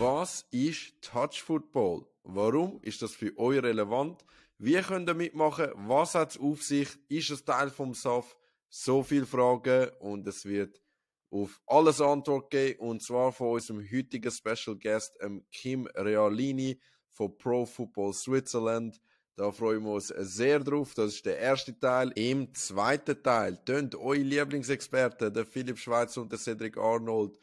Was 0.00 0.46
ist 0.50 0.94
Touch 1.02 1.42
Football? 1.42 2.06
Warum 2.22 2.80
ist 2.80 3.02
das 3.02 3.12
für 3.12 3.36
euch 3.38 3.62
relevant? 3.62 4.24
Wie 4.56 4.80
könnt 4.80 5.10
ihr 5.10 5.14
mitmachen? 5.14 5.72
Was 5.74 6.14
hat 6.14 6.30
es 6.30 6.40
auf 6.40 6.62
sich? 6.62 6.88
Ist 7.10 7.28
es 7.28 7.44
Teil 7.44 7.68
vom 7.68 7.92
SAF? 7.92 8.34
So 8.70 9.02
viele 9.02 9.26
Fragen 9.26 9.90
und 9.98 10.26
es 10.26 10.46
wird 10.46 10.80
auf 11.28 11.60
alles 11.66 12.00
Antwort 12.00 12.50
geben 12.50 12.80
und 12.80 13.02
zwar 13.02 13.30
von 13.30 13.48
unserem 13.48 13.82
heutigen 13.82 14.30
Special 14.30 14.74
Guest 14.78 15.18
Kim 15.52 15.86
Realini 15.94 16.80
von 17.10 17.36
Pro 17.36 17.66
Football 17.66 18.14
Switzerland. 18.14 18.98
Da 19.36 19.52
freuen 19.52 19.82
wir 19.82 19.92
uns 19.92 20.08
sehr 20.08 20.60
drauf. 20.60 20.94
Das 20.94 21.12
ist 21.12 21.26
der 21.26 21.38
erste 21.38 21.78
Teil. 21.78 22.10
Im 22.14 22.54
zweiten 22.54 23.22
Teil 23.22 23.62
tönt 23.66 23.94
eure 23.96 24.16
Lieblingsexperten, 24.16 25.34
der 25.34 25.44
Philipp 25.44 25.76
Schweizer 25.76 26.22
und 26.22 26.32
der 26.32 26.38
Cedric 26.38 26.78
Arnold, 26.78 27.38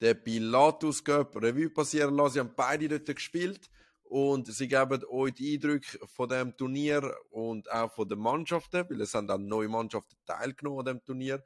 der 0.00 0.14
Pilatus 0.14 1.04
Cup 1.04 1.36
Revue 1.36 1.70
passieren 1.70 2.14
lassen. 2.14 2.34
Sie 2.34 2.40
haben 2.40 2.54
beide 2.56 2.88
dort 2.88 3.16
gespielt 3.16 3.70
und 4.04 4.46
sie 4.52 4.66
geben 4.66 5.04
euch 5.08 5.34
die 5.34 5.54
Eindrücke 5.54 5.98
von 6.06 6.28
dem 6.28 6.56
Turnier 6.56 7.14
und 7.30 7.70
auch 7.70 7.92
von 7.92 8.08
den 8.08 8.18
Mannschaften, 8.18 8.84
weil 8.88 9.00
es 9.00 9.14
haben 9.14 9.30
auch 9.30 9.38
neue 9.38 9.68
Mannschaften 9.68 10.16
teilgenommen 10.26 10.80
an 10.80 10.86
dem 10.86 11.04
Turnier. 11.04 11.44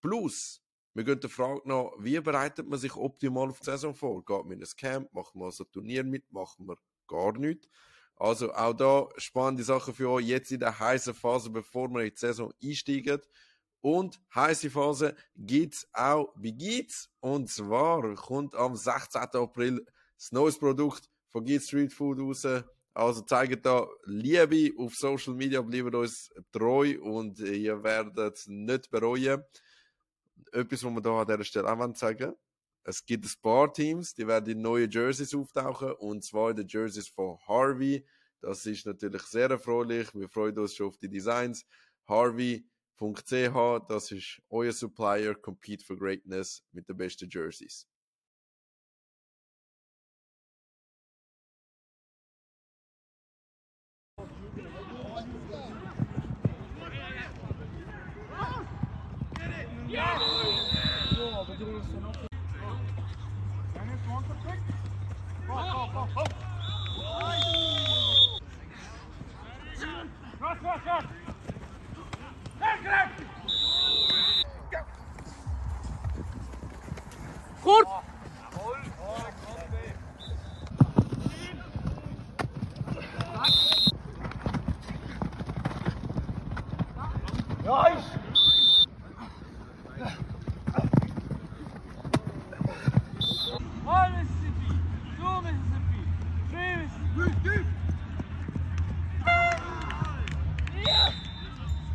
Plus, 0.00 0.60
wir 0.94 1.04
gehen 1.04 1.20
der 1.20 1.30
Frage 1.30 1.62
nach, 1.64 1.92
wie 1.98 2.20
bereitet 2.20 2.68
man 2.68 2.78
sich 2.78 2.94
optimal 2.94 3.48
auf 3.48 3.60
die 3.60 3.64
Saison 3.64 3.94
vor? 3.94 4.24
Geht 4.24 4.44
man 4.44 4.52
in 4.52 4.62
ein 4.62 4.76
Camp, 4.76 5.12
macht 5.14 5.34
man 5.34 5.46
also 5.46 5.64
ein 5.64 5.72
Turnier 5.72 6.04
mit, 6.04 6.30
machen 6.32 6.66
wir 6.66 6.76
gar 7.06 7.32
nichts. 7.38 7.68
Also 8.16 8.52
auch 8.52 8.74
da 8.74 9.08
spannende 9.16 9.64
Sachen 9.64 9.94
für 9.94 10.10
euch 10.10 10.26
jetzt 10.26 10.52
in 10.52 10.60
der 10.60 10.78
heißen 10.78 11.14
Phase, 11.14 11.50
bevor 11.50 11.88
wir 11.88 12.02
in 12.02 12.10
die 12.10 12.16
Saison 12.16 12.52
einsteigen. 12.62 13.20
Und 13.82 14.18
heiße 14.34 14.70
Phase 14.70 15.14
gibt's 15.36 15.86
auch 15.92 16.32
bei 16.34 16.50
Geets. 16.50 17.10
Und 17.20 17.50
zwar 17.50 18.14
kommt 18.14 18.54
am 18.54 18.74
16. 18.74 19.22
April 19.34 19.84
das 20.16 20.32
neues 20.32 20.58
Produkt 20.58 21.10
von 21.28 21.44
Geets 21.44 21.66
Street 21.66 21.92
Food 21.92 22.18
raus. 22.18 22.46
Also 22.94 23.20
zeigt 23.22 23.66
da 23.66 23.86
Liebe 24.04 24.70
auf 24.78 24.94
Social 24.94 25.34
Media, 25.34 25.60
bleibt 25.60 25.94
uns 25.94 26.30
treu 26.50 26.98
und 27.02 27.38
ihr 27.40 27.82
werdet 27.82 28.36
es 28.36 28.46
nicht 28.46 28.90
bereuen. 28.90 29.42
Etwas, 30.52 30.84
was 30.84 30.94
wir 30.94 31.02
hier 31.02 31.10
an 31.12 31.26
dieser 31.26 31.44
Stelle 31.44 31.72
auch 31.72 31.92
zeigen 31.94 32.34
es 32.84 33.04
gibt 33.04 33.24
ein 33.24 33.42
paar 33.42 33.72
Teams, 33.72 34.14
die 34.14 34.26
werden 34.26 34.50
in 34.50 34.62
neue 34.62 34.88
Jerseys 34.88 35.34
auftauchen 35.34 35.92
und 35.92 36.24
zwar 36.24 36.50
in 36.50 36.56
den 36.56 36.66
Jerseys 36.66 37.08
von 37.08 37.38
Harvey. 37.46 38.04
Das 38.40 38.66
ist 38.66 38.86
natürlich 38.86 39.22
sehr 39.22 39.50
erfreulich. 39.50 40.12
Wir 40.14 40.28
freuen 40.28 40.58
uns 40.58 40.74
schon 40.74 40.88
auf 40.88 40.96
die 40.96 41.08
Designs. 41.08 41.64
Harvey.ch, 43.00 43.88
das 43.88 44.10
ist 44.12 44.40
euer 44.50 44.72
Supplier 44.72 45.34
Compete 45.34 45.84
for 45.84 45.96
Greatness 45.96 46.62
mit 46.72 46.88
den 46.88 46.96
besten 46.96 47.28
Jerseys. 47.30 47.86
Goed! 70.72 71.21
Nice! 72.84 73.22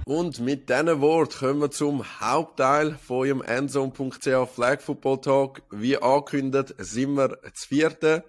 Und 0.07 0.39
mit 0.39 0.69
diesen 0.69 1.01
Worten 1.01 1.37
kommen 1.37 1.59
wir 1.59 1.69
zum 1.69 2.21
Hauptteil 2.21 2.97
von 2.97 3.17
eurem 3.17 3.41
Endzone.ch 3.41 4.47
Flag 4.55 4.79
Football 4.79 5.19
Talk. 5.19 5.63
Wie 5.69 5.97
angekündigt 5.97 6.73
sind 6.77 7.17
wir 7.17 7.37
zu 7.53 7.67
vierten. 7.67 8.23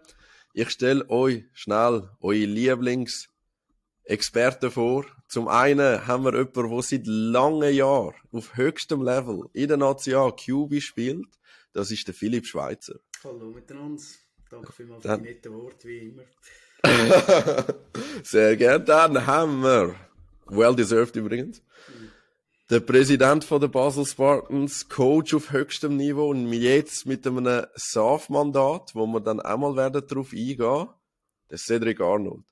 Ich 0.54 0.70
stelle 0.70 1.08
euch 1.08 1.44
schnell 1.52 2.10
eure 2.20 2.34
Lieblingsexperten 2.34 4.72
vor. 4.72 5.06
Zum 5.28 5.46
einen 5.46 6.04
haben 6.08 6.24
wir 6.24 6.34
jemanden, 6.34 6.68
der 6.68 6.82
seit 6.82 7.06
langen 7.06 7.72
Jahren 7.72 8.16
auf 8.32 8.56
höchstem 8.56 9.02
Level 9.02 9.44
in 9.52 9.68
der 9.68 9.76
Nation 9.76 10.34
QB 10.34 10.82
spielt. 10.82 11.28
Das 11.74 11.92
ist 11.92 12.08
der 12.08 12.14
Philipp 12.14 12.46
Schweizer. 12.46 12.98
Hallo 13.22 13.52
miteinander. 13.52 14.02
Danke 14.50 14.72
vielmals 14.72 15.04
für 15.04 15.16
die 15.16 15.22
netten 15.22 15.54
Worte, 15.54 15.86
wie 15.86 16.08
immer. 16.08 16.24
Sehr 18.24 18.56
gerne. 18.56 18.84
Dann 18.84 19.26
haben 19.26 19.62
wir, 19.62 19.94
well 20.48 20.74
deserved 20.74 21.16
übrigens, 21.16 21.62
der 22.70 22.80
Präsident 22.80 23.44
von 23.44 23.60
der 23.60 23.68
Basel 23.68 24.04
Spartans, 24.04 24.88
Coach 24.88 25.32
auf 25.34 25.52
höchstem 25.52 25.96
Niveau 25.96 26.28
und 26.28 26.52
jetzt 26.52 27.06
mit 27.06 27.26
einem 27.26 27.66
SAF-Mandat, 27.74 28.94
wo 28.94 29.06
wir 29.06 29.20
dann 29.20 29.40
einmal 29.40 29.74
werden 29.76 30.06
darauf 30.06 30.32
eingehen, 30.32 30.88
der 31.50 31.58
Cedric 31.58 32.00
Arnold. 32.00 32.44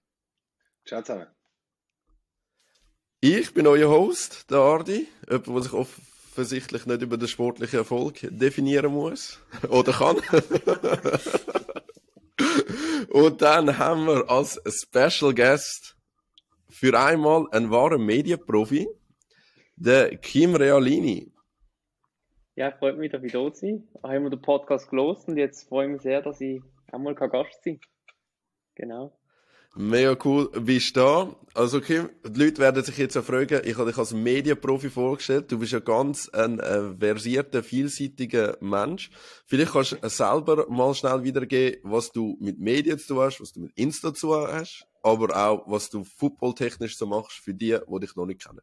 Ciao 0.87 1.03
zusammen. 1.03 1.27
Ich 3.21 3.53
bin 3.53 3.67
euer 3.67 3.91
Host, 3.91 4.51
der 4.51 4.59
Ardi, 4.59 5.09
jemand, 5.29 5.49
der 5.49 5.63
sich 5.63 5.73
offensichtlich 5.73 6.87
nicht 6.87 7.03
über 7.03 7.17
den 7.17 7.29
sportlichen 7.29 7.81
Erfolg 7.81 8.21
definieren 8.23 8.93
muss 8.93 9.39
oder 9.69 9.93
kann. 9.93 10.17
Und 13.09 13.43
dann 13.43 13.79
haben 13.79 14.07
wir 14.07 14.31
als 14.31 14.61
Special 14.67 15.35
Guest 15.35 15.96
für 16.77 16.99
einmal 16.99 17.47
einen 17.53 17.71
wahren 17.71 18.05
Medienprofi, 18.05 18.87
der 19.77 20.15
Kim 20.19 20.55
Realini. 20.55 21.33
Ja, 22.55 22.71
freut 22.71 22.99
mich, 22.99 23.11
dass 23.11 23.23
ich 23.23 23.33
da 23.33 23.51
sein 23.51 23.89
Ich 23.95 24.03
habe 24.03 24.29
den 24.29 24.43
Podcast 24.43 24.91
gelost 24.91 25.27
und 25.27 25.39
jetzt 25.39 25.69
freue 25.69 25.87
ich 25.87 25.93
mich 25.93 26.03
sehr, 26.03 26.21
dass 26.21 26.39
ich 26.41 26.61
einmal 26.93 27.15
Gast 27.15 27.65
sein 27.65 27.81
kann. 27.81 28.15
Genau. 28.75 29.19
Mega 29.75 30.17
cool, 30.25 30.51
bist 30.51 30.97
du 30.97 31.01
da? 31.01 31.37
Also 31.55 31.81
Kim, 31.81 32.11
die 32.27 32.45
Leute 32.45 32.59
werden 32.59 32.85
sich 32.85 32.97
jetzt 32.99 33.17
auch 33.17 33.25
fragen, 33.25 33.63
ich 33.65 33.77
habe 33.77 33.91
dich 33.91 33.99
als 33.99 34.13
Medienprofi 34.13 34.91
vorgestellt, 34.91 35.53
du 35.53 35.59
bist 35.59 35.73
ja 35.73 35.81
ganz 35.81 36.29
ein 36.31 36.61
äh, 36.61 36.95
versierter, 36.99 37.63
vielseitiger 37.63 38.59
Mensch. 38.61 39.11
Vielleicht 39.47 39.73
kannst 39.73 39.93
du 40.03 40.09
selber 40.09 40.67
mal 40.69 40.95
schnell 40.95 41.25
wiedergeben, 41.25 41.81
was 41.85 42.11
du 42.13 42.37
mit 42.41 42.59
Medien 42.59 42.99
zu 42.99 43.15
tun 43.15 43.19
hast, 43.25 43.41
was 43.41 43.53
du 43.53 43.61
mit 43.61 43.73
Insta 43.77 44.13
zu 44.13 44.29
tun 44.29 44.47
hast, 44.51 44.87
aber 45.07 45.37
auch, 45.37 45.71
was 45.71 45.89
du 45.89 46.03
footballtechnisch 46.03 46.99
so 46.99 47.07
machst 47.07 47.39
für 47.39 47.55
die, 47.55 47.79
die 47.79 48.01
dich 48.01 48.17
noch 48.17 48.27
nicht 48.27 48.45
kennen. 48.45 48.63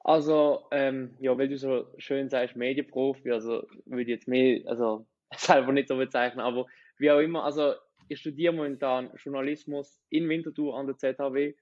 Also, 0.00 0.66
ähm, 0.70 1.16
ja, 1.20 1.36
weil 1.36 1.48
du 1.48 1.58
so 1.58 1.92
schön 1.98 2.30
sagst, 2.30 2.56
Medienprofi, 2.56 3.30
also 3.30 3.66
würde 3.84 4.02
ich 4.02 4.08
jetzt 4.08 4.26
mehr, 4.26 4.62
also 4.66 5.06
selber 5.36 5.72
nicht 5.72 5.88
so 5.88 5.96
bezeichnen, 5.96 6.40
aber 6.40 6.66
wie 6.96 7.10
auch 7.10 7.18
immer, 7.18 7.44
also 7.44 7.74
ich 8.08 8.20
studiere 8.20 8.54
momentan 8.54 9.10
Journalismus 9.16 10.00
in 10.08 10.28
Winterthur 10.28 10.78
an 10.78 10.86
der 10.86 10.96
ZHW. 10.96 11.54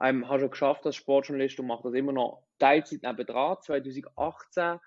Ähm, 0.00 0.28
habe 0.28 0.40
schon 0.40 0.50
geschafft 0.50 0.84
als 0.84 0.96
Sportjournalist 0.96 1.58
und 1.58 1.66
mache 1.66 1.84
das 1.84 1.94
immer 1.94 2.12
noch 2.12 2.44
Teilzeit 2.58 3.02
nebenan. 3.02 3.56
2018 3.62 4.78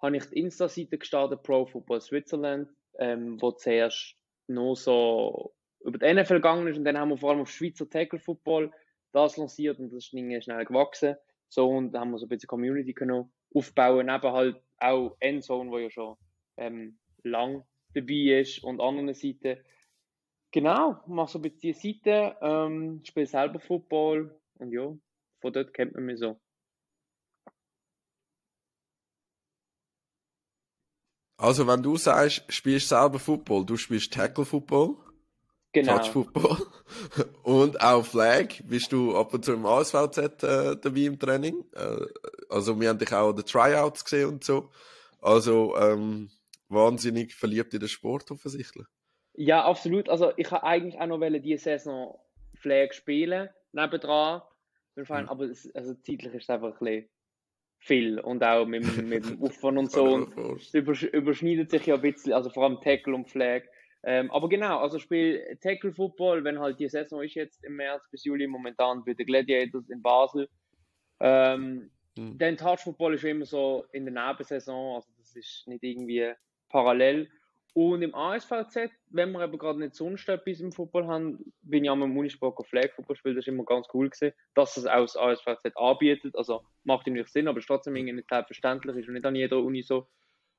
habe 0.00 0.16
ich 0.16 0.24
die 0.24 0.40
Insta-Seite 0.40 0.96
gestartet, 0.96 1.42
Pro 1.42 1.66
Football 1.66 2.00
Switzerland, 2.00 2.70
ähm, 2.98 3.40
wo 3.40 3.52
zuerst 3.52 4.16
nur 4.48 4.74
so 4.76 5.54
über 5.80 5.98
die 5.98 6.12
NFL 6.12 6.34
gegangen 6.34 6.66
ist 6.66 6.76
und 6.76 6.84
dann 6.84 6.98
haben 6.98 7.10
wir 7.10 7.16
vor 7.16 7.30
allem 7.30 7.40
auf 7.40 7.50
Schweizer 7.50 7.88
Tackle 7.88 8.18
Football 8.18 8.72
das 9.12 9.36
lanciert 9.36 9.78
und 9.78 9.90
das 9.92 10.04
ist 10.04 10.44
schnell 10.44 10.64
gewachsen. 10.64 11.16
So, 11.48 11.68
und 11.68 11.92
da 11.92 12.00
haben 12.00 12.12
wir 12.12 12.18
so 12.18 12.26
ein 12.26 12.28
bisschen 12.28 12.46
Community 12.46 12.92
können 12.92 13.32
aufbauen, 13.52 14.06
neben 14.06 14.32
halt 14.32 14.62
auch 14.78 15.16
Endzone, 15.18 15.70
wo 15.70 15.78
ja 15.78 15.90
schon 15.90 16.16
ähm, 16.56 16.98
lang 17.24 17.64
dabei 17.94 18.40
ist 18.40 18.62
und 18.62 18.80
anderen 18.80 19.14
Seiten 19.14 19.58
Genau, 20.52 21.00
mache 21.06 21.30
so 21.30 21.38
ein 21.38 21.42
bisschen 21.42 21.60
die 21.60 21.72
Seite, 21.72 22.36
ähm, 22.40 23.00
spiele 23.04 23.26
selber 23.26 23.60
Football 23.60 24.36
und 24.54 24.72
ja, 24.72 24.92
von 25.40 25.52
dort 25.52 25.72
kennt 25.72 25.94
man 25.94 26.04
mich 26.04 26.18
so. 26.18 26.40
Also, 31.36 31.66
wenn 31.68 31.82
du 31.82 31.96
sagst, 31.96 32.52
spielst 32.52 32.88
selber 32.88 33.20
Football, 33.20 33.64
du 33.64 33.76
spielst 33.76 34.12
Tackle 34.12 34.44
Football, 34.44 34.96
Genau. 35.72 35.98
Touch 35.98 36.10
Football 36.10 36.58
und 37.44 37.80
auch 37.80 38.04
Flag, 38.04 38.48
bist 38.64 38.90
du 38.92 39.16
ab 39.16 39.32
und 39.32 39.44
zu 39.44 39.52
im 39.52 39.64
ASVZ 39.64 40.18
äh, 40.18 40.76
dabei 40.76 41.00
im 41.02 41.18
Training. 41.18 41.64
Äh, 41.74 42.06
also, 42.48 42.80
wir 42.80 42.88
haben 42.88 42.98
dich 42.98 43.12
auch 43.12 43.30
an 43.30 43.36
den 43.36 43.46
Tryouts 43.46 44.04
gesehen 44.04 44.28
und 44.28 44.44
so. 44.44 44.70
Also, 45.20 45.76
ähm, 45.76 46.30
wahnsinnig 46.70 47.34
verliebt 47.34 47.74
in 47.74 47.80
den 47.80 47.88
Sport 47.88 48.30
offensichtlich. 48.30 48.86
Ja, 49.34 49.64
absolut. 49.64 50.08
Also 50.08 50.32
ich 50.36 50.50
habe 50.50 50.64
eigentlich 50.64 50.98
auch 50.98 51.06
noch 51.06 51.20
diese 51.40 51.62
Saison 51.62 52.18
Flag 52.54 52.92
spielen, 52.92 53.48
nebendran. 53.72 54.42
Mhm. 54.96 55.28
Aber 55.28 55.44
es, 55.44 55.72
also 55.74 55.94
zeitlich 55.94 56.34
ist 56.34 56.42
es 56.42 56.50
einfach 56.50 56.72
ein 56.72 56.78
bisschen 56.78 57.08
viel. 57.78 58.20
Und 58.20 58.42
auch 58.44 58.66
mit, 58.66 58.84
mit 59.02 59.24
dem 59.24 59.42
Aufwand 59.42 59.78
und 59.78 59.90
so. 59.90 60.04
Und 60.04 60.36
es 60.36 61.02
überschneidet 61.02 61.70
sich 61.70 61.86
ja 61.86 61.94
ein 61.94 62.02
bisschen, 62.02 62.32
also 62.32 62.50
vor 62.50 62.64
allem 62.64 62.80
Tackle 62.80 63.14
und 63.14 63.28
Flag. 63.28 63.62
Ähm, 64.02 64.30
aber 64.30 64.48
genau, 64.48 64.78
also 64.78 64.98
Spiel 64.98 65.58
Tackle 65.60 65.92
Football, 65.92 66.42
wenn 66.44 66.58
halt 66.58 66.80
die 66.80 66.88
Saison 66.88 67.22
ist 67.22 67.34
jetzt 67.34 67.62
im 67.64 67.76
März 67.76 68.02
bis 68.10 68.24
Juli 68.24 68.46
momentan 68.46 69.04
bei 69.04 69.12
den 69.12 69.26
Gladiators 69.26 69.90
in 69.90 70.00
Basel. 70.00 70.48
Ähm, 71.20 71.90
mhm. 72.16 72.38
Dann 72.38 72.56
Touch 72.56 72.80
Football 72.80 73.14
ist 73.14 73.24
immer 73.24 73.44
so 73.44 73.84
in 73.92 74.06
der 74.06 74.14
Nebensaison, 74.14 74.94
also 74.94 75.08
das 75.18 75.36
ist 75.36 75.66
nicht 75.66 75.84
irgendwie 75.84 76.32
parallel. 76.70 77.28
Und 77.72 78.02
im 78.02 78.14
ASVZ, 78.14 78.90
wenn 79.10 79.30
wir 79.32 79.44
eben 79.44 79.58
gerade 79.58 79.78
nicht 79.78 79.94
sonst 79.94 80.28
etwas 80.28 80.60
im 80.60 80.72
Football 80.72 81.06
haben, 81.06 81.52
bin 81.62 81.84
ich 81.84 81.90
im 81.90 82.16
Unisport 82.16 82.66
Flag 82.66 82.90
Football 82.96 83.16
spielen, 83.16 83.36
das 83.36 83.44
ist 83.44 83.52
immer 83.52 83.64
ganz 83.64 83.86
cool 83.94 84.10
gewesen, 84.10 84.34
dass 84.54 84.76
es 84.76 84.86
auch 84.86 85.02
das 85.02 85.16
ASVZ 85.16 85.76
anbietet. 85.76 86.34
Also 86.36 86.62
macht 86.84 87.06
irgendwie 87.06 87.28
Sinn, 87.28 87.46
aber 87.46 87.58
ist 87.58 87.66
trotzdem 87.66 87.94
irgendwie 87.94 88.14
nicht 88.14 88.28
selbstverständlich, 88.28 88.96
ist 88.96 89.08
nicht 89.08 89.24
an 89.24 89.36
jeder 89.36 89.58
Uni 89.58 89.82
so. 89.82 90.08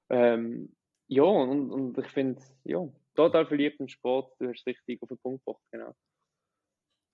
Ähm, 0.09 0.73
ja, 1.07 1.23
und, 1.23 1.71
und 1.71 1.97
ich 1.97 2.07
finde, 2.07 2.41
ja, 2.63 2.87
total 3.15 3.45
verliebt 3.45 3.79
im 3.79 3.87
Sport, 3.87 4.33
du 4.39 4.49
hast 4.49 4.65
richtig 4.65 5.01
auf 5.01 5.09
den 5.09 5.17
Punkt 5.19 5.45
gebracht, 5.45 5.63
genau. 5.71 5.93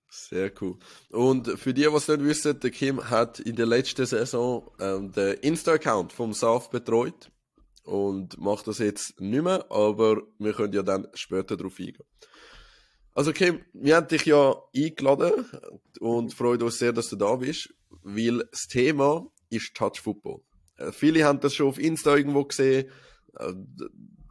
Sehr 0.10 0.52
cool. 0.62 0.78
Und 1.10 1.48
für 1.60 1.74
die, 1.74 1.86
was 1.92 2.08
nicht 2.08 2.24
wissen, 2.24 2.60
der 2.60 2.72
Kim 2.72 3.10
hat 3.10 3.40
in 3.40 3.56
der 3.56 3.66
letzten 3.66 4.06
Saison 4.06 4.72
ähm, 4.80 5.12
den 5.12 5.34
Insta-Account 5.40 6.14
vom 6.14 6.34
SAF 6.34 6.70
betreut 6.70 7.30
und 7.84 8.38
macht 8.38 8.68
das 8.68 8.80
jetzt 8.80 9.20
nicht 9.20 9.44
mehr, 9.44 9.70
aber 9.70 10.22
wir 10.40 10.54
können 10.54 10.74
ja 10.74 10.84
dann 10.84 11.08
später 11.14 11.58
darauf 11.58 11.78
eingehen. 11.80 12.06
Also 13.14 13.34
Kim, 13.34 13.66
wir 13.74 13.96
haben 13.96 14.08
dich 14.08 14.26
ja 14.26 14.56
eingeladen 14.76 15.46
und 16.00 16.34
freuen 16.34 16.62
uns 16.62 16.78
sehr, 16.78 16.94
dass 16.94 17.10
du 17.10 17.16
da 17.16 17.36
bist, 17.36 17.74
weil 18.04 18.44
das 18.52 18.68
Thema 18.68 19.28
ist 19.50 19.74
Touch 19.76 20.00
Football. 20.00 20.42
Äh, 20.78 20.92
viele 20.92 21.26
haben 21.26 21.40
das 21.40 21.56
schon 21.56 21.68
auf 21.68 21.80
Insta 21.80 22.16
irgendwo 22.16 22.46
gesehen, 22.46 22.90
äh, 23.40 23.54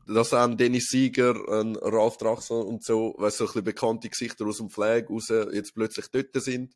dass 0.07 0.33
auch 0.33 0.55
Dennis 0.55 0.89
Sieger, 0.89 1.35
ein 1.49 1.77
Ralf 1.77 2.17
Drachsel 2.17 2.59
und 2.63 2.85
so, 2.85 3.15
weißt 3.19 3.39
so 3.39 3.45
ein 3.45 3.49
bisschen 3.49 3.65
bekannte 3.65 4.09
Gesichter 4.09 4.47
aus 4.47 4.59
dem 4.59 4.71
Flag 4.71 5.11
raus 5.11 5.29
jetzt 5.29 5.75
plötzlich 5.75 6.07
dort 6.09 6.35
sind. 6.35 6.75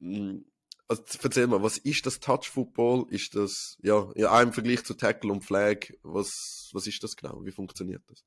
Mm, 0.00 0.40
also, 0.88 1.02
erzähl 1.22 1.46
mal, 1.46 1.62
was 1.62 1.78
ist 1.78 2.04
das 2.04 2.20
Touch 2.20 2.50
Football? 2.50 3.06
Ist 3.08 3.34
das, 3.34 3.78
ja, 3.82 4.10
ja, 4.14 4.42
im 4.42 4.52
Vergleich 4.52 4.84
zu 4.84 4.94
Tackle 4.94 5.32
und 5.32 5.42
Flag, 5.42 5.90
was, 6.02 6.70
was 6.74 6.86
ist 6.86 7.02
das 7.02 7.16
genau? 7.16 7.42
Wie 7.44 7.52
funktioniert 7.52 8.02
das? 8.08 8.24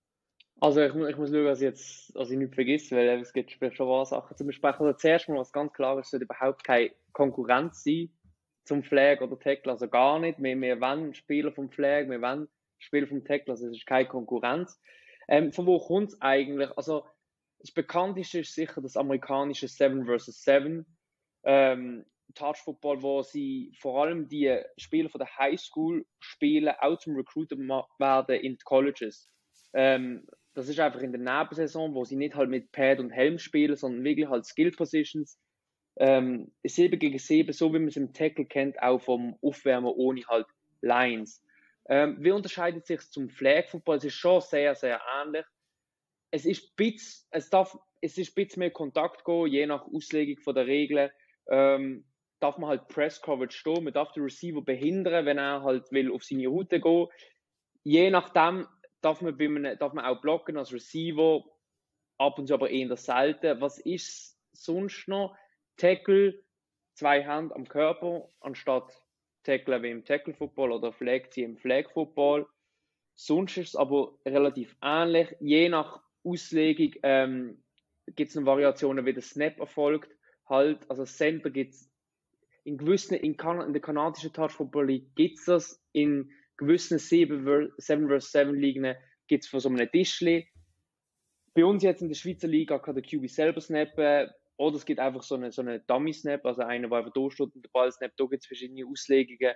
Also, 0.59 0.81
ich, 0.81 0.95
ich 0.95 1.17
muss 1.17 1.29
schauen, 1.29 1.45
dass 1.45 1.59
ich 1.59 1.65
jetzt, 1.65 2.15
dass 2.15 2.31
ich 2.31 2.37
nicht 2.37 2.55
vergesse, 2.55 2.95
weil 2.95 3.19
es 3.19 3.33
gibt 3.33 3.51
schon 3.51 3.87
ein 3.87 4.05
Sachen 4.05 4.35
zu 4.35 4.45
besprechen. 4.45 4.85
Also, 4.85 4.97
zuerst 4.97 5.29
mal, 5.29 5.37
was 5.37 5.51
ganz 5.51 5.73
klar 5.73 5.99
ist, 5.99 6.05
es 6.05 6.11
sollte 6.11 6.25
überhaupt 6.25 6.63
keine 6.63 6.91
Konkurrenz 7.11 7.83
sein 7.83 8.09
zum 8.63 8.81
Flag 8.81 9.21
oder 9.21 9.37
Tackle, 9.37 9.73
also 9.73 9.87
gar 9.87 10.17
nicht. 10.19 10.41
Wir, 10.41 10.59
wir 10.59 10.81
wollen 10.81 11.13
Spieler 11.13 11.51
vom 11.51 11.69
Flag, 11.69 12.09
wir 12.09 12.21
wollen 12.21 12.47
Spiel 12.85 13.07
vom 13.07 13.25
Tackle, 13.25 13.53
also 13.53 13.67
es 13.67 13.77
ist 13.77 13.85
keine 13.85 14.07
Konkurrenz. 14.07 14.79
Ähm, 15.27 15.51
von 15.51 15.65
wo 15.65 15.79
kommt 15.79 16.09
es 16.09 16.21
eigentlich? 16.21 16.69
Also, 16.77 17.05
das 17.59 17.71
bekannteste 17.71 18.39
ist 18.39 18.53
sicher 18.53 18.81
das 18.81 18.95
amerikanische 18.95 19.67
7 19.67 20.05
vs 20.05 20.43
7 20.43 20.85
ähm, 21.45 22.05
Touch 22.33 22.57
Football, 22.57 23.01
wo 23.01 23.21
sie 23.21 23.73
vor 23.79 24.03
allem 24.03 24.27
die 24.27 24.59
Spieler 24.77 25.09
von 25.09 25.19
der 25.19 25.37
High 25.37 25.59
School 25.59 26.05
spielen, 26.19 26.73
auch 26.79 26.97
zum 26.97 27.15
Recruiter 27.15 27.55
werden 27.57 28.35
in 28.35 28.53
die 28.53 28.63
Colleges. 28.63 29.29
Ähm, 29.73 30.25
das 30.53 30.69
ist 30.69 30.79
einfach 30.79 31.01
in 31.01 31.11
der 31.11 31.21
Nebensaison, 31.21 31.93
wo 31.93 32.03
sie 32.05 32.15
nicht 32.15 32.35
halt 32.35 32.49
mit 32.49 32.71
Pad 32.71 32.99
und 32.99 33.11
Helm 33.11 33.37
spielen, 33.39 33.75
sondern 33.75 34.03
wirklich 34.03 34.29
halt 34.29 34.45
Skill 34.45 34.71
Positions. 34.71 35.39
Ähm, 35.97 36.51
7 36.65 36.99
gegen 36.99 37.19
7, 37.19 37.53
so 37.53 37.73
wie 37.73 37.79
man 37.79 37.87
es 37.87 37.97
im 37.97 38.13
Tackle 38.13 38.45
kennt, 38.45 38.81
auch 38.81 38.99
vom 38.99 39.37
Aufwärmen 39.41 39.93
ohne 39.95 40.21
halt 40.27 40.47
Lines. 40.81 41.44
Ähm, 41.87 42.17
wie 42.19 42.31
unterscheidet 42.31 42.85
sich 42.85 43.01
zum 43.11 43.29
Flag 43.29 43.67
Football? 43.67 43.97
Es 43.97 44.05
ist 44.05 44.15
schon 44.15 44.41
sehr, 44.41 44.75
sehr 44.75 45.01
ähnlich. 45.21 45.45
Es 46.31 46.45
ist 46.45 46.75
bisschen, 46.75 47.27
es 47.31 47.49
darf, 47.49 47.77
es 48.01 48.17
ist 48.17 48.35
bisschen 48.35 48.59
mehr 48.61 48.71
Kontakt 48.71 49.23
gehen, 49.23 49.47
je 49.47 49.65
nach 49.65 49.85
Auslegung 49.87 50.41
von 50.43 50.55
der 50.55 50.65
Regeln. 50.65 51.11
Ähm, 51.47 52.05
darf 52.39 52.57
man 52.57 52.69
halt 52.69 52.87
Press 52.87 53.21
Coverage 53.21 53.57
stehen, 53.57 53.83
man 53.83 53.93
darf 53.93 54.11
den 54.11 54.23
Receiver 54.23 54.61
behindern, 54.61 55.25
wenn 55.25 55.37
er 55.37 55.63
halt 55.63 55.91
will 55.91 56.11
auf 56.11 56.23
seine 56.23 56.47
Route 56.47 56.79
gehen. 56.79 57.07
Je 57.83 58.09
nachdem 58.09 58.67
darf 59.01 59.21
man, 59.21 59.37
bei 59.37 59.45
einem, 59.45 59.77
darf 59.77 59.93
man 59.93 60.05
auch 60.05 60.19
blocken 60.21 60.57
als 60.57 60.73
Receiver, 60.73 61.43
ab 62.17 62.39
und 62.39 62.47
zu 62.47 62.53
aber 62.53 62.69
eher 62.69 62.95
selten. 62.97 63.61
Was 63.61 63.77
ist 63.77 64.39
sonst 64.53 65.07
noch? 65.07 65.37
Tackle, 65.77 66.43
zwei 66.93 67.21
Hände 67.23 67.55
am 67.55 67.67
Körper, 67.67 68.29
anstatt 68.39 69.04
Tackle 69.45 69.81
wie 69.81 69.91
im 69.91 70.03
Tackle 70.03 70.33
Football 70.33 70.73
oder 70.73 70.91
Flag 70.91 71.29
ziehen 71.29 71.51
im 71.51 71.57
Flag 71.57 71.89
Football. 71.91 72.47
Sonst 73.15 73.57
ist 73.57 73.69
es 73.69 73.75
aber 73.75 74.17
relativ 74.25 74.75
ähnlich. 74.81 75.33
Je 75.39 75.69
nach 75.69 76.01
Auslegung 76.23 76.93
ähm, 77.03 77.63
gibt 78.07 78.29
es 78.29 78.45
Variationen, 78.45 79.05
wie 79.05 79.13
der 79.13 79.21
Snap 79.21 79.59
erfolgt. 79.59 80.11
Halt, 80.47 80.89
also 80.89 81.05
Center 81.05 81.49
gibt 81.49 81.73
es 81.73 81.89
in 82.65 82.77
gewissen, 82.77 83.13
in, 83.15 83.37
kan 83.37 83.61
in 83.61 83.73
der 83.73 83.81
kanadischen 83.81 84.33
Touch 84.33 84.51
Football 84.51 84.87
League 84.87 85.15
gibt 85.15 85.39
es 85.39 85.45
das, 85.45 85.83
in 85.91 86.31
gewissen 86.57 86.99
7 86.99 87.45
vs 87.77 88.31
7 88.31 88.55
Ligen 88.55 88.95
gibt 89.27 89.43
es 89.43 89.49
von 89.49 89.59
so 89.59 89.69
einem 89.69 89.89
Tischli. 89.89 90.47
Bei 91.53 91.63
uns 91.63 91.83
jetzt 91.83 92.01
in 92.01 92.09
der 92.09 92.15
Schweizer 92.15 92.47
Liga 92.47 92.79
kann 92.79 92.95
der 92.95 93.03
QB 93.03 93.29
selber 93.29 93.61
snappen. 93.61 94.29
Oder 94.57 94.77
es 94.77 94.85
gibt 94.85 94.99
einfach 94.99 95.23
so 95.23 95.35
eine, 95.35 95.51
so 95.51 95.61
eine 95.61 95.79
Dummy-Snap, 95.81 96.45
also 96.45 96.61
einer, 96.61 96.87
der 96.87 96.97
einfach 96.97 97.13
da 97.13 97.29
steht 97.29 97.53
und 97.53 97.63
der 97.63 97.69
Ball 97.73 97.91
snap. 97.91 98.11
Da 98.17 98.25
gibt 98.25 98.43
es 98.43 98.47
verschiedene 98.47 98.85
Auslegungen. 98.89 99.53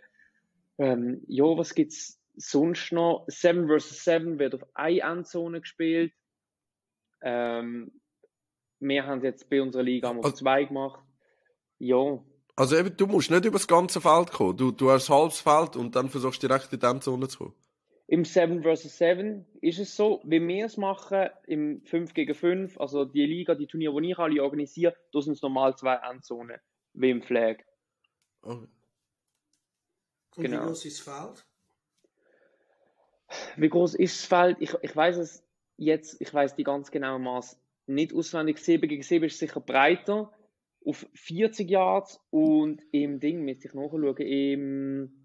Ähm, 0.77 1.23
ja, 1.27 1.43
was 1.43 1.73
gibt 1.73 1.93
es 1.93 2.21
sonst 2.35 2.91
noch? 2.91 3.25
7 3.27 3.67
vs 3.67 4.03
7 4.03 4.39
wird 4.39 4.55
auf 4.55 4.63
eine 4.73 5.01
Endzone 5.01 5.61
gespielt. 5.61 6.13
Ähm, 7.21 7.91
wir 8.79 9.05
haben 9.05 9.19
es 9.19 9.23
jetzt 9.23 9.49
bei 9.49 9.61
unserer 9.61 9.83
Liga 9.83 10.09
auf 10.09 10.23
also, 10.23 10.37
zwei 10.37 10.63
gemacht. 10.65 11.01
Ja. 11.79 12.23
Also 12.55 12.77
eben, 12.77 12.95
du 12.95 13.07
musst 13.07 13.31
nicht 13.31 13.45
über 13.45 13.57
das 13.57 13.67
ganze 13.67 14.01
Feld 14.01 14.31
kommen. 14.31 14.57
Du, 14.57 14.71
du 14.71 14.89
hast 14.91 15.09
halbes 15.09 15.39
Feld 15.39 15.75
und 15.75 15.95
dann 15.95 16.09
versuchst 16.09 16.43
du 16.43 16.47
direkt 16.47 16.71
in 16.73 16.79
die 16.79 16.85
Endzone 16.85 17.27
zu 17.27 17.37
kommen. 17.39 17.53
Im 18.11 18.25
7 18.25 18.63
vs 18.63 18.97
7 18.97 19.45
ist 19.61 19.77
es 19.77 19.95
so, 19.95 20.19
wie 20.23 20.41
wir 20.47 20.65
es 20.65 20.77
machen, 20.77 21.29
im 21.45 21.83
5 21.83 22.15
gegen 22.15 22.33
5, 22.33 22.79
also 22.79 23.05
die 23.05 23.23
Liga, 23.23 23.53
die 23.53 23.67
Turniere, 23.67 24.01
die 24.01 24.09
ich 24.09 24.17
alle 24.17 24.41
organisiere, 24.41 24.95
da 25.11 25.21
sind 25.21 25.33
es 25.33 25.43
normal 25.43 25.77
zwei 25.77 25.93
Endzonen, 25.93 26.59
wie 26.93 27.11
im 27.11 27.21
Flag. 27.21 27.57
Okay. 28.41 28.67
Und 30.37 30.43
genau. 30.43 30.61
wie 30.63 30.65
groß 30.65 30.85
ist 30.85 31.07
das 31.07 31.15
Feld? 31.15 31.45
Wie 33.57 33.69
groß 33.69 33.93
ist 33.93 34.19
das 34.19 34.25
Feld? 34.25 34.57
Ich, 34.59 34.73
ich 34.81 34.95
weiß 34.95 35.17
es 35.17 35.43
jetzt, 35.77 36.19
ich 36.19 36.33
weiß 36.33 36.55
die 36.55 36.63
ganz 36.63 36.89
genaue 36.89 37.19
Maß 37.19 37.61
nicht 37.85 38.11
auswendig. 38.15 38.57
7 38.57 38.89
gegen 38.89 39.03
7 39.03 39.25
ist 39.25 39.37
sicher 39.37 39.59
breiter, 39.59 40.33
auf 40.83 41.07
40 41.13 41.69
Yards 41.69 42.19
und 42.31 42.81
im 42.91 43.19
Ding, 43.19 43.43
müsste 43.43 43.67
ich 43.67 43.75
nachschauen, 43.75 44.17
im 44.17 45.18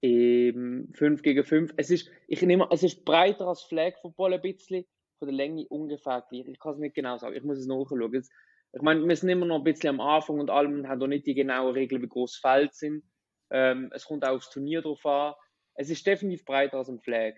im 0.00 0.92
5 0.94 1.22
gegen 1.22 1.44
5. 1.44 1.74
Es 1.76 1.90
ist, 1.90 2.10
ich 2.26 2.42
nehme, 2.42 2.68
es 2.70 2.82
ist 2.82 3.04
breiter 3.04 3.46
als 3.46 3.62
Flag 3.62 3.94
Football 4.00 4.34
ein 4.34 4.42
bisschen, 4.42 4.84
von 5.18 5.28
der 5.28 5.36
Länge 5.36 5.66
ungefähr 5.68 6.24
gleich. 6.30 6.46
Ich 6.46 6.58
kann 6.58 6.72
es 6.72 6.78
nicht 6.78 6.94
genau 6.94 7.18
sagen, 7.18 7.36
ich 7.36 7.42
muss 7.42 7.58
es 7.58 7.66
nachschauen. 7.66 8.12
Jetzt, 8.12 8.30
ich 8.72 8.82
meine, 8.82 9.06
wir 9.06 9.16
sind 9.16 9.28
immer 9.28 9.46
noch 9.46 9.58
ein 9.58 9.64
bisschen 9.64 9.90
am 9.90 10.00
Anfang 10.00 10.38
und 10.38 10.50
allem 10.50 10.86
haben 10.86 10.98
noch 10.98 11.08
nicht 11.08 11.26
die 11.26 11.34
genauen 11.34 11.72
Regeln, 11.74 12.02
wie 12.02 12.08
groß 12.08 12.36
Feld 12.36 12.74
sind. 12.74 13.02
Ähm, 13.50 13.90
es 13.92 14.04
kommt 14.04 14.24
auch 14.24 14.36
aufs 14.36 14.50
Turnier 14.50 14.82
drauf 14.82 15.04
an. 15.06 15.34
Es 15.74 15.90
ist 15.90 16.06
definitiv 16.06 16.44
breiter 16.44 16.78
als 16.78 16.88
ein 16.88 17.00
Flag. 17.00 17.34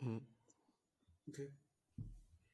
Mhm. 0.00 0.26
Okay. 1.28 1.52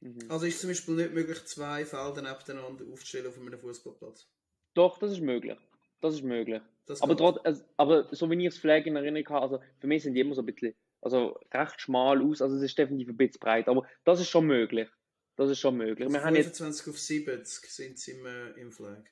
Mhm. 0.01 0.19
Also 0.29 0.45
ist 0.45 0.59
zum 0.59 0.69
Beispiel 0.69 0.95
nicht 0.95 1.13
möglich, 1.13 1.45
zwei 1.45 1.85
Felder 1.85 2.21
nebeneinander 2.21 2.85
aufzustellen 2.91 3.27
auf 3.27 3.37
einem 3.37 3.59
Fußballplatz? 3.59 4.27
Doch, 4.73 4.97
das 4.97 5.11
ist 5.11 5.21
möglich. 5.21 5.57
Das 6.01 6.15
ist 6.15 6.23
möglich. 6.23 6.61
Das 6.85 7.01
aber, 7.01 7.15
trotz, 7.15 7.39
also, 7.43 7.63
aber 7.77 8.07
so 8.11 8.29
wie 8.29 8.45
ich 8.45 8.53
das 8.53 8.57
Flag 8.57 8.85
in 8.85 8.95
Erinnerung 8.95 9.27
habe, 9.29 9.41
also 9.41 9.59
für 9.79 9.87
mich 9.87 10.03
sind 10.03 10.13
die 10.13 10.21
immer 10.21 10.35
so 10.35 10.41
ein 10.41 10.45
bisschen, 10.45 10.73
also 11.01 11.39
recht 11.53 11.79
schmal 11.79 12.21
aus, 12.21 12.41
also 12.41 12.55
es 12.55 12.63
ist 12.63 12.77
definitiv 12.77 13.09
ein 13.09 13.17
bisschen 13.17 13.39
breit, 13.39 13.67
aber 13.67 13.87
das 14.03 14.19
ist 14.19 14.29
schon 14.29 14.45
möglich. 14.47 14.89
Das 15.37 15.49
ist 15.49 15.59
schon 15.59 15.77
möglich. 15.77 16.05
Also 16.07 16.13
wir 16.13 16.21
25 16.21 16.61
haben 16.61 16.65
jetzt, 16.65 16.89
auf 16.89 16.99
70 16.99 17.71
sind 17.71 17.99
sie 17.99 18.11
im, 18.11 18.25
äh, 18.25 18.49
im 18.59 18.71
Flag. 18.71 19.03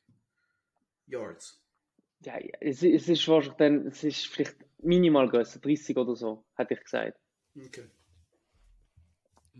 Yards. 1.08 1.64
Ja, 2.22 2.38
es, 2.60 2.84
es 2.84 3.08
ist 3.08 3.28
wahrscheinlich 3.28 3.58
dann, 3.58 3.88
es 3.88 4.04
ist 4.04 4.28
vielleicht 4.28 4.58
minimal 4.80 5.30
größer, 5.30 5.60
30 5.60 5.98
oder 5.98 6.16
so, 6.16 6.44
hätte 6.56 6.74
ich 6.74 6.82
gesagt. 6.82 7.18
Okay. 7.56 7.86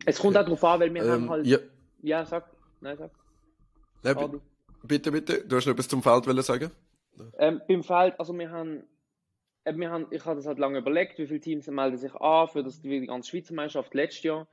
Es 0.06 0.20
kommt 0.20 0.38
auch 0.38 0.44
darauf 0.44 0.64
an, 0.64 0.80
weil 0.80 0.94
wir 0.94 1.04
ähm, 1.04 1.10
haben 1.10 1.30
halt. 1.30 1.46
Ja. 1.46 1.60
ja, 2.02 2.26
sag. 2.26 2.52
Nein, 2.82 2.98
sag. 2.98 3.12
Nein, 4.04 4.42
bitte, 4.84 5.12
bitte, 5.12 5.46
du 5.46 5.56
hast 5.56 5.66
noch 5.66 5.74
etwas 5.74 5.88
zum 5.88 6.04
Feld 6.04 6.26
sagen? 6.44 6.72
Ähm, 7.38 7.62
beim 7.68 7.84
Feld, 7.84 8.20
also 8.20 8.38
wir 8.38 8.50
haben, 8.52 8.84
äh, 9.64 9.76
wir 9.76 9.90
haben, 9.90 10.08
ich 10.12 10.26
habe 10.26 10.36
das 10.36 10.46
halt 10.46 10.60
lange 10.60 10.80
überlegt, 10.80 11.18
wie 11.20 11.28
viele 11.28 11.40
Teams 11.40 11.68
melden 11.68 11.98
sich 11.98 12.14
an 12.16 12.48
für 12.48 12.64
das, 12.64 12.82
die 12.82 13.06
ganze 13.06 13.30
Schweizer 13.30 13.54
Meisterschaft 13.54 13.94
letztes 13.94 14.24
Jahr. 14.24 14.48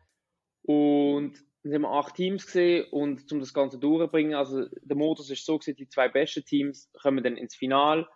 Und 0.62 1.34
dann 1.62 1.72
sind 1.72 1.82
wir 1.82 1.90
acht 1.90 2.14
Teams 2.14 2.46
gesehen 2.46 2.86
und 2.90 3.30
um 3.32 3.40
das 3.40 3.54
Ganze 3.54 3.78
durchzubringen, 3.78 4.34
also 4.34 4.66
der 4.82 4.96
Modus 4.96 5.30
ist 5.30 5.44
so 5.44 5.58
gewesen, 5.58 5.76
die 5.76 5.88
zwei 5.88 6.08
besten 6.08 6.44
Teams 6.44 6.90
kommen 7.00 7.22
dann 7.22 7.36
ins 7.36 7.54
Finale. 7.54 8.06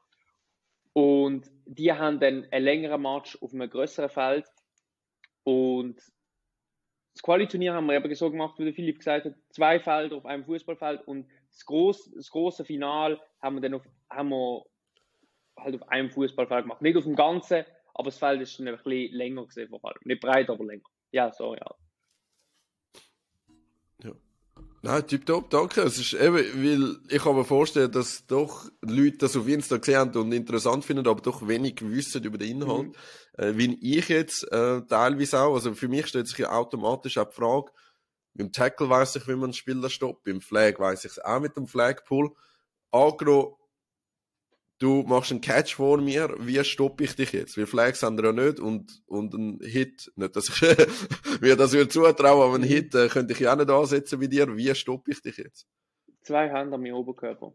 Und 0.92 1.50
die 1.66 1.92
haben 1.92 2.18
dann 2.18 2.46
einen 2.50 2.64
längeren 2.64 3.02
Match 3.02 3.40
auf 3.40 3.52
einem 3.52 3.70
größeren 3.70 4.10
Feld. 4.10 4.46
Und 5.44 6.00
das 7.14 7.22
Quali-Turnier 7.22 7.74
haben 7.74 7.86
wir 7.86 7.94
eben 7.94 8.14
so 8.14 8.30
gemacht, 8.30 8.58
wie 8.58 8.64
der 8.64 8.74
Philipp 8.74 8.98
gesagt 8.98 9.26
hat, 9.26 9.34
zwei 9.50 9.80
Felder 9.80 10.16
auf 10.16 10.26
einem 10.26 10.44
Fußballfeld 10.44 11.06
und 11.06 11.28
das, 11.50 11.64
groß, 11.66 12.12
das 12.14 12.30
große 12.30 12.64
Final 12.64 13.20
haben 13.42 13.56
wir 13.56 13.60
dann 13.60 13.74
auf, 13.74 13.82
haben 14.10 14.30
wir 14.30 14.64
halt 15.56 15.74
auf 15.74 15.88
einem 15.88 16.10
Fußballfeld 16.10 16.64
gemacht. 16.64 16.82
Nicht 16.82 16.96
auf 16.96 17.04
dem 17.04 17.16
ganzen, 17.16 17.64
aber 17.94 18.06
das 18.06 18.18
Feld 18.18 18.40
ist 18.40 18.58
dann 18.58 18.68
ein 18.68 18.76
bisschen 18.76 19.12
länger 19.12 19.46
gesehen 19.46 19.68
vor 19.68 19.84
allem. 19.84 20.00
Nicht 20.04 20.20
breit, 20.20 20.48
aber 20.50 20.64
länger. 20.64 20.82
Ja, 21.12 21.32
so, 21.32 21.54
ja. 21.54 21.74
Ja. 24.02 24.12
Nein, 24.82 25.06
tipptopp, 25.06 25.50
danke. 25.50 25.82
Es 25.82 25.98
ist 25.98 26.14
eben, 26.14 26.34
weil 26.34 26.96
ich 27.08 27.22
kann 27.22 27.36
mir 27.36 27.44
vorstellen, 27.44 27.92
dass 27.92 28.26
doch 28.26 28.70
Leute 28.80 29.18
das 29.18 29.36
auf 29.36 29.46
Insta 29.46 29.76
gesehen 29.76 29.96
haben 29.96 30.16
und 30.16 30.32
interessant 30.32 30.84
finden, 30.84 31.06
aber 31.06 31.20
doch 31.20 31.46
wenig 31.46 31.82
wissen 31.82 32.24
über 32.24 32.38
den 32.38 32.62
Inhalt. 32.62 32.88
Mhm. 32.88 32.94
Äh, 33.36 33.56
wie 33.56 33.96
ich 33.98 34.08
jetzt 34.08 34.50
äh, 34.52 34.82
teilweise 34.82 35.40
auch, 35.40 35.54
also 35.54 35.74
für 35.74 35.88
mich 35.88 36.06
stellt 36.06 36.28
sich 36.28 36.38
ja 36.38 36.52
automatisch 36.52 37.18
auch 37.18 37.28
die 37.28 37.36
Frage, 37.36 37.72
beim 38.34 38.52
Tackle 38.52 38.88
weiß 38.88 39.16
ich, 39.16 39.26
wie 39.26 39.32
man 39.32 39.44
einen 39.44 39.52
Spieler 39.52 39.90
stoppt, 39.90 40.24
beim 40.24 40.40
Flag 40.40 40.78
weiß 40.78 41.04
ich 41.04 41.12
es 41.12 41.18
auch 41.18 41.40
mit 41.40 41.56
dem 41.56 41.66
Flagpool. 41.66 42.30
Angenommen, 42.92 43.54
du 44.80 45.02
machst 45.02 45.30
einen 45.30 45.40
Catch 45.40 45.74
vor 45.74 45.98
mir, 45.98 46.34
wie 46.40 46.62
stoppe 46.64 47.04
ich 47.04 47.14
dich 47.14 47.32
jetzt? 47.32 47.56
Weil 47.56 47.66
Flags 47.66 48.02
haben 48.02 48.18
wir 48.18 48.24
ja 48.24 48.32
nicht 48.32 48.58
und, 48.58 49.02
und 49.06 49.32
ein 49.34 49.60
Hit, 49.62 50.10
nicht, 50.16 50.34
dass 50.34 50.48
ich 50.48 50.60
mir 51.40 51.54
das 51.54 51.72
würde 51.72 51.88
zutrauen, 51.88 52.42
aber 52.42 52.54
einen 52.54 52.64
Hit 52.64 52.94
äh, 52.96 53.08
könnte 53.08 53.32
ich 53.32 53.38
ja 53.38 53.52
auch 53.52 53.56
nicht 53.56 53.70
ansetzen 53.70 54.20
wie 54.20 54.28
dir. 54.28 54.56
Wie 54.56 54.74
stoppe 54.74 55.12
ich 55.12 55.22
dich 55.22 55.36
jetzt? 55.36 55.68
Zwei 56.22 56.48
Hände 56.48 56.74
an 56.74 56.82
meinem 56.82 56.94
Oberkörper. 56.94 57.52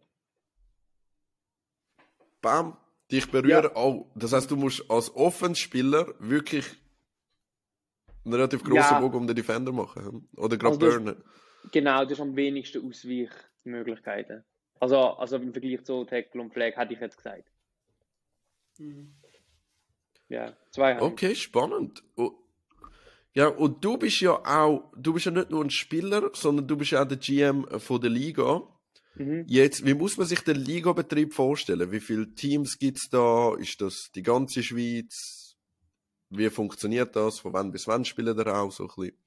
Bam, 2.41 2.77
dich 3.11 3.29
berühren. 3.29 3.63
Ja. 3.63 3.75
Oh, 3.75 4.09
das 4.15 4.31
heißt, 4.31 4.49
du 4.49 4.55
musst 4.55 4.89
als 4.89 5.13
Offenspieler 5.15 6.13
wirklich 6.19 6.65
einen 8.23 8.35
relativ 8.35 8.63
grossen 8.63 8.95
ja. 8.95 8.99
Bogen 8.99 9.17
um 9.17 9.27
den 9.27 9.35
Defender 9.35 9.71
machen. 9.71 10.05
Hm? 10.05 10.27
Oder 10.37 10.57
gerade 10.57 10.75
also 10.75 10.79
burnen. 10.79 11.23
Genau, 11.71 12.03
das 12.03 12.13
ist 12.13 12.21
am 12.21 12.35
wenigsten 12.35 12.87
Ausweichmöglichkeiten. 12.87 14.43
Also, 14.79 14.97
also 14.97 15.37
im 15.37 15.51
Vergleich 15.51 15.83
zu 15.83 16.03
Tackle 16.05 16.41
und 16.41 16.53
Flag 16.53 16.75
hätte 16.75 16.93
ich 16.93 16.99
jetzt 16.99 17.17
gesagt. 17.17 17.49
Mhm. 18.77 19.15
Ja, 20.27 20.55
zwei. 20.71 21.01
Okay, 21.01 21.35
spannend. 21.35 22.03
Oh. 22.15 22.31
Ja, 23.33 23.47
und 23.47 23.83
du 23.83 23.97
bist 23.97 24.21
ja 24.21 24.31
auch, 24.45 24.91
du 24.95 25.13
bist 25.13 25.25
ja 25.25 25.31
nicht 25.31 25.49
nur 25.49 25.63
ein 25.63 25.69
Spieler, 25.69 26.31
sondern 26.33 26.67
du 26.67 26.77
bist 26.77 26.91
ja 26.91 27.03
auch 27.03 27.07
der 27.07 27.17
GM 27.17 27.67
von 27.79 28.01
der 28.01 28.09
Liga. 28.09 28.63
Mhm. 29.15 29.45
Jetzt, 29.47 29.85
wie 29.85 29.93
muss 29.93 30.17
man 30.17 30.25
sich 30.25 30.41
den 30.41 30.57
Ligabetrieb 30.57 31.33
vorstellen? 31.33 31.91
Wie 31.91 31.99
viele 31.99 32.33
Teams 32.33 32.77
gibt 32.77 32.97
es 32.97 33.09
da? 33.09 33.55
Ist 33.55 33.81
das 33.81 34.11
die 34.13 34.23
ganze 34.23 34.63
Schweiz? 34.63 35.57
Wie 36.29 36.49
funktioniert 36.49 37.15
das? 37.15 37.39
Von 37.39 37.53
wann 37.53 37.71
bis 37.71 37.87
wann 37.87 38.05
spielen 38.05 38.35
da 38.35 38.61
auch 38.61 38.71
so 38.71 38.83
ein 38.83 38.87
bisschen? 38.95 39.17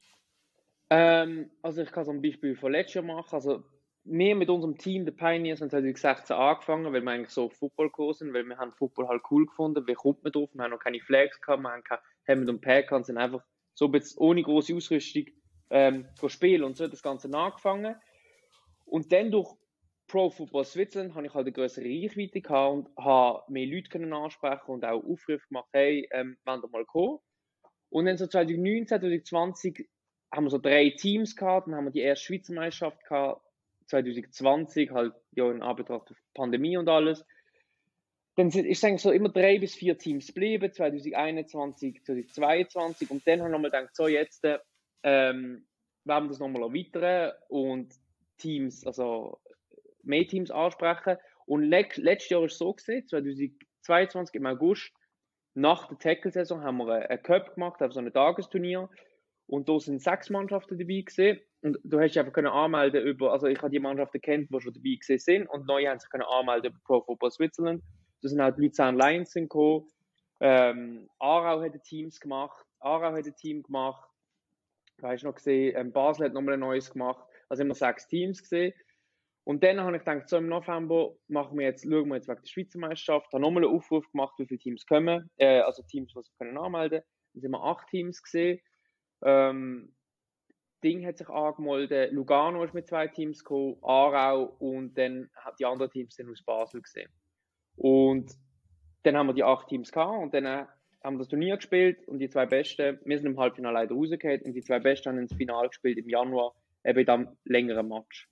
Ähm, 0.90 1.50
also 1.62 1.82
ich 1.82 1.90
kann 1.90 2.04
so 2.04 2.10
ein 2.10 2.22
Beispiel 2.22 2.56
von 2.56 2.72
letztes 2.72 2.94
Jahr 2.94 3.04
machen. 3.04 3.34
Also 3.34 3.64
wir 4.10 4.34
mit 4.34 4.48
unserem 4.48 4.76
Team, 4.78 5.04
der 5.04 5.12
Pioneers, 5.12 5.60
haben 5.60 5.70
2016 5.70 6.34
angefangen, 6.34 6.92
weil 6.92 7.02
wir 7.02 7.10
eigentlich 7.10 7.30
so 7.30 7.44
auf 7.44 7.54
Football 7.54 7.90
sind, 8.14 8.32
weil 8.32 8.44
wir 8.44 8.56
haben 8.56 8.72
Football 8.72 9.08
halt 9.08 9.22
cool 9.30 9.46
gefunden. 9.46 9.86
Wie 9.86 9.94
kommt 9.94 10.22
man 10.22 10.32
drauf? 10.32 10.50
Wir 10.52 10.64
haben 10.64 10.70
noch 10.70 10.78
keine 10.78 11.00
Flags 11.00 11.40
gehabt, 11.40 11.62
wir 11.62 11.70
haben 11.70 11.84
kein 11.84 11.98
Hemd 12.24 12.48
und 12.48 12.60
Pack 12.60 12.90
und 12.92 13.06
sind 13.06 13.18
einfach 13.18 13.42
so 13.74 13.86
ein 13.86 14.02
ohne 14.16 14.42
große 14.42 14.74
Ausrüstung 14.74 15.26
ähm, 15.70 16.08
spielen 16.26 16.64
und 16.64 16.76
so 16.76 16.84
hat 16.84 16.92
das 16.92 17.02
Ganze 17.02 17.32
angefangen. 17.32 17.96
Und 18.84 19.12
dann 19.12 19.30
durch 19.30 19.54
Pro 20.06 20.30
Football 20.30 20.64
Switzerland 20.64 21.14
habe 21.14 21.26
ich 21.26 21.34
halt 21.34 21.46
eine 21.46 21.52
größere 21.52 21.84
Reichweite 21.84 22.40
gehabt 22.40 22.72
und 22.72 23.04
habe 23.04 23.42
mehr 23.52 23.66
Leute 23.66 23.90
können 23.90 24.12
ansprechen 24.14 24.70
und 24.70 24.84
auch 24.84 25.04
Aufrufe 25.04 25.46
gemacht, 25.48 25.68
hey, 25.72 26.08
ähm, 26.12 26.38
wollt 26.46 26.64
ihr 26.64 26.68
mal 26.70 26.86
kommen? 26.86 27.18
Und 27.90 28.06
dann 28.06 28.16
so 28.16 28.26
2019, 28.26 28.86
2020 28.86 29.88
haben 30.32 30.44
wir 30.44 30.50
so 30.50 30.58
drei 30.58 30.90
Teams 30.90 31.36
gehabt, 31.36 31.68
dann 31.68 31.74
haben 31.74 31.84
wir 31.84 31.90
die 31.90 32.00
erste 32.00 32.24
Schweizer 32.24 32.54
Meisterschaft 32.54 33.04
gehabt, 33.04 33.42
2020, 33.88 34.90
halt 34.90 35.14
ja 35.32 35.50
in 35.50 35.62
Anbetracht 35.62 36.10
der 36.10 36.16
Pandemie 36.34 36.76
und 36.76 36.88
alles. 36.88 37.24
Dann 38.36 38.50
sind, 38.50 38.66
ich 38.66 38.78
so 38.78 39.10
immer 39.10 39.30
drei 39.30 39.58
bis 39.58 39.74
vier 39.74 39.98
Teams 39.98 40.28
geblieben, 40.28 40.72
2021, 40.72 42.04
2022 42.04 43.10
und 43.10 43.26
dann 43.26 43.40
haben 43.40 43.48
wir 43.48 43.58
nochmal 43.58 43.70
gedacht, 43.70 43.96
so 43.96 44.06
jetzt 44.06 44.46
ähm, 45.02 45.66
werden 46.04 46.24
wir 46.24 46.28
das 46.28 46.38
nochmal 46.38 46.62
erweitern 46.62 47.32
und 47.48 47.92
Teams, 48.38 48.86
also 48.86 49.40
mehr 50.02 50.26
Teams 50.26 50.50
ansprechen. 50.50 51.16
Und 51.46 51.62
le 51.62 51.86
letztes 51.96 52.30
Jahr 52.30 52.44
ist 52.44 52.52
es 52.52 52.58
so 52.58 52.72
gesehen, 52.72 53.06
2022 53.08 54.34
im 54.34 54.46
August, 54.46 54.92
nach 55.54 55.88
der 55.88 55.98
Tackle-Saison 55.98 56.62
haben 56.62 56.78
wir 56.78 57.10
ein 57.10 57.22
Cup 57.22 57.54
gemacht, 57.54 57.82
auf 57.82 57.92
so 57.92 58.00
ein 58.00 58.12
Tagesturnier. 58.12 58.88
Und 59.48 59.68
da 59.68 59.80
sind 59.80 60.02
sechs 60.02 60.30
Mannschaften 60.30 60.78
dabei 60.78 61.00
gesehen. 61.00 61.40
Und 61.62 61.78
du 61.82 61.98
hast 61.98 62.16
einfach 62.16 62.32
können 62.32 62.48
anmelden 62.48 63.02
über, 63.04 63.32
also 63.32 63.46
ich 63.46 63.58
habe 63.58 63.70
die 63.70 63.80
Mannschaften 63.80 64.20
kennt, 64.20 64.50
die 64.52 64.60
schon 64.60 64.74
dabei 64.74 64.96
gesehen 65.00 65.18
sind. 65.18 65.46
Und 65.48 65.66
neue 65.66 65.88
haben 65.88 65.98
sich 65.98 66.10
können 66.10 66.24
anmelden 66.24 66.70
über 66.70 66.80
Pro 66.84 67.00
Football 67.00 67.30
Switzerland. 67.30 67.82
Da 68.22 68.28
sind 68.28 68.42
halt 68.42 68.58
Luzern 68.58 68.96
Lions 68.96 69.32
gekommen. 69.32 69.88
Ähm, 70.40 71.08
Aarau 71.18 71.62
hat 71.62 71.82
Teams 71.82 72.20
gemacht. 72.20 72.64
Aarau 72.80 73.12
hat 73.12 73.26
ein 73.26 73.36
Team 73.36 73.62
gemacht. 73.62 74.08
Da 74.98 75.08
hast 75.08 75.22
du 75.22 75.28
noch 75.28 75.34
gesehen, 75.34 75.74
ähm, 75.76 75.92
Basel 75.92 76.26
hat 76.26 76.34
nochmal 76.34 76.54
ein 76.54 76.60
neues 76.60 76.90
gemacht. 76.90 77.24
Also 77.48 77.62
immer 77.62 77.74
sechs 77.74 78.06
Teams 78.06 78.42
gesehen. 78.42 78.74
Und 79.44 79.64
dann 79.64 79.80
habe 79.80 79.96
ich 79.96 80.04
gedacht, 80.04 80.28
so 80.28 80.36
im 80.36 80.48
November 80.48 81.14
machen 81.28 81.58
wir 81.58 81.66
jetzt, 81.66 81.84
schauen 81.84 82.08
wir 82.08 82.16
jetzt 82.16 82.28
wegen 82.28 82.42
der 82.42 82.48
Schweizer 82.48 82.78
Meisterschaft, 82.78 83.32
habe 83.32 83.40
nochmal 83.40 83.64
einen 83.64 83.74
Aufruf 83.74 84.04
gemacht, 84.12 84.34
wie 84.36 84.46
viele 84.46 84.58
Teams 84.58 84.84
kommen, 84.84 85.30
äh, 85.38 85.60
also 85.60 85.82
Teams, 85.84 86.12
die 86.12 86.22
sich 86.22 86.36
können 86.36 86.58
anmelden. 86.58 87.00
Dann 87.32 87.40
sind 87.40 87.50
wir 87.52 87.64
acht 87.64 87.88
Teams 87.88 88.22
gesehen. 88.22 88.60
Ähm, 89.22 89.92
Ding 90.82 91.04
hat 91.04 91.18
sich 91.18 91.28
angemeldet, 91.28 92.12
Lugano 92.12 92.62
ist 92.62 92.74
mit 92.74 92.86
zwei 92.86 93.08
Teams 93.08 93.42
gekommen, 93.42 93.76
Aarau 93.82 94.44
und 94.58 94.96
dann 94.96 95.28
hat 95.34 95.58
die 95.58 95.64
anderen 95.64 95.90
Teams 95.90 96.16
dann 96.16 96.30
aus 96.30 96.42
Basel 96.42 96.82
gesehen. 96.82 97.10
Und 97.76 98.32
dann 99.02 99.16
haben 99.16 99.26
wir 99.26 99.34
die 99.34 99.44
acht 99.44 99.68
Teams 99.68 99.90
gehabt 99.90 100.22
und 100.22 100.34
dann 100.34 100.44
äh, 100.44 100.66
haben 101.02 101.14
wir 101.14 101.18
das 101.18 101.28
Turnier 101.28 101.56
gespielt 101.56 102.06
und 102.06 102.18
die 102.18 102.28
zwei 102.28 102.46
Besten, 102.46 102.98
wir 103.04 103.16
sind 103.16 103.26
im 103.26 103.38
Halbfinale 103.38 103.74
leider 103.74 103.94
rausgekommen 103.94 104.42
und 104.42 104.52
die 104.52 104.62
zwei 104.62 104.78
Besten 104.78 105.10
haben 105.10 105.18
ins 105.18 105.34
Finale 105.34 105.68
gespielt 105.68 105.98
im 105.98 106.08
Januar, 106.08 106.54
eben 106.84 106.98
in 106.98 107.08
einem 107.08 107.36
längeren 107.44 107.88
Match. 107.88 108.28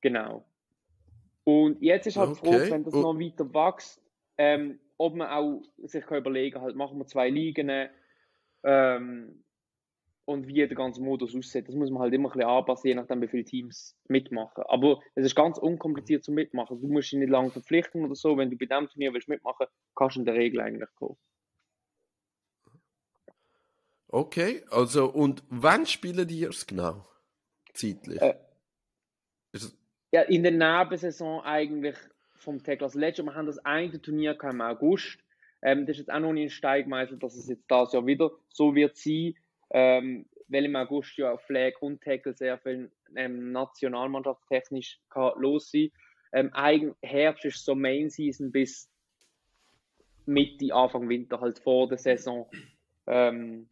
Genau. 0.00 0.44
Und 1.44 1.82
jetzt 1.82 2.06
ist 2.06 2.16
halt 2.16 2.30
okay. 2.30 2.40
froh, 2.40 2.70
wenn 2.70 2.84
das 2.84 2.94
noch 2.94 3.18
weiter 3.18 3.52
wächst, 3.52 4.00
ähm, 4.38 4.78
ob 4.98 5.14
man 5.14 5.28
auch 5.28 5.62
sich 5.78 6.04
kann 6.04 6.18
überlegen 6.18 6.60
halt 6.60 6.76
machen 6.76 6.98
wir 6.98 7.06
zwei 7.06 7.30
Ligen, 7.30 7.88
ähm, 8.62 9.42
und 10.30 10.46
wie 10.46 10.54
der 10.54 10.68
ganze 10.68 11.02
Modus 11.02 11.34
aussieht. 11.34 11.66
Das 11.66 11.74
muss 11.74 11.90
man 11.90 12.02
halt 12.02 12.14
immer 12.14 12.28
ein 12.28 12.32
bisschen 12.32 12.48
anpassen, 12.48 12.88
je 12.88 12.94
nachdem, 12.94 13.20
wie 13.20 13.28
viele 13.28 13.44
Teams 13.44 13.96
mitmachen. 14.06 14.62
Aber 14.68 15.00
es 15.16 15.26
ist 15.26 15.34
ganz 15.34 15.58
unkompliziert 15.58 16.22
zu 16.22 16.30
mitmachen. 16.30 16.80
Du 16.80 16.86
musst 16.86 17.10
dich 17.10 17.18
nicht 17.18 17.30
lange 17.30 17.50
verpflichten 17.50 18.04
oder 18.04 18.14
so. 18.14 18.36
Wenn 18.36 18.48
du 18.48 18.56
bei 18.56 18.66
dem 18.66 18.88
Turnier 18.88 19.12
willst 19.12 19.28
mitmachen, 19.28 19.66
kannst 19.96 20.16
du 20.16 20.20
in 20.20 20.26
der 20.26 20.34
Regel 20.34 20.60
eigentlich 20.60 20.88
kommen. 20.94 21.16
Okay, 24.06 24.62
also 24.70 25.10
und 25.10 25.42
wann 25.50 25.86
spielen 25.86 26.26
die 26.26 26.44
es 26.44 26.66
genau? 26.66 27.06
Zeitlich? 27.74 28.20
Äh, 28.22 28.34
ja, 30.12 30.22
in 30.22 30.42
der 30.42 30.52
Nebensaison 30.52 31.42
eigentlich 31.42 31.96
vom 32.36 32.62
Tackle. 32.62 32.86
Also 32.86 32.98
letztes 32.98 33.24
Mal 33.24 33.34
haben 33.34 33.46
das 33.46 33.58
eine 33.64 34.00
Turnier 34.00 34.36
im 34.40 34.60
August. 34.60 35.18
Ähm, 35.62 35.86
das 35.86 35.94
ist 35.94 36.06
jetzt 36.06 36.12
auch 36.12 36.20
noch 36.20 36.32
nicht 36.32 36.46
ein 36.46 36.50
Steigmeister, 36.50 37.16
dass 37.16 37.36
es 37.36 37.48
jetzt 37.48 37.64
das 37.68 37.92
Jahr 37.92 38.06
wieder 38.06 38.30
so 38.48 38.74
wird 38.74 38.96
sein 38.96 39.34
ähm, 39.70 40.26
weil 40.48 40.64
im 40.64 40.76
August 40.76 41.16
ja 41.16 41.36
Flag 41.36 41.80
und 41.80 42.02
Tackle 42.02 42.34
sehr 42.34 42.58
viel 42.58 42.90
ähm, 43.16 43.52
nationalmannschaftstechnisch 43.52 44.98
kann 45.08 45.32
los 45.36 45.70
sein. 45.70 45.90
Ähm, 46.32 46.50
eigen 46.52 46.94
Herbst 47.02 47.44
ist 47.44 47.64
so 47.64 47.74
Main 47.74 48.10
Season 48.10 48.52
bis 48.52 48.90
Mitte, 50.26 50.74
Anfang 50.74 51.08
Winter, 51.08 51.40
halt 51.40 51.58
vor 51.58 51.88
der 51.88 51.98
Saison. 51.98 52.48
Ähm, 53.06 53.68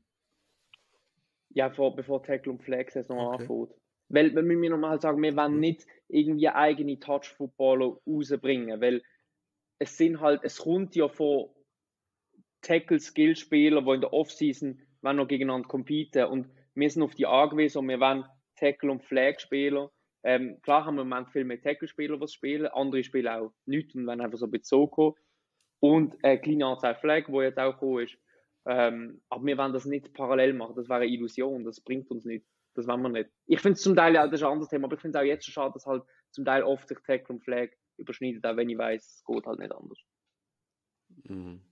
ja, 1.51 1.71
vor, 1.71 1.95
bevor 1.95 2.23
Tackle 2.23 2.53
und 2.53 2.63
Flag 2.63 2.91
Saison 2.91 3.19
okay. 3.19 3.43
anfängt. 3.43 3.75
Weil, 4.09 4.35
wir 4.35 4.71
nochmal 4.71 5.01
sagen, 5.01 5.23
wir 5.23 5.37
wollen 5.37 5.61
nicht 5.61 5.87
irgendwie 6.09 6.49
eigene 6.49 6.99
Touch-Footballer 6.99 7.99
rausbringen, 8.07 8.81
weil 8.81 9.03
es 9.79 9.97
sind 9.97 10.21
halt, 10.21 10.41
es 10.45 10.59
kommt 10.59 10.97
ja 10.97 11.09
von 11.09 11.51
Tackle-Skill-Spieler, 12.63 13.83
die 13.83 13.91
in 13.91 14.01
der 14.01 14.13
Offseason 14.13 14.81
wollen 15.03 15.17
noch 15.17 15.29
gegeneinander 15.29 15.69
competen 15.69 16.25
und 16.25 16.49
wir 16.75 16.91
sind 16.91 17.03
auf 17.03 17.15
die 17.15 17.27
angewiesen 17.27 17.79
und 17.79 17.89
wir 17.89 18.01
wollen 18.01 18.25
Tackle- 18.57 18.91
und 18.91 19.05
Flag-Spieler. 19.05 19.91
Ähm, 20.25 20.61
klar 20.63 20.85
haben 20.85 20.97
wir 20.97 21.03
im 21.03 21.09
Moment 21.09 21.31
viel 21.31 21.45
mehr 21.45 21.61
Tackle-Spieler, 21.61 22.19
die 22.19 22.29
spielen, 22.29 22.67
andere 22.67 23.05
spielen 23.05 23.29
auch 23.29 23.53
nicht 23.67 23.95
und 23.95 24.07
werden 24.07 24.21
einfach 24.21 24.39
so 24.39 24.49
bezogen. 24.49 25.15
Und 25.81 26.17
eine 26.25 26.41
kleine 26.41 26.67
Anzahl 26.67 26.97
Flag, 26.97 27.27
die 27.27 27.33
jetzt 27.37 27.59
auch 27.59 27.73
gekommen 27.73 28.05
ist. 28.05 28.19
Ähm, 28.67 29.23
aber 29.29 29.47
wir 29.47 29.59
wollen 29.59 29.73
das 29.73 29.87
nicht 29.87 30.13
parallel 30.13 30.53
machen, 30.53 30.75
das 30.77 30.89
wäre 30.89 31.01
eine 31.03 31.11
Illusion, 31.11 31.65
das 31.65 31.81
bringt 31.81 32.11
uns 32.11 32.25
nicht. 32.25 32.45
das 32.75 32.87
wollen 32.87 33.03
wir 33.03 33.09
nicht. 33.09 33.31
Ich 33.47 33.61
finde 33.61 33.75
es 33.75 33.83
zum 33.83 33.97
Teil, 33.97 34.15
das 34.15 34.33
ist 34.33 34.43
ein 34.43 34.53
anderes 34.53 34.69
Thema, 34.69 34.85
aber 34.85 34.95
ich 34.95 35.01
finde 35.01 35.19
es 35.19 35.23
auch 35.23 35.27
jetzt 35.27 35.45
schon 35.45 35.53
schade, 35.53 35.73
dass 35.73 35.87
halt 35.87 36.03
zum 36.31 36.45
Teil 36.45 36.63
oft 36.63 36.87
sich 36.87 36.99
Tackle 37.07 37.37
und 37.37 37.45
Flag 37.45 37.71
überschneidet, 37.97 38.45
auch 38.45 38.57
wenn 38.57 38.69
ich 38.69 38.79
weiß, 38.79 39.05
es 39.05 39.25
geht 39.25 39.47
halt 39.47 39.59
nicht 39.59 39.73
anders. 39.73 39.99
Mhm. 41.25 41.63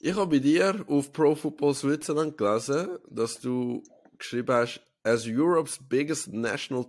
Ich 0.00 0.14
habe 0.14 0.30
bei 0.30 0.38
dir 0.38 0.84
auf 0.86 1.12
Pro 1.12 1.34
Football 1.34 1.74
Switzerland 1.74 2.38
gelesen, 2.38 2.98
dass 3.10 3.40
du 3.40 3.82
geschrieben 4.16 4.54
hast, 4.54 4.80
as 5.02 5.26
Europe's 5.26 5.78
biggest 5.88 6.32
national 6.32 6.86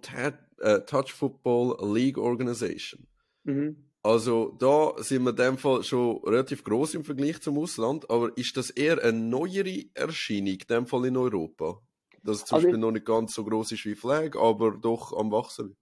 uh, 0.61 0.79
touch 0.85 1.11
football 1.13 1.77
league 1.93 2.17
organization. 2.17 3.07
Mhm. 3.43 3.77
Also 4.01 4.55
da 4.59 4.93
sind 5.03 5.23
wir 5.23 5.31
in 5.31 5.35
dem 5.35 5.57
Fall 5.57 5.83
schon 5.83 6.23
relativ 6.23 6.63
groß 6.63 6.93
im 6.93 7.03
Vergleich 7.03 7.41
zum 7.41 7.57
Ausland, 7.57 8.09
aber 8.09 8.35
ist 8.37 8.55
das 8.55 8.69
eher 8.69 9.03
eine 9.03 9.17
neuere 9.17 9.85
Erscheinung, 9.93 10.53
in 10.53 10.67
dem 10.69 10.87
Fall 10.87 11.05
in 11.05 11.17
Europa? 11.17 11.81
Dass 12.23 12.37
es 12.37 12.45
zum 12.45 12.55
also 12.55 12.67
Beispiel 12.67 12.79
noch 12.79 12.91
nicht 12.91 13.05
ganz 13.05 13.33
so 13.33 13.43
groß 13.43 13.71
ist 13.73 13.85
wie 13.85 13.95
Flag, 13.95 14.37
aber 14.37 14.71
doch 14.71 15.13
am 15.17 15.31
Wachsen. 15.31 15.75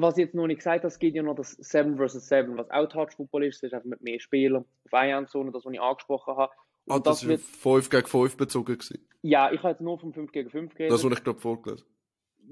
Was 0.00 0.16
ich 0.16 0.26
jetzt 0.26 0.34
noch 0.34 0.46
nicht 0.46 0.58
gesagt 0.58 0.78
habe, 0.78 0.86
es 0.86 0.98
geht 1.00 1.16
ja 1.16 1.24
noch 1.24 1.34
das 1.34 1.52
7 1.52 1.98
vs 1.98 2.28
7, 2.28 2.56
was 2.56 2.70
auch 2.70 2.86
Touch 2.86 3.12
Football 3.16 3.44
ist, 3.44 3.62
das 3.62 3.68
ist 3.68 3.74
einfach 3.74 3.88
mit 3.88 4.00
mehr 4.00 4.20
Spielern 4.20 4.64
auf 4.84 4.94
einer 4.94 5.26
Zone, 5.26 5.50
das, 5.50 5.64
was 5.64 5.72
ich 5.72 5.80
angesprochen 5.80 6.36
habe. 6.36 6.52
Und 6.86 6.94
ah, 6.94 7.00
das, 7.00 7.20
das 7.20 7.28
wird 7.28 7.40
5 7.40 7.90
gegen 7.90 8.06
5 8.06 8.36
bezogen 8.36 8.78
gewesen? 8.78 9.06
Ja, 9.22 9.50
ich 9.50 9.58
habe 9.58 9.70
jetzt 9.70 9.80
nur 9.80 9.98
von 9.98 10.12
5 10.12 10.30
gegen 10.30 10.50
5 10.50 10.72
geredet. 10.72 10.92
Das, 10.92 11.04
was 11.04 11.18
ich 11.18 11.24
glaube 11.24 11.40
vorgelesen 11.40 11.84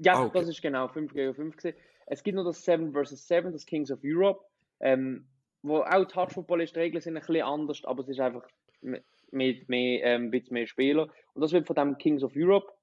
Ja, 0.03 0.15
ah, 0.15 0.25
okay. 0.25 0.39
das 0.39 0.49
ist 0.49 0.61
genau 0.61 0.89
5 0.89 1.13
gegen 1.13 1.33
5 1.33 1.55
gewesen. 1.55 1.77
Es 2.05 2.21
gibt 2.21 2.35
noch 2.35 2.43
das 2.43 2.65
7 2.65 2.93
vs 2.93 3.27
7, 3.27 3.53
das 3.53 3.65
Kings 3.65 3.91
of 3.91 3.99
Europe, 4.03 4.43
ähm, 4.81 5.27
wo 5.61 5.77
auch 5.77 6.05
Touch 6.05 6.33
Football 6.33 6.61
ist, 6.61 6.75
die 6.75 6.79
Regeln 6.79 7.01
sind 7.01 7.15
ein 7.15 7.21
bisschen 7.21 7.43
anders, 7.43 7.83
aber 7.85 8.03
es 8.03 8.09
ist 8.09 8.19
einfach 8.19 8.45
mit, 8.81 9.05
mit 9.31 9.69
mehr, 9.69 10.03
ähm, 10.03 10.25
ein 10.25 10.31
bisschen 10.31 10.53
mehr 10.53 10.67
Spieler. 10.67 11.09
Und 11.33 11.41
das 11.41 11.53
wird 11.53 11.65
von 11.65 11.77
dem 11.77 11.97
Kings 11.97 12.23
of 12.23 12.33
Europe 12.35 12.73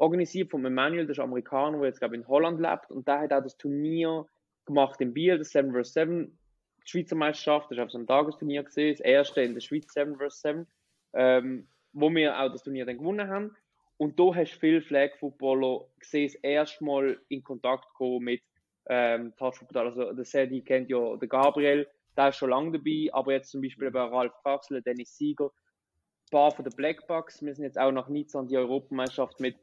organisiert, 0.00 0.50
von 0.50 0.64
Emmanuel, 0.64 1.06
der 1.06 1.12
ist 1.12 1.20
Amerikaner, 1.20 1.78
der 1.78 1.88
jetzt 1.88 1.98
glaube 1.98 2.16
ich 2.16 2.22
in 2.22 2.28
Holland 2.28 2.60
lebt 2.60 2.90
und 2.90 3.06
der 3.06 3.20
hat 3.20 3.32
auch 3.32 3.42
das 3.42 3.56
Turnier 3.56 4.26
gemacht 4.64 5.00
in 5.00 5.14
Biel, 5.14 5.38
das 5.38 5.50
7 5.50 5.72
vs 5.72 5.92
7 5.92 6.38
die 6.84 6.90
Schweizer 6.90 7.16
Meisterschaft, 7.16 7.70
das 7.70 7.78
war 7.78 7.84
auf 7.84 7.90
so 7.90 7.98
einem 7.98 8.06
Tagesturnier 8.06 8.62
gesehen, 8.62 8.92
das 8.92 9.00
erste 9.00 9.42
in 9.42 9.54
der 9.54 9.60
Schweiz 9.60 9.92
7 9.92 10.16
vs 10.16 10.40
7 10.40 10.66
ähm, 11.14 11.66
wo 11.92 12.10
wir 12.10 12.38
auch 12.38 12.50
das 12.50 12.62
Turnier 12.62 12.86
dann 12.86 12.98
gewonnen 12.98 13.28
haben. 13.28 13.56
Und 13.96 14.18
da 14.18 14.34
hast 14.34 14.54
du 14.54 14.60
viele 14.60 14.80
Flag-Footballer 14.80 15.86
gesehen, 15.98 16.30
das 16.32 16.34
erste 16.42 16.84
Mal 16.84 17.20
in 17.28 17.42
Kontakt 17.42 17.88
gekommen 17.88 18.24
mit 18.24 18.42
ähm, 18.86 19.34
Touch-Football. 19.36 19.86
Also, 19.86 20.12
der 20.12 20.24
Sedi 20.24 20.60
kennt 20.60 20.88
ja 20.88 21.16
den 21.16 21.28
Gabriel, 21.28 21.88
der 22.16 22.28
ist 22.28 22.36
schon 22.36 22.50
lange 22.50 22.72
dabei, 22.72 23.08
aber 23.12 23.32
jetzt 23.32 23.50
zum 23.50 23.60
Beispiel 23.60 23.90
bei 23.90 24.02
Ralf 24.02 24.32
Kraxler, 24.42 24.80
Dennis 24.80 25.16
Sieger, 25.16 25.46
ein 25.46 26.30
paar 26.30 26.52
von 26.52 26.64
den 26.64 26.74
Blackbucks. 26.76 27.42
Wir 27.42 27.54
sind 27.54 27.64
jetzt 27.64 27.78
auch 27.78 27.90
nach 27.90 28.08
Nizza 28.08 28.38
an 28.38 28.46
die 28.46 28.56
Europameisterschaft 28.56 29.40
mit 29.40 29.56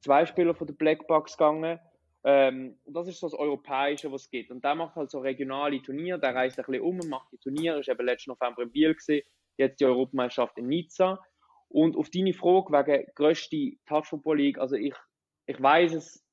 zwei 0.00 0.26
Spielern 0.26 0.54
von 0.54 0.66
den 0.66 0.76
Blackbucks 0.76 1.36
gegangen. 1.36 1.78
Ähm, 2.24 2.76
und 2.84 2.94
das 2.94 3.08
ist 3.08 3.20
so 3.20 3.28
das 3.28 3.38
Europäische, 3.38 4.10
was 4.10 4.22
es 4.22 4.30
gibt. 4.30 4.50
Und 4.50 4.64
der 4.64 4.74
macht 4.74 4.96
halt 4.96 5.10
so 5.10 5.20
regionale 5.20 5.80
Turniere, 5.80 6.18
der 6.18 6.34
reist 6.34 6.58
ein 6.58 6.64
bisschen 6.66 6.82
um, 6.82 6.98
macht 7.08 7.32
die 7.32 7.38
Turniere, 7.38 7.80
ist 7.80 7.88
eben 7.88 8.04
letzten 8.04 8.30
November 8.30 8.62
in 8.62 8.72
Biel 8.72 8.94
gesehen, 8.94 9.24
jetzt 9.56 9.80
die 9.80 9.84
Europameisterschaft 9.84 10.58
in 10.58 10.66
Nizza. 10.66 11.22
Und 11.68 11.96
auf 11.96 12.10
deine 12.10 12.32
Frage 12.32 12.72
wegen 12.72 13.06
größte 13.14 13.72
Touchfootball 13.86 14.38
League, 14.38 14.58
also 14.58 14.76
ich, 14.76 14.94
ich 15.46 15.60
weiß 15.60 15.94
es, 15.94 16.24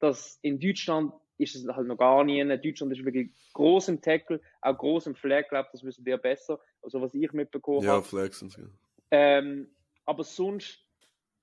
dass 0.00 0.38
in 0.42 0.60
Deutschland 0.60 1.12
ist 1.38 1.56
es 1.56 1.66
halt 1.66 1.88
noch 1.88 1.96
gar 1.98 2.24
nie. 2.24 2.40
In 2.40 2.48
Deutschland 2.48 2.92
ist 2.92 3.04
wirklich 3.04 3.30
groß 3.54 3.88
im 3.88 4.00
Tackle, 4.00 4.40
auch 4.60 4.78
groß 4.78 5.08
im 5.08 5.14
Flag, 5.14 5.48
glaube 5.48 5.68
das 5.72 5.82
wissen 5.82 6.04
wir 6.04 6.16
besser, 6.16 6.60
also 6.82 7.00
was 7.00 7.14
ich 7.14 7.32
mitbekommen 7.32 7.84
ja, 7.84 7.92
habe. 7.92 8.02
Ja, 8.02 8.08
Flags 8.08 8.38
sind 8.38 8.56
ja. 8.56 8.64
Ähm, 9.10 9.68
aber 10.04 10.24
sonst 10.24 10.83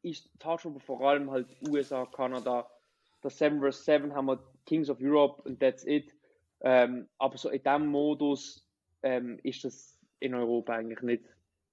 ist 0.03 0.29
Touchfootball 0.39 0.81
vor 0.81 1.01
allem 1.01 1.31
halt 1.31 1.47
USA, 1.67 2.05
Kanada. 2.05 2.69
Das 3.21 3.37
7 3.37 3.61
vs 3.61 3.85
7 3.85 4.13
haben 4.15 4.25
wir 4.27 4.43
Kings 4.65 4.89
of 4.89 4.99
Europe 5.01 5.41
und 5.43 5.59
that's 5.59 5.85
it. 5.85 6.13
Ähm, 6.61 7.07
aber 7.17 7.37
so 7.37 7.49
in 7.49 7.61
diesem 7.61 7.87
Modus 7.87 8.67
ähm, 9.03 9.39
ist 9.43 9.63
das 9.63 9.97
in 10.19 10.33
Europa 10.33 10.73
eigentlich 10.73 11.01
nicht 11.01 11.23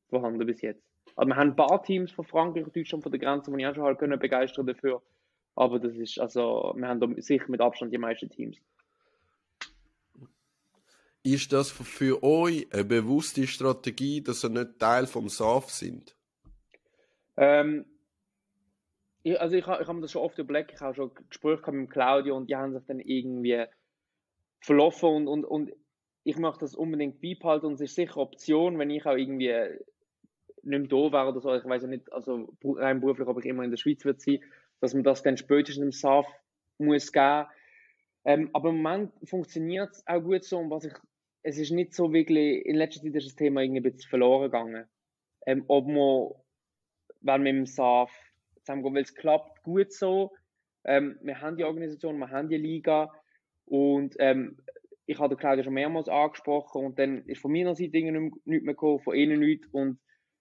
vorhanden 0.08 0.44
bis 0.46 0.60
jetzt. 0.62 0.82
Also 1.16 1.28
wir 1.28 1.36
haben 1.36 1.50
ein 1.50 1.56
paar 1.56 1.82
Teams 1.82 2.10
von 2.12 2.24
Frankreich 2.24 2.64
und 2.64 2.76
Deutschland 2.76 3.02
von 3.02 3.12
der 3.12 3.20
Grenze, 3.20 3.50
die 3.50 3.58
ich 3.58 3.66
auch 3.66 3.74
schon 3.74 3.84
halt 3.84 3.98
können 3.98 4.18
begeistern 4.18 4.66
dafür. 4.66 5.02
Aber 5.54 5.80
das 5.80 5.94
ist, 5.96 6.20
also, 6.20 6.72
wir 6.76 6.86
haben 6.86 7.00
da 7.00 7.08
sicher 7.20 7.46
mit 7.48 7.60
Abstand 7.60 7.92
die 7.92 7.98
meisten 7.98 8.30
Teams. 8.30 8.56
Ist 11.24 11.52
das 11.52 11.70
für 11.70 12.22
euch 12.22 12.72
eine 12.72 12.84
bewusste 12.84 13.46
Strategie, 13.46 14.22
dass 14.22 14.44
ihr 14.44 14.50
nicht 14.50 14.78
Teil 14.78 15.06
vom 15.06 15.28
SAF 15.28 15.68
sind? 15.70 16.14
Ähm, 17.36 17.84
ich, 19.22 19.40
also 19.40 19.56
ich, 19.56 19.66
ich 19.66 19.86
habe 19.88 20.00
das 20.00 20.12
schon 20.12 20.22
oft 20.22 20.38
überlegt, 20.38 20.72
ich 20.72 20.80
habe 20.80 20.94
schon 20.94 21.10
Gespräche 21.28 21.72
mit 21.72 21.90
Claudio 21.90 22.36
und 22.36 22.48
die 22.48 22.56
haben 22.56 22.72
sich 22.72 22.84
dann 22.86 23.00
irgendwie 23.00 23.64
verlaufen 24.60 25.08
und, 25.08 25.28
und, 25.28 25.44
und 25.44 25.72
ich 26.24 26.36
möchte 26.36 26.60
das 26.60 26.74
unbedingt 26.74 27.20
beibehalten 27.20 27.66
und 27.66 27.74
es 27.74 27.80
ist 27.80 27.94
sicher 27.94 28.18
Option, 28.18 28.78
wenn 28.78 28.90
ich 28.90 29.06
auch 29.06 29.16
irgendwie 29.16 29.54
nicht 30.62 30.80
mehr 30.80 30.80
da 30.88 31.12
wäre 31.12 31.28
oder 31.28 31.40
so, 31.40 31.54
ich 31.54 31.64
weiß 31.64 31.82
ja 31.82 31.88
nicht, 31.88 32.12
also 32.12 32.52
rein 32.62 33.00
beruflich, 33.00 33.28
ob 33.28 33.38
ich 33.38 33.46
immer 33.46 33.64
in 33.64 33.70
der 33.70 33.78
Schweiz 33.78 34.04
wird 34.04 34.20
sein, 34.20 34.40
dass 34.80 34.94
man 34.94 35.04
das 35.04 35.22
dann 35.22 35.36
spätestens 35.36 35.84
im 35.84 35.92
SAF 35.92 36.26
muss 36.78 37.12
geben. 37.12 37.46
Ähm, 38.24 38.50
aber 38.52 38.70
im 38.70 38.82
Moment 38.82 39.12
funktioniert 39.24 39.92
es 39.92 40.06
auch 40.06 40.20
gut 40.20 40.44
so 40.44 40.58
und 40.58 40.70
was 40.70 40.84
ich, 40.84 40.92
es 41.42 41.56
ist 41.56 41.70
nicht 41.70 41.94
so 41.94 42.12
wirklich, 42.12 42.64
in 42.66 42.76
letzter 42.76 43.02
Zeit 43.02 43.14
ist 43.14 43.26
das 43.26 43.36
Thema 43.36 43.62
irgendwie 43.62 43.80
ein 43.80 43.84
bisschen 43.84 44.10
verloren 44.10 44.42
gegangen. 44.42 44.86
Ähm, 45.46 45.64
ob 45.68 45.86
man, 45.86 46.30
wenn 47.20 47.44
wir 47.44 47.50
im 47.50 47.66
SAF 47.66 48.10
zusammengehen, 48.68 48.94
weil 48.94 49.02
es 49.02 49.14
klappt 49.14 49.62
gut 49.62 49.92
so, 49.92 50.32
ähm, 50.84 51.18
wir 51.22 51.40
haben 51.40 51.56
die 51.56 51.64
Organisation, 51.64 52.18
wir 52.18 52.30
haben 52.30 52.48
die 52.48 52.56
Liga 52.56 53.12
und 53.64 54.14
ähm, 54.18 54.58
ich 55.06 55.18
hatte 55.18 55.36
Claudia 55.36 55.64
schon 55.64 55.74
mehrmals 55.74 56.08
angesprochen 56.08 56.84
und 56.84 56.98
dann 56.98 57.24
ist 57.26 57.40
von 57.40 57.52
meiner 57.52 57.74
Seite 57.74 57.98
nichts 57.98 58.40
mehr 58.44 58.60
gekommen, 58.60 59.00
von 59.00 59.14
ihnen 59.14 59.40
nichts 59.40 59.66
und 59.68 59.98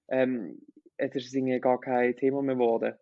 ähm, 0.10 0.62
es 0.98 1.16
ist 1.16 1.34
irgendwie 1.34 1.60
gar 1.60 1.80
kein 1.80 2.16
Thema 2.16 2.42
mehr 2.42 2.56
geworden. 2.56 2.96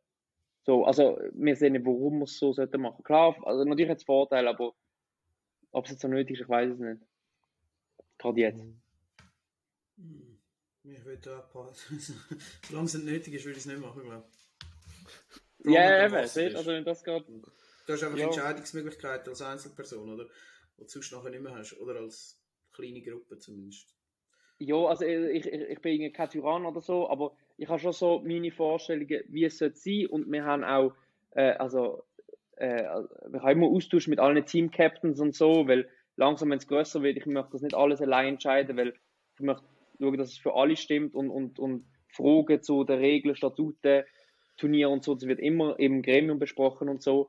So, 0.63 0.85
also 0.85 1.19
wir 1.33 1.55
sehen 1.55 1.73
nicht, 1.73 1.85
warum 1.85 2.19
wir 2.19 2.23
es 2.23 2.38
so 2.38 2.51
sollten 2.53 2.81
machen. 2.81 3.03
Klar, 3.03 3.35
also 3.45 3.63
natürlich 3.63 3.89
hat 3.89 3.97
es 3.97 4.03
Vorteile, 4.03 4.49
aber 4.49 4.73
ob 5.71 5.85
es 5.85 5.91
jetzt 5.91 6.01
so 6.01 6.07
nötig 6.07 6.38
ist, 6.38 6.41
ich 6.41 6.49
weiß 6.49 6.71
es 6.71 6.79
nicht. 6.79 7.01
Gerade 8.17 8.39
jetzt. 8.39 8.63
Hm. 9.97 10.39
Ich 10.83 11.03
würde 11.03 11.21
da 11.21 11.38
abpassen. 11.39 11.99
Solange 12.67 12.85
es 12.85 12.93
nicht 12.93 13.05
nötig 13.05 13.33
ist, 13.33 13.45
würde 13.45 13.57
ich 13.57 13.65
es 13.65 13.65
nicht 13.65 13.81
machen, 13.81 14.03
glaube 14.03 14.23
ich. 14.29 14.44
Ja, 15.59 16.05
eben, 16.05 16.15
also 16.15 16.71
wenn 16.71 16.83
das 16.85 17.03
geht. 17.03 17.23
Du 17.27 17.93
hast 17.93 18.03
einfach 18.03 18.17
ja. 18.17 18.25
Entscheidungsmöglichkeiten 18.25 19.29
als 19.29 19.41
Einzelperson, 19.41 20.13
oder? 20.13 20.25
die 20.77 20.83
du 20.83 20.87
sonst 20.87 21.11
nachher 21.11 21.29
nicht 21.29 21.43
mehr 21.43 21.55
hast. 21.55 21.79
Oder 21.79 21.99
als 21.99 22.41
kleine 22.73 23.01
Gruppe 23.01 23.37
zumindest. 23.37 23.95
Ja, 24.59 24.75
also 24.85 25.05
ich, 25.05 25.45
ich, 25.45 25.53
ich 25.53 25.81
bin 25.81 26.13
kein 26.13 26.29
Tyrann 26.29 26.65
oder 26.65 26.81
so, 26.81 27.09
aber 27.09 27.35
ich 27.57 27.67
habe 27.67 27.79
schon 27.79 27.91
so 27.91 28.21
meine 28.25 28.51
Vorstellungen, 28.51 29.21
wie 29.27 29.45
es 29.45 29.57
sein 29.57 29.73
sollte 29.73 30.09
und 30.09 30.31
wir 30.31 30.45
haben 30.45 30.63
auch, 30.63 30.93
äh, 31.31 31.51
also, 31.53 32.03
äh, 32.55 32.83
wir 32.83 33.41
haben 33.41 33.51
immer 33.51 33.67
Austausch 33.67 34.07
mit 34.07 34.19
allen 34.19 34.45
Team-Captains 34.45 35.19
und 35.19 35.35
so, 35.35 35.67
weil 35.67 35.89
langsam, 36.15 36.51
wenn 36.51 36.57
es 36.57 36.67
größer 36.67 37.01
wird, 37.01 37.17
ich 37.17 37.25
möchte 37.25 37.51
das 37.53 37.61
nicht 37.63 37.75
alles 37.75 38.01
allein 38.01 38.35
entscheiden, 38.35 38.77
weil 38.77 38.93
ich 39.35 39.41
möchte 39.41 39.65
schauen, 39.99 40.17
dass 40.17 40.31
es 40.31 40.37
für 40.37 40.53
alle 40.53 40.77
stimmt 40.77 41.15
und, 41.15 41.29
und, 41.29 41.59
und 41.59 41.85
Fragen 42.07 42.61
zu 42.61 42.85
den 42.85 42.99
Regeln, 42.99 43.35
Statuten, 43.35 44.05
Turnier 44.57 44.89
und 44.89 45.03
so, 45.03 45.15
das 45.15 45.27
wird 45.27 45.39
immer 45.39 45.77
im 45.79 46.01
Gremium 46.01 46.39
besprochen 46.39 46.89
und 46.89 47.01
so. 47.01 47.27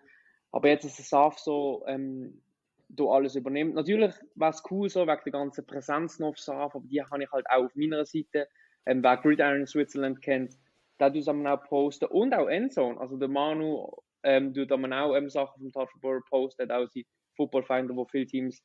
Aber 0.53 0.69
jetzt 0.69 0.85
ist 0.85 0.99
es 0.99 1.11
SAF 1.11 1.39
so, 1.39 1.85
ähm, 1.87 2.41
da 2.89 3.05
alles 3.05 3.35
übernimmt. 3.35 3.75
Natürlich 3.75 4.15
wäre 4.35 4.51
es 4.51 4.63
cool 4.71 4.89
so, 4.89 5.07
wegen 5.07 5.21
der 5.25 5.33
ganzen 5.33 5.67
Präsenz 5.67 6.19
noch 6.19 6.29
auf 6.29 6.39
SAF, 6.39 6.75
aber 6.75 6.87
die 6.87 7.03
habe 7.03 7.23
ich 7.23 7.33
halt 7.33 7.47
auch 7.51 7.65
auf 7.65 7.75
meiner 7.75 8.05
Seite. 8.05 8.49
Ähm, 8.87 9.03
wer 9.03 9.17
Gridiron 9.17 9.67
Switzerland 9.67 10.23
kennt, 10.23 10.57
der 11.01 11.13
tut 11.13 11.23
es 11.23 11.29
auch 11.29 11.65
posten. 11.65 12.07
Und 12.07 12.33
auch 12.35 12.49
Endzone. 12.49 13.01
Also 13.01 13.17
der 13.17 13.29
Manu 13.29 13.91
ähm, 14.23 14.55
tut 14.55 14.71
auch 14.71 15.15
ähm, 15.15 15.29
Sachen 15.29 15.61
vom 15.61 15.73
Touchball 15.73 16.21
posten, 16.29 16.71
auch 16.71 16.87
sein 16.89 17.05
Football 17.37 17.65
Finder, 17.65 17.97
wo 17.97 18.05
viele 18.05 18.27
Teams 18.27 18.63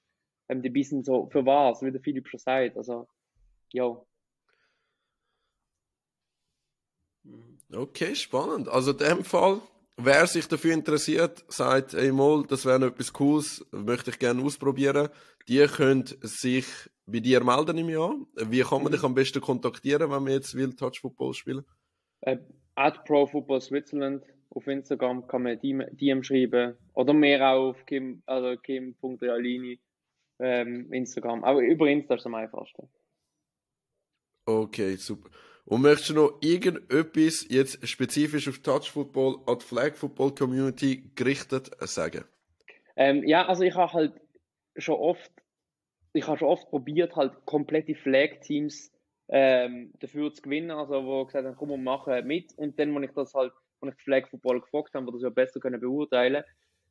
ähm, 0.52 0.62
die 0.62 0.84
sind 0.84 1.06
so 1.06 1.30
für 1.32 1.46
was, 1.46 1.82
wie 1.82 1.92
der 1.92 2.02
Philipp 2.02 2.28
schon 2.28 2.40
sagt. 2.40 2.78
Also, 2.78 3.08
ja. 3.72 3.98
Okay, 7.74 8.16
spannend. 8.16 8.68
Also 8.68 8.92
in 8.92 8.98
dem 8.98 9.24
Fall 9.24 9.62
wer 9.98 10.28
sich 10.28 10.48
dafür 10.48 10.74
interessiert, 10.74 11.44
sagt, 11.48 11.94
ey 11.94 12.12
mal, 12.12 12.44
das 12.48 12.66
wäre 12.66 12.88
etwas 12.88 13.14
Cooles, 13.14 13.66
möchte 13.72 14.12
ich 14.12 14.20
gerne 14.20 14.44
ausprobieren. 14.44 15.10
Die 15.48 15.66
können 15.66 16.06
sich 16.22 16.66
bei 17.06 17.20
dir 17.20 17.44
melden 17.44 17.78
im 17.78 17.90
Jahr. 17.90 18.16
Wie 18.36 18.62
kann 18.62 18.84
man 18.84 18.92
mhm. 18.92 18.96
dich 18.96 19.04
am 19.04 19.16
besten 19.16 19.42
kontaktieren, 19.42 20.12
wenn 20.12 20.24
man 20.24 20.34
jetzt 20.34 20.56
will 20.56 20.74
Touch 20.74 21.00
Football 21.02 21.34
spielen? 21.34 21.66
Äh, 22.22 22.38
at 22.76 23.04
Pro 23.06 23.26
Football 23.26 23.62
Switzerland 23.62 24.24
auf 24.50 24.68
Instagram 24.68 25.28
kann 25.28 25.44
man 25.44 25.60
DM, 25.60 25.84
DM 25.92 26.24
schreiben 26.24 26.76
oder 26.94 27.14
mehr 27.14 27.42
auch 27.50 27.70
auf 27.70 27.86
kim, 27.86 28.22
also 28.26 28.58
kim.realini 28.58 29.80
ähm, 30.40 30.92
Instagram. 30.92 31.44
Aber 31.44 31.62
über 31.62 31.88
Insta 31.88 32.16
ist 32.16 32.22
es 32.22 32.26
am 32.26 32.36
einfachsten. 32.36 32.88
Okay, 34.46 34.96
super. 34.96 35.30
Und 35.72 35.84
möchtest 35.84 36.10
du 36.10 36.16
noch 36.16 36.38
irgendetwas 36.42 37.46
jetzt 37.48 37.88
spezifisch 37.88 38.50
auf 38.50 38.60
Touch 38.60 38.92
Football 38.92 39.38
an 39.46 39.58
die 39.58 39.66
Flag 39.66 39.96
Football 39.96 40.36
Community 40.36 41.10
gerichtet 41.16 41.72
sagen? 41.88 42.26
Ähm, 42.98 43.24
ja, 43.26 43.48
also 43.48 43.64
ich 43.64 43.74
habe 43.74 43.94
halt 43.94 44.14
schon 44.76 44.96
oft, 44.96 45.32
ich 46.12 46.28
habe 46.28 46.38
schon 46.38 46.50
oft 46.50 46.70
probiert, 46.70 47.16
halt 47.16 47.46
komplette 47.46 47.96
Flag-Teams 47.96 48.92
ähm, 49.30 49.94
dafür 50.02 50.34
zu 50.34 50.42
gewinnen, 50.42 50.72
also 50.72 51.06
wo 51.06 51.24
gesagt 51.24 51.48
haben, 51.48 51.56
komm, 51.56 51.70
wir 51.70 51.78
machen 51.78 52.28
mit. 52.28 52.52
Und 52.58 52.78
dann, 52.78 52.94
wenn 52.94 53.04
ich 53.04 53.12
das 53.12 53.34
halt, 53.34 53.54
wenn 53.80 53.92
ich 53.92 54.04
Flag 54.04 54.28
Football 54.28 54.60
gefragt 54.60 54.94
habe, 54.94 55.08
wo 55.08 55.12
das 55.12 55.22
ja 55.22 55.30
besser 55.30 55.62
können 55.62 55.80
beurteilen, 55.80 56.44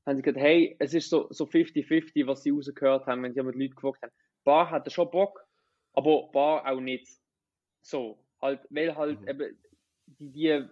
haben 0.06 0.16
sie 0.16 0.22
gesagt, 0.22 0.42
hey, 0.42 0.74
es 0.78 0.94
ist 0.94 1.10
so 1.10 1.28
50-50, 1.28 2.22
so 2.22 2.26
was 2.26 2.42
sie 2.44 2.48
rausgehört 2.48 3.04
haben, 3.04 3.24
wenn 3.24 3.34
sie 3.34 3.42
mit 3.42 3.56
Leuten 3.56 3.74
gefragt 3.74 4.00
haben. 4.04 4.12
Bar 4.42 4.70
hatte 4.70 4.90
schon 4.90 5.10
Bock, 5.10 5.46
aber 5.92 6.30
Bar 6.32 6.64
auch 6.66 6.80
nicht. 6.80 7.06
So, 7.82 8.18
halt, 8.40 8.60
weil 8.70 8.96
halt 8.96 9.20
mhm. 9.20 9.28
eben 9.28 9.58
die, 10.06 10.30
die 10.30 10.64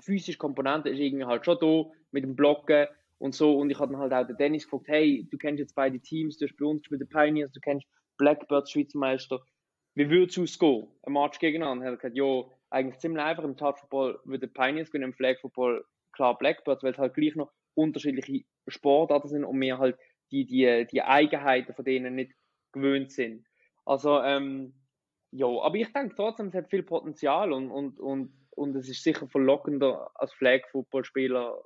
physische 0.00 0.38
Komponente 0.38 0.88
ist 0.88 0.98
irgendwie 0.98 1.24
halt 1.24 1.44
schon 1.44 1.58
da 1.60 1.84
mit 2.10 2.24
dem 2.24 2.36
Blocken 2.36 2.86
und 3.18 3.34
so. 3.34 3.56
Und 3.56 3.70
ich 3.70 3.78
habe 3.78 3.92
dann 3.92 4.00
halt 4.00 4.12
auch 4.12 4.26
den 4.26 4.36
Dennis 4.36 4.64
gefragt, 4.64 4.88
hey, 4.88 5.26
du 5.30 5.38
kennst 5.38 5.60
jetzt 5.60 5.74
beide 5.74 6.00
Teams, 6.00 6.38
du 6.38 6.46
hast 6.46 6.56
bei 6.56 6.66
uns 6.66 6.82
gespielt, 6.82 7.00
den 7.00 7.08
Pioneers, 7.08 7.52
du 7.52 7.60
kennst 7.60 7.86
Blackbird, 8.16 8.68
Schweizer 8.68 8.98
Meister. 8.98 9.40
Wie 9.94 10.10
würdest 10.10 10.36
du 10.36 10.42
es 10.42 10.58
gehen? 10.58 10.88
Ein 11.02 11.12
Match 11.12 11.38
gegeneinander? 11.38 11.86
Er 11.86 11.92
hat 11.92 12.00
gesagt, 12.00 12.16
ja, 12.16 12.44
eigentlich 12.70 12.98
ziemlich 12.98 13.22
einfach. 13.22 13.44
Im 13.44 13.56
Touch 13.56 13.78
Football 13.78 14.20
würde 14.24 14.48
Pioneers 14.48 14.90
gewinnen, 14.90 15.10
im 15.10 15.14
Flag 15.14 15.38
Football 15.40 15.84
klar 16.12 16.36
Blackbirds, 16.36 16.82
weil 16.82 16.92
es 16.92 16.98
halt 16.98 17.14
gleich 17.14 17.36
noch 17.36 17.52
unterschiedliche 17.74 18.44
Sportarten 18.68 19.28
sind 19.28 19.44
und 19.44 19.60
wir 19.60 19.78
halt 19.78 19.96
die, 20.30 20.46
die, 20.46 20.86
die 20.90 21.02
Eigenheiten 21.02 21.74
von 21.74 21.84
denen 21.84 22.14
nicht 22.14 22.32
gewöhnt 22.72 23.12
sind. 23.12 23.46
Also, 23.84 24.20
ähm, 24.20 24.74
ja, 25.36 25.46
aber 25.46 25.74
ich 25.74 25.92
denke 25.92 26.14
trotzdem, 26.14 26.46
es 26.46 26.54
hat 26.54 26.70
viel 26.70 26.84
Potenzial 26.84 27.52
und, 27.52 27.68
und, 27.68 27.98
und, 27.98 28.32
und 28.50 28.76
es 28.76 28.88
ist 28.88 29.02
sicher 29.02 29.26
verlockender 29.26 30.08
als 30.14 30.32
Flag-Football-Spieler 30.34 31.60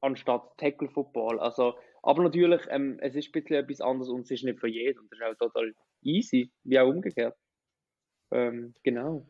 anstatt 0.00 0.42
Tackle-Football. 0.58 1.38
Also, 1.38 1.74
aber 2.02 2.24
natürlich, 2.24 2.62
ähm, 2.70 2.98
es 3.00 3.14
ist 3.14 3.28
ein 3.28 3.32
bisschen 3.32 3.56
etwas 3.56 3.80
anderes 3.80 4.08
und 4.08 4.22
es 4.22 4.32
ist 4.32 4.42
nicht 4.42 4.58
für 4.58 4.66
jeden 4.66 4.98
und 4.98 5.12
das 5.12 5.20
ist 5.20 5.24
auch 5.24 5.46
total 5.46 5.72
easy, 6.02 6.50
wie 6.64 6.80
auch 6.80 6.88
umgekehrt. 6.88 7.36
Ähm, 8.32 8.74
genau. 8.82 9.24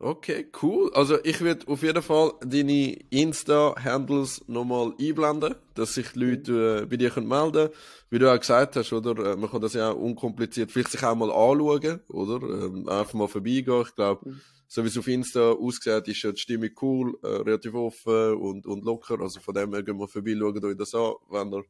Okay, 0.00 0.48
cool. 0.60 0.90
Also 0.92 1.18
ich 1.22 1.40
werde 1.40 1.68
auf 1.68 1.82
jeden 1.82 2.02
Fall 2.02 2.32
deine 2.44 2.92
Insta-Handles 3.10 4.44
nochmal 4.48 4.92
einblenden, 5.00 5.54
dass 5.74 5.94
sich 5.94 6.08
die 6.12 6.18
Leute 6.18 6.82
äh, 6.82 6.86
bei 6.86 6.96
dir 6.96 7.10
können 7.10 7.28
melden 7.28 7.52
können. 7.52 7.70
Wie 8.10 8.18
du 8.18 8.32
auch 8.32 8.38
gesagt 8.38 8.74
hast, 8.74 8.92
oder? 8.92 9.32
Äh, 9.32 9.36
man 9.36 9.48
kann 9.48 9.60
das 9.60 9.74
ja 9.74 9.92
auch 9.92 9.96
unkompliziert 9.96 10.72
vielleicht 10.72 10.90
sich 10.90 11.02
auch 11.04 11.14
mal 11.14 11.30
anschauen, 11.30 12.00
oder? 12.08 12.34
Ähm, 12.42 12.88
einfach 12.88 13.14
mal 13.14 13.28
vorbeigehen. 13.28 13.82
Ich 13.86 13.94
glaube, 13.94 14.28
mhm. 14.28 14.40
so 14.66 14.82
wie 14.82 14.88
es 14.88 14.98
auf 14.98 15.06
Insta 15.06 15.52
aussieht, 15.52 16.08
ist 16.08 16.22
ja 16.22 16.32
die 16.32 16.40
Stimmung 16.40 16.70
cool, 16.82 17.16
äh, 17.22 17.28
relativ 17.28 17.74
offen 17.74 18.34
und, 18.34 18.66
und 18.66 18.84
locker. 18.84 19.20
Also 19.20 19.38
von 19.38 19.54
dem 19.54 19.72
her 19.72 19.84
gehen 19.84 19.98
wir 19.98 20.08
vorbei, 20.08 20.34
schauen 20.36 20.64
euch 20.64 20.76
das 20.76 20.94
an, 20.94 21.12
wenn 21.30 21.52
ihr 21.52 21.64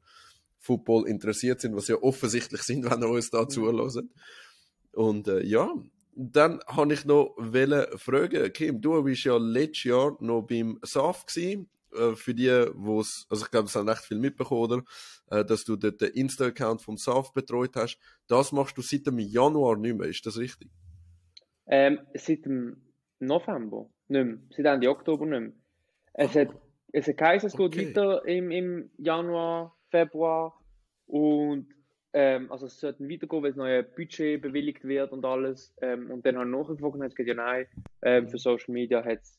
Football 0.58 1.06
interessiert 1.08 1.60
sind, 1.60 1.76
was 1.76 1.88
ja 1.88 1.96
offensichtlich 2.02 2.62
sind, 2.62 2.84
wenn 2.90 3.02
ihr 3.02 3.08
uns 3.10 3.30
da 3.30 3.42
mhm. 3.42 3.50
zuhört. 3.50 4.02
Und 4.92 5.28
äh, 5.28 5.42
ja, 5.44 5.70
dann 6.16 6.60
habe 6.66 6.92
ich 6.92 7.04
noch 7.04 7.34
fragen, 7.96 8.52
Kim, 8.52 8.80
du 8.80 9.02
bist 9.02 9.24
ja 9.24 9.36
letztes 9.36 9.84
Jahr 9.84 10.16
noch 10.20 10.42
beim 10.42 10.78
SAF 10.82 11.26
gewesen. 11.26 11.68
Äh, 11.94 12.14
für 12.14 12.34
die, 12.34 12.66
wo 12.74 13.00
es, 13.00 13.26
also 13.28 13.44
ich 13.44 13.50
glaube, 13.50 13.66
es 13.66 13.76
haben 13.76 13.88
recht 13.88 14.04
viel 14.04 14.18
mitbekommen, 14.18 14.62
oder? 14.62 14.82
Äh, 15.30 15.44
dass 15.44 15.64
du 15.64 15.76
dort 15.76 16.00
den 16.00 16.12
Insta-Account 16.12 16.82
vom 16.82 16.96
SAF 16.96 17.32
betreut 17.32 17.76
hast. 17.76 17.98
Das 18.26 18.52
machst 18.52 18.76
du 18.76 18.82
seit 18.82 19.06
dem 19.06 19.18
Januar 19.18 19.76
nicht 19.76 19.96
mehr, 19.96 20.08
ist 20.08 20.26
das 20.26 20.38
richtig? 20.38 20.70
Ähm, 21.66 22.00
seit 22.14 22.44
dem 22.44 22.82
November 23.20 23.88
nicht 24.08 24.24
mehr. 24.24 24.38
Seit 24.50 24.66
Ende 24.66 24.90
Oktober 24.90 25.26
nicht 25.26 25.40
mehr. 25.40 25.52
Es 26.12 26.34
hat, 26.34 26.48
es 26.92 27.08
hat 27.08 27.16
geheißen, 27.16 27.48
es 27.48 27.54
okay. 27.54 27.86
geht 27.86 27.96
weiter 27.96 28.24
im, 28.26 28.50
im 28.50 28.90
Januar, 28.98 29.76
Februar 29.90 30.60
und 31.06 31.68
ähm, 32.14 32.50
also 32.50 32.66
es 32.66 32.78
sollte 32.78 33.08
weitergehen, 33.10 33.42
weil 33.42 33.50
das 33.50 33.56
neue 33.56 33.82
Budget 33.82 34.40
bewilligt 34.40 34.84
wird 34.84 35.12
und 35.12 35.24
alles. 35.24 35.74
Ähm, 35.82 36.10
und 36.12 36.24
dann 36.24 36.38
habe 36.38 36.48
ich 36.48 36.56
nachgefragt 36.56 36.94
und 36.94 37.02
hat 37.02 37.16
gesagt, 37.16 37.28
ja 37.28 37.34
nein, 37.34 37.66
ähm, 38.02 38.28
für 38.28 38.38
Social 38.38 38.72
Media 38.72 39.04
hat 39.04 39.20
es 39.20 39.38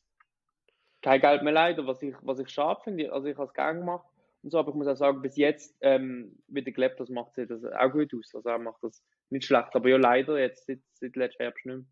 kein 1.01 1.21
Geld 1.21 1.41
mehr 1.41 1.53
leider, 1.53 1.87
was 1.87 2.01
ich, 2.01 2.13
was 2.21 2.39
ich 2.39 2.49
schade 2.49 2.81
finde. 2.83 3.13
Also 3.13 3.27
ich 3.27 3.37
habe 3.37 3.47
es 3.47 3.53
gerne 3.53 3.79
gemacht 3.79 4.05
und 4.43 4.51
so, 4.51 4.59
aber 4.59 4.69
ich 4.69 4.75
muss 4.75 4.87
auch 4.87 4.97
sagen, 4.97 5.21
bis 5.21 5.37
jetzt, 5.37 5.77
ähm, 5.81 6.37
wie 6.47 6.63
der 6.63 6.73
Gleb 6.73 6.97
das 6.97 7.09
macht, 7.09 7.35
sieht 7.35 7.49
das 7.49 7.63
auch 7.63 7.91
gut 7.91 8.13
aus. 8.13 8.35
Also 8.35 8.49
er 8.49 8.59
macht 8.59 8.83
das 8.83 9.01
nicht 9.29 9.45
schlecht, 9.45 9.73
aber 9.73 9.87
ja 9.87 9.97
leider 9.97 10.37
jetzt 10.37 10.65
seit, 10.67 10.79
seit 10.91 11.15
letztem 11.15 11.45
Herbst 11.45 11.65
nicht 11.65 11.75
mehr. 11.77 11.85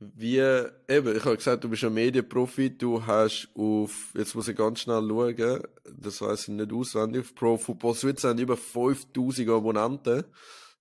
Wie, 0.00 0.38
eben, 0.38 1.16
ich 1.16 1.24
habe 1.24 1.36
gesagt, 1.36 1.64
du 1.64 1.68
bist 1.68 1.82
ein 1.82 1.92
Medienprofi, 1.92 2.70
du 2.70 3.04
hast 3.04 3.48
auf, 3.56 4.12
jetzt 4.16 4.36
muss 4.36 4.46
ich 4.46 4.56
ganz 4.56 4.80
schnell 4.80 5.02
schauen, 5.08 5.62
das 5.92 6.20
weiß 6.20 6.42
ich 6.42 6.54
nicht 6.54 6.72
auswendig, 6.72 7.22
auf 7.22 7.34
Pro 7.34 7.56
Football 7.56 7.94
Switzerland 7.94 8.38
haben 8.38 8.44
über 8.44 8.56
5000 8.56 9.48
Abonnenten, 9.48 10.24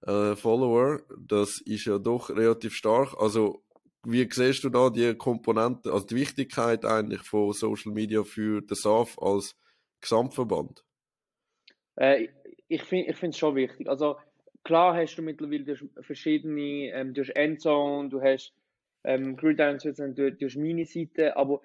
äh, 0.06 0.36
Follower, 0.36 1.02
das 1.18 1.62
ist 1.66 1.86
ja 1.86 1.98
doch 1.98 2.30
relativ 2.30 2.76
stark, 2.76 3.16
also, 3.18 3.64
wie 4.04 4.30
siehst 4.32 4.64
du 4.64 4.70
da 4.70 4.92
die 4.92 5.16
Komponenten, 5.16 5.92
also 5.92 6.06
die 6.06 6.16
Wichtigkeit 6.16 6.86
eigentlich 6.86 7.24
von 7.24 7.54
Social 7.54 7.94
Media 7.94 8.24
für 8.24 8.62
den 8.62 8.76
SAF 8.76 9.18
als 9.18 9.56
Gesamtverband? 10.00 10.86
Äh, 11.96 12.28
ich 12.68 12.84
finde 12.84 13.16
es 13.20 13.38
schon 13.38 13.56
wichtig, 13.56 13.90
also, 13.90 14.18
klar 14.64 14.96
hast 14.96 15.16
du 15.16 15.24
mittlerweile 15.24 15.76
verschiedene, 16.02 16.92
ähm, 16.94 17.16
du 17.16 17.22
hast 17.22 17.36
Endzone, 17.36 18.10
du 18.10 18.22
hast 18.22 18.54
ähm, 19.04 19.36
Gridiron 19.36 19.80
Switzerland 19.80 20.18
durch, 20.18 20.38
durch 20.38 20.58
meine 20.58 20.86
Seite, 20.86 21.36
aber 21.38 21.62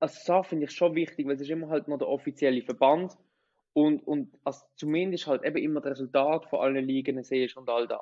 als 0.00 0.24
SAF 0.24 0.48
finde 0.48 0.64
ich 0.64 0.72
schon 0.72 0.94
wichtig, 0.94 1.26
weil 1.26 1.36
es 1.36 1.42
ist 1.42 1.50
immer 1.50 1.68
halt 1.68 1.88
noch 1.88 1.98
der 1.98 2.08
offizielle 2.08 2.62
Verband 2.62 3.16
und, 3.72 4.06
und 4.06 4.36
als 4.44 4.66
zumindest 4.76 5.26
halt 5.26 5.44
eben 5.44 5.58
immer 5.58 5.80
das 5.80 5.92
Resultat 5.92 6.46
von 6.46 6.60
allen 6.60 6.84
Ligen 6.84 7.22
siehst 7.22 7.56
und 7.56 7.68
all 7.68 7.86
das. 7.86 8.00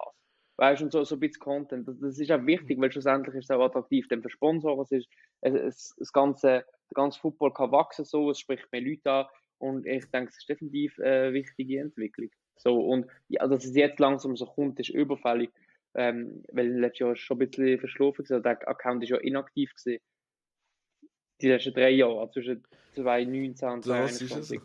Weißt 0.57 0.81
du, 0.81 0.87
und 0.87 0.93
so, 0.93 1.05
so 1.05 1.17
ein 1.17 1.21
bisschen 1.21 1.41
Content. 1.41 1.89
Das, 1.89 1.99
das 1.99 2.19
ist 2.19 2.31
auch 2.31 2.45
wichtig, 2.45 2.79
weil 2.81 2.93
schlussendlich 2.93 3.35
ist 3.35 3.45
es 3.45 3.51
auch 3.51 3.65
attraktiv 3.65 4.09
dann 4.09 4.23
für 4.23 4.29
Sponsoren. 4.29 4.81
Es 4.81 4.93
ist, 4.93 5.09
es, 5.41 5.55
es, 5.55 5.95
das 5.99 6.13
ganze, 6.13 6.47
der 6.49 6.65
ganze 6.95 7.19
Football 7.21 7.53
kann 7.53 7.73
wachsen 7.73 8.05
so, 8.05 8.31
es 8.31 8.41
spricht 8.41 8.71
mehr 8.73 8.83
Leute 8.83 9.11
an 9.11 9.27
und 9.59 9.87
ich 9.87 10.05
denke, 10.11 10.31
es 10.31 10.39
ist 10.39 10.49
definitiv 10.49 10.99
eine 10.99 11.33
wichtige 11.33 11.81
Entwicklung. 11.81 12.31
So, 12.57 12.79
und 12.79 13.07
ja, 13.29 13.47
dass 13.47 13.65
es 13.65 13.75
jetzt 13.75 14.01
langsam 14.01 14.37
so 14.37 14.45
kommt, 14.45 14.79
ist 14.81 14.91
überfällig. 14.91 15.51
Ähm, 15.95 16.45
weil 16.53 16.69
letztes 16.69 17.01
Jahr 17.01 17.17
schon 17.17 17.41
ein 17.41 17.51
bisschen 17.51 17.79
verschlafen 17.79 18.29
war. 18.29 18.41
Der 18.41 18.69
Account 18.69 19.03
ist 19.03 19.11
ja 19.11 19.17
inaktiv 19.19 19.73
gewesen. 19.75 20.01
Die 21.41 21.49
letzten 21.49 21.75
drei 21.75 21.91
Jahre, 21.91 22.31
zwischen 22.33 22.63
2019 22.95 23.69
und 23.69 23.85
2021. 23.85 24.61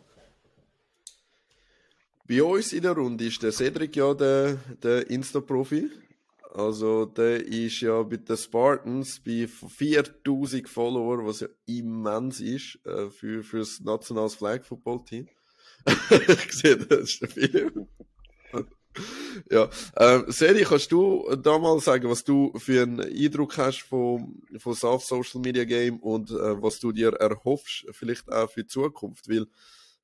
Bei 2.28 2.42
uns 2.42 2.72
in 2.72 2.82
der 2.82 2.92
Runde 2.92 3.24
ist 3.24 3.42
der 3.42 3.52
Cedric 3.52 3.96
ja 3.96 4.12
der, 4.12 4.58
der 4.82 5.08
Insta-Profi. 5.08 5.90
Also, 6.54 7.04
der 7.04 7.46
ist 7.46 7.80
ja 7.80 8.02
bei 8.02 8.16
den 8.16 8.36
Spartans 8.36 9.20
bei 9.20 9.46
4000 9.46 10.68
Follower, 10.68 11.24
was 11.26 11.40
ja 11.40 11.48
immens 11.66 12.40
ist 12.40 12.78
äh, 12.86 13.10
für, 13.10 13.42
für 13.42 13.58
das 13.58 13.80
nationales 13.80 14.34
Flag 14.34 14.64
Football 14.64 15.04
Team. 15.04 15.28
ich 16.10 16.52
sehe, 16.52 16.76
das 16.76 17.00
ist 17.10 17.22
der 17.22 17.28
Film 17.28 17.88
ja. 19.50 19.68
Ähm, 19.98 20.24
Seri, 20.28 20.64
kannst 20.64 20.92
du 20.92 21.28
da 21.36 21.58
mal 21.58 21.78
sagen, 21.80 22.08
was 22.08 22.24
du 22.24 22.52
für 22.58 22.82
einen 22.82 23.00
Eindruck 23.00 23.56
hast 23.58 23.82
vom, 23.82 24.42
vom 24.58 24.74
South 24.74 25.06
Social 25.06 25.40
Media 25.40 25.64
Game 25.64 25.98
und 26.00 26.30
äh, 26.30 26.62
was 26.62 26.78
du 26.78 26.92
dir 26.92 27.12
erhoffst, 27.14 27.86
vielleicht 27.92 28.30
auch 28.30 28.50
für 28.50 28.62
die 28.62 28.68
Zukunft? 28.68 29.28
Weil, 29.28 29.46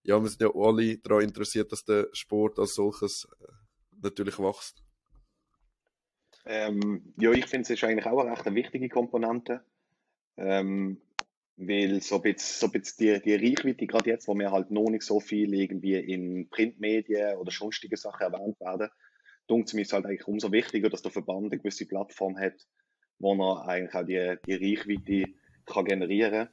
ja, 0.03 0.21
wir 0.21 0.29
sind 0.29 0.41
ja 0.41 0.51
alle 0.55 0.99
daran 0.99 1.23
interessiert, 1.25 1.73
dass 1.73 1.85
der 1.85 2.09
Sport 2.13 2.59
als 2.59 2.75
solches 2.75 3.29
äh, 3.41 3.47
natürlich 4.03 4.39
wächst. 4.39 4.83
Ähm, 6.45 7.15
ja, 7.19 7.31
ich 7.33 7.47
finde, 7.47 7.63
es 7.63 7.71
ist 7.71 7.85
eigentlich 7.85 8.07
auch 8.07 8.19
eine 8.19 8.33
recht 8.33 8.55
wichtige 8.55 8.89
Komponente. 8.89 9.65
Ähm, 10.37 11.01
weil 11.57 12.01
so 12.01 12.17
ein 12.17 12.23
bisschen, 12.23 12.61
so 12.61 12.67
ein 12.67 12.73
bisschen 12.73 13.23
die, 13.23 13.23
die 13.23 13.35
Reichweite, 13.35 13.87
gerade 13.87 14.11
jetzt, 14.11 14.29
wo 14.29 14.35
wir 14.35 14.51
halt 14.51 14.71
noch 14.71 14.91
nicht 14.91 15.03
so 15.03 15.21
viel 15.21 15.55
irgendwie 15.55 15.97
in 15.97 16.49
Printmedien 16.49 17.37
oder 17.37 17.51
sonstige 17.51 17.97
Sachen 17.97 18.23
erwähnt 18.23 18.59
werden, 18.61 18.89
dunkt 19.47 19.69
es 19.69 19.75
mir 19.75 19.85
halt 19.85 20.07
eigentlich 20.07 20.27
umso 20.27 20.51
wichtiger, 20.53 20.89
dass 20.89 21.03
der 21.03 21.13
Verband 21.13 21.53
eine 21.53 21.59
gewisse 21.59 21.87
Plattform 21.87 22.39
hat, 22.39 22.55
wo 23.19 23.35
er 23.35 23.69
eigentlich 23.69 23.95
auch 23.95 24.05
die, 24.05 24.37
die 24.47 24.55
Reichweite 24.55 25.33
kann 25.67 25.85
generieren 25.85 26.33
kann. 26.33 26.49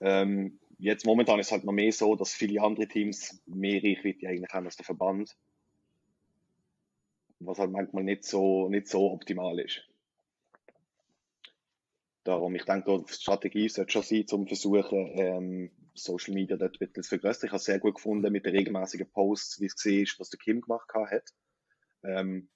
Ähm, 0.00 0.58
jetzt 0.78 1.06
momentan 1.06 1.40
ist 1.40 1.52
halt 1.52 1.64
noch 1.64 1.72
mehr 1.72 1.92
so, 1.92 2.14
dass 2.16 2.32
viele 2.32 2.62
andere 2.62 2.88
Teams 2.88 3.42
mehr 3.46 3.82
Reichweite 3.82 4.28
eigentlich 4.28 4.52
haben 4.52 4.66
als 4.66 4.76
der 4.76 4.84
Verband. 4.84 5.36
Was 7.38 7.58
halt 7.58 7.70
manchmal 7.70 8.04
nicht 8.04 8.24
so, 8.24 8.68
nicht 8.68 8.86
so 8.86 9.10
optimal 9.12 9.58
ist. 9.58 9.89
Darum, 12.24 12.54
ich 12.54 12.64
denke, 12.64 13.02
die 13.08 13.12
Strategie 13.12 13.68
sollte 13.68 13.92
schon 13.92 14.02
sein, 14.02 14.26
um 14.32 14.46
versuchen, 14.46 15.10
ähm, 15.14 15.70
Social 15.94 16.34
Media 16.34 16.56
dort 16.56 16.74
ein 16.76 16.78
bisschen 16.78 17.02
zu 17.02 17.08
vergrößern. 17.08 17.46
Ich 17.46 17.50
habe 17.52 17.56
es 17.58 17.64
sehr 17.64 17.78
gut 17.78 17.94
gefunden 17.94 18.30
mit 18.30 18.44
den 18.44 18.54
regelmäßigen 18.54 19.10
Posts, 19.10 19.60
wie 19.60 19.66
es 19.66 19.74
war, 19.84 20.20
was 20.20 20.30
der 20.30 20.38
Kim 20.38 20.60
gemacht 20.60 20.88
hat. 20.94 21.30
Ähm, 22.04 22.50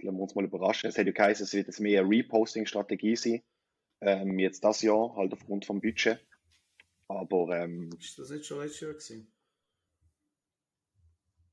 lassen 0.00 0.16
wir 0.16 0.22
uns 0.22 0.34
mal 0.34 0.44
überraschen. 0.44 0.88
Es 0.88 0.96
hat 0.98 1.06
ja 1.06 1.12
geheißen, 1.12 1.44
es 1.44 1.52
wird 1.52 1.66
jetzt 1.66 1.80
mehr 1.80 2.00
eine 2.00 2.10
Reposting-Strategie 2.10 3.16
sein. 3.16 3.42
Ähm, 4.00 4.38
jetzt 4.38 4.64
das 4.64 4.80
Jahr, 4.82 5.14
halt 5.16 5.32
aufgrund 5.32 5.66
vom 5.66 5.80
Budget. 5.80 6.18
Aber 7.08 7.58
ähm, 7.58 7.90
Ist 7.98 8.18
das 8.18 8.30
nicht 8.30 8.46
schon 8.46 8.60
letztes 8.60 8.80
Jahr 8.80 8.92
gewesen? 8.92 9.32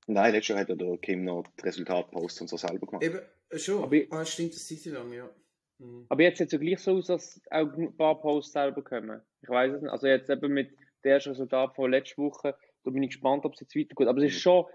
nein, 0.07 0.33
letztes 0.33 0.49
Jahr 0.49 0.59
hat 0.59 0.69
ja 0.69 0.75
der 0.75 0.97
Kim 0.99 1.23
noch 1.23 1.43
die 1.57 1.61
Resultatposts 1.63 2.41
und 2.41 2.47
so 2.47 2.57
selber 2.57 2.85
gemacht. 2.85 3.03
Eben, 3.03 3.19
äh, 3.49 3.57
schon. 3.59 3.83
Aber 3.83 3.93
ich- 3.95 4.11
ah, 4.11 4.25
stimmt, 4.25 4.53
das 4.53 4.67
Zeit 4.67 4.85
lang, 4.85 5.11
ja. 5.11 5.29
Mhm. 5.79 6.05
Aber 6.09 6.23
jetzt 6.23 6.37
sieht 6.37 6.47
es 6.47 6.53
ja 6.53 6.59
gleich 6.59 6.79
so 6.79 6.97
aus, 6.97 7.07
dass 7.07 7.41
auch 7.51 7.73
ein 7.73 7.95
paar 7.95 8.19
Posts 8.19 8.53
selber 8.53 8.83
kommen. 8.83 9.21
Ich 9.41 9.49
weiß 9.49 9.73
es 9.73 9.81
nicht. 9.81 9.91
Also 9.91 10.07
jetzt 10.07 10.29
eben 10.29 10.53
mit 10.53 10.71
dem 11.03 11.11
ersten 11.11 11.29
Resultat 11.29 11.75
von 11.75 11.91
letzter 11.91 12.23
Woche, 12.23 12.55
da 12.83 12.91
bin 12.91 13.03
ich 13.03 13.11
gespannt, 13.11 13.45
ob 13.45 13.53
es 13.53 13.61
jetzt 13.61 13.75
weitergeht. 13.75 14.07
Aber 14.07 14.19
es 14.19 14.33
ist 14.33 14.41
schon, 14.41 14.65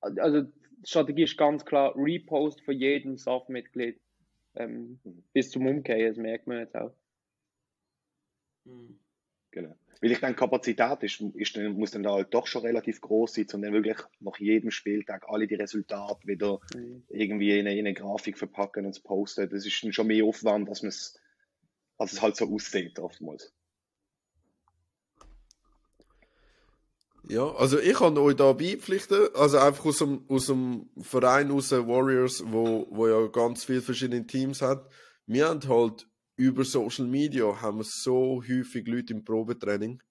also 0.00 0.42
die 0.42 0.52
Strategie 0.88 1.24
ist 1.24 1.36
ganz 1.36 1.64
klar, 1.64 1.94
Repost 1.96 2.60
von 2.62 2.74
jedem 2.74 3.16
SAF-Mitglied 3.16 4.00
ähm, 4.56 5.00
bis 5.32 5.50
zum 5.50 5.66
Umkehren, 5.66 6.08
das 6.08 6.16
merkt 6.16 6.46
man 6.46 6.58
jetzt 6.58 6.76
auch. 6.76 6.94
Mhm. 8.64 8.98
Genau. 9.54 9.76
Weil 10.00 10.10
ich 10.10 10.18
denke, 10.18 10.34
Kapazität 10.34 11.00
ist, 11.02 11.20
ist 11.20 11.56
dann, 11.56 11.74
muss 11.78 11.92
dann 11.92 12.02
da 12.02 12.12
halt 12.14 12.34
doch 12.34 12.48
schon 12.48 12.62
relativ 12.62 13.00
groß 13.00 13.34
sein, 13.34 13.46
um 13.54 13.62
dann 13.62 13.72
wirklich 13.72 13.96
nach 14.18 14.36
jedem 14.38 14.72
Spieltag 14.72 15.28
alle 15.28 15.46
die 15.46 15.54
Resultate 15.54 16.26
wieder 16.26 16.58
Mhm. 16.74 17.04
irgendwie 17.08 17.52
in 17.52 17.60
eine, 17.68 17.78
in 17.78 17.86
eine 17.86 17.94
Grafik 17.94 18.36
verpacken 18.36 18.84
und 18.84 18.94
zu 18.94 19.02
posten. 19.02 19.48
Das 19.48 19.64
ist 19.64 19.82
dann 19.84 19.92
schon 19.92 20.08
mehr 20.08 20.24
Aufwand, 20.24 20.68
als, 20.68 20.82
man's- 20.82 21.20
als 21.98 22.14
es 22.14 22.20
halt 22.20 22.34
so 22.34 22.52
aussieht 22.52 22.98
oftmals. 22.98 23.52
Ja, 27.28 27.54
also 27.54 27.78
ich 27.78 27.94
kann 27.94 28.18
euch 28.18 28.34
da 28.34 28.52
beipflichten, 28.52 29.28
also 29.34 29.58
einfach 29.58 29.84
aus 29.86 29.98
dem, 29.98 30.24
aus 30.28 30.46
dem 30.46 30.90
Verein 31.00 31.52
aus 31.52 31.70
Warriors, 31.70 32.42
wo, 32.44 32.88
wo 32.90 33.06
ja 33.06 33.28
ganz 33.28 33.64
viele 33.64 33.80
verschiedene 33.82 34.26
Teams 34.26 34.60
hat. 34.60 34.90
Wir 35.26 35.48
haben 35.48 35.66
halt 35.68 36.06
über 36.36 36.64
Social 36.64 37.06
Media 37.06 37.60
haben 37.60 37.78
wir 37.78 37.84
so 37.84 38.42
häufig 38.48 38.86
Leute 38.86 39.12
im 39.12 39.24
Probetraining, 39.24 40.02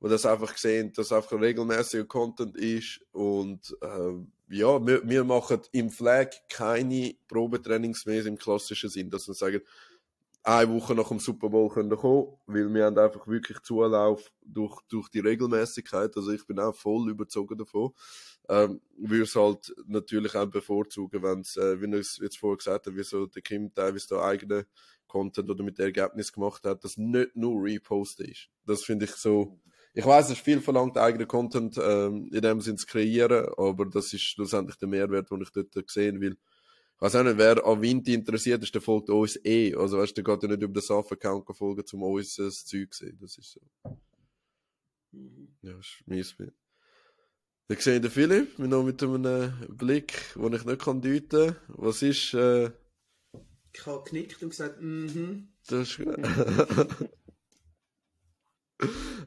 wo 0.00 0.08
das 0.08 0.26
einfach 0.26 0.56
sehen, 0.56 0.92
dass 0.94 1.12
einfach 1.12 1.40
regelmäßiger 1.40 2.04
Content 2.04 2.56
ist 2.56 3.00
und 3.12 3.76
ähm, 3.82 4.32
ja, 4.48 4.84
wir, 4.86 5.06
wir 5.08 5.24
machen 5.24 5.60
im 5.72 5.90
Flag 5.90 6.30
keine 6.48 7.14
Probetrainings 7.28 8.06
mehr 8.06 8.24
im 8.26 8.38
klassischen 8.38 8.90
Sinn, 8.90 9.10
dass 9.10 9.26
wir 9.26 9.34
sagen, 9.34 9.60
eine 10.46 10.72
Woche 10.72 10.94
nach 10.94 11.08
dem 11.08 11.18
Super 11.18 11.48
Bowl 11.48 11.68
können 11.68 11.90
wir 11.90 11.96
kommen, 11.96 12.28
weil 12.46 12.72
wir 12.72 12.84
haben 12.84 12.96
einfach 12.96 13.26
wirklich 13.26 13.60
Zulauf 13.62 14.30
durch, 14.44 14.80
durch 14.88 15.08
die 15.08 15.18
Regelmäßigkeit. 15.18 16.16
Also 16.16 16.30
ich 16.30 16.46
bin 16.46 16.60
auch 16.60 16.74
voll 16.74 17.10
überzogen 17.10 17.58
davon. 17.58 17.90
Ähm, 18.48 18.80
würde 18.96 19.24
es 19.24 19.34
halt 19.34 19.74
natürlich 19.88 20.36
auch 20.36 20.46
bevorzugen, 20.46 21.20
wenn 21.24 21.40
es, 21.40 21.56
äh, 21.56 21.80
wie 21.80 21.96
ich 21.96 22.18
jetzt 22.18 22.38
vorher 22.38 22.58
gesagt 22.58 22.86
habe, 22.86 22.96
wie 22.96 23.02
so 23.02 23.26
der 23.26 23.42
Kim 23.42 23.74
teilweise 23.74 24.06
da 24.10 24.22
eigene 24.22 24.66
Content 25.08 25.50
oder 25.50 25.64
mit 25.64 25.80
Ergebnis 25.80 26.32
gemacht 26.32 26.64
hat, 26.64 26.84
das 26.84 26.96
nicht 26.96 27.34
nur 27.34 27.64
Repost 27.64 28.20
ist. 28.20 28.48
Das 28.64 28.84
finde 28.84 29.06
ich 29.06 29.12
so. 29.12 29.58
Ich 29.94 30.06
weiß, 30.06 30.26
es 30.26 30.32
ist 30.32 30.44
viel 30.44 30.60
verlangt, 30.60 30.96
eigenen 30.96 31.26
Content 31.26 31.76
ähm, 31.82 32.30
in 32.32 32.42
dem 32.42 32.60
Sinn 32.60 32.76
zu 32.76 32.86
kreieren, 32.86 33.48
aber 33.56 33.86
das 33.86 34.12
ist 34.12 34.22
schlussendlich 34.22 34.76
der 34.76 34.88
Mehrwert, 34.88 35.30
den 35.30 35.40
ich 35.40 35.50
dort 35.50 35.90
sehen 35.90 36.20
will. 36.20 36.36
Weiß 36.98 37.14
auch 37.16 37.24
nicht, 37.24 37.36
wer 37.36 37.64
an 37.64 37.82
Vinti 37.82 38.14
interessiert 38.14 38.62
ist, 38.62 38.74
der 38.74 38.80
folgt 38.80 39.10
uns 39.10 39.38
eh. 39.44 39.74
Also, 39.74 39.98
weißt 39.98 40.16
du, 40.16 40.22
der 40.22 40.34
geht 40.34 40.42
ja 40.44 40.48
nicht 40.48 40.62
über 40.62 40.72
den 40.72 40.82
SAF-Account 40.82 41.54
folgen, 41.54 41.84
um 41.92 42.02
uns 42.02 42.36
das 42.36 42.64
Zeug 42.64 42.92
zu 42.94 43.04
sehen. 43.04 43.18
Das 43.20 43.36
ist 43.36 43.52
so. 43.52 43.60
Mhm. 45.12 45.48
Ja, 45.62 45.72
das 45.74 45.86
ist 45.86 46.02
mein 46.06 46.24
Bild. 46.38 46.54
Dann 47.68 47.78
sehe 47.78 47.96
ich 47.96 48.02
den 48.02 48.10
Philipp, 48.10 48.58
noch 48.58 48.84
mit 48.84 49.02
einem 49.02 49.52
Blick, 49.68 50.34
den 50.36 50.52
ich 50.52 50.64
nicht 50.64 50.80
kann 50.80 51.02
deuten 51.02 51.28
kann. 51.28 51.56
Was 51.68 52.00
ist, 52.00 52.32
äh, 52.32 52.70
Ich 53.72 53.84
habe 53.84 54.04
geknickt 54.04 54.42
und 54.42 54.50
gesagt, 54.50 54.80
mhm. 54.80 55.48
das 55.66 55.90
ist 55.90 55.98
gut. 55.98 56.16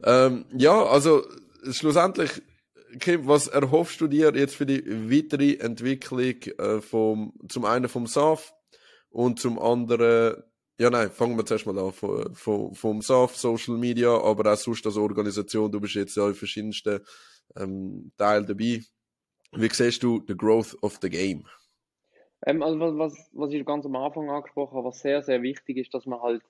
ähm, 0.04 0.46
ja, 0.58 0.86
also, 0.86 1.24
schlussendlich, 1.70 2.42
Kim, 3.00 3.28
was 3.28 3.48
erhoffst 3.48 4.02
du 4.02 4.08
dir 4.08 4.34
jetzt 4.36 4.56
für 4.56 4.66
die 4.66 4.84
weitere 5.12 5.56
Entwicklung 5.56 6.42
äh, 6.58 6.82
vom, 6.82 7.34
zum 7.48 7.66
einen 7.66 7.88
vom 7.88 8.08
SAF 8.08 8.54
und 9.10 9.40
zum 9.40 9.60
anderen, 9.60 10.44
ja 10.80 10.90
nein, 10.90 11.12
fangen 11.12 11.38
wir 11.38 11.46
zuerst 11.46 11.66
mal 11.66 11.78
an, 11.78 11.92
vom, 11.92 12.34
vom, 12.34 12.74
vom 12.74 13.02
SAF, 13.02 13.36
Social 13.36 13.78
Media, 13.78 14.10
aber 14.10 14.52
auch 14.52 14.58
sonst 14.58 14.86
als 14.86 14.98
Organisation, 14.98 15.72
du 15.72 15.80
bist 15.80 15.96
jetzt 15.96 16.16
ja 16.16 16.28
in 16.28 16.34
verschiedensten 16.34 17.02
ähm, 17.56 18.12
Teilen 18.18 18.48
dabei. 18.48 18.82
Wie 19.52 19.70
siehst 19.70 20.04
du 20.04 20.24
the 20.28 20.36
growth 20.36 20.76
of 20.82 20.98
the 21.02 21.10
game? 21.10 21.46
Ähm, 22.46 22.64
also 22.64 22.80
was, 22.80 22.98
was, 22.98 23.30
was 23.34 23.52
ich 23.52 23.66
ganz 23.66 23.86
am 23.86 23.96
Anfang 23.96 24.30
angesprochen 24.30 24.78
habe, 24.78 24.88
was 24.88 25.00
sehr, 25.00 25.22
sehr 25.22 25.42
wichtig 25.42 25.78
ist, 25.78 25.94
dass 25.94 26.06
man 26.06 26.22
halt 26.22 26.42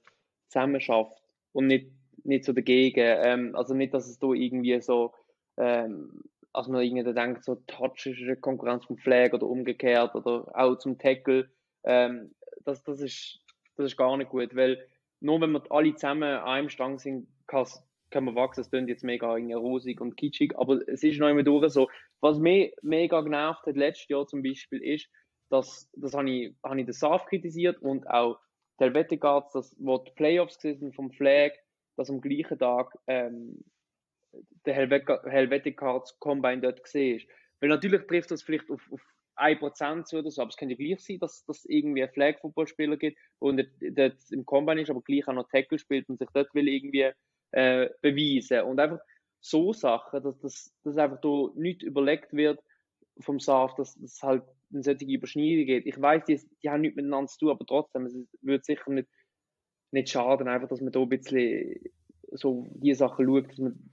zusammen 0.48 0.80
schafft 0.80 1.22
und 1.54 1.68
nicht, 1.68 1.92
nicht 2.24 2.46
so 2.46 2.54
dagegen. 2.54 3.00
Ähm, 3.00 3.56
also 3.56 3.74
nicht, 3.74 3.94
dass 3.94 4.08
es 4.08 4.20
da 4.20 4.28
irgendwie 4.28 4.80
so, 4.82 5.14
ähm, 5.60 6.24
als 6.54 6.68
man 6.68 6.82
irgendwie 6.82 7.14
denkt, 7.14 7.44
so 7.44 7.56
Touch 7.68 8.06
ist 8.08 8.22
eine 8.22 8.36
Konkurrenz 8.36 8.86
vom 8.86 8.98
Flag 8.98 9.34
oder 9.34 9.46
umgekehrt 9.46 10.16
oder 10.16 10.50
auch 10.54 10.78
zum 10.78 10.98
Tackle. 10.98 11.50
Ähm, 11.84 12.34
das, 12.66 12.84
das, 12.84 13.02
ist, 13.02 13.40
das 13.78 13.88
ist 13.88 13.98
gar 13.98 14.18
nicht 14.18 14.32
gut, 14.32 14.56
weil 14.56 14.84
nur 15.20 15.40
wenn 15.42 15.52
wir 15.52 15.64
alle 15.70 15.94
zusammen 15.94 16.24
an 16.24 16.48
einem 16.48 16.70
Strang 16.70 16.98
sind, 16.98 17.28
können 17.48 18.26
wir 18.26 18.36
wachsen. 18.36 18.62
Es 18.62 18.70
klingt 18.70 18.90
jetzt 18.90 19.04
mega 19.04 19.34
rosig 19.34 20.02
und 20.02 20.18
kitschig, 20.18 20.58
aber 20.58 20.80
es 20.88 21.04
ist 21.04 21.20
noch 21.20 21.30
immer 21.30 21.44
durch 21.44 21.72
so. 21.72 21.90
Was 22.22 22.40
mich 22.40 22.74
mega 22.82 23.22
genervt 23.22 23.66
hat 23.66 23.76
letztes 23.76 24.10
Jahr 24.10 24.28
zum 24.28 24.42
Beispiel 24.42 24.82
ist, 24.82 25.08
dass, 25.50 25.90
das 25.94 26.14
habe 26.14 26.30
ich, 26.30 26.56
habe 26.64 26.80
ich 26.80 26.86
den 26.86 26.94
SAF 26.94 27.26
kritisiert 27.26 27.82
und 27.82 28.10
auch 28.10 28.40
die 28.80 28.86
Helvetic 28.86 29.22
dass, 29.22 29.76
wo 29.80 29.98
die 29.98 30.12
Playoffs 30.12 30.60
sind 30.62 30.96
vom 30.96 31.12
Flag, 31.12 31.52
dass 31.98 32.10
am 32.10 32.22
gleichen 32.22 32.58
Tag 32.58 32.98
ähm, 33.08 33.64
der 34.66 34.76
Helvet- 34.76 35.26
Helvetic 35.26 35.82
Combine 36.20 36.62
dort 36.62 36.84
gesehen 36.84 37.18
ist. 37.18 37.28
Weil 37.60 37.70
natürlich 37.70 38.06
trifft 38.08 38.32
das 38.32 38.44
vielleicht 38.44 38.70
auf, 38.70 38.82
auf 38.92 39.02
1% 39.36 40.08
zu 40.08 40.20
oder 40.20 40.32
so, 40.32 40.42
aber 40.42 40.50
es 40.50 40.58
könnte 40.58 40.76
ja 40.76 40.86
gleich 40.88 41.04
sein, 41.04 41.20
dass 41.20 41.46
dass 41.46 41.66
irgendwie 41.66 42.04
ein 42.04 42.12
Flag-Footballspieler 42.12 42.98
gibt 42.98 43.18
und 43.40 43.66
dort 43.80 44.18
im 44.32 44.46
Combine 44.46 44.82
ist, 44.82 44.90
aber 44.90 45.02
gleich 45.02 45.28
auch 45.28 45.34
noch 45.34 45.48
Tackle 45.50 45.80
spielt 45.80 46.10
und 46.10 46.20
sich 46.20 46.28
dort 46.34 46.54
will 46.54 46.68
irgendwie 46.68 47.12
äh, 47.52 47.90
beweisen. 48.02 48.62
Und 48.62 48.80
einfach 48.80 49.00
so 49.42 49.72
Sachen, 49.74 50.22
dass 50.24 50.40
das 50.40 50.74
dass 50.84 50.98
einfach 50.98 51.22
da 51.22 51.50
nicht 51.56 51.84
überlegt 51.84 52.34
wird 52.34 52.60
vom 53.22 53.40
SAF, 53.40 53.76
dass 53.76 53.96
es 53.98 54.22
halt 54.22 54.44
in 54.72 54.84
solche 54.84 55.06
Überschneidungen 55.06 55.66
geht. 55.66 55.86
Ich 55.86 56.00
weiß, 56.00 56.26
die, 56.26 56.40
die 56.62 56.70
haben 56.70 56.82
nichts 56.82 56.96
miteinander 56.96 57.28
zu 57.28 57.40
tun, 57.40 57.50
aber 57.50 57.66
trotzdem, 57.66 58.06
es 58.06 58.16
würde 58.42 58.64
sicher 58.64 58.92
nicht, 58.92 59.10
nicht 59.92 60.10
schaden, 60.10 60.48
einfach, 60.48 60.68
dass 60.68 60.82
man 60.82 60.92
da 60.92 61.02
ein 61.02 61.10
bisschen 61.10 61.80
so 62.32 62.68
die 62.76 62.94
Sachen 62.94 63.26
schaut, 63.26 63.50
dass 63.50 63.58
man 63.58 63.90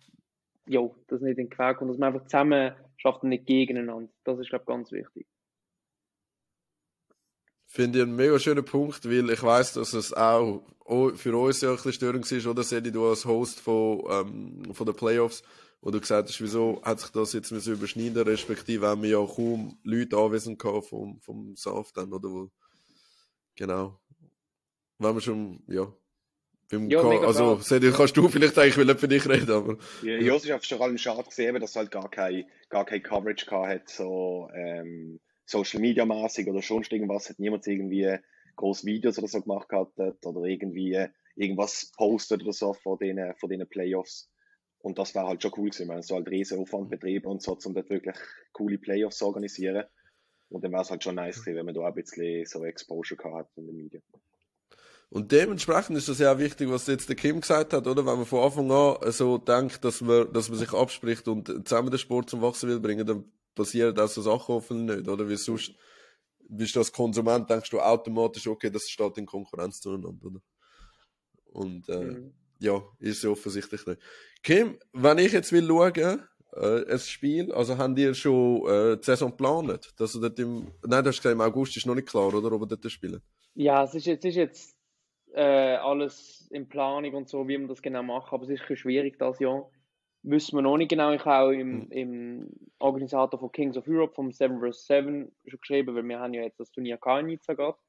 ja, 0.68 0.80
das 1.08 1.20
nicht 1.20 1.38
in 1.38 1.46
den 1.46 1.50
Quer 1.50 1.74
kommt, 1.74 1.90
dass 1.90 1.98
man 1.98 2.12
einfach 2.12 2.26
zusammen 2.26 2.74
schafft 2.96 3.22
und 3.22 3.30
nicht 3.30 3.46
gegeneinander. 3.46 4.10
Das 4.24 4.38
ist, 4.38 4.48
glaube 4.48 4.62
ich, 4.62 4.66
ganz 4.66 4.92
wichtig. 4.92 5.26
Finde 7.66 7.98
ich 7.98 8.04
einen 8.04 8.16
mega 8.16 8.38
schönen 8.38 8.64
Punkt, 8.64 9.04
weil 9.04 9.28
ich 9.30 9.42
weiß, 9.42 9.74
dass 9.74 9.92
es 9.92 10.12
auch 10.12 10.62
für 11.16 11.36
uns 11.36 11.60
ja 11.60 11.70
ein 11.70 11.76
bisschen 11.76 11.92
störend 11.92 12.30
ist, 12.30 12.46
oder? 12.46 12.62
Sedi, 12.62 12.92
du 12.92 13.06
als 13.08 13.24
Host 13.24 13.60
von, 13.60 14.02
ähm, 14.08 14.74
von 14.74 14.86
den 14.86 14.94
Playoffs, 14.94 15.42
wo 15.80 15.90
du 15.90 16.00
gesagt 16.00 16.28
hast, 16.28 16.40
wieso 16.40 16.80
hat 16.82 17.00
sich 17.00 17.10
das 17.10 17.32
jetzt 17.32 17.50
müssen 17.50 17.74
überschneiden, 17.74 18.22
respektive 18.22 18.86
haben 18.86 19.02
wir 19.02 19.10
ja 19.10 19.26
kaum 19.26 19.78
Leute 19.82 20.16
anwesend 20.16 20.58
gehabt 20.58 20.86
vom, 20.86 21.20
vom 21.20 21.54
SAF 21.56 21.92
dann, 21.92 22.12
oder? 22.12 22.30
Wo, 22.30 22.50
genau. 23.56 24.00
Wenn 24.98 25.14
wir 25.14 25.20
schon, 25.20 25.62
ja. 25.66 25.92
Mega 26.70 27.00
also, 27.00 27.56
klar. 27.56 27.62
Sedi, 27.62 27.90
kannst 27.92 28.16
du 28.16 28.28
vielleicht 28.28 28.58
eigentlich, 28.58 28.76
ich 28.76 28.86
will 28.86 28.96
für 28.96 29.08
dich 29.08 29.28
reden, 29.28 29.50
aber. 29.50 29.76
Ja, 30.02 30.18
ja, 30.18 30.34
es 30.34 30.44
ist 30.44 30.50
einfach 30.50 30.66
vor 30.66 30.82
allem 30.82 30.98
schade 30.98 31.22
gesehen, 31.22 31.58
dass 31.60 31.70
es 31.70 31.76
halt 31.76 31.90
gar 31.90 32.10
kein, 32.10 32.44
gar 32.68 32.84
kein 32.84 33.02
Coverage 33.02 33.46
gehabt 33.46 33.68
hat, 33.68 33.88
so 33.88 34.48
ähm, 34.54 35.20
Social 35.44 35.80
Media 35.80 36.04
mäßig 36.04 36.48
oder 36.48 36.62
sonst 36.62 36.92
irgendwas, 36.92 37.30
hat 37.30 37.38
niemand 37.38 37.66
irgendwie 37.66 38.18
groß 38.56 38.84
Videos 38.84 39.18
oder 39.18 39.28
so 39.28 39.40
gemacht 39.40 39.68
gehabt 39.68 39.98
oder 39.98 40.42
irgendwie 40.42 41.06
irgendwas 41.36 41.92
postet 41.96 42.42
oder 42.42 42.52
so 42.52 42.72
von 42.72 42.98
denen, 42.98 43.34
von 43.36 43.48
denen 43.48 43.68
Playoffs. 43.68 44.28
Und 44.78 44.98
das 44.98 45.14
wäre 45.14 45.26
halt 45.26 45.42
schon 45.42 45.52
cool 45.56 45.70
gewesen, 45.70 45.88
wenn 45.88 46.02
so 46.02 46.16
halt 46.16 46.28
riesen 46.28 46.58
Aufwand 46.58 46.90
betrieben 46.90 47.26
und 47.26 47.42
so, 47.42 47.56
um 47.64 47.74
dort 47.74 47.90
wirklich 47.90 48.16
coole 48.52 48.78
Playoffs 48.78 49.18
zu 49.18 49.26
organisieren. 49.26 49.84
Und 50.48 50.64
dann 50.64 50.72
wäre 50.72 50.82
es 50.82 50.90
halt 50.90 51.02
schon 51.02 51.16
nice 51.16 51.40
gewesen, 51.40 51.56
wenn 51.58 51.66
man 51.66 51.74
da 51.74 51.82
auch 51.82 51.86
ein 51.86 51.94
bisschen 51.94 52.46
so 52.46 52.64
Exposure 52.64 53.16
gehabt 53.16 53.50
hat 53.50 53.56
in 53.56 53.66
den 53.66 53.76
Medien. 53.76 54.02
Und 55.08 55.30
dementsprechend 55.32 55.96
ist 55.96 56.08
das 56.08 56.18
ja 56.18 56.32
auch 56.32 56.38
wichtig, 56.38 56.68
was 56.68 56.86
jetzt 56.88 57.08
der 57.08 57.16
Kim 57.16 57.40
gesagt 57.40 57.72
hat, 57.72 57.86
oder? 57.86 58.04
Wenn 58.04 58.16
man 58.16 58.26
von 58.26 58.42
Anfang 58.42 58.70
an 58.70 59.12
so 59.12 59.38
denkt, 59.38 59.84
dass 59.84 60.00
man, 60.00 60.32
dass 60.32 60.48
man 60.48 60.58
sich 60.58 60.72
abspricht 60.72 61.28
und 61.28 61.68
zusammen 61.68 61.90
den 61.90 61.98
Sport 61.98 62.28
zum 62.28 62.42
Wachsen 62.42 62.68
will 62.68 62.80
bringen, 62.80 63.06
dann 63.06 63.24
passieren 63.54 63.98
auch 63.98 64.08
so 64.08 64.20
Sachen 64.20 64.54
hoffentlich 64.54 64.98
nicht, 64.98 65.08
oder? 65.08 65.28
Wie 65.28 65.36
sonst 65.36 65.72
bist 66.48 66.74
du 66.74 66.80
als 66.80 66.92
Konsument, 66.92 67.48
denkst 67.48 67.70
du 67.70 67.80
automatisch, 67.80 68.46
okay, 68.46 68.70
das 68.70 68.88
steht 68.88 69.16
in 69.18 69.26
Konkurrenz 69.26 69.80
zueinander, 69.80 70.26
oder? 70.26 70.40
Und, 71.46 71.88
äh, 71.88 71.98
Mhm. 72.04 72.34
ja, 72.58 72.82
ist 72.98 73.22
ja 73.22 73.30
offensichtlich 73.30 73.86
nicht. 73.86 74.00
Kim, 74.42 74.78
wenn 74.92 75.18
ich 75.18 75.32
jetzt 75.32 75.52
will 75.52 75.66
schauen, 75.66 76.22
äh, 76.52 76.92
ein 76.92 76.98
Spiel? 76.98 77.52
Also 77.52 77.78
haben 77.78 77.94
die 77.94 78.14
schon 78.14 78.68
äh, 78.68 78.96
die 78.96 79.04
Saison 79.04 79.30
geplant? 79.30 79.92
Dass 79.96 80.14
ihr 80.14 80.20
dort 80.20 80.38
im, 80.38 80.68
nein, 80.86 81.02
du 81.04 81.08
hast 81.10 81.18
gesagt, 81.18 81.32
im 81.32 81.40
August 81.40 81.76
ist 81.76 81.86
noch 81.86 81.94
nicht 81.94 82.08
klar, 82.08 82.32
oder? 82.34 82.52
Ob 82.52 82.62
ihr 82.62 82.66
dort 82.66 82.90
spielen? 82.90 83.20
Ja, 83.54 83.84
es 83.84 83.94
ist 83.94 84.06
jetzt, 84.06 84.24
es 84.24 84.30
ist 84.30 84.36
jetzt 84.36 84.75
äh, 85.34 85.76
alles 85.76 86.48
in 86.50 86.68
Planung 86.68 87.14
und 87.14 87.28
so, 87.28 87.46
wie 87.48 87.58
man 87.58 87.68
das 87.68 87.82
genau 87.82 88.02
macht, 88.02 88.32
aber 88.32 88.44
es 88.44 88.50
ist 88.50 88.68
ein 88.68 88.76
schwierig 88.76 89.18
das 89.18 89.38
Jahr. 89.38 89.70
Wissen 90.22 90.56
wir 90.56 90.62
noch 90.62 90.76
nicht 90.76 90.90
genau. 90.90 91.12
Ich 91.12 91.24
habe 91.24 91.46
auch 91.46 91.50
im, 91.50 91.84
Mhm. 91.84 91.92
im 91.92 92.50
Organisator 92.78 93.38
von 93.38 93.52
Kings 93.52 93.76
of 93.76 93.86
Europe, 93.86 94.14
vom 94.14 94.32
7 94.32 94.60
vs 94.60 94.86
7, 94.86 95.32
schon 95.46 95.60
geschrieben, 95.60 95.94
weil 95.94 96.02
wir 96.08 96.18
haben 96.18 96.34
ja 96.34 96.42
jetzt 96.42 96.58
das 96.58 96.70
Turnier 96.70 96.98
in 97.20 97.26
Nizza 97.26 97.54
gehabt, 97.54 97.80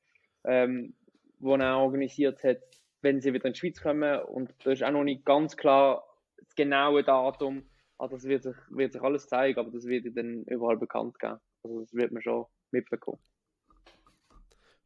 ähm, 0.46 0.94
wo 1.40 1.56
er 1.56 1.78
organisiert 1.78 2.44
hat, 2.44 2.60
wenn 3.02 3.22
sie 3.22 3.34
wieder 3.34 3.46
in 3.46 3.54
die 3.54 3.60
Schweiz 3.60 3.82
kommen. 3.82 4.20
Und 4.22 4.54
da 4.64 4.72
ist 4.72 4.84
auch 4.84 4.92
noch 4.92 5.04
nicht 5.04 5.26
ganz 5.26 5.58
klar 5.58 6.04
das 6.38 6.54
genaue 6.56 7.04
Datum. 7.04 7.64
Also 7.98 8.16
das 8.16 8.26
wird 8.26 8.44
sich, 8.44 8.56
wird 8.70 8.94
sich 8.94 9.02
alles 9.02 9.28
zeigen, 9.28 9.60
aber 9.60 9.72
das 9.72 9.86
wird 9.86 10.06
dann 10.16 10.44
überall 10.44 10.78
bekannt 10.78 11.18
geben. 11.20 11.40
Also 11.64 11.80
das 11.80 11.94
wird 11.94 12.12
man 12.12 12.22
schon 12.22 12.46
mitbekommen. 12.72 13.20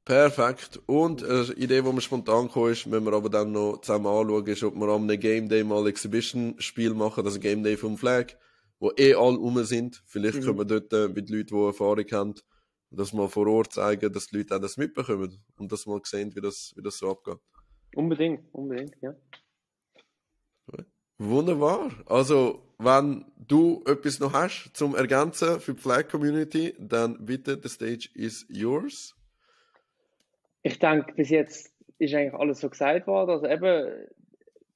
Perfekt. 0.03 0.79
Und 0.87 1.23
eine 1.23 1.43
Idee, 1.53 1.81
die 1.81 1.93
mir 1.93 2.01
spontan 2.01 2.47
gekommen 2.47 2.71
ist, 2.71 2.87
müssen 2.87 3.05
wir 3.05 3.13
aber 3.13 3.29
dann 3.29 3.51
noch 3.51 3.81
zusammen 3.81 4.07
anschauen, 4.07 4.47
ist, 4.47 4.63
ob 4.63 4.75
wir 4.75 4.87
am 4.87 5.07
Game 5.07 5.47
Day 5.47 5.63
mal 5.63 5.87
Exhibition-Spiel 5.87 6.93
machen, 6.93 7.23
also 7.25 7.39
Game 7.39 7.63
Day 7.63 7.77
vom 7.77 7.97
Flag, 7.97 8.33
wo 8.79 8.91
eh 8.97 9.13
alle 9.13 9.37
rum 9.37 9.63
sind. 9.63 10.01
Vielleicht 10.07 10.39
Mhm. 10.39 10.41
können 10.43 10.57
wir 10.57 10.65
dort 10.65 10.91
äh, 10.93 11.07
mit 11.07 11.29
Leuten, 11.29 11.55
die 11.55 11.65
Erfahrung 11.65 12.05
haben, 12.11 12.33
das 12.89 13.13
mal 13.13 13.29
vor 13.29 13.47
Ort 13.47 13.73
zeigen, 13.73 14.11
dass 14.11 14.27
die 14.27 14.37
Leute 14.37 14.55
auch 14.55 14.59
das 14.59 14.75
mitbekommen 14.77 15.39
und 15.57 15.71
dass 15.71 15.85
mal 15.85 16.01
sehen, 16.03 16.35
wie 16.35 16.41
das, 16.41 16.73
wie 16.75 16.81
das 16.81 16.97
so 16.97 17.11
abgeht. 17.11 17.37
Unbedingt, 17.95 18.53
unbedingt, 18.53 18.95
ja. 19.01 19.13
Wunderbar. 21.19 21.91
Also, 22.07 22.63
wenn 22.79 23.25
du 23.37 23.83
etwas 23.85 24.19
noch 24.19 24.33
hast 24.33 24.71
zum 24.73 24.95
Ergänzen 24.95 25.59
für 25.59 25.75
die 25.75 25.81
Flag 25.81 26.07
Community, 26.09 26.73
dann 26.79 27.23
bitte, 27.23 27.59
the 27.61 27.69
stage 27.69 28.09
is 28.15 28.45
yours. 28.49 29.15
Ich 30.63 30.79
denke, 30.79 31.13
bis 31.13 31.29
jetzt 31.29 31.73
ist 31.97 32.13
eigentlich 32.13 32.33
alles 32.33 32.59
so 32.59 32.69
gesagt 32.69 33.07
worden. 33.07 33.31
Also 33.31 33.47
eben, 33.47 34.07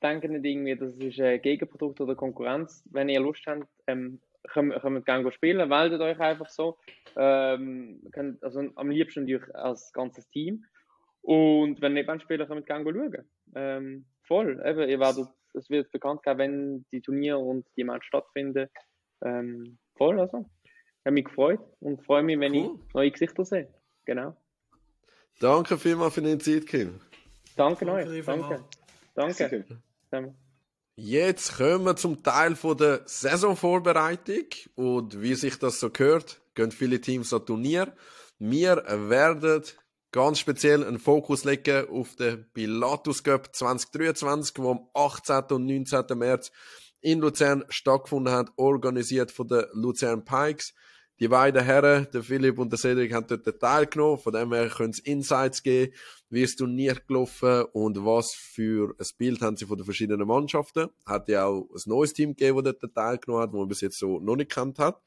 denke 0.01 0.29
nicht 0.29 0.45
irgendwie, 0.45 0.75
das 0.75 0.95
ist 0.97 1.19
ein 1.19 1.41
Gegenprodukt 1.41 2.01
oder 2.01 2.15
Konkurrenz. 2.15 2.83
Wenn 2.91 3.09
ihr 3.09 3.19
Lust 3.19 3.45
habt, 3.47 3.67
ähm, 3.87 4.19
könnt, 4.47 4.73
könnt 4.81 4.97
ihr 4.97 5.01
gerne 5.01 5.31
spielen, 5.31 5.67
meldet 5.69 6.01
euch 6.01 6.19
einfach 6.19 6.49
so. 6.49 6.77
Ähm, 7.17 8.01
könnt, 8.11 8.43
also 8.43 8.63
am 8.75 8.89
liebsten 8.89 9.21
natürlich 9.21 9.55
als 9.55 9.91
ganzes 9.93 10.29
Team. 10.29 10.65
Und 11.21 11.81
wenn 11.81 11.97
ihr 11.97 12.03
nicht 12.03 12.21
spielen, 12.21 12.47
könnt 12.47 12.61
ihr 12.61 12.65
gerne 12.65 12.91
schauen. 12.91 13.29
Ähm, 13.55 14.05
voll, 14.23 14.61
eben, 14.65 14.89
ihr 14.89 14.99
werdet, 14.99 15.27
es 15.53 15.69
wird 15.69 15.91
bekannt 15.91 16.23
geben, 16.23 16.37
wenn 16.37 16.85
die 16.91 17.01
Turniere 17.01 17.39
und 17.39 17.65
die 17.77 17.83
Match 17.83 18.05
stattfinden. 18.07 18.69
Ähm, 19.23 19.77
voll, 19.95 20.19
also. 20.19 20.45
Ich 20.65 21.07
habe 21.07 21.13
mich 21.13 21.25
gefreut 21.25 21.59
und 21.81 22.03
freue 22.03 22.23
mich, 22.23 22.39
wenn 22.39 22.53
Cool. 22.53 22.79
ich 22.87 22.93
neue 22.93 23.11
Gesichter 23.11 23.45
sehe. 23.45 23.73
Genau. 24.05 24.35
Danke 25.39 25.77
vielmals 25.77 26.13
für 26.13 26.21
deine 26.21 26.37
Zeit, 26.37 26.67
Kim. 26.67 27.01
Danke, 27.55 27.85
Danke 27.85 28.09
euch. 28.09 28.25
Danke. 28.25 28.63
Danke. 29.13 29.65
Danke. 30.09 30.35
Jetzt 30.97 31.57
kommen 31.57 31.85
wir 31.85 31.97
zum 31.97 32.23
Teil 32.23 32.55
von 32.55 32.77
der 32.77 33.01
Saisonvorbereitung 33.05 34.45
und 34.75 35.21
wie 35.21 35.35
sich 35.35 35.59
das 35.59 35.79
so 35.81 35.89
gehört, 35.89 36.41
gehen 36.53 36.71
viele 36.71 37.01
Teams 37.01 37.33
an 37.33 37.45
Turnier. 37.45 37.93
Wir 38.39 38.81
werden 38.87 39.63
ganz 40.11 40.39
speziell 40.39 40.85
einen 40.85 40.99
Fokus 40.99 41.43
legen 41.43 41.89
auf 41.89 42.15
den 42.15 42.49
Pilatus 42.53 43.23
Cup 43.23 43.53
2023, 43.53 44.57
wo 44.57 44.71
am 44.71 44.87
18. 44.93 45.43
und 45.49 45.65
19. 45.65 46.17
März 46.17 46.53
in 47.01 47.19
Luzern 47.19 47.65
stattgefunden 47.67 48.33
hat, 48.33 48.51
organisiert 48.55 49.31
von 49.31 49.49
den 49.49 49.65
Luzern 49.73 50.23
Pikes. 50.23 50.73
Die 51.21 51.29
beiden 51.29 51.63
Herren, 51.63 52.07
der 52.13 52.23
Philipp 52.23 52.59
und 52.59 52.73
der 52.73 52.79
Cedric, 52.79 53.13
haben 53.13 53.25
dort 53.27 53.59
teilgenommen. 53.59 54.17
Von 54.19 54.33
dem 54.33 54.51
her 54.51 54.67
können 54.67 54.89
es 54.89 54.99
Insights 54.99 55.63
geben, 55.63 55.93
wie 56.29 56.41
das 56.41 56.55
Turnier 56.55 56.95
gelaufen 57.07 57.63
und 57.71 58.03
was 58.03 58.33
für 58.33 58.93
ein 58.99 59.07
Bild 59.17 59.41
haben 59.41 59.55
sie 59.55 59.65
von 59.65 59.77
den 59.77 59.85
verschiedenen 59.85 60.27
Mannschaften. 60.27 60.89
Hat 61.05 61.29
ja 61.29 61.45
auch 61.45 61.69
ein 61.73 61.81
neues 61.85 62.11
Team 62.11 62.35
gegeben, 62.35 62.65
das 62.65 62.75
dort 62.81 62.95
teilgenommen 62.95 63.43
hat, 63.43 63.53
das 63.53 63.57
man 63.57 63.67
bis 63.69 63.81
jetzt 63.81 63.97
so 63.97 64.19
noch 64.19 64.35
nicht 64.35 64.51
kennt 64.51 64.77
hat. 64.77 65.01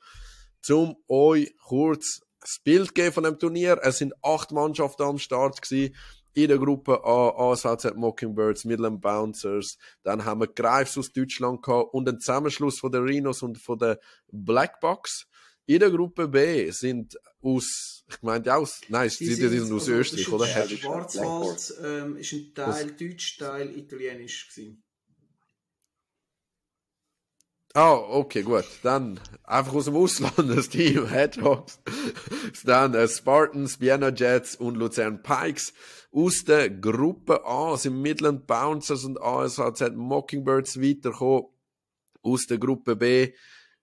Zum 0.62 0.96
euch 1.08 1.54
kurz 1.62 2.22
das 2.40 2.58
Bild 2.64 2.94
geben 2.94 3.12
von 3.12 3.24
dem 3.24 3.38
Turnier. 3.38 3.78
Es 3.82 3.98
sind 3.98 4.14
acht 4.22 4.50
Mannschaften 4.50 5.02
am 5.02 5.18
Start 5.18 5.60
gewesen. 5.60 5.94
In 6.32 6.48
der 6.48 6.58
Gruppe 6.58 7.04
A, 7.04 7.52
ASVZ 7.52 7.96
Mockingbirds, 7.96 8.64
Midland 8.64 9.02
Bouncers. 9.02 9.76
Dann 10.04 10.24
haben 10.24 10.40
wir 10.40 10.46
Greifs 10.46 10.96
aus 10.96 11.12
Deutschland 11.12 11.62
gehabt 11.62 11.92
und 11.92 12.08
einen 12.08 12.20
Zusammenschluss 12.20 12.78
von 12.78 12.92
den 12.92 13.02
Rhinos 13.02 13.42
und 13.42 13.58
von 13.58 13.78
den 13.78 13.96
Blackbox. 14.30 15.26
In 15.68 15.80
der 15.80 15.90
Gruppe 15.90 16.28
B 16.28 16.70
sind 16.70 17.18
aus, 17.42 18.02
ich 18.08 18.22
meinte 18.22 18.54
aus, 18.54 18.80
nein, 18.88 19.10
die, 19.10 19.26
die, 19.28 19.34
die 19.36 19.48
sind 19.58 19.70
aus 19.70 19.82
also, 19.82 19.92
Österreich, 19.92 20.24
der 20.24 20.34
oder? 20.34 20.78
Schwarzwald 20.78 21.74
ähm, 21.84 22.16
ist 22.16 22.32
ein 22.32 22.54
Teil 22.54 22.92
Deutsch, 22.92 23.36
Teil 23.36 23.76
Italienisch 23.76 24.48
gewesen. 24.48 24.82
Ah, 27.74 27.92
okay, 27.92 28.42
gut. 28.42 28.64
Dann 28.82 29.20
einfach 29.44 29.74
aus 29.74 29.84
dem 29.84 29.96
Ausland 29.96 30.38
das 30.56 30.70
Team 30.70 31.06
Hedgehogs. 31.06 31.80
Dann 32.64 32.94
äh, 32.94 33.06
Spartans, 33.06 33.78
Vienna 33.78 34.08
Jets 34.08 34.56
und 34.56 34.76
Luzern 34.76 35.22
Pikes. 35.22 35.74
Aus 36.10 36.44
der 36.44 36.70
Gruppe 36.70 37.44
A 37.44 37.76
sind 37.76 38.00
Midland 38.00 38.46
Bouncers 38.46 39.04
und 39.04 39.20
ASHZ 39.20 39.94
Mockingbirds 39.94 40.80
weitergekommen. 40.80 41.52
Aus 42.22 42.46
der 42.46 42.56
Gruppe 42.56 42.96
B, 42.96 43.34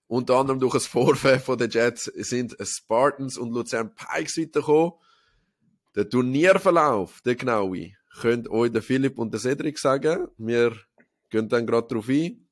unter 0.08 0.36
anderem 0.36 0.60
durch 0.60 0.74
das 0.74 0.86
Vorfeld 0.86 1.42
von 1.42 1.58
den 1.58 1.70
Jets, 1.70 2.04
sind 2.04 2.56
Spartans 2.62 3.36
und 3.36 3.50
Luzern 3.50 3.92
Pikes 3.94 4.38
weitergekommen. 4.38 4.92
Der 5.94 6.08
Turnierverlauf, 6.08 7.20
der 7.22 7.34
genaue, 7.34 7.92
könnt 8.20 8.48
euch 8.48 8.70
der 8.70 8.82
Philipp 8.82 9.18
und 9.18 9.32
der 9.32 9.40
Cedric 9.40 9.78
sagen. 9.78 10.28
Wir 10.36 10.76
gehen 11.30 11.48
dann 11.48 11.66
gerade 11.66 11.88
drauf 11.88 12.08
ein. 12.08 12.42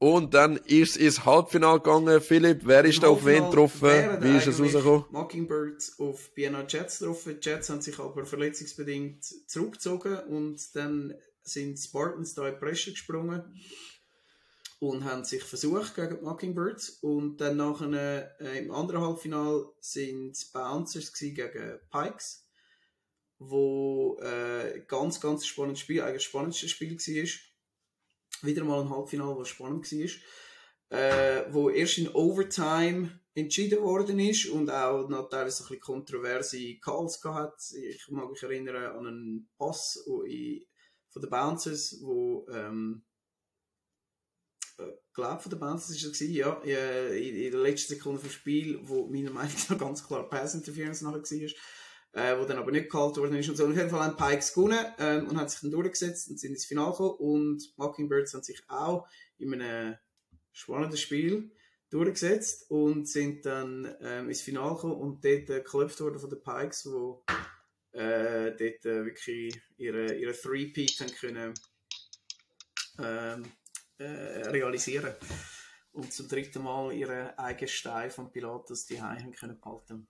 Und 0.00 0.32
dann 0.32 0.56
ist 0.58 0.90
es 0.90 0.96
ins 0.96 1.24
Halbfinale 1.24 1.80
gegangen. 1.80 2.20
Philipp, 2.20 2.60
wer 2.64 2.84
ist 2.84 3.02
da 3.02 3.08
auf 3.08 3.24
wen 3.24 3.44
getroffen? 3.44 3.90
Wie 4.20 4.36
ist 4.36 4.46
es 4.46 4.60
rausgekommen? 4.60 5.06
Mockingbirds 5.10 5.98
auf 5.98 6.30
Vienna 6.36 6.64
Jets 6.68 7.00
getroffen. 7.00 7.38
Die 7.40 7.48
Jets 7.48 7.68
haben 7.68 7.80
sich 7.80 7.98
aber 7.98 8.24
verletzungsbedingt 8.24 9.24
zurückgezogen 9.24 10.18
und 10.28 10.60
dann 10.74 11.14
sind 11.42 11.78
Spartans 11.78 12.34
da 12.34 12.46
in 12.46 12.54
die 12.54 12.60
Presse 12.60 12.90
gesprungen 12.92 13.42
und 14.80 15.04
haben 15.04 15.24
sich 15.24 15.42
versucht 15.42 15.94
gegen 15.94 16.18
die 16.18 16.24
Mockingbirds. 16.24 16.98
Und 17.02 17.38
dann 17.38 17.56
nachher 17.56 18.40
äh, 18.40 18.58
im 18.58 18.70
anderen 18.70 19.02
Halbfinale 19.02 19.66
sind 19.80 20.32
die 20.32 20.52
Bouncers 20.52 21.12
gegen 21.12 21.78
Pikes 21.90 22.48
wo 23.38 24.18
äh, 24.20 24.80
ganz 24.88 25.20
ganz 25.20 25.46
spannendes 25.46 25.80
Spiel 25.80 26.02
eigentlich 26.02 26.14
das 26.14 26.24
spannendste 26.24 26.68
Spiel 26.68 26.98
war 26.98 27.28
wieder 28.42 28.64
mal 28.64 28.80
ein 28.80 28.90
Halbfinale, 28.90 29.38
das 29.38 29.48
spannend 29.48 29.90
war, 29.90 30.98
äh, 30.98 31.52
wo 31.52 31.70
erst 31.70 31.98
in 31.98 32.08
Overtime 32.08 33.20
entschieden 33.34 33.82
worden 33.82 34.18
ist 34.18 34.46
und 34.46 34.70
auch 34.70 35.08
noch 35.08 35.28
teilweise 35.28 35.62
ein 35.62 35.68
bisschen 35.68 35.80
kontroverse 35.80 36.78
Calls 36.78 37.20
gehabt. 37.20 37.72
Ich 37.72 38.08
mag 38.08 38.30
mich 38.30 38.42
erinnern 38.42 38.96
an 38.96 39.06
einen 39.06 39.50
Pass 39.58 40.02
wo 40.06 40.22
in, 40.22 40.64
von 41.10 41.22
den 41.22 41.30
Bouncers, 41.30 41.98
wo 42.02 42.46
ähm, 42.50 43.04
äh, 43.04 43.07
glaube 45.12 45.42
von 45.42 45.50
den 45.50 45.58
Bouncers 45.58 45.90
ist 45.90 46.04
es 46.04 46.20
ja, 46.20 46.52
in, 46.62 47.50
der 47.50 47.60
letzten 47.60 47.94
Sekunde 47.94 48.20
vom 48.20 48.30
Spiel, 48.30 48.78
wo 48.82 49.06
meiner 49.06 49.30
Meinung 49.30 49.54
nach 49.68 49.78
ganz 49.78 50.06
klar 50.06 50.28
Pass 50.28 50.54
Interference 50.54 51.02
nachher 51.02 51.22
war 51.22 51.50
äh, 52.12 52.38
wo 52.38 52.44
dann 52.44 52.58
aber 52.58 52.72
nicht 52.72 52.90
gehalten 52.90 53.16
worden 53.16 53.36
ist 53.36 53.48
und 53.48 53.56
so. 53.56 53.64
Und 53.64 53.72
auf 53.72 53.76
jeden 53.76 53.90
Fall 53.90 54.00
haben 54.00 54.16
Pikes 54.16 54.54
gewonnen 54.54 54.84
ähm, 54.98 55.28
und 55.28 55.38
haben 55.38 55.48
sich 55.48 55.60
dann 55.60 55.70
durchgesetzt 55.70 56.28
und 56.30 56.40
sind 56.40 56.52
ins 56.52 56.66
Finale 56.66 56.90
gekommen 56.90 57.16
und 57.18 57.62
Mockingbirds 57.76 58.34
haben 58.34 58.42
sich 58.42 58.62
auch 58.68 59.06
in 59.38 59.54
einem 59.54 59.96
spannenden 60.52 60.96
Spiel 60.96 61.52
durchgesetzt 61.90 62.70
und 62.70 63.08
sind 63.08 63.46
dann 63.46 63.94
ähm, 64.00 64.28
ins 64.28 64.42
Finale 64.42 64.74
gekommen 64.74 65.00
und 65.00 65.24
dort 65.24 65.50
äh, 65.50 65.60
geklopft 65.60 66.00
worden 66.00 66.18
von 66.18 66.30
den 66.30 66.42
Pikes, 66.42 66.86
wo 66.86 67.24
äh, 67.92 68.50
dort 68.50 68.84
äh, 68.84 69.04
wirklich 69.04 69.60
ihre, 69.76 70.14
ihre 70.14 70.32
Three-Peat 70.32 71.00
haben 71.00 71.12
können 71.12 71.54
ähm, 73.00 73.44
äh, 73.98 74.48
realisieren 74.48 75.14
und 75.92 76.12
zum 76.12 76.28
dritten 76.28 76.62
Mal 76.62 76.92
ihren 76.92 77.36
eigenen 77.38 77.68
Stein 77.68 78.10
von 78.10 78.30
Pilatus 78.30 78.86
die 78.86 79.00
haben 79.00 79.32
können 79.32 79.58
behalten. 79.60 80.06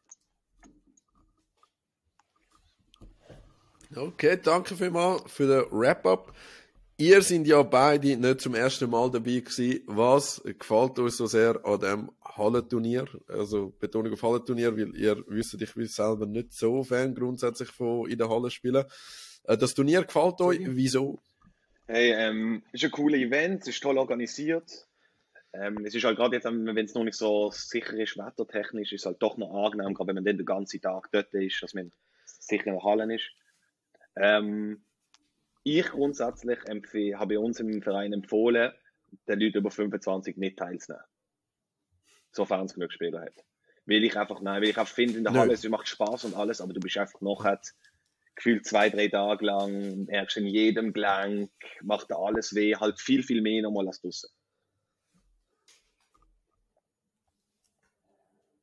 Okay, 3.97 4.39
danke 4.43 4.77
vielmals 4.77 5.23
für 5.33 5.47
den 5.47 5.73
Wrap-up. 5.73 6.35
Ihr 6.99 7.23
sind 7.23 7.47
ja 7.47 7.63
beide 7.63 8.17
nicht 8.17 8.41
zum 8.41 8.55
ersten 8.55 8.91
Mal 8.91 9.11
dabei 9.11 9.39
gewesen. 9.39 9.83
Was 9.87 10.43
gefällt 10.45 10.99
euch 10.99 11.15
so 11.15 11.27
sehr 11.27 11.65
an 11.65 11.81
dem 11.81 12.11
Hallenturnier? 12.23 13.07
Also 13.29 13.73
Betonung 13.79 14.13
auf 14.13 14.23
Hallenturnier, 14.23 14.77
weil 14.77 14.95
ihr 14.97 15.25
wisst, 15.29 15.55
ich 15.55 15.75
bin 15.75 15.87
selber 15.87 16.27
nicht 16.27 16.53
so 16.53 16.83
Fan 16.85 17.15
grundsätzlich 17.15 17.71
von 17.71 18.11
in 18.11 18.19
der 18.19 18.29
Halle 18.29 18.51
spielen. 18.51 18.85
Äh, 19.45 19.57
Das 19.57 19.75
Turnier 19.75 20.03
gefällt 20.03 20.41
euch? 20.41 20.59
Wieso? 20.61 21.23
Hey, 21.91 22.13
ähm, 22.13 22.63
ist 22.71 22.85
ein 22.85 22.91
cooles 22.91 23.19
Event, 23.19 23.67
ist 23.67 23.83
toll 23.83 23.97
organisiert. 23.97 24.87
Ähm, 25.55 25.87
es 25.87 25.95
ist 25.95 26.05
halt 26.05 26.19
gerade 26.19 26.37
jetzt, 26.37 26.45
wenn 26.45 26.77
es 26.77 26.93
noch 26.93 27.03
nicht 27.03 27.17
so 27.17 27.51
sicher 27.51 27.97
ist, 27.97 28.19
wettertechnisch, 28.19 28.93
ist 28.93 29.01
es 29.01 29.07
halt 29.07 29.23
doch 29.23 29.39
noch 29.39 29.65
angenehm, 29.65 29.95
gerade 29.95 30.09
wenn 30.09 30.17
man 30.17 30.25
dann 30.27 30.37
den 30.37 30.45
ganzen 30.45 30.83
Tag 30.83 31.09
dort 31.13 31.33
ist, 31.33 31.63
dass 31.63 31.73
man 31.73 31.91
sicher 32.27 32.67
in 32.67 32.75
der 32.75 32.85
Halle 32.85 33.15
ist. 33.15 33.31
Ähm, 34.17 34.85
ich 35.63 35.87
grundsätzlich 35.89 36.59
empfehle, 36.67 37.19
habe 37.19 37.41
uns 37.41 37.59
im 37.59 37.81
Verein 37.81 38.13
empfohlen, 38.13 38.71
den 39.27 39.41
Leuten 39.41 39.57
über 39.57 39.71
25 39.71 40.37
nicht 40.37 40.59
teilzunehmen. 40.59 41.07
Sofern 42.33 42.67
es 42.67 42.75
genug 42.75 42.93
Spieler 42.93 43.23
hat. 43.23 43.45
Weil 43.87 44.05
ich 44.05 44.15
einfach, 44.15 44.43
nein, 44.43 44.61
weil 44.61 44.69
ich 44.69 44.79
einfach 44.79 44.93
finde, 44.93 45.17
in 45.17 45.25
der. 45.25 45.33
Halle, 45.33 45.55
es 45.55 45.67
macht 45.67 45.89
Spaß 45.89 46.25
und 46.25 46.35
alles, 46.35 46.61
aber 46.61 46.75
du 46.75 46.81
bist 46.81 46.99
einfach 46.99 47.23
nachher 47.23 47.63
gefühlt 48.39 48.65
zwei, 48.67 48.89
drei 48.89 49.09
Tage 49.09 49.45
lang, 49.45 50.05
merkst 50.07 50.39
in 50.39 50.47
jedem 50.47 50.93
Gelenk, 50.93 51.51
macht 51.83 52.13
alles 52.13 52.55
weh, 52.55 52.75
halt 52.77 53.01
viel, 53.01 53.23
viel 53.23 53.43
mehr 53.43 53.63
nochmal 53.63 53.87
als 53.89 54.01
draussen. 54.01 54.31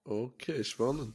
Okay, 0.05 0.63
spannend. 0.63 1.13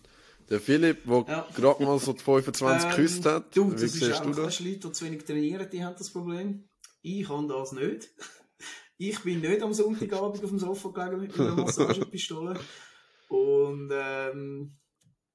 Der 0.50 0.60
Philipp, 0.60 1.04
der 1.06 1.24
Ja. 1.28 1.48
gerade 1.54 1.82
mal 1.84 1.98
so 1.98 2.12
die 2.12 2.22
25 2.22 2.88
Ähm, 2.88 2.96
geküsst 2.96 3.24
hat, 3.26 3.56
Du, 3.56 3.68
wie 3.70 3.74
das 3.74 3.82
ist 3.84 3.92
siehst 3.92 4.20
du 4.20 4.28
einfach, 4.28 4.44
das? 4.44 4.58
du, 4.58 4.64
Leute, 4.64 4.78
die 4.80 4.92
zu 4.92 5.04
wenig 5.06 5.24
trainieren, 5.24 5.70
die 5.70 5.84
haben 5.84 5.96
das 5.96 6.12
Problem. 6.12 6.68
Ich 7.02 7.28
habe 7.28 7.46
das 7.46 7.72
nicht. 7.72 8.08
Ich 8.98 9.18
bin 9.20 9.40
nicht 9.40 9.62
am 9.62 9.72
Sonntagabend 9.72 10.44
auf 10.44 10.50
dem 10.50 10.58
Sofa 10.58 10.90
gelegen 10.90 11.20
mit 11.20 11.34
einer 11.34 11.56
Massagepistole. 11.56 12.60
Und 13.28 13.90
ähm, 13.94 14.76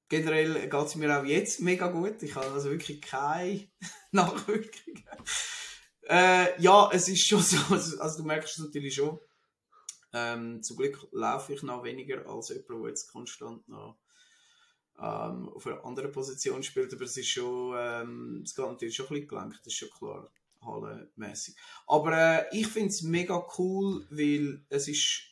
generell 0.09 0.69
geht 0.69 0.85
es 0.85 0.95
mir 0.95 1.19
auch 1.19 1.25
jetzt 1.25 1.59
mega 1.61 1.87
gut. 1.87 2.21
Ich 2.23 2.35
habe 2.35 2.51
also 2.51 2.69
wirklich 2.69 3.01
keine 3.01 3.67
Nachwirkungen. 4.11 5.03
Äh, 6.07 6.61
ja, 6.61 6.89
es 6.91 7.07
ist 7.07 7.27
schon 7.27 7.41
so. 7.41 7.57
Also, 7.73 7.99
also 7.99 8.17
du 8.19 8.27
merkst 8.27 8.57
es 8.57 8.65
natürlich 8.65 8.95
schon. 8.95 9.19
Ähm, 10.13 10.63
zum 10.63 10.77
Glück 10.77 11.07
laufe 11.11 11.53
ich 11.53 11.63
noch 11.63 11.83
weniger 11.83 12.25
als 12.27 12.49
jemand, 12.49 12.69
der 12.69 12.89
jetzt 12.89 13.11
konstant 13.11 13.67
noch 13.67 13.97
ähm, 14.97 15.49
auf 15.49 15.67
einer 15.67 15.83
anderen 15.83 16.11
Position 16.11 16.63
spielt, 16.63 16.93
aber 16.93 17.03
es 17.03 17.17
ist 17.17 17.27
schon, 17.27 17.75
ähm, 17.77 18.41
es 18.45 18.55
geht 18.55 18.65
natürlich 18.65 18.95
schon 18.95 19.07
ein 19.07 19.13
bisschen 19.13 19.27
gelenkt, 19.27 19.59
das 19.59 19.67
ist 19.67 19.77
schon 19.77 19.89
klar, 19.89 20.31
hallenmäßig. 20.61 21.55
Aber 21.87 22.17
äh, 22.17 22.45
ich 22.57 22.67
finde 22.67 22.89
es 22.89 23.01
mega 23.01 23.45
cool, 23.57 24.07
weil 24.09 24.65
es 24.69 24.87
ist, 24.87 25.23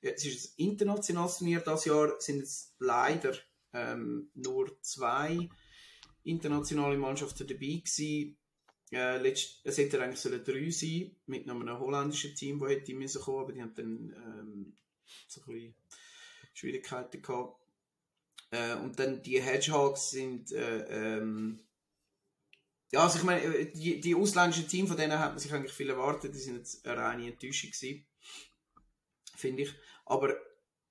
ja, 0.00 0.12
es 0.12 0.24
ist 0.24 0.58
ein 0.58 0.70
internationales 0.70 1.38
Turnier, 1.38 1.60
das 1.60 1.84
Jahr 1.84 2.18
sind 2.18 2.40
es 2.42 2.74
leider 2.78 3.34
ähm, 3.72 4.30
nur 4.34 4.80
zwei 4.82 5.48
internationale 6.24 6.98
Mannschaften 6.98 7.46
dabei 7.46 7.82
gewesen. 7.84 8.36
Äh, 8.92 9.18
letzt, 9.18 9.60
es 9.64 9.78
hätte 9.78 10.02
eigentlich 10.02 10.20
drei 10.44 10.70
sein, 10.70 11.16
mit 11.26 11.48
einem 11.48 11.78
holländischen 11.78 12.34
Team, 12.34 12.58
das 12.58 12.70
hätte 12.70 12.94
müssen 12.94 13.22
kommen, 13.22 13.44
aber 13.44 13.52
die 13.52 13.62
haben 13.62 13.74
dann 13.74 14.14
ähm, 14.16 14.76
so 15.28 15.40
ein 15.42 15.54
bisschen 15.54 15.74
Schwierigkeiten 16.54 17.22
gehabt. 17.22 17.60
Äh, 18.50 18.74
und 18.76 18.98
dann 18.98 19.22
die 19.22 19.40
Hedgehogs 19.40 20.10
sind, 20.10 20.50
äh, 20.52 21.18
ähm, 21.18 21.60
ja, 22.92 23.04
also 23.04 23.18
ich 23.18 23.24
meine, 23.24 23.42
äh, 23.42 23.70
die, 23.70 24.00
die 24.00 24.14
ausländischen 24.14 24.66
Teams, 24.66 24.88
von 24.88 24.96
denen 24.96 25.18
hat 25.18 25.30
man 25.30 25.38
sich 25.38 25.52
eigentlich 25.52 25.72
viel 25.72 25.90
erwartet, 25.90 26.34
die 26.34 26.40
sind 26.40 26.56
jetzt 26.56 26.84
eine 26.84 27.00
reine 27.00 27.28
Enttäuschung 27.28 27.70
gewesen, 27.70 28.06
finde 29.36 29.62
ich. 29.62 29.74
Aber 30.04 30.34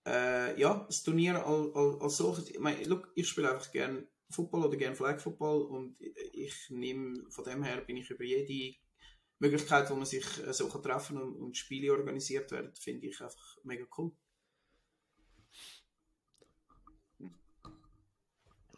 äh, 0.07 0.59
ja, 0.59 0.85
das 0.87 1.03
Turnier 1.03 1.45
als, 1.45 1.75
als, 1.75 2.01
als 2.01 2.17
solches, 2.17 2.49
ich 2.49 2.59
meine, 2.59 2.83
look, 2.85 3.11
ich 3.15 3.27
spiele 3.27 3.51
einfach 3.51 3.71
gerne 3.71 4.07
Football 4.29 4.65
oder 4.65 4.77
gerne 4.77 4.95
Flag 4.95 5.19
Football 5.19 5.63
und 5.63 5.97
ich 5.99 6.69
nehme, 6.69 7.29
von 7.29 7.43
dem 7.45 7.63
her 7.63 7.81
bin 7.81 7.97
ich 7.97 8.09
über 8.09 8.23
jede 8.23 8.77
Möglichkeit, 9.39 9.89
wo 9.89 9.95
man 9.95 10.05
sich 10.05 10.25
äh, 10.45 10.53
so 10.53 10.67
kann 10.69 10.83
treffen 10.83 11.17
und, 11.17 11.35
und 11.35 11.57
Spiele 11.57 11.91
organisiert 11.91 12.51
werden, 12.51 12.73
finde 12.75 13.07
ich 13.07 13.21
einfach 13.21 13.57
mega 13.63 13.85
cool. 13.97 14.11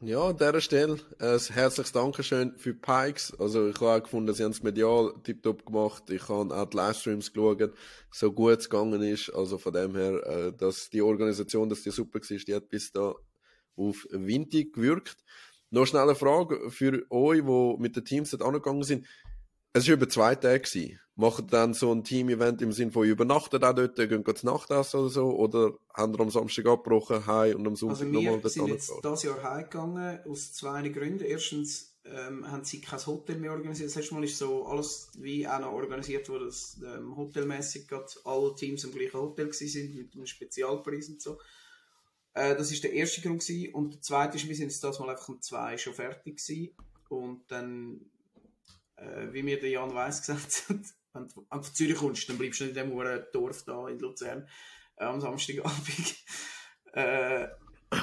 Ja, 0.04 0.30
an 0.30 0.38
dieser 0.38 0.62
Stelle 0.62 0.98
ein 1.20 1.40
herzliches 1.40 1.92
Dankeschön 1.92 2.58
für 2.58 2.74
Pikes. 2.74 3.40
Also 3.40 3.70
ich 3.70 3.76
habe 3.76 3.92
auch 3.92 4.02
gefunden, 4.04 4.34
sie 4.34 4.44
haben 4.44 4.50
es 4.50 4.64
medial 4.64 5.14
tiptop 5.24 5.64
gemacht. 5.64 6.10
Ich 6.10 6.28
habe 6.28 6.56
auch 6.56 6.66
die 6.66 6.76
Livestreams 6.76 7.32
geschaut, 7.32 7.72
so 8.10 8.32
gut 8.32 8.58
es 8.58 8.70
gegangen 8.72 9.04
ist. 9.04 9.30
Also 9.30 9.60
von 9.60 9.74
dem 9.74 9.96
her, 9.96 10.26
äh, 10.26 10.54
dass 10.54 10.90
die 10.90 11.04
Organisation, 11.04 11.70
dass 11.70 11.84
die 11.84 11.92
super 11.92 12.20
war, 12.20 12.38
die 12.38 12.56
hat 12.56 12.70
bis 12.70 12.92
da 12.92 13.14
auf 13.76 14.08
Windig 14.10 14.74
gewirkt. 14.74 15.18
Noch 15.70 15.86
schnell 15.86 16.02
eine 16.02 16.16
Frage 16.16 16.72
für 16.72 17.06
euch, 17.12 17.44
die 17.44 17.76
mit 17.80 17.96
den 17.96 18.04
Teams 18.04 18.34
angegangen 18.42 18.84
sind. 18.84 19.06
Es 19.74 19.88
war 19.88 19.94
über 19.94 20.10
zwei 20.10 20.36
Tage. 20.36 20.60
Gewesen. 20.60 21.00
Macht 21.16 21.54
dann 21.54 21.74
so 21.74 21.94
ein 21.94 22.04
Team-Event 22.04 22.62
im 22.62 22.72
Sinne 22.72 22.92
von 22.92 23.06
übernachten 23.06 23.64
auch 23.64 23.74
dort, 23.76 23.96
gehen 23.96 24.24
zu 24.36 24.46
Nacht 24.46 24.72
essen 24.72 25.02
oder 25.02 25.10
so? 25.10 25.30
Oder 25.36 25.74
haben 25.94 26.14
ihr 26.14 26.20
am 26.20 26.30
Samstag 26.30 26.66
abgebrochen, 26.66 27.26
heim 27.28 27.58
und 27.58 27.68
am 27.68 27.76
Sonntag 27.76 28.00
Also 28.00 28.12
nochmal 28.12 28.42
wir 28.42 28.50
sind 28.50 28.68
jetzt 28.68 28.92
dieses 29.04 29.24
Jahr 29.24 29.44
heimgegangen, 29.44 30.20
aus 30.26 30.54
zwei 30.54 30.88
Gründen. 30.90 31.24
Erstens 31.24 31.92
ähm, 32.06 32.50
haben 32.50 32.64
sie 32.64 32.82
kein 32.82 33.06
Hotel 33.06 33.38
mehr 33.38 33.52
organisiert. 33.52 33.90
Das 33.90 33.96
letzte 33.96 34.16
Mal 34.16 34.24
ist 34.24 34.38
so 34.38 34.66
alles 34.66 35.10
wie 35.18 35.48
auch 35.48 35.60
noch 35.60 35.74
organisiert 35.74 36.28
worden, 36.30 36.46
dass 36.46 36.80
ähm, 36.84 37.16
hotelmäßig 37.16 37.88
alle 38.24 38.56
Teams 38.56 38.84
im 38.84 38.94
gleichen 38.94 39.20
Hotel 39.20 39.54
sind, 39.54 39.96
mit 39.96 40.16
einem 40.16 40.26
Spezialpreis 40.26 41.10
und 41.10 41.22
so. 41.22 41.38
Äh, 42.34 42.56
das 42.56 42.72
ist 42.72 42.84
der 42.84 42.94
erste 42.94 43.22
Grund 43.22 43.42
gewesen. 43.42 43.74
Und 43.74 43.94
der 43.94 44.02
zweite 44.02 44.38
ist, 44.38 44.48
wir 44.48 44.56
sind 44.56 44.70
jetzt 44.70 44.84
das 44.84 45.00
mal 45.00 45.10
einfach 45.10 45.30
um 45.30 45.42
zwei 45.42 45.78
schon 45.78 45.94
fertig 45.94 46.38
gewesen. 46.38 46.72
Und 47.10 47.44
dann, 47.50 48.02
äh, 49.02 49.34
wie 49.34 49.44
mir 49.44 49.60
der 49.60 49.70
Jan 49.70 49.94
Weiss 49.94 50.22
gesagt 50.26 50.70
hat, 50.70 50.86
wenn 51.14 51.28
du 51.28 51.46
von 51.50 51.64
Zürich 51.64 51.98
kommst, 51.98 52.30
dann 52.30 52.38
bleibst 52.38 52.62
du 52.62 52.66
nicht 52.66 52.78
in 52.78 52.90
dem 52.90 52.94
hohen 52.94 53.24
Dorf 53.34 53.64
da 53.64 53.88
in 53.90 54.00
Luzern 54.00 54.48
äh, 54.98 55.06
am 55.06 55.20
Samstagabend. 55.20 56.16
äh, 56.94 57.48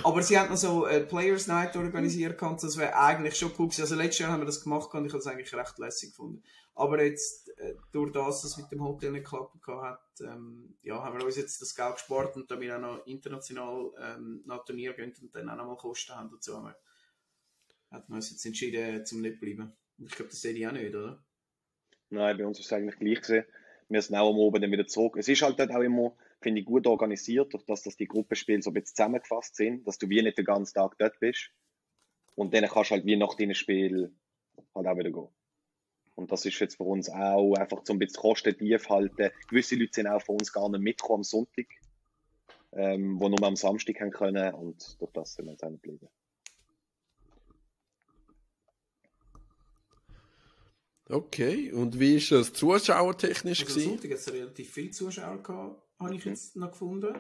aber 0.05 0.23
sie 0.23 0.39
haben 0.39 0.51
noch 0.51 0.59
so 0.59 0.85
eine 0.85 1.07
Players 1.07 1.47
Night 1.47 1.75
organisiert, 1.75 2.37
gehabt, 2.37 2.63
das 2.63 2.77
wäre 2.77 2.95
eigentlich 2.95 3.37
schon 3.37 3.53
cool 3.59 3.69
gewesen. 3.69 3.83
Also 3.83 3.95
letztes 3.95 4.19
Jahr 4.19 4.33
haben 4.33 4.43
wir 4.43 4.47
das 4.47 4.63
gemacht 4.63 4.93
und 4.93 5.07
ich 5.07 5.13
habe 5.13 5.21
es 5.21 5.27
eigentlich 5.27 5.55
recht 5.55 5.79
lässig 5.79 6.11
gefunden. 6.11 6.43
Aber 6.75 7.03
jetzt, 7.03 7.49
äh, 7.59 7.75
durch 7.91 8.13
das, 8.13 8.43
dass 8.43 8.53
es 8.53 8.57
mit 8.59 8.71
dem 8.71 8.85
Hotel 8.85 9.13
nicht 9.13 9.25
geklappt 9.25 9.67
hat, 9.67 10.21
ähm, 10.21 10.77
ja, 10.83 11.03
haben 11.03 11.19
wir 11.19 11.25
uns 11.25 11.37
jetzt 11.37 11.61
das 11.63 11.75
Geld 11.75 11.95
gespart 11.95 12.37
und 12.37 12.51
da 12.51 12.61
wir 12.61 12.77
auch 12.77 12.81
noch 12.81 13.07
international 13.07 13.91
ähm, 13.99 14.43
nach 14.45 14.65
Turnier 14.65 14.93
gehen 14.93 15.13
und 15.23 15.35
dann 15.35 15.49
auch 15.49 15.57
noch 15.57 15.67
mal 15.67 15.77
Kosten 15.77 16.15
haben 16.15 16.31
dazu, 16.31 16.55
haben 16.55 16.67
wir, 16.67 16.77
hat 17.91 18.09
man 18.09 18.17
uns 18.17 18.31
jetzt 18.31 18.45
entschieden, 18.45 19.05
zum 19.07 19.23
nicht 19.23 19.41
bleiben. 19.41 19.73
Ich 19.99 20.13
glaube, 20.13 20.31
das 20.31 20.41
sehe 20.41 20.53
ich 20.53 20.67
auch 20.67 20.73
nicht, 20.73 20.95
oder? 20.95 21.23
Nein, 22.11 22.39
bei 22.39 22.47
uns 22.47 22.59
ist 22.59 22.67
es 22.67 22.73
eigentlich 22.73 22.99
gleich 22.99 23.21
gewesen. 23.21 23.45
Wir 23.89 24.03
sind 24.03 24.17
auch 24.17 24.31
am 24.31 24.39
Oben 24.39 24.61
dann 24.61 24.71
wieder 24.71 24.87
zurück. 24.87 25.17
Es 25.17 25.29
ist 25.29 25.43
halt 25.43 25.61
auch 25.61 25.81
immer, 25.81 26.17
finde 26.41 26.61
ich, 26.61 26.67
gut 26.67 26.87
organisiert, 26.87 27.53
durch 27.53 27.65
das, 27.65 27.83
dass 27.83 27.97
die 27.97 28.07
Gruppenspiele 28.07 28.63
so 28.63 28.71
ein 28.71 28.75
bisschen 28.75 28.97
zusammengefasst 28.97 29.57
sind, 29.57 29.87
dass 29.87 29.99
du 29.99 30.09
wie 30.09 30.23
nicht 30.23 30.39
den 30.39 30.45
ganzen 30.45 30.75
Tag 30.75 30.97
dort 30.99 31.19
bist. 31.21 31.51
Und 32.35 32.55
dann 32.55 32.67
kannst 32.67 32.91
du 32.91 32.95
halt 32.95 33.07
wie 33.07 33.17
nach 33.17 33.35
deinem 33.35 33.55
Spiel 33.55 34.15
halt 34.75 34.87
auch 34.87 34.97
wieder 34.97 35.11
gehen. 35.11 35.29
Und 36.15 36.33
das 36.33 36.45
ist 36.45 36.59
jetzt 36.59 36.77
für 36.77 36.85
uns 36.85 37.09
auch 37.09 37.55
einfach 37.55 37.83
so 37.85 37.93
ein 37.93 37.99
bisschen 37.99 38.21
Kosten 38.21 38.57
tief 38.57 38.89
halten. 38.89 39.31
Gewisse 39.49 39.77
Leute 39.77 39.93
sind 39.95 40.07
auch 40.09 40.23
von 40.23 40.37
uns 40.37 40.53
gar 40.53 40.69
nicht 40.69 40.81
mitgekommen 40.81 41.21
am 41.21 41.25
Sonntag, 41.25 41.67
ähm, 42.73 43.21
wo 43.21 43.29
nur 43.29 43.43
am 43.45 43.57
Samstag 43.57 44.01
haben 44.01 44.11
können 44.11 44.55
und 44.55 45.01
durch 45.01 45.13
das 45.13 45.35
sind 45.35 45.47
wir 45.47 45.53
jetzt 45.53 45.65
auch 45.65 45.71
nicht 45.71 45.83
geblieben. 45.83 46.09
Okay, 51.09 51.73
und 51.73 51.99
wie 51.99 52.17
ist 52.17 52.31
das 52.33 52.53
zuschauertechnisch 52.53 53.63
Also 53.63 53.75
gewesen? 53.75 53.91
Sonntag 53.91 54.11
hat 54.11 54.19
es 54.19 54.33
relativ 54.33 54.71
viele 54.71 54.91
Zuschauer 54.91 55.43
gehabt, 55.43 55.83
habe 55.99 56.15
ich 56.15 56.25
jetzt 56.25 56.57
noch 56.57 56.71
gefunden. 56.71 57.15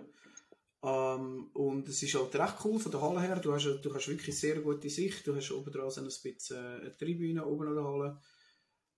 Ähm, 0.82 1.50
und 1.54 1.88
es 1.88 2.02
ist 2.02 2.14
halt 2.14 2.34
recht 2.36 2.54
cool 2.64 2.78
von 2.78 2.92
der 2.92 3.00
Halle 3.00 3.20
her. 3.20 3.36
Du 3.36 3.52
hast, 3.52 3.64
du 3.64 3.94
hast 3.94 4.08
wirklich 4.08 4.38
sehr 4.38 4.60
gute 4.60 4.88
Sicht. 4.90 5.26
Du 5.26 5.34
hast 5.34 5.50
oben 5.50 5.72
dran 5.72 5.90
so 5.90 6.00
ein 6.00 6.06
bisschen 6.06 6.56
eine 6.56 6.96
Tribüne 6.96 7.44
oben 7.44 7.68
an 7.68 7.74
der 7.74 7.84
Halle. 7.84 8.20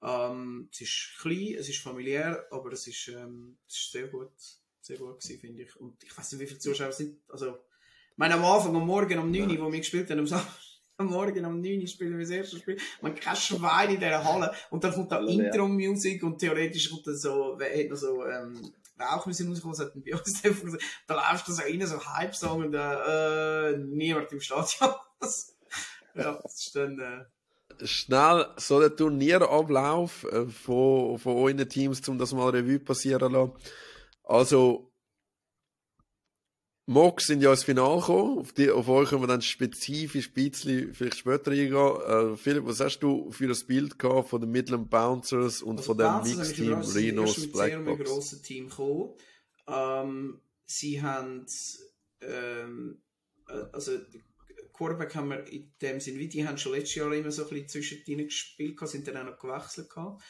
Ähm, 0.02 0.68
es 0.72 0.80
ist 0.80 1.18
klein, 1.20 1.54
es 1.58 1.68
ist 1.68 1.78
familiär, 1.78 2.46
aber 2.50 2.72
es 2.72 2.86
ist, 2.86 3.08
ähm, 3.08 3.58
es 3.68 3.76
ist 3.76 3.92
sehr 3.92 4.08
gut, 4.08 4.32
sehr 4.80 4.98
gut 4.98 5.20
gewesen, 5.20 5.40
finde 5.40 5.62
ich. 5.62 5.76
Und 5.76 6.02
ich 6.02 6.16
weiß 6.16 6.32
nicht, 6.32 6.40
wie 6.40 6.46
viele 6.46 6.58
Zuschauer 6.58 6.88
es 6.88 6.98
sind. 6.98 7.18
Also, 7.28 7.50
ich 7.50 8.16
meine, 8.16 8.34
am 8.34 8.44
Anfang, 8.44 8.74
am 8.76 8.86
Morgen, 8.86 9.18
am 9.18 9.30
9 9.30 9.50
Uhr, 9.50 9.66
wo 9.66 9.72
wir 9.72 9.78
gespielt 9.78 10.10
haben, 10.10 10.20
am 10.20 10.26
Samstag, 10.26 10.69
am 11.00 11.06
Morgen, 11.06 11.44
am 11.44 11.60
9 11.60 11.80
Uhr 11.80 11.86
spielen 11.86 12.12
wir 12.12 12.20
das 12.20 12.30
erste 12.30 12.58
Spiel. 12.58 12.76
Man 13.00 13.14
kein 13.14 13.36
Schwein 13.36 13.90
in 13.90 14.00
dieser 14.00 14.22
Halle. 14.22 14.52
Und 14.70 14.84
dann 14.84 14.92
kommt 14.92 15.10
da. 15.10 15.18
Intro-Musik 15.20 16.22
und 16.22 16.38
theoretisch 16.38 16.90
kommt 16.90 17.06
dann 17.06 17.16
so, 17.16 17.56
noch 17.56 17.96
so, 17.96 18.24
ähm, 18.26 18.72
Rauchmusik 19.00 19.48
rausgekommen, 19.48 19.76
das 19.78 19.86
hat 19.86 20.04
bei 20.04 20.12
uns 20.12 20.42
gesagt, 20.62 20.82
da 21.06 21.14
läufst 21.14 21.48
du 21.48 21.52
so 21.52 21.62
rein, 21.62 21.86
so 21.86 22.04
Hype-Song 22.04 22.64
und 22.64 22.74
äh, 22.74 23.76
niemand 23.78 24.30
im 24.32 24.40
Stadion. 24.40 24.90
Das- 25.20 25.54
ja, 26.14 26.38
das 26.42 26.54
ist 26.66 26.74
dann, 26.76 26.98
äh, 26.98 27.86
Schnell 27.86 28.46
so 28.56 28.80
der 28.80 28.94
Turnierablauf 28.96 30.24
äh, 30.24 30.46
von, 30.46 31.18
von 31.18 31.36
euren 31.36 31.68
Teams, 31.68 32.06
um 32.08 32.18
das 32.18 32.32
mal 32.32 32.48
Revue 32.50 32.78
passieren 32.78 33.32
zu 33.32 33.38
lassen. 33.38 33.52
Also, 34.24 34.89
Mox 36.86 37.26
sind 37.26 37.40
ja 37.40 37.50
ins 37.52 37.64
Finale 37.64 38.00
gekommen. 38.00 38.38
Auf, 38.38 38.52
die, 38.52 38.70
auf 38.70 38.88
euch 38.88 39.10
können 39.10 39.22
wir 39.22 39.28
dann 39.28 39.42
spezifisch 39.42 40.28
ein 40.28 40.50
bisschen 40.50 40.94
vielleicht 40.94 41.18
später 41.18 41.52
eingehen. 41.52 42.32
Äh, 42.32 42.36
Philipp, 42.36 42.66
was 42.66 42.80
hast 42.80 43.00
du 43.00 43.30
für 43.30 43.48
ein 43.48 43.66
Bild 43.66 43.98
gehabt 43.98 44.28
von 44.28 44.40
den 44.40 44.50
Midland 44.50 44.90
Bouncers 44.90 45.62
und 45.62 45.78
Also 45.78 45.94
von 45.94 45.98
dem 45.98 46.36
Mixteam 46.36 46.80
Rhinos 46.80 47.38
erst 47.38 47.46
mit 47.46 47.56
sehr 47.56 47.96
grossen 47.96 48.42
Team 48.42 48.68
gekommen. 48.68 49.14
Ähm, 49.68 50.40
sie 50.66 51.00
haben, 51.00 51.46
ähm, 52.22 53.02
äh, 53.48 53.52
also 53.72 53.92
Quarterback 54.72 55.14
haben 55.14 55.28
wir 55.28 55.46
in 55.46 55.72
dem 55.82 56.00
Sinn, 56.00 56.18
wie 56.18 56.28
die 56.28 56.46
haben 56.46 56.58
schon 56.58 56.72
letztes 56.72 56.94
Jahr 56.94 57.12
immer 57.12 57.30
so 57.30 57.42
ein 57.42 57.50
bisschen 57.50 57.68
zwischendrin 57.68 58.24
gespielt, 58.24 58.76
gehabt, 58.76 58.90
sind 58.90 59.06
dann 59.06 59.18
auch 59.18 59.24
noch 59.24 59.38
gewechselt 59.38 59.90
gehabt. 59.90 60.22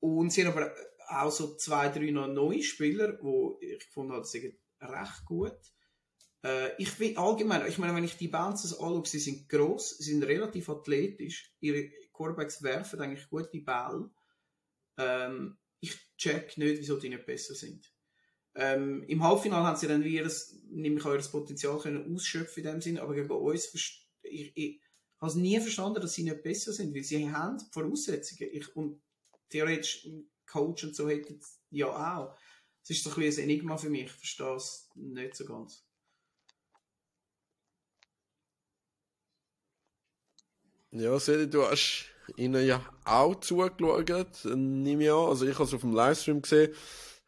Und 0.00 0.32
sie 0.32 0.44
haben 0.44 0.56
aber 0.56 0.72
auch 1.08 1.30
so 1.30 1.54
zwei, 1.56 1.88
drei 1.88 2.10
noch 2.10 2.26
neue 2.26 2.62
Spieler, 2.62 3.18
wo 3.20 3.58
ich 3.60 3.78
gefunden 3.78 4.12
habe, 4.12 4.24
sie 4.24 4.40
sind 4.40 4.54
recht 4.80 5.24
gut. 5.26 5.58
Äh, 6.42 6.70
ich 6.78 6.90
finde 6.90 7.20
allgemein, 7.20 7.66
ich 7.66 7.78
meine, 7.78 7.94
wenn 7.94 8.04
ich 8.04 8.16
die 8.16 8.28
Bounces 8.28 8.72
anschaue, 8.72 9.06
sie 9.06 9.18
sind 9.18 9.48
gross, 9.48 9.98
sie 9.98 10.12
sind 10.12 10.24
relativ 10.24 10.68
athletisch, 10.68 11.54
ihre 11.60 11.90
Quarterbacks 12.12 12.62
werfen 12.62 13.00
eigentlich 13.00 13.28
gute 13.28 13.60
Bälle. 13.60 14.10
Ähm, 14.96 15.58
ich 15.80 15.98
check 16.16 16.56
nicht, 16.58 16.80
wieso 16.80 16.98
die 16.98 17.08
nicht 17.08 17.26
besser 17.26 17.54
sind. 17.54 17.92
Ähm, 18.54 19.04
Im 19.04 19.22
Halbfinale 19.22 19.64
haben 19.64 19.76
sie 19.76 19.86
dann 19.86 20.04
wie 20.04 20.16
ihres, 20.16 20.60
nämlich 20.68 21.04
auch 21.04 21.14
ihr 21.14 21.20
Potenzial 21.20 21.78
können 21.78 22.14
ausschöpfen 22.14 22.64
in 22.64 22.70
dem 22.70 22.80
Sinn, 22.80 22.98
aber 22.98 23.14
gegen 23.14 23.30
uns, 23.30 23.72
ich, 24.22 24.52
ich 24.56 24.80
habe 25.18 25.30
es 25.30 25.36
nie 25.36 25.60
verstanden, 25.60 26.00
dass 26.00 26.14
sie 26.14 26.24
nicht 26.24 26.42
besser 26.42 26.72
sind, 26.72 26.94
weil 26.94 27.04
sie 27.04 27.30
haben 27.30 27.58
die 27.58 27.66
Voraussetzungen. 27.72 28.50
Ich, 28.52 28.74
und 28.74 29.00
theoretisch 29.50 30.04
ein 30.06 30.30
Coach 30.46 30.84
und 30.84 30.96
so 30.96 31.08
hätten 31.08 31.40
ja 31.70 31.86
auch. 31.86 32.36
Es 32.82 32.90
ist 32.90 33.04
so 33.04 33.10
ein 33.10 33.16
bisschen 33.16 33.44
ein 33.44 33.50
Enigma 33.50 33.76
für 33.76 33.90
mich, 33.90 34.06
ich 34.06 34.12
verstehe 34.12 34.56
es 34.56 34.90
nicht 34.94 35.36
so 35.36 35.44
ganz. 35.44 35.86
Ja, 40.92 41.18
Sedi, 41.20 41.48
du 41.48 41.62
hast 41.62 42.06
ihnen 42.36 42.66
ja 42.66 42.84
auch 43.04 43.36
zugeschaut, 43.36 44.44
nehme 44.56 45.04
ich 45.04 45.10
an. 45.10 45.28
Also 45.28 45.46
ich 45.46 45.54
habe 45.54 45.64
es 45.64 45.74
auf 45.74 45.82
dem 45.82 45.92
Livestream 45.92 46.42
gesehen. 46.42 46.72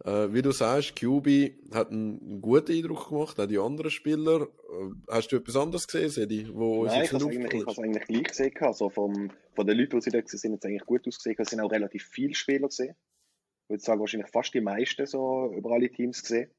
Äh, 0.04 0.32
wie 0.32 0.42
du 0.42 0.50
sagst, 0.50 0.96
QB 0.96 1.72
hat 1.72 1.92
einen 1.92 2.40
guten 2.40 2.72
Eindruck 2.72 3.10
gemacht, 3.10 3.38
auch 3.38 3.46
die 3.46 3.58
anderen 3.58 3.90
Spieler. 3.92 4.42
Äh, 4.42 5.12
hast 5.12 5.28
du 5.28 5.36
etwas 5.36 5.54
anderes 5.54 5.86
gesehen, 5.86 6.10
Sedi, 6.10 6.48
wo 6.52 6.86
Nein, 6.86 7.04
ich 7.04 7.12
habe 7.12 7.22
es 7.22 7.78
eigentlich, 7.78 8.00
es 8.02 8.06
gleich 8.08 8.24
gesehen. 8.24 8.52
Also 8.60 8.90
vom, 8.90 9.30
von 9.54 9.66
den 9.66 9.78
Leuten, 9.78 9.96
die 9.96 10.02
sie 10.02 10.10
da 10.10 10.18
waren, 10.18 10.26
sind 10.26 10.52
jetzt 10.54 10.66
eigentlich 10.66 10.86
gut 10.86 11.06
ausgesehen. 11.06 11.36
Es 11.38 11.50
sind 11.50 11.60
auch 11.60 11.70
relativ 11.70 12.04
viele 12.04 12.34
Spieler 12.34 12.66
gesehen. 12.66 12.96
Ich 13.64 13.70
würde 13.70 13.82
sagen, 13.84 14.00
wahrscheinlich 14.00 14.30
fast 14.30 14.52
die 14.54 14.60
meisten 14.60 15.06
so 15.06 15.52
über 15.56 15.70
alle 15.70 15.88
Teams 15.88 16.20
gesehen. 16.22 16.50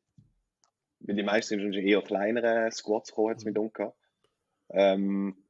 Weil 1.01 1.15
die 1.15 1.23
meisten 1.23 1.59
sind 1.59 1.73
schon 1.73 1.83
eher 1.83 2.01
kleinere 2.01 2.71
Squads 2.71 3.09
gekommen, 3.09 3.31
jetzt 3.31 3.45
mit 3.45 3.57
Unka. 3.57 3.93
Ähm, 4.69 5.42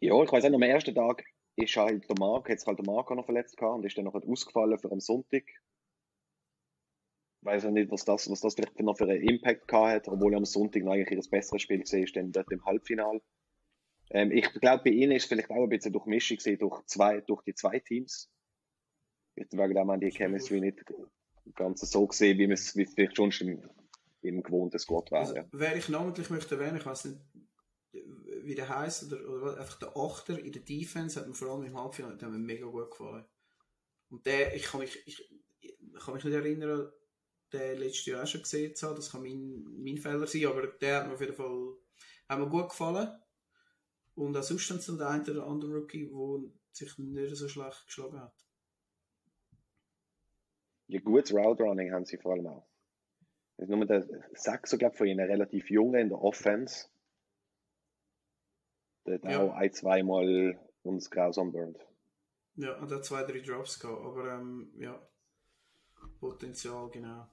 ja, 0.00 0.22
ich 0.22 0.32
weiß 0.32 0.44
auch, 0.44 0.52
am 0.52 0.62
ersten 0.62 0.94
Tag 0.94 1.24
ist 1.56 1.76
halt 1.76 2.08
der 2.08 2.16
Marc, 2.18 2.48
hat 2.48 2.60
sich 2.60 2.66
halt 2.66 2.78
der 2.78 2.86
Marco 2.86 3.14
noch 3.14 3.24
verletzt 3.24 3.56
gehabt 3.56 3.76
und 3.76 3.84
ist 3.84 3.96
dann 3.96 4.04
noch 4.04 4.14
ausgefallen 4.14 4.78
für 4.78 4.90
am 4.90 5.00
Sonntag. 5.00 5.44
Ich 7.40 7.46
weiß 7.46 7.66
auch 7.66 7.70
nicht, 7.70 7.90
was 7.90 8.04
das, 8.04 8.30
was 8.30 8.40
das 8.40 8.54
vielleicht 8.54 8.78
noch 8.80 8.96
für 8.96 9.04
einen 9.04 9.22
Impact 9.22 9.66
gehabt 9.66 10.06
hat, 10.06 10.08
obwohl 10.08 10.32
er 10.32 10.38
am 10.38 10.44
Sonntag 10.44 10.84
noch 10.84 10.92
eigentlich 10.92 11.10
ihr 11.10 11.30
besseres 11.30 11.62
Spiel 11.62 11.80
gesehen 11.80 12.04
ist, 12.04 12.16
dann 12.16 12.32
dort 12.32 12.50
im 12.52 12.64
Halbfinale. 12.64 13.20
Ähm, 14.10 14.30
ich 14.30 14.50
glaube, 14.52 14.84
bei 14.84 14.90
ihnen 14.90 15.12
ist 15.12 15.24
es 15.24 15.28
vielleicht 15.28 15.50
auch 15.50 15.64
ein 15.64 15.68
bisschen 15.68 15.92
Durchmischung 15.92 16.36
gewesen 16.36 16.58
durch, 16.58 16.84
zwei, 16.86 17.20
durch 17.20 17.42
die 17.42 17.54
zwei 17.54 17.80
Teams. 17.80 18.30
Ich 19.34 19.46
wegen 19.50 19.74
dem 19.74 19.90
haben 19.90 20.00
die 20.00 20.10
Chemistry 20.10 20.60
nicht 20.60 20.84
ganz 21.54 21.80
so 21.80 22.06
gesehen, 22.06 22.38
wie 22.38 22.50
es 22.52 22.76
wie 22.76 22.86
vielleicht 22.86 23.16
schon 23.16 23.30
im, 23.40 23.70
im 24.22 24.42
gewohnten 24.42 24.78
Squad 24.78 25.10
wäre. 25.10 25.20
Also, 25.20 25.40
wer 25.52 25.76
ich 25.76 25.88
namentlich 25.88 26.30
möchte 26.30 26.54
erwähnen, 26.54 26.76
ich 26.76 26.86
weiß 26.86 27.06
nicht, 27.06 27.18
wie 28.44 28.54
der 28.54 28.68
heißt 28.68 29.04
oder, 29.04 29.28
oder 29.28 29.58
einfach 29.58 29.78
der 29.78 29.96
Achter 29.96 30.38
in 30.38 30.52
der 30.52 30.62
Defense 30.62 31.18
hat 31.18 31.28
mir 31.28 31.34
vor 31.34 31.48
allem 31.48 31.64
im 31.64 31.78
Halbfinale 31.78 32.14
hat 32.14 32.22
mir 32.22 32.38
mega 32.38 32.66
gut 32.66 32.90
gefallen. 32.90 33.24
Und 34.10 34.26
der, 34.26 34.54
ich 34.54 34.64
kann 34.64 34.80
mich, 34.80 35.02
ich, 35.06 35.30
ich 35.60 35.76
kann 36.04 36.14
mich 36.14 36.24
nicht 36.24 36.34
erinnern, 36.34 36.92
den 37.52 37.78
letztes 37.78 38.06
Jahr 38.06 38.22
auch 38.22 38.26
schon 38.26 38.42
gesehen 38.42 38.74
zu 38.74 38.86
haben, 38.86 38.96
das 38.96 39.12
kann 39.12 39.22
mein, 39.22 39.64
mein 39.78 39.98
Fehler 39.98 40.26
sein, 40.26 40.46
aber 40.46 40.66
der 40.66 40.96
hat 40.96 41.06
mir 41.06 41.14
auf 41.14 41.20
jeden 41.20 41.34
Fall 41.34 41.76
hat 42.28 42.38
mir 42.38 42.48
gut 42.48 42.70
gefallen. 42.70 43.08
Und 44.14 44.36
auch 44.36 44.42
sonst 44.42 44.88
dann 44.88 44.98
der 44.98 45.08
eine 45.08 45.30
oder 45.30 45.46
andere 45.46 45.74
Rookie, 45.74 46.08
der 46.08 46.50
sich 46.72 46.98
nicht 46.98 47.36
so 47.36 47.48
schlecht 47.48 47.86
geschlagen 47.86 48.20
hat. 48.20 48.34
Ja, 50.88 51.00
gutes 51.00 51.32
Route 51.32 51.62
Running 51.62 51.92
haben 51.92 52.04
sie 52.04 52.18
vor 52.18 52.32
allem 52.32 52.46
auch. 52.46 52.68
Das 53.56 53.68
ist 53.68 53.74
nur 53.74 53.86
der 53.86 54.06
Sechser, 54.34 54.76
glaube 54.76 54.94
ich, 54.94 54.98
von 54.98 55.06
ihnen 55.06 55.26
relativ 55.26 55.70
jung 55.70 55.94
in 55.94 56.08
der 56.08 56.20
Offense. 56.20 56.88
Der 59.06 59.14
hat 59.14 59.24
Ja. 59.24 59.40
auch 59.42 59.52
ein, 59.54 59.72
zweimal 59.72 60.58
uns 60.82 61.10
grausam 61.10 61.52
burnt. 61.52 61.78
Ja, 62.56 62.76
und 62.78 62.90
hat 62.90 63.04
zwei, 63.04 63.22
drei 63.24 63.40
Drops 63.40 63.78
gehabt, 63.80 64.04
aber 64.04 64.34
ähm, 64.34 64.72
ja, 64.78 65.00
Potenzial, 66.20 66.90
genau. 66.90 67.26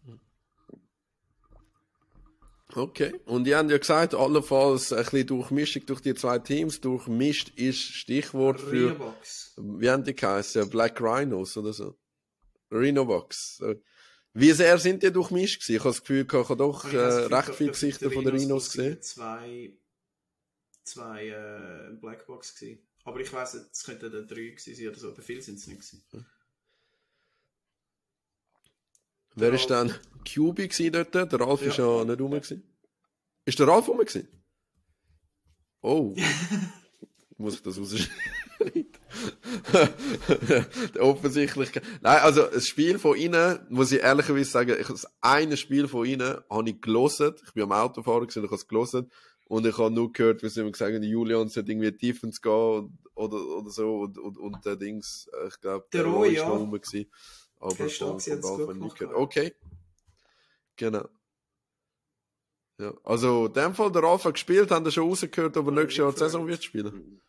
Okay. 2.75 3.19
Und 3.25 3.45
die 3.45 3.55
haben 3.55 3.69
ja 3.69 3.77
gesagt, 3.79 4.13
allenfalls 4.13 4.93
ein 4.93 5.03
bisschen 5.03 5.25
Durchmischung 5.27 5.85
durch 5.87 6.01
die 6.01 6.13
zwei 6.13 6.37
Teams. 6.39 6.79
Durchmischt 6.81 7.49
ist 7.57 7.79
Stichwort 7.79 8.61
für, 8.61 8.91
Rhinobox. 8.91 9.55
wie 9.57 9.89
haben 9.89 10.03
die 10.03 10.15
geheißen? 10.15 10.69
Black 10.69 11.01
Rhinos 11.01 11.57
oder 11.57 11.73
so? 11.73 11.97
Rhinobox. 12.71 13.63
Wie 14.33 14.51
sehr 14.51 14.77
sind 14.77 15.01
die 15.01 15.11
durchmischt 15.11 15.61
gewesen? 15.61 15.75
Ich 15.77 15.79
habe 15.79 15.89
das 15.89 16.01
Gefühl, 16.01 16.27
ich 16.27 16.33
habe 16.33 16.55
doch 16.57 16.93
äh, 16.93 16.97
recht 16.97 17.55
viele 17.55 17.71
Gesichter 17.71 18.11
von 18.11 18.23
den 18.23 18.35
Rhinos 18.35 18.71
gesehen. 18.71 19.01
Zwei, 19.01 19.73
zwei 20.89 21.27
äh, 21.27 21.91
Blackbox 21.99 22.55
gewesen. 22.55 22.79
Aber 23.03 23.19
ich 23.19 23.31
weiss, 23.31 23.53
es 23.53 23.83
könnten 23.83 24.11
dann 24.11 24.27
drei 24.27 24.49
gewesen 24.49 24.75
sein 24.75 24.87
oder 24.89 24.99
so, 24.99 25.09
aber 25.11 25.21
viel 25.21 25.41
sind 25.41 25.57
es 25.57 25.67
nicht 25.67 25.81
gewesen. 25.81 26.03
Wer 29.35 29.51
Der 29.51 29.59
ist 29.59 29.69
dann 29.69 29.89
QB 30.25 30.55
gewesen 30.57 30.91
dort? 30.91 31.13
Der 31.15 31.39
Ralf 31.39 31.61
ist 31.61 31.77
Ja. 31.77 31.99
ja 31.99 32.05
nicht 32.05 32.19
rum 32.19 32.31
gewesen. 32.31 32.63
Ist 33.45 33.59
der 33.59 33.67
Ralf 33.67 33.87
rum 33.87 33.99
gewesen? 33.99 34.27
Oh. 35.81 36.13
Muss 37.37 37.55
ich 37.55 37.61
das 37.63 37.79
rausschneiden? 37.79 38.09
Offensichtlich. 40.99 41.71
Nein, 42.01 42.21
also 42.21 42.43
das 42.47 42.67
Spiel 42.67 42.99
von 42.99 43.15
ihnen, 43.17 43.59
muss 43.69 43.91
ich 43.93 44.01
ehrlicherweise 44.01 44.49
sagen, 44.49 44.75
ich, 44.79 44.87
das 44.87 45.07
eine 45.21 45.55
Spiel 45.55 45.87
von 45.87 46.05
ihnen 46.05 46.41
habe 46.49 46.69
ich 46.69 46.81
gelesen. 46.81 47.33
Ich 47.45 47.53
bin 47.53 47.63
am 47.63 47.71
Autofahren 47.71 48.27
gewesen, 48.27 48.43
ich 48.43 48.51
habe 48.51 48.55
es 48.55 48.67
gelesen. 48.67 49.09
Und 49.49 49.65
ich 49.65 49.77
habe 49.79 49.89
nur 49.89 50.13
gehört, 50.13 50.43
wie 50.43 50.49
sie 50.49 50.61
immer 50.61 50.71
gesagt 50.71 50.93
haben, 50.93 51.01
Julian 51.01 51.49
sollte 51.49 51.71
irgendwie 51.71 51.91
Defense 51.91 52.39
gehen 52.39 52.99
oder, 53.15 53.37
oder 53.57 53.69
so. 53.71 54.01
Und, 54.01 54.17
und, 54.19 54.37
und 54.37 54.63
der 54.63 54.75
Dings, 54.75 55.27
ich 55.47 55.59
glaube, 55.59 55.87
Der 55.91 56.03
der 56.03 56.11
Roy, 56.13 56.35
ja. 56.35 56.47
noch 56.47 56.59
rum 56.59 56.71
gewesen. 56.71 57.11
Aber 57.59 57.75
von, 57.75 57.89
von 57.89 58.41
gut 58.41 58.59
habe 58.61 58.73
ich 58.73 58.79
nicht 58.79 58.97
gehört. 58.99 59.15
Okay. 59.15 59.55
Genau. 60.75 61.09
Ja, 62.77 62.93
also 63.03 63.47
in 63.47 63.53
dem 63.53 63.73
Fall, 63.73 63.91
der 63.91 64.03
hat 64.03 64.33
gespielt, 64.33 64.69
haben 64.71 64.85
wir 64.85 64.91
schon 64.91 65.09
rausgehört, 65.09 65.57
ob 65.57 65.67
er 65.67 65.73
Ja, 65.73 65.79
nächstes 65.81 65.97
Jahr 65.97 66.13
die. 66.13 66.19
Saison 66.19 66.47
wird 66.47 66.63
spielen. 66.63 67.21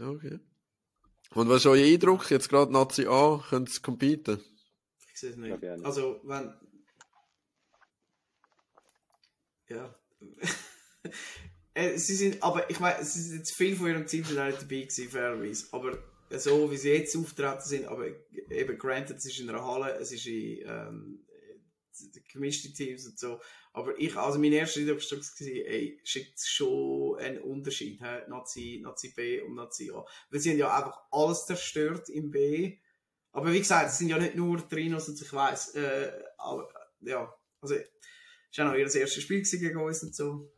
Okay. 0.00 0.40
Und 1.34 1.48
was 1.48 1.58
ist 1.58 1.66
euer 1.66 1.84
Eindruck? 1.86 2.28
Jetzt 2.30 2.48
gerade 2.48 2.72
Nazi 2.72 3.06
A, 3.06 3.42
können 3.48 3.66
sie 3.66 3.80
competen? 3.80 4.40
Ich 5.12 5.20
sehe 5.20 5.30
es 5.30 5.36
nicht. 5.36 5.60
gerne. 5.60 5.84
Also, 5.84 6.20
wenn. 6.24 6.52
Ja. 9.68 9.94
Äh, 11.74 11.96
sie 11.96 12.16
sind, 12.16 12.42
aber 12.42 12.68
ich 12.70 12.80
meine, 12.80 13.04
sie 13.04 13.20
sind 13.20 13.38
jetzt 13.38 13.54
viel 13.54 13.76
von 13.76 13.86
ihrem 13.86 14.04
Team 14.04 14.24
auch 14.24 14.30
nicht 14.30 14.62
dabei 14.62 14.80
gewesen, 14.80 15.10
fairerweise. 15.10 15.66
Aber 15.70 15.96
so 16.30 16.68
wie 16.72 16.76
sie 16.76 16.90
jetzt 16.90 17.16
auftreten 17.16 17.60
sind, 17.60 17.86
aber 17.86 18.08
eben 18.50 18.78
granted, 18.78 19.18
es 19.18 19.26
ist 19.26 19.38
in 19.38 19.48
einer 19.48 19.64
Halle, 19.64 19.96
es 19.96 20.10
ist 20.10 20.26
in 20.26 20.58
ähm, 20.66 21.26
gemischte 22.32 22.72
Teams 22.72 23.06
und 23.06 23.18
so. 23.18 23.40
Aber 23.72 23.98
ich, 23.98 24.16
also 24.16 24.38
mein 24.38 24.52
erster 24.52 24.80
Eindruck 24.80 24.98
war 25.00 25.46
ey, 25.46 26.00
schickt 26.02 26.40
schon 26.40 27.18
einen 27.18 27.38
Unterschied, 27.42 28.00
hä? 28.00 28.22
Nazi, 28.28 28.80
Nazi 28.82 29.12
B 29.14 29.40
und 29.42 29.54
Nazi 29.54 29.90
A. 29.94 30.04
Weil 30.30 30.40
sie 30.40 30.50
haben 30.50 30.58
ja 30.58 30.76
einfach 30.76 31.00
alles 31.10 31.46
zerstört 31.46 32.08
im 32.08 32.30
B. 32.30 32.78
Aber 33.30 33.52
wie 33.52 33.58
gesagt, 33.58 33.90
es 33.90 33.98
sind 33.98 34.08
ja 34.08 34.18
nicht 34.18 34.34
nur 34.34 34.68
Trinos 34.68 35.08
und 35.08 35.20
ich 35.20 35.32
weiss, 35.32 35.74
äh, 35.74 36.10
aber, 36.38 36.68
ja, 37.02 37.32
also, 37.60 37.76
es 38.50 38.58
war 38.58 38.66
auch 38.66 38.72
noch 38.72 38.78
ihr 38.78 39.00
erstes 39.00 39.22
Spiel 39.22 39.42
gegen 39.42 39.78
uns 39.78 40.02
und 40.02 40.14
so. 40.14 40.52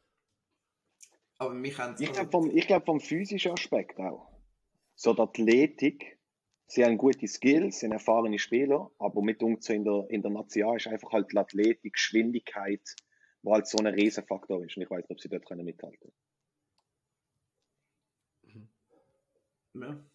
Aber 1.39 1.55
mich 1.55 1.79
haben, 1.79 1.97
Ich 1.99 2.13
glaube 2.13 2.31
vom, 2.31 2.57
ich 2.57 2.67
glaub 2.67 2.85
vom 2.85 3.01
physischen 3.01 3.53
Aspekt 3.53 3.99
auch. 3.99 4.31
So 4.95 5.15
die 5.15 5.23
Athletik, 5.23 6.19
sie 6.67 6.85
haben 6.85 6.99
gute 6.99 7.27
Skills, 7.27 7.81
sind 7.81 7.93
erfahrene 7.93 8.39
Spieler, 8.39 8.91
aber 8.99 9.23
mit 9.23 9.43
uns 9.43 9.65
so 9.65 9.73
in 9.73 9.85
der, 9.85 10.07
in 10.11 10.23
der 10.23 10.31
Nation 10.31 10.77
ist 10.77 10.87
einfach 10.87 11.13
halt 11.13 11.33
die 11.33 11.39
Athletik, 11.39 11.95
Geschwindigkeit, 11.95 12.83
wo 13.43 13.55
halt 13.55 13.67
so 13.67 13.79
ein 13.79 13.87
Riesenfaktor 13.87 14.65
ist. 14.65 14.77
Und 14.77 14.83
ich 14.83 14.91
weiß 14.91 14.99
nicht, 14.99 15.11
ob 15.11 15.21
sie 15.21 15.29
dort 15.31 15.47
können 15.47 15.65
mithalten 15.65 16.13
ja. 19.75 20.10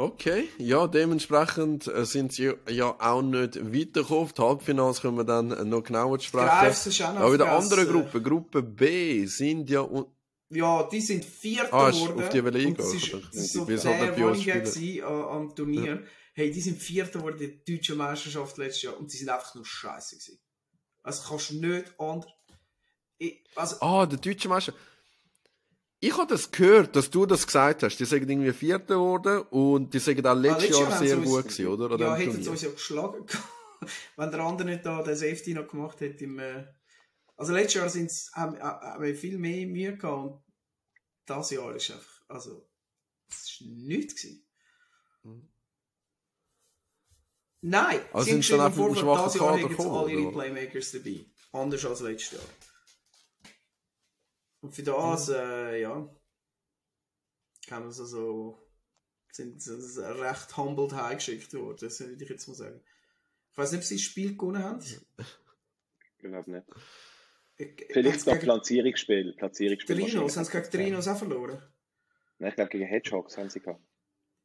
Okay, 0.00 0.48
ja, 0.58 0.86
dementsprechend 0.86 1.88
äh, 1.88 2.04
sind 2.04 2.32
sie 2.32 2.52
ja 2.68 2.94
auch 3.00 3.20
nicht 3.20 3.56
weitergekommen. 3.56 4.30
Die 4.38 4.40
Halbfinals 4.42 5.00
können 5.00 5.16
wir 5.16 5.24
dann 5.24 5.50
äh, 5.50 5.64
noch 5.64 5.82
genauer 5.82 6.20
sprechen. 6.20 6.46
Greifs 6.46 6.86
ist 6.86 7.02
auch 7.02 7.14
noch 7.14 7.20
Aber 7.22 7.32
in 7.32 7.38
der 7.38 7.52
anderen 7.52 7.88
Gruppe, 7.88 8.22
Gruppe 8.22 8.62
B, 8.62 9.26
sind 9.26 9.68
ja 9.68 9.84
Ja, 10.50 10.84
die 10.84 11.00
sind 11.00 11.24
Vierter 11.24 11.74
Ah, 11.74 11.90
geworden. 11.90 12.20
auf 12.22 12.28
die 12.28 12.38
Liga, 12.38 12.68
Und 12.68 12.78
das 12.78 12.94
ist, 12.94 13.12
das 13.12 13.34
ist 13.34 13.52
so 13.54 13.64
der 13.64 13.76
gewesen 14.12 15.02
an, 15.02 15.22
am 15.24 15.54
Turnier. 15.56 16.04
Hey, 16.32 16.52
die 16.52 16.60
sind 16.60 16.80
Vierter 16.80 17.18
geworden 17.18 17.40
in 17.40 17.60
der 17.66 17.76
deutschen 17.76 17.96
Meisterschaft 17.96 18.56
letztes 18.56 18.82
Jahr 18.82 18.96
und 19.00 19.12
die 19.12 19.16
sind 19.16 19.28
einfach 19.28 19.56
nur 19.56 19.66
scheiße 19.66 20.14
gewesen. 20.14 20.38
Also 21.02 21.28
kannst 21.28 21.50
du 21.50 21.54
nicht 21.54 21.92
anders. 21.98 22.30
Ich, 23.18 23.42
also, 23.56 23.76
Ah, 23.80 24.06
der 24.06 24.20
deutsche 24.20 24.48
Meister. 24.48 24.74
Ich 26.00 26.16
habe 26.16 26.26
das 26.32 26.50
gehört, 26.52 26.94
dass 26.94 27.10
du 27.10 27.26
das 27.26 27.44
gesagt 27.46 27.82
hast. 27.82 27.96
Die 27.98 28.04
sind 28.04 28.28
irgendwie 28.30 28.52
Vierter 28.52 28.94
geworden 28.94 29.40
und 29.50 29.92
die 29.92 29.98
sind 29.98 30.24
auch 30.26 30.34
letztes, 30.34 30.76
Ah, 30.76 30.80
Jahr 30.80 30.94
haben 30.94 31.06
sehr 31.06 31.16
gut 31.16 31.44
gewesen, 31.44 31.66
oder? 31.66 31.90
An 31.90 31.98
Ja, 32.00 32.14
dem 32.16 32.20
hätten 32.30 32.42
sie 32.42 32.50
uns 32.50 32.62
ja 32.62 32.70
geschlagen. 32.70 33.26
Wenn 34.16 34.30
der 34.30 34.40
andere 34.40 34.68
nicht 34.68 34.86
da 34.86 35.02
den 35.02 35.16
Safety 35.16 35.54
noch 35.54 35.66
gemacht 35.66 36.00
hätte. 36.00 36.24
Im, 36.24 36.38
äh 36.38 36.66
also 37.36 37.52
letztes 37.52 37.74
Jahr 37.74 37.88
sind's, 37.88 38.30
haben, 38.34 38.56
äh, 38.56 38.60
haben 38.60 39.02
wir 39.02 39.14
viel 39.14 39.38
mehr 39.38 39.66
Mühe 39.66 39.96
gehabt 39.96 40.22
und 40.22 40.42
das 41.26 41.50
Jahr 41.50 41.74
ist 41.74 41.90
einfach, 41.90 42.22
also, 42.28 42.68
es 43.30 43.60
war 43.60 43.68
nichts 43.68 44.14
gewesen. 44.16 44.44
Nein, 47.60 48.00
Also 48.12 48.40
sind 48.40 48.60
einem 48.60 48.72
vor, 48.72 48.90
das 48.90 48.98
schwachen 49.00 49.40
Jahr 49.40 49.56
Kader 49.56 49.68
gekommen, 49.68 49.90
alle 49.96 50.12
ihre? 50.12 50.32
Playmakers 50.32 50.92
dabei. 50.92 51.26
Anders 51.52 51.84
als 51.84 52.00
letztes 52.00 52.38
Jahr. 52.38 52.48
Und 54.60 54.74
für 54.74 54.82
das, 54.82 55.28
äh, 55.28 55.80
ja, 55.80 56.08
kann 57.68 57.82
man 57.82 57.92
so, 57.92 58.04
so 58.06 58.58
sind 59.32 59.60
sie 59.62 60.00
recht 60.20 60.56
humbled 60.56 60.92
heimgeschickt 60.94 61.52
worden, 61.54 61.76
das 61.80 62.00
würde 62.00 62.22
ich 62.24 62.30
jetzt 62.30 62.48
mal 62.48 62.54
sagen. 62.54 62.80
Ich 63.52 63.58
weiß 63.58 63.72
nicht, 63.72 63.80
ob 63.80 63.84
sie 63.84 63.94
das 63.96 64.02
Spiel 64.02 64.36
gewonnen 64.36 64.62
haben. 64.62 64.80
Ich 64.80 66.18
glaube 66.18 66.50
nicht. 66.50 66.66
Ich- 67.56 67.86
Vielleicht 67.92 68.20
sie 68.22 68.34
Platzierungsspiel. 68.38 69.34
Platzierungsspiel 69.34 69.96
die 69.96 70.02
Rhinos, 70.02 70.36
haben 70.36 70.44
sie 70.44 70.52
gegen 70.52 70.70
die 70.70 70.76
Rhinos 70.76 71.08
auch 71.08 71.18
verloren? 71.18 71.62
Nein, 72.38 72.50
ich 72.50 72.54
glaube 72.56 72.70
gegen 72.70 72.86
Hedgehogs 72.86 73.36
haben 73.36 73.50
sie 73.50 73.60
gehabt. 73.60 73.82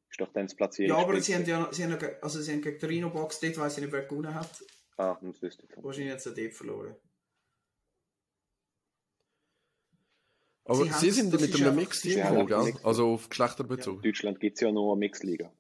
Ist 0.09 0.20
doch 0.22 0.32
dann 0.34 0.45
das 0.45 0.53
Ja, 0.53 0.57
Platzierungsspiel. 0.57 1.03
aber 1.14 1.22
sie 1.22 1.36
haben 1.36 1.45
ja, 1.45 1.74
sie 1.74 1.84
haben, 1.84 1.99
ja 1.99 2.09
also 2.22 2.41
sie 2.41 2.51
haben 2.51 2.61
gegen 2.61 2.78
die 2.80 2.86
Rhino 2.86 3.09
Box, 3.09 3.39
dort 3.39 3.57
weiss 3.57 3.78
ich 3.78 3.84
nicht, 3.84 3.93
wer 3.93 4.03
gewonnen 4.03 4.34
hat. 4.34 4.64
Ah, 4.97 5.18
das 5.22 5.41
wüsste 5.41 5.66
ich. 5.68 5.84
Wahrscheinlich 5.84 6.11
haben 6.11 6.20
sie 6.20 6.34
dort 6.36 6.53
verloren. 6.53 6.95
Aber 10.74 10.86
Sie 11.00 11.12
sie, 11.12 11.12
sind 11.12 11.34
das 11.34 11.42
mit 11.42 11.56
einem 11.56 11.78
haben 11.78 11.90
gekommen, 11.90 12.48
gell? 12.48 12.74
Also 12.84 13.14
auf 13.14 13.30
Geschlechter 13.30 13.64
bezogen. 13.64 13.98
In 13.98 14.04
Deutschland 14.04 14.40
gibt 14.40 14.58
es 14.58 14.62
ja 14.62 14.72
nur 14.72 14.92
eine 14.94 15.00
Mixliga. 15.00 15.52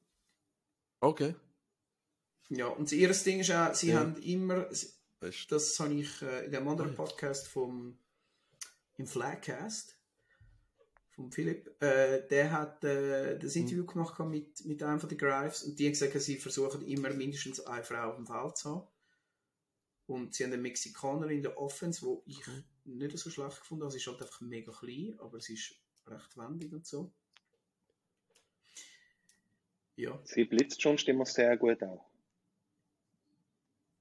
Okay. 0.99 1.35
Ja, 2.49 2.67
und 2.67 2.91
ihr 2.91 3.09
Ding 3.11 3.39
ist 3.39 3.51
auch, 3.51 3.73
sie 3.73 3.91
Ja. 3.91 3.99
haben 3.99 4.15
immer, 4.21 4.67
das 5.49 5.79
habe 5.79 5.93
ich 5.93 6.21
äh, 6.21 6.45
in 6.45 6.51
dem 6.51 6.67
anderen 6.67 6.91
ja. 6.91 6.95
Podcast 6.95 7.47
vom 7.47 7.97
im 8.97 9.07
Flagcast 9.07 9.97
vom 11.15 11.31
Philipp, 11.31 11.69
äh, 11.81 12.27
der 12.27 12.51
hat 12.51 12.83
äh, 12.83 13.37
das 13.37 13.55
Mhm. 13.55 13.61
Interview 13.61 13.85
gemacht 13.85 14.15
gehabt 14.15 14.31
mit, 14.31 14.65
mit 14.65 14.81
einem 14.81 14.99
von 14.99 15.09
den 15.09 15.17
Grives 15.17 15.63
und 15.63 15.77
die 15.77 15.85
haben 15.85 15.91
gesagt, 15.93 16.19
sie 16.21 16.37
versuchen 16.37 16.81
immer 16.87 17.09
mindestens 17.11 17.59
eine 17.61 17.83
Frau 17.83 18.09
auf 18.09 18.15
dem 18.15 18.25
Feld 18.25 18.57
zu 18.57 18.69
haben. 18.69 18.87
Und 20.07 20.33
sie 20.33 20.43
haben 20.43 20.53
einen 20.53 20.61
Mexikaner 20.61 21.29
in 21.29 21.41
der 21.41 21.57
Offense, 21.57 22.01
wo 22.05 22.23
ich 22.25 22.45
Mhm. 22.47 22.63
nicht 22.99 23.17
so 23.17 23.29
schlecht 23.29 23.59
gefunden 23.61 23.83
habe. 23.83 23.91
Sie 23.91 23.97
ist 23.97 24.07
halt 24.07 24.21
einfach 24.21 24.41
mega 24.41 24.71
klein, 24.71 25.15
aber 25.19 25.39
sie 25.39 25.53
ist 25.53 25.75
recht 26.05 26.37
wendig 26.37 26.73
und 26.73 26.85
so. 26.85 27.11
Ja. 29.95 30.19
Sie 30.25 30.43
blitzt 30.45 30.81
schon 30.81 30.97
immer 30.97 31.25
sehr 31.25 31.55
gut 31.57 31.81
auch. 31.83 32.05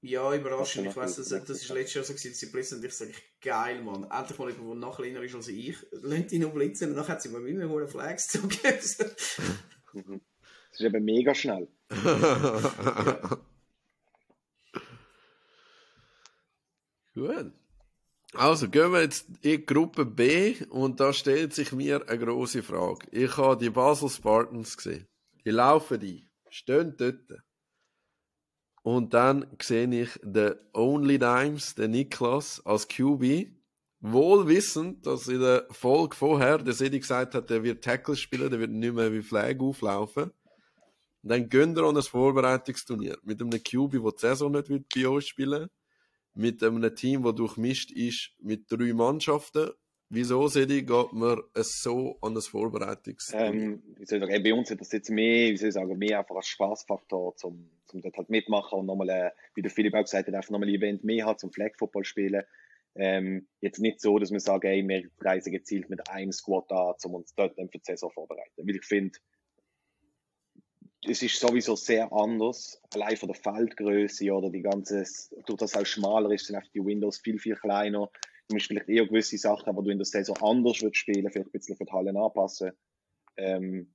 Ja, 0.01 0.33
überraschend. 0.35 0.87
Ich 0.87 0.95
weiss, 0.97 1.15
denn 1.15 1.23
das, 1.29 1.45
das 1.45 1.61
ist 1.61 1.69
letztes 1.69 1.93
Jahr 1.93 2.03
so 2.03 2.11
gewesen, 2.13 2.31
dass 2.31 2.39
sie 2.39 2.47
blitzen 2.47 2.79
und 2.79 2.85
ich 2.85 2.93
sage, 2.93 3.13
geil, 3.39 3.81
Mann. 3.81 4.03
Endlich 4.11 4.37
mal 4.37 4.49
jemand, 4.49 4.67
der 4.67 4.75
noch 4.75 4.95
kleiner 4.97 5.21
ist 5.23 5.35
als 5.35 5.47
ich. 5.47 5.77
Lasst 5.91 6.33
ihn 6.33 6.41
noch 6.41 6.53
blitzen 6.53 6.89
und 6.89 6.97
dann 6.97 7.07
hat 7.07 7.21
sie 7.21 7.29
mir 7.29 7.47
immer 7.47 7.69
hohe 7.69 7.87
Flags 7.87 8.27
zugegeben. 8.33 8.79
Mhm. 9.93 10.21
Das 10.71 10.79
ist 10.79 10.85
eben 10.85 11.05
mega 11.05 11.33
schnell. 11.33 11.69
Gut. 17.13 17.53
Also 18.33 18.67
gehen 18.67 18.91
wir 18.91 19.01
jetzt 19.01 19.27
in 19.29 19.37
die 19.43 19.65
Gruppe 19.65 20.05
B 20.05 20.55
und 20.69 20.99
da 20.99 21.13
stellt 21.13 21.53
sich 21.53 21.71
mir 21.71 22.09
eine 22.09 22.25
große 22.25 22.63
Frage. 22.63 23.07
Ich 23.11 23.37
habe 23.37 23.57
die 23.57 23.69
Basel 23.69 24.09
Spartans 24.09 24.75
gesehen. 24.75 25.07
Die 25.45 25.51
laufen 25.51 26.01
ein, 26.01 26.27
stehen 26.49 26.95
dort. 26.97 27.43
Und 28.81 29.13
dann 29.13 29.45
sehe 29.61 29.87
ich 30.01 30.19
den 30.23 30.55
Only 30.73 31.19
Dimes, 31.19 31.75
den 31.75 31.91
Niklas, 31.91 32.65
als 32.65 32.87
QB. 32.87 33.51
Wohl 33.99 34.47
wissend, 34.47 35.05
dass 35.05 35.27
in 35.27 35.39
der 35.39 35.67
Folge 35.69 36.15
vorher 36.15 36.57
der 36.57 36.73
Sedi 36.73 36.99
gesagt 36.99 37.35
hat, 37.35 37.49
der 37.49 37.63
wird 37.63 37.83
Tackle 37.83 38.15
spielen, 38.15 38.49
der 38.49 38.59
wird 38.59 38.71
nicht 38.71 38.93
mehr 38.93 39.13
wie 39.13 39.21
Flag 39.21 39.59
auflaufen. 39.59 40.31
Und 41.21 41.29
dann 41.29 41.47
gehen 41.47 41.75
wir 41.75 41.83
an 41.83 41.95
ein 41.95 42.03
Vorbereitungsturnier 42.03 43.17
mit 43.21 43.39
einem 43.39 43.51
QB, 43.51 43.91
der 43.91 44.11
die 44.11 44.19
Saison 44.19 44.51
nicht 44.51 44.89
bei 44.93 45.07
uns 45.07 45.27
spielen 45.27 45.69
mit 46.33 46.63
einem 46.63 46.95
Team, 46.95 47.23
das 47.23 47.35
durchmischt 47.35 47.91
ist 47.91 48.31
mit 48.39 48.71
drei 48.71 48.93
Mannschaften. 48.93 49.71
Wieso, 50.09 50.47
Sedi, 50.47 50.83
geht 50.83 51.13
man 51.13 51.41
so 51.55 52.19
an 52.21 52.35
das 52.35 52.47
Vorbereitungsturnier? 52.47 53.63
Ähm, 53.63 53.83
wie 53.97 54.05
soll 54.05 54.19
ich 54.21 54.29
sagen, 54.29 54.43
bei 54.43 54.53
uns 54.53 54.69
ist 54.69 54.79
das 54.79 54.91
jetzt 54.91 55.09
mehr, 55.09 55.49
wie 55.49 55.57
soll 55.57 55.69
ich 55.69 55.73
sagen, 55.73 55.97
mehr 55.97 56.19
einfach 56.19 56.35
als 56.35 56.47
Spaßfaktor, 56.47 57.35
zum, 57.35 57.69
zum 57.87 58.01
dort 58.01 58.17
halt 58.17 58.29
mitmachen 58.29 58.79
und 58.79 58.85
nochmal, 58.85 59.09
äh, 59.09 59.31
wie 59.55 59.63
der 59.63 59.71
Philipp 59.71 59.95
auch 59.95 60.03
gesagt 60.03 60.27
hat, 60.27 60.35
einfach 60.35 60.51
nochmal 60.51 60.69
ein 60.69 60.75
Event 60.75 61.03
mehr 61.03 61.25
hat 61.25 61.39
zum 61.39 61.51
Flag 61.51 61.71
Football 61.79 62.05
spielen. 62.05 62.43
Ähm, 62.95 63.47
jetzt 63.59 63.79
nicht 63.79 64.01
so, 64.01 64.19
dass 64.19 64.31
wir 64.31 64.39
sagen, 64.39 64.67
ey, 64.67 64.87
wir 64.87 65.09
reisen 65.19 65.51
gezielt 65.51 65.89
mit 65.89 66.07
einem 66.07 66.31
Squad 66.31 66.71
an, 66.71 66.93
um 67.05 67.15
uns 67.15 67.33
dort 67.33 67.57
dann 67.57 67.69
für 67.69 67.79
die 67.79 67.85
Saison 67.85 68.11
vorbereiten. 68.11 68.51
Weil 68.67 68.75
ich 68.75 68.85
finde, 68.85 69.17
es 71.07 71.21
ist 71.21 71.39
sowieso 71.39 71.75
sehr 71.75 72.11
anders, 72.11 72.81
allein 72.93 73.17
von 73.17 73.27
der 73.29 73.35
Feldgröße 73.35 74.31
oder 74.31 74.49
die 74.49 74.61
ganze, 74.61 75.03
durch 75.45 75.57
das 75.57 75.75
auch 75.75 75.85
schmaler 75.85 76.31
ist, 76.31 76.45
sind 76.45 76.55
einfach 76.55 76.71
die 76.71 76.83
Windows 76.83 77.17
viel, 77.17 77.39
viel 77.39 77.55
kleiner. 77.55 78.09
Du 78.47 78.55
musst 78.55 78.67
vielleicht 78.67 78.89
eher 78.89 79.05
gewisse 79.05 79.37
Sachen, 79.37 79.75
die 79.75 79.83
du 79.83 79.89
in 79.89 79.97
der 79.97 80.05
Saison 80.05 80.37
anders 80.41 80.81
würdest 80.81 80.97
spielen, 80.97 81.29
vielleicht 81.29 81.49
ein 81.49 81.51
bisschen 81.51 81.77
für 81.77 81.85
die 81.85 81.91
Hallen 81.91 82.17
anpassen. 82.17 82.71
Ähm, 83.37 83.93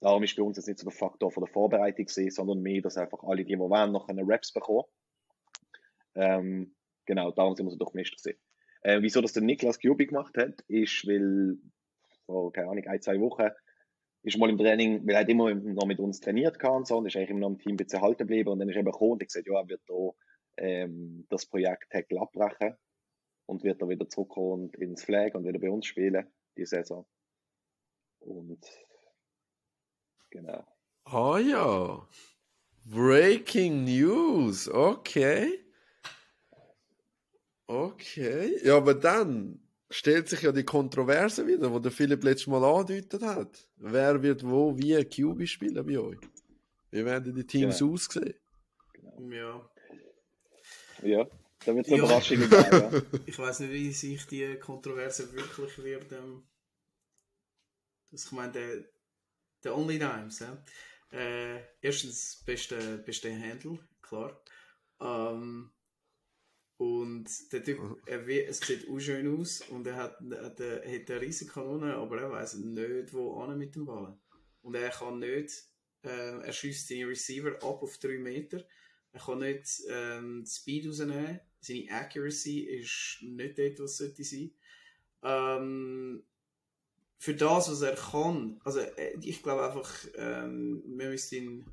darum 0.00 0.22
ist 0.22 0.36
bei 0.36 0.42
uns 0.42 0.56
jetzt 0.56 0.66
nicht 0.66 0.78
so 0.78 0.88
der 0.88 0.96
Faktor 0.96 1.30
von 1.30 1.44
der 1.44 1.52
Vorbereitung 1.52 2.06
gesehen, 2.06 2.30
sondern 2.30 2.60
mehr, 2.60 2.82
dass 2.82 2.96
einfach 2.96 3.22
alle, 3.22 3.44
die, 3.44 3.54
die 3.54 3.58
wollen, 3.58 3.92
noch 3.92 4.08
eine 4.08 4.22
Raps 4.24 4.52
bekommen. 4.52 4.84
Ähm, 6.14 6.74
genau, 7.06 7.30
darum 7.30 7.54
sind 7.54 7.66
wir 7.66 7.70
so 7.70 7.78
durchmischt 7.78 8.16
gesehen. 8.16 8.38
Äh, 8.82 9.02
wieso 9.02 9.20
das 9.20 9.32
der 9.32 9.42
Niklas 9.42 9.78
Kubi 9.78 10.06
gemacht 10.06 10.36
hat, 10.36 10.62
ist, 10.68 11.06
weil 11.06 11.58
vor, 12.26 12.52
keine 12.52 12.68
Ahnung, 12.68 12.86
ein, 12.86 13.02
zwei 13.02 13.20
Wochen 13.20 13.50
ist 14.22 14.36
mal 14.38 14.50
im 14.50 14.58
Training, 14.58 15.06
weil 15.06 15.14
er 15.14 15.20
hat 15.20 15.28
immer 15.28 15.54
noch 15.54 15.86
mit 15.86 15.98
uns 15.98 16.20
trainiert 16.20 16.58
kann 16.58 16.72
und 16.72 16.86
so, 16.86 16.98
und 16.98 17.06
ist 17.06 17.16
eigentlich 17.16 17.30
immer 17.30 17.40
noch 17.40 17.50
im 17.50 17.58
Team 17.58 17.72
ein 17.74 17.76
bisschen 17.76 18.02
halten 18.02 18.18
geblieben 18.18 18.50
und 18.50 18.58
dann 18.58 18.68
ist 18.68 18.76
er 18.76 18.80
eben 18.80 18.90
gekommen 18.90 19.12
und 19.12 19.22
ich 19.22 19.28
gesagt, 19.28 19.46
ja, 19.46 19.58
er 19.58 19.68
wird 19.68 19.82
da 19.86 20.10
ähm, 20.58 21.26
das 21.30 21.46
Projekt 21.46 21.90
Tackle 21.90 22.20
abbrechen 22.20 22.76
und 23.46 23.64
wird 23.64 23.80
dann 23.80 23.88
wieder 23.88 24.08
zurückkommen 24.08 24.64
und 24.64 24.76
ins 24.76 25.04
Flag 25.04 25.34
und 25.34 25.44
wieder 25.44 25.58
bei 25.58 25.70
uns 25.70 25.86
spielen, 25.86 26.26
die 26.56 26.66
Saison. 26.66 27.06
Und 28.20 28.64
genau. 30.30 30.64
Ah 31.04 31.38
ja. 31.38 32.06
Breaking 32.84 33.84
News. 33.84 34.68
Okay. 34.68 35.64
Okay. 37.66 38.58
Ja, 38.64 38.76
aber 38.76 38.94
dann 38.94 39.60
stellt 39.90 40.28
sich 40.28 40.42
ja 40.42 40.52
die 40.52 40.64
Kontroverse 40.64 41.46
wieder, 41.46 41.70
wo 41.72 41.78
der 41.78 41.90
Philipp 41.92 42.22
letztes 42.24 42.46
Mal 42.46 42.64
angedeutet 42.64 43.22
hat. 43.22 43.68
Wer 43.76 44.22
wird 44.22 44.42
wo 44.44 44.76
wie 44.78 45.04
QB 45.04 45.46
spielen 45.48 45.84
bei 45.86 45.98
euch? 45.98 46.18
Wie 46.90 47.04
werden 47.04 47.34
die 47.34 47.46
Teams 47.46 47.78
Genau. 47.78 47.92
aussehen? 47.94 48.34
ja. 49.30 49.70
Ja, 51.02 51.26
da 51.64 51.74
wird 51.74 51.86
es 51.86 51.92
eine 51.92 52.02
Ja. 52.02 52.04
Überraschung 52.04 52.38
geben. 52.38 52.50
Ja. 52.52 52.90
Ich 53.26 53.38
weiß 53.38 53.60
nicht, 53.60 53.72
wie 53.72 53.92
sich 53.92 54.26
die 54.26 54.56
Kontroverse 54.58 55.32
wirklich 55.32 55.78
wird. 55.78 56.12
Ähm, 56.12 56.42
das, 58.10 58.26
ich 58.26 58.32
meine, 58.32 58.52
der, 58.52 58.84
der 59.64 59.76
Only 59.76 59.98
Dimes. 59.98 60.40
Ja? 60.40 60.62
Äh, 61.12 61.60
erstens, 61.80 62.42
beste, 62.44 62.98
beste 62.98 63.30
Handle, 63.32 63.78
klar. 64.02 64.42
Ähm, 65.00 65.70
und 66.80 67.28
der 67.52 67.62
Typ, 67.62 67.78
er, 68.06 68.26
we- 68.26 68.46
es 68.46 68.58
sieht 68.60 68.88
auch 68.88 68.98
schön 68.98 69.38
aus 69.38 69.60
und 69.68 69.86
er 69.86 69.96
hat, 69.96 70.16
er 70.30 70.44
hat, 70.46 70.60
hat 70.60 71.10
eine 71.10 71.20
riesige 71.20 71.50
Kanone, 71.52 71.94
aber 71.94 72.20
er 72.22 72.30
weiß 72.30 72.54
nicht, 72.54 73.12
wo 73.12 73.38
an 73.42 73.58
mit 73.58 73.74
dem 73.74 73.84
Ball. 73.84 74.18
Und 74.62 74.74
er 74.76 74.88
kann 74.90 75.18
nicht, 75.18 75.52
äh, 76.02 76.38
er 76.40 76.52
schießt 76.52 76.88
den 76.90 77.06
Receiver 77.06 77.54
ab 77.56 77.82
auf 77.82 77.98
3 77.98 78.18
Meter. 78.18 78.64
Er 79.12 79.20
kann 79.20 79.40
nicht 79.40 79.82
ähm, 79.90 80.44
die 80.44 80.50
Speed 80.50 80.88
rausnehmen. 80.88 81.40
Seine 81.60 81.90
Accuracy 81.90 82.60
ist 82.60 83.18
nicht 83.22 83.58
dort, 83.58 83.80
was 83.80 83.96
sollte 83.98 84.24
sein. 84.24 84.50
Ähm, 85.22 86.24
für 87.18 87.34
das, 87.34 87.70
was 87.70 87.82
er 87.82 87.96
kann, 87.96 88.60
also 88.64 88.80
äh, 88.80 89.18
ich 89.22 89.42
glaube 89.42 89.66
einfach, 89.66 89.92
ähm, 90.16 90.82
wir 90.86 91.10
müssen 91.10 91.34
ihn, 91.36 91.66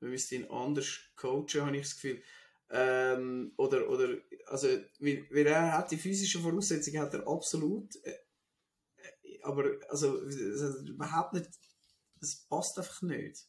wir 0.00 0.08
müssen 0.10 0.34
ihn 0.34 0.50
anders 0.50 1.00
coachen, 1.16 1.62
habe 1.62 1.76
ich 1.76 1.82
das 1.82 1.94
Gefühl. 1.94 2.22
Ähm, 2.70 3.52
oder, 3.56 3.88
oder, 3.88 4.16
also, 4.46 4.68
weil, 4.98 5.26
weil 5.30 5.46
er 5.46 5.72
hat 5.72 5.90
die 5.90 5.96
physischen 5.96 6.42
Voraussetzungen, 6.42 7.00
hat 7.00 7.14
er 7.14 7.26
absolut. 7.28 7.94
Äh, 8.04 8.18
aber 9.42 9.76
also, 9.88 10.20
also 10.20 10.78
überhaupt 10.86 11.34
nicht, 11.34 11.50
das 12.20 12.46
passt 12.48 12.78
einfach 12.78 13.02
nicht. 13.02 13.46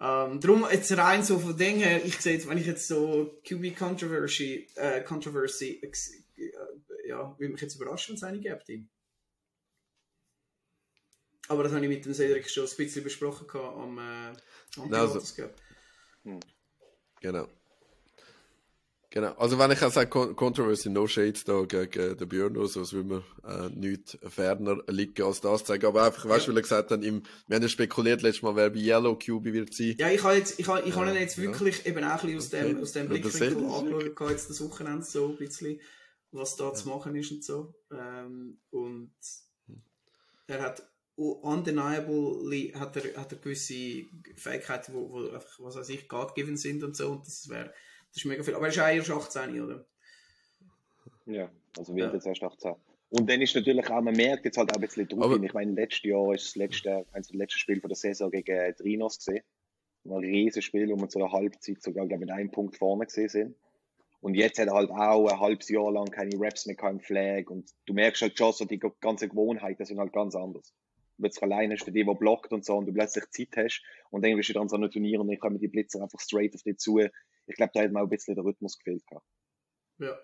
Ähm, 0.00 0.40
darum 0.40 0.66
jetzt 0.70 0.96
rein 0.96 1.22
so 1.22 1.38
von 1.38 1.56
her, 1.56 2.04
ich 2.04 2.18
sehe 2.20 2.34
jetzt, 2.34 2.48
wenn 2.48 2.58
ich 2.58 2.66
jetzt 2.66 2.88
so 2.88 3.40
QB 3.46 3.76
Controversy, 3.76 4.68
äh, 4.74 5.02
Controversy, 5.02 5.80
äh, 5.80 7.08
ja, 7.08 7.38
würde 7.38 7.52
mich 7.52 7.60
jetzt 7.60 7.76
überraschen, 7.76 8.12
wenn 8.12 8.16
es 8.16 8.22
eine 8.22 8.40
gibt. 8.40 8.88
Aber 11.48 11.62
das 11.62 11.72
habe 11.72 11.84
ich 11.84 11.88
mit 11.88 12.04
dem 12.04 12.14
Cedric 12.14 12.48
schon 12.48 12.66
ein 12.66 12.76
bisschen 12.76 13.04
besprochen 13.04 13.46
am, 13.60 13.98
äh, 13.98 14.32
am 14.80 14.92
Also-. 14.92 15.48
Genau. 17.20 17.48
Genau. 19.14 19.32
Also 19.34 19.58
wenn 19.58 19.70
ich 19.70 19.82
auch 19.82 19.92
sage, 19.92 20.08
Con 20.08 20.34
Controversy, 20.34 20.88
no 20.88 21.06
shades 21.06 21.44
da 21.44 21.60
gegen 21.66 22.16
den 22.16 22.28
Björn, 22.30 22.54
so 22.66 22.80
als 22.80 22.94
würde 22.94 23.08
man 23.08 23.22
äh, 23.44 23.68
nichts 23.68 24.16
ferner 24.26 24.82
liegen 24.88 25.22
als 25.22 25.42
das 25.42 25.64
zeigen. 25.64 25.84
Aber 25.84 26.04
einfach, 26.04 26.26
weißt 26.26 26.46
du, 26.46 26.50
weil 26.52 26.56
er 26.58 26.62
gesagt 26.62 26.90
hat, 26.90 27.04
im, 27.04 27.22
wir 27.46 27.56
haben 27.56 27.62
ja 27.62 27.68
spekuliert 27.68 28.22
letztes 28.22 28.42
Mal, 28.42 28.56
wer 28.56 28.70
bei 28.70 28.78
Yellow 28.78 29.14
QB 29.16 29.44
wird 29.44 29.74
sein. 29.74 29.96
Ja, 29.98 30.10
ich 30.10 30.22
habe 30.22 30.36
jetzt, 30.36 30.58
ich 30.58 30.66
habe, 30.66 30.88
ich 30.88 30.96
habe 30.96 31.06
Ja, 31.06 31.12
ihn 31.12 31.20
jetzt 31.20 31.36
ja. 31.36 31.42
wirklich 31.42 31.84
eben 31.84 32.02
auch 32.04 32.24
ein 32.24 32.34
bisschen 32.34 32.38
aus 32.38 32.48
dem, 32.48 32.70
Okay. 32.70 32.80
aus 32.82 32.92
dem 32.92 33.02
Ja, 33.02 33.08
Blickwinkel 33.10 33.64
angeschaut, 33.66 34.30
jetzt 34.30 34.48
das 34.48 34.60
Wochenende 34.62 35.04
so 35.04 35.28
ein 35.28 35.36
bisschen, 35.36 35.78
was 36.30 36.56
da 36.56 36.72
zu 36.72 36.88
machen 36.88 37.14
ist 37.14 37.32
und 37.32 37.44
so. 37.44 37.74
Ähm, 37.92 38.60
und 38.70 39.12
er 40.46 40.62
hat 40.62 40.82
undeniably 41.16 42.72
hat 42.74 42.96
er, 42.96 43.20
hat 43.20 43.32
er 43.32 43.38
gewisse 43.38 43.74
Fähigkeiten, 44.36 44.94
wo, 44.94 45.10
wo 45.10 45.28
einfach, 45.30 45.60
was 45.60 45.76
weiß 45.76 45.90
ich, 45.90 46.08
God-given 46.08 46.56
sind 46.56 46.82
und 46.82 46.96
so. 46.96 47.10
Und 47.10 47.26
das 47.26 47.50
wäre, 47.50 47.74
das 48.12 48.18
ist 48.18 48.24
mega 48.26 48.42
viel. 48.42 48.54
Aber 48.54 48.66
er 48.66 48.72
ist 48.72 48.78
auch 48.78 49.10
erst 49.10 49.36
18, 49.36 49.62
oder? 49.62 49.84
Ja, 51.26 51.50
also 51.78 51.94
wird 51.94 52.08
Ja. 52.08 52.14
jetzt 52.14 52.26
erst 52.26 52.42
18. 52.42 52.74
Und 53.10 53.28
dann 53.28 53.42
ist 53.42 53.54
natürlich 53.54 53.88
auch, 53.90 54.00
man 54.00 54.14
merkt 54.14 54.44
jetzt 54.44 54.56
halt 54.56 54.70
auch 54.70 54.76
ein 54.76 54.80
bisschen 54.80 55.06
drauf 55.08 55.24
Aber-. 55.24 55.42
Ich 55.44 55.52
meine, 55.52 55.72
letztes 55.72 56.02
Jahr 56.04 56.34
ist 56.34 56.46
das 56.46 56.56
letzte, 56.56 57.06
eines 57.12 57.28
der 57.28 57.38
letzten 57.38 57.58
Spiele 57.58 57.80
von 57.80 57.88
der 57.88 57.96
Saison 57.96 58.30
gegen 58.30 58.74
die 58.78 58.82
Rhinos 58.82 59.18
gesehen. 59.18 59.42
Ein 60.04 60.12
riesiges 60.12 60.64
Spiel, 60.64 60.88
wo 60.88 60.96
wir 60.96 61.08
zu 61.08 61.18
der 61.18 61.30
Halbzeit 61.30 61.82
sogar, 61.82 62.06
glaube 62.06 62.24
ich, 62.24 62.28
mit 62.28 62.36
einem 62.36 62.50
Punkt 62.50 62.76
vorne 62.76 63.04
gesehen 63.06 63.28
sind. 63.28 63.56
Und 64.20 64.34
jetzt 64.34 64.58
hat 64.58 64.68
er 64.68 64.74
halt 64.74 64.90
auch 64.90 65.28
ein 65.28 65.40
halbes 65.40 65.68
Jahr 65.68 65.92
lang 65.92 66.06
keine 66.06 66.38
Raps 66.38 66.66
mehr, 66.66 66.76
keinen 66.76 67.00
Flag. 67.00 67.50
Und 67.50 67.70
du 67.86 67.92
merkst 67.92 68.22
halt 68.22 68.38
schon 68.38 68.52
so, 68.52 68.64
die 68.64 68.78
ganzen 68.78 69.28
Gewohnheiten 69.28 69.84
sind 69.84 69.98
halt 69.98 70.12
ganz 70.12 70.34
anders. 70.34 70.72
Du 71.18 71.24
jetzt 71.24 71.42
alleine 71.42 71.74
hast 71.74 71.84
für 71.84 71.92
die, 71.92 72.04
der 72.04 72.14
blockt 72.14 72.52
und 72.52 72.64
so, 72.64 72.76
und 72.76 72.86
du 72.86 72.92
plötzlich 72.92 73.28
Zeit 73.30 73.56
hast. 73.56 73.82
Und 74.10 74.24
dann 74.24 74.36
bist 74.36 74.48
du 74.54 74.60
an 74.60 74.68
so 74.68 74.76
einem 74.76 74.90
Turnier 74.90 75.20
und 75.20 75.28
dann 75.28 75.38
kommen 75.38 75.58
die 75.58 75.68
Blitzer 75.68 76.02
einfach 76.02 76.18
straight 76.20 76.54
auf 76.54 76.62
dich 76.62 76.78
zu. 76.78 77.00
Ich 77.46 77.56
glaube, 77.56 77.72
da 77.74 77.82
hat 77.82 77.92
mir 77.92 78.00
auch 78.00 78.04
ein 78.04 78.08
bisschen 78.08 78.34
der 78.34 78.44
Rhythmus 78.44 78.78
gefehlt. 78.78 79.02
Ja. 79.98 80.16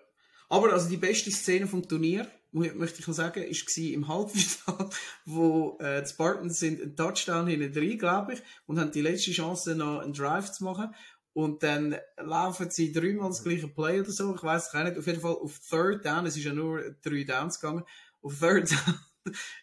Aber 0.49 0.73
also 0.73 0.89
die 0.89 0.97
beste 0.97 1.31
Szene 1.31 1.67
vom 1.67 1.87
Turnier, 1.87 2.27
möchte 2.51 2.99
ich 2.99 3.07
noch 3.07 3.13
sagen, 3.13 3.43
gsi 3.49 3.93
im 3.93 4.07
Halbfinale, 4.07 4.89
wo 5.25 5.77
äh, 5.79 6.01
die 6.01 6.09
Spartans 6.09 6.59
sind 6.59 6.81
einen 6.81 6.95
Touchdown 6.95 7.47
hinten 7.47 7.71
drin, 7.71 7.99
glaube 7.99 8.33
ich, 8.33 8.41
und 8.65 8.79
haben 8.79 8.91
die 8.91 9.01
letzte 9.01 9.31
Chance 9.31 9.75
noch 9.75 9.99
einen 9.99 10.13
Drive 10.13 10.51
zu 10.51 10.63
machen. 10.63 10.93
Und 11.33 11.61
dann 11.61 11.95
laufen 12.17 12.71
sie 12.71 12.91
dreimal 12.91 13.29
das 13.29 13.43
gleiche 13.43 13.67
Play 13.67 13.99
oder 13.99 14.11
so. 14.11 14.35
Ich 14.35 14.43
weiß 14.43 14.67
es 14.67 14.73
nicht. 14.73 14.97
Auf 14.97 15.05
jeden 15.05 15.21
Fall 15.21 15.35
auf 15.35 15.59
Third 15.59 16.03
Down, 16.03 16.25
es 16.25 16.35
ist 16.35 16.43
ja 16.43 16.53
nur 16.53 16.95
drei 17.03 17.23
Downs 17.23 17.59
gegangen. 17.59 17.85
Auf 18.21 18.39
Third 18.39 18.71
Down 18.71 18.99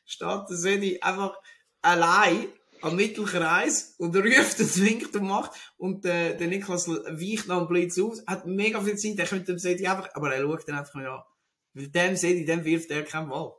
steht 0.04 0.48
der 0.48 0.56
Sedi 0.56 1.00
einfach 1.02 1.36
allein 1.82 2.46
am 2.86 2.96
Mittelkreis 2.96 3.94
und 3.98 4.16
ruft 4.16 4.60
und 4.60 4.80
winkt 4.82 5.16
und 5.16 5.26
macht. 5.26 5.52
Und 5.76 6.04
äh, 6.04 6.36
der 6.36 6.48
Niklas 6.48 6.88
weicht 6.88 7.50
am 7.50 7.68
Blitz 7.68 7.98
auf. 7.98 8.18
Hat 8.26 8.46
mega 8.46 8.80
viel 8.80 8.96
Zeit, 8.96 9.18
er 9.18 9.26
könnte 9.26 9.52
dem 9.52 9.58
Sedi 9.58 9.86
einfach, 9.86 10.08
aber 10.14 10.34
er 10.34 10.42
schaut 10.42 10.68
dann 10.68 10.78
einfach 10.78 10.94
nicht 10.94 11.08
an. 11.08 11.22
Mit 11.74 11.94
dem 11.94 12.16
Sedi, 12.16 12.44
dem 12.44 12.64
wirft 12.64 12.90
er 12.90 13.02
keinen 13.02 13.28
Ball. 13.28 13.52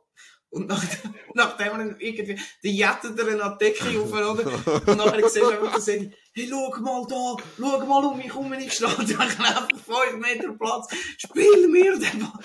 Und 0.50 0.66
nach, 0.66 0.82
nachdem 1.34 1.66
er 1.66 1.78
dann 1.78 1.96
irgendwie, 1.98 2.40
die 2.62 2.76
jettet 2.76 3.18
er 3.18 3.56
die 3.56 3.64
Decke 3.64 4.00
auf, 4.00 4.12
oder? 4.12 4.86
Und 4.86 4.96
nachher 4.96 5.28
siehst 5.28 5.36
du 5.36 5.48
einfach 5.48 5.74
den 5.74 5.82
Sedi, 5.82 6.14
hey, 6.32 6.48
schau 6.48 6.80
mal 6.80 7.06
da, 7.08 7.36
schau 7.58 7.84
mal 7.84 8.04
um 8.06 8.16
mich 8.16 8.26
herum, 8.26 8.52
ich 8.54 8.72
stehe 8.72 8.90
da 8.90 9.18
einfach 9.18 9.68
5 9.68 10.16
Meter 10.20 10.52
Platz, 10.54 10.88
spiel 11.18 11.68
mir 11.68 11.98
den 11.98 12.20
Ball. 12.20 12.40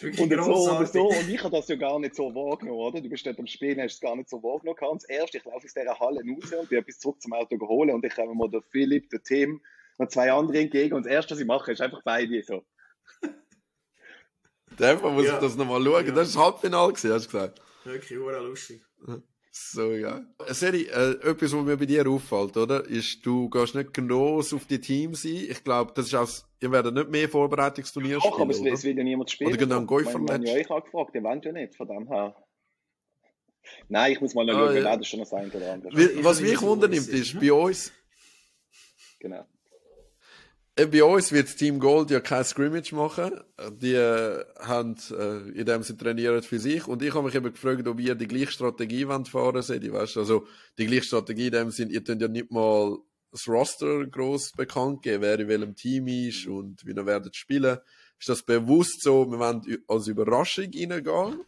Das 0.00 0.18
Und 0.18 0.30
so 0.44 0.70
oder 0.70 0.86
so, 0.86 1.08
und 1.08 1.28
ich 1.28 1.42
habe 1.42 1.56
das 1.56 1.68
ja 1.68 1.76
gar 1.76 1.98
nicht 1.98 2.14
so 2.14 2.34
wahrgenommen, 2.34 2.78
oder? 2.78 3.00
Du 3.00 3.08
bist 3.08 3.26
dort 3.26 3.38
am 3.38 3.46
Spielen, 3.46 3.80
hast 3.80 3.94
es 3.94 4.00
gar 4.00 4.14
nicht 4.16 4.28
so 4.28 4.42
wahrgenommen. 4.42 4.76
Ganz 4.78 5.04
erst, 5.08 5.34
ich 5.34 5.44
laufe 5.44 5.56
aus 5.66 5.74
dieser 5.74 5.98
Halle 5.98 6.20
raus 6.20 6.52
und 6.52 6.68
bin 6.68 6.84
bis 6.84 6.98
zurück 6.98 7.20
zum 7.20 7.32
Auto 7.32 7.56
geholt 7.58 7.90
und 7.90 8.04
ich 8.04 8.16
habe 8.16 8.34
mir 8.34 8.48
der 8.48 8.62
Philipp, 8.62 9.10
der 9.10 9.22
Tim, 9.22 9.60
noch 9.98 10.08
zwei 10.08 10.30
andere 10.32 10.58
entgegen 10.60 10.94
und 10.94 11.04
das 11.06 11.12
erste, 11.12 11.34
was 11.34 11.40
ich 11.40 11.46
mache, 11.46 11.72
ist 11.72 11.80
einfach 11.80 12.02
beide 12.04 12.42
so. 12.42 12.64
Einfach 14.80 15.12
muss 15.12 15.26
Ja. 15.26 15.34
ich 15.34 15.40
das 15.40 15.56
nochmal 15.56 15.82
schauen. 15.82 16.06
Ja. 16.06 16.12
Das 16.12 16.28
ist 16.28 16.36
das 16.36 16.42
Halbfinale 16.44 16.92
gewesen, 16.92 17.12
hast 17.12 17.26
du 17.26 17.30
gesagt. 17.32 17.60
Wirklich, 17.84 18.18
ura 18.18 18.38
lustig. 18.38 18.80
So, 19.50 19.90
ja. 19.92 20.22
Seri, 20.48 20.82
äh, 20.84 21.12
etwas, 21.28 21.52
was 21.52 21.64
mir 21.64 21.76
bei 21.76 21.86
dir 21.86 22.06
auffällt, 22.08 22.56
oder? 22.56 22.84
Ist, 22.84 23.24
du 23.26 23.48
gehst 23.50 23.74
nicht 23.74 23.92
gross 23.92 24.52
auf 24.52 24.66
die 24.66 24.80
Teams 24.80 25.24
ein. 25.24 25.30
Ich 25.50 25.64
glaube, 25.64 25.92
das 25.96 26.06
ist 26.06 26.14
auch, 26.14 26.28
ihr 26.60 26.70
werdet 26.72 26.94
nicht 26.94 27.08
mehr 27.10 27.28
Vorbereitungsturnier 27.28 28.18
Ach, 28.20 28.38
aber 28.38 28.50
es, 28.50 28.58
spielen, 28.58 28.82
will 28.82 28.98
ja 28.98 29.04
niemand 29.04 29.30
spielen. 29.30 29.50
Oder 29.50 29.58
genau 29.58 29.84
Goal 29.84 30.02
Ich 30.02 30.12
haben 30.12 30.26
ja 30.44 30.52
euch 30.54 30.70
angefragt, 30.70 31.14
ihr 31.14 31.22
wollt 31.22 31.44
ja 31.44 31.52
nicht, 31.52 31.74
von 31.76 31.88
dem 31.88 32.08
her. 32.08 32.34
Nein, 33.88 34.12
ich 34.12 34.20
muss 34.20 34.34
mal 34.34 34.44
noch 34.46 34.54
Ah, 34.54 34.66
schauen, 34.72 34.76
ja. 34.82 34.96
das 34.96 35.06
schon 35.06 35.20
noch 35.20 35.26
sein 35.26 35.50
oder 35.50 35.72
andere. 35.72 36.24
Was 36.24 36.40
mich 36.40 36.60
wundernimmt, 36.60 37.08
ist, 37.08 37.38
bei 37.38 37.52
uns, 37.52 37.92
Genau. 39.20 39.44
äh, 40.76 40.86
bei 40.86 41.04
uns 41.04 41.32
wird 41.32 41.48
das 41.48 41.56
Team 41.56 41.78
Gold 41.78 42.10
ja 42.10 42.20
kein 42.20 42.44
Scrimmage 42.44 42.94
machen. 42.94 43.32
Die 43.72 43.92
äh, 43.94 44.44
haben, 44.60 44.96
äh, 45.10 45.50
in 45.58 45.66
dem 45.66 45.82
sie 45.82 45.96
trainieren 45.96 46.42
für 46.42 46.58
sich. 46.58 46.86
Und 46.86 47.02
ich 47.02 47.12
habe 47.14 47.26
mich 47.26 47.34
eben 47.34 47.52
gefragt, 47.52 47.86
ob 47.88 48.00
ihr 48.00 48.14
die 48.14 48.28
gleiche 48.28 48.52
Strategie 48.52 49.06
wollt 49.08 49.28
fahren 49.28 49.60
seht. 49.62 49.92
Weißt 49.92 50.16
also, 50.16 50.46
die 50.78 50.86
gleiche 50.86 51.04
Strategie 51.04 51.46
in 51.46 51.52
dem 51.52 51.70
Sinn, 51.70 51.90
ihr 51.90 52.02
könnt 52.02 52.22
ja 52.22 52.28
nicht 52.28 52.50
mal 52.50 52.96
das 53.30 53.46
Roster 53.48 54.06
gross 54.06 54.52
bekannt 54.52 55.02
geben, 55.02 55.22
wer 55.22 55.38
in 55.38 55.48
welchem 55.48 55.74
Team 55.74 56.08
ist 56.08 56.46
und 56.46 56.84
wie 56.86 56.92
ihr 56.92 57.06
werdet 57.06 57.36
spielen. 57.36 57.78
Ist 58.18 58.28
das 58.28 58.42
bewusst 58.42 59.02
so, 59.02 59.30
wir 59.30 59.38
wollen 59.38 59.62
als 59.86 60.08
Überraschung 60.08 60.64
reingehen? 60.64 61.44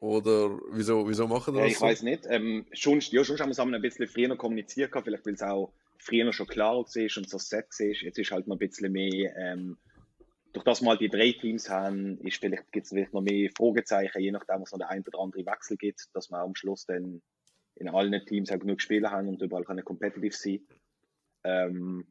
Oder 0.00 0.58
wieso, 0.70 1.08
wieso 1.08 1.26
machen 1.26 1.54
wir 1.54 1.60
Ja, 1.60 1.64
das 1.64 1.72
ich 1.72 1.78
so? 1.78 1.84
weiß 1.86 2.02
nicht. 2.02 2.24
Ähm, 2.28 2.66
schon, 2.72 3.00
ja, 3.00 3.24
schon 3.24 3.38
haben 3.38 3.48
wir 3.48 3.52
es 3.52 3.58
ein 3.58 3.82
bisschen 3.82 4.06
früher 4.06 4.36
kommuniziert, 4.36 4.92
vielleicht 4.92 5.26
weil 5.26 5.34
es 5.34 5.42
auch 5.42 5.72
früher 5.98 6.32
schon 6.32 6.46
klar 6.46 6.76
war 6.76 7.16
und 7.16 7.28
so 7.28 7.38
set 7.38 7.66
war. 7.78 7.86
Jetzt 7.86 8.18
ist 8.18 8.30
halt 8.30 8.46
noch 8.46 8.56
ein 8.56 8.60
bisschen 8.60 8.92
mehr, 8.92 9.34
ähm, 9.36 9.76
durch 10.52 10.64
das 10.64 10.80
wir 10.82 10.90
halt 10.90 11.00
die 11.00 11.08
drei 11.08 11.32
Teams 11.32 11.68
haben, 11.68 12.18
ist 12.20 12.38
vielleicht, 12.38 12.70
gibt 12.72 12.84
es 12.84 12.90
vielleicht 12.90 13.12
noch 13.12 13.20
mehr 13.20 13.50
Fragezeichen, 13.56 14.20
je 14.20 14.30
nachdem, 14.30 14.62
was 14.62 14.72
noch 14.72 14.78
der 14.78 14.88
ein 14.90 15.04
oder 15.06 15.18
andere 15.18 15.44
Wechsel 15.44 15.76
gibt, 15.76 16.08
dass 16.14 16.30
wir 16.30 16.38
am 16.38 16.54
Schluss 16.54 16.86
dann 16.86 17.20
in 17.78 17.88
allen 17.88 18.24
Teams 18.26 18.50
auch 18.50 18.58
genug 18.58 18.80
Spieler 18.80 19.10
haben 19.10 19.28
und 19.28 19.40
überall 19.40 19.64
können 19.64 19.84
competitive 19.84 20.34
sein. 20.34 20.60
Ähm, 21.44 22.06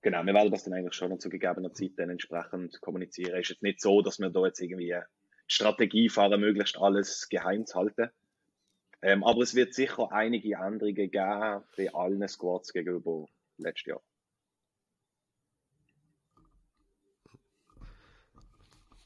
genau, 0.00 0.24
wir 0.24 0.34
werden 0.34 0.50
das 0.50 0.64
dann 0.64 0.74
eigentlich 0.74 0.94
schon 0.94 1.18
zu 1.20 1.28
gegebener 1.28 1.72
Zeit 1.72 1.92
dann 1.96 2.10
entsprechend 2.10 2.80
kommunizieren. 2.80 3.38
Ist 3.38 3.50
jetzt 3.50 3.62
nicht 3.62 3.80
so, 3.80 4.02
dass 4.02 4.18
wir 4.18 4.30
da 4.30 4.44
jetzt 4.46 4.60
irgendwie 4.60 4.94
Strategie 5.46 6.08
fahren, 6.08 6.40
möglichst 6.40 6.78
alles 6.78 7.28
geheim 7.28 7.66
zu 7.66 7.78
halten. 7.78 8.10
Ähm, 9.02 9.24
aber 9.24 9.42
es 9.42 9.54
wird 9.54 9.74
sicher 9.74 10.12
einige 10.12 10.54
Änderungen 10.54 11.10
geben 11.10 11.62
bei 11.76 11.92
allen 11.92 12.26
Squads 12.28 12.72
gegenüber 12.72 13.26
letztes 13.58 13.86
Jahr. 13.86 14.02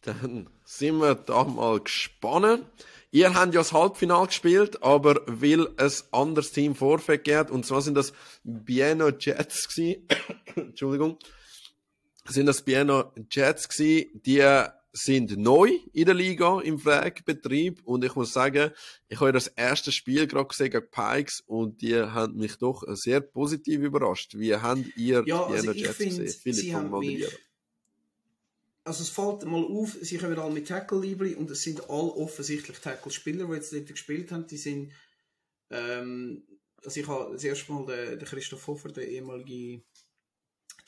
Dann 0.02 0.48
sind 0.64 0.98
wir 1.00 1.16
da 1.16 1.42
mal 1.42 1.80
gespannt. 1.80 2.64
Ihr 3.10 3.34
habt 3.34 3.54
ja 3.54 3.60
das 3.60 3.72
Halbfinale 3.72 4.26
gespielt, 4.26 4.82
aber 4.82 5.22
weil 5.26 5.68
ein 5.76 5.92
anderes 6.12 6.52
Team 6.52 6.74
Vorfeld 6.74 7.24
geht, 7.24 7.50
und 7.50 7.64
zwar 7.64 7.82
sind 7.82 7.94
das 7.94 8.12
Bieno 8.42 9.10
Jets 9.10 9.68
gewesen. 9.68 10.06
Entschuldigung. 10.56 11.18
Sind 12.28 12.46
das 12.46 12.62
Bieno 12.62 13.12
Jets 13.30 13.68
gewesen, 13.68 14.20
die 14.24 14.42
sind 14.96 15.36
neu 15.36 15.70
in 15.92 16.06
der 16.06 16.14
Liga 16.14 16.60
im 16.60 16.78
Flag-Betrieb 16.78 17.82
und 17.84 18.02
ich 18.02 18.14
muss 18.14 18.32
sagen, 18.32 18.70
ich 19.08 19.20
habe 19.20 19.32
das 19.32 19.46
erste 19.46 19.92
Spiel 19.92 20.26
gerade 20.26 20.48
gesehen 20.48 20.70
gegen 20.70 20.90
Pikes 20.90 21.42
und 21.46 21.82
die 21.82 21.96
haben 21.96 22.36
mich 22.36 22.56
doch 22.56 22.82
sehr 22.94 23.20
positiv 23.20 23.80
überrascht. 23.80 24.38
Wie 24.38 24.56
habt 24.56 24.96
ihr 24.96 25.22
Ja, 25.26 25.44
also 25.44 25.72
Jets 25.72 25.96
finde, 25.96 26.22
gesehen? 26.22 26.40
Philipp, 26.40 26.60
sie 26.60 26.74
haben 26.74 26.98
mich-. 26.98 27.28
Also 28.86 29.02
es 29.02 29.08
fällt 29.08 29.44
mal 29.44 29.64
auf, 29.64 29.96
sie 30.00 30.16
kommen 30.16 30.38
alle 30.38 30.54
mit 30.54 30.68
Tackle 30.68 31.00
Library 31.00 31.34
und 31.34 31.50
es 31.50 31.64
sind 31.64 31.90
alle 31.90 32.12
offensichtlich 32.12 32.78
Tackle-Spieler, 32.78 33.46
die 33.48 33.54
jetzt 33.54 33.72
dort 33.72 33.88
gespielt 33.88 34.30
haben. 34.30 34.46
Die 34.46 34.56
sind, 34.56 34.92
ähm, 35.70 36.46
also 36.84 37.00
ich 37.00 37.08
habe 37.08 37.32
das 37.32 37.42
erste 37.42 37.72
Mal 37.72 37.84
den, 37.84 38.20
den 38.20 38.28
Christoph 38.28 38.64
Hofer, 38.68 38.90
den 38.90 39.08
ehemaligen 39.08 39.82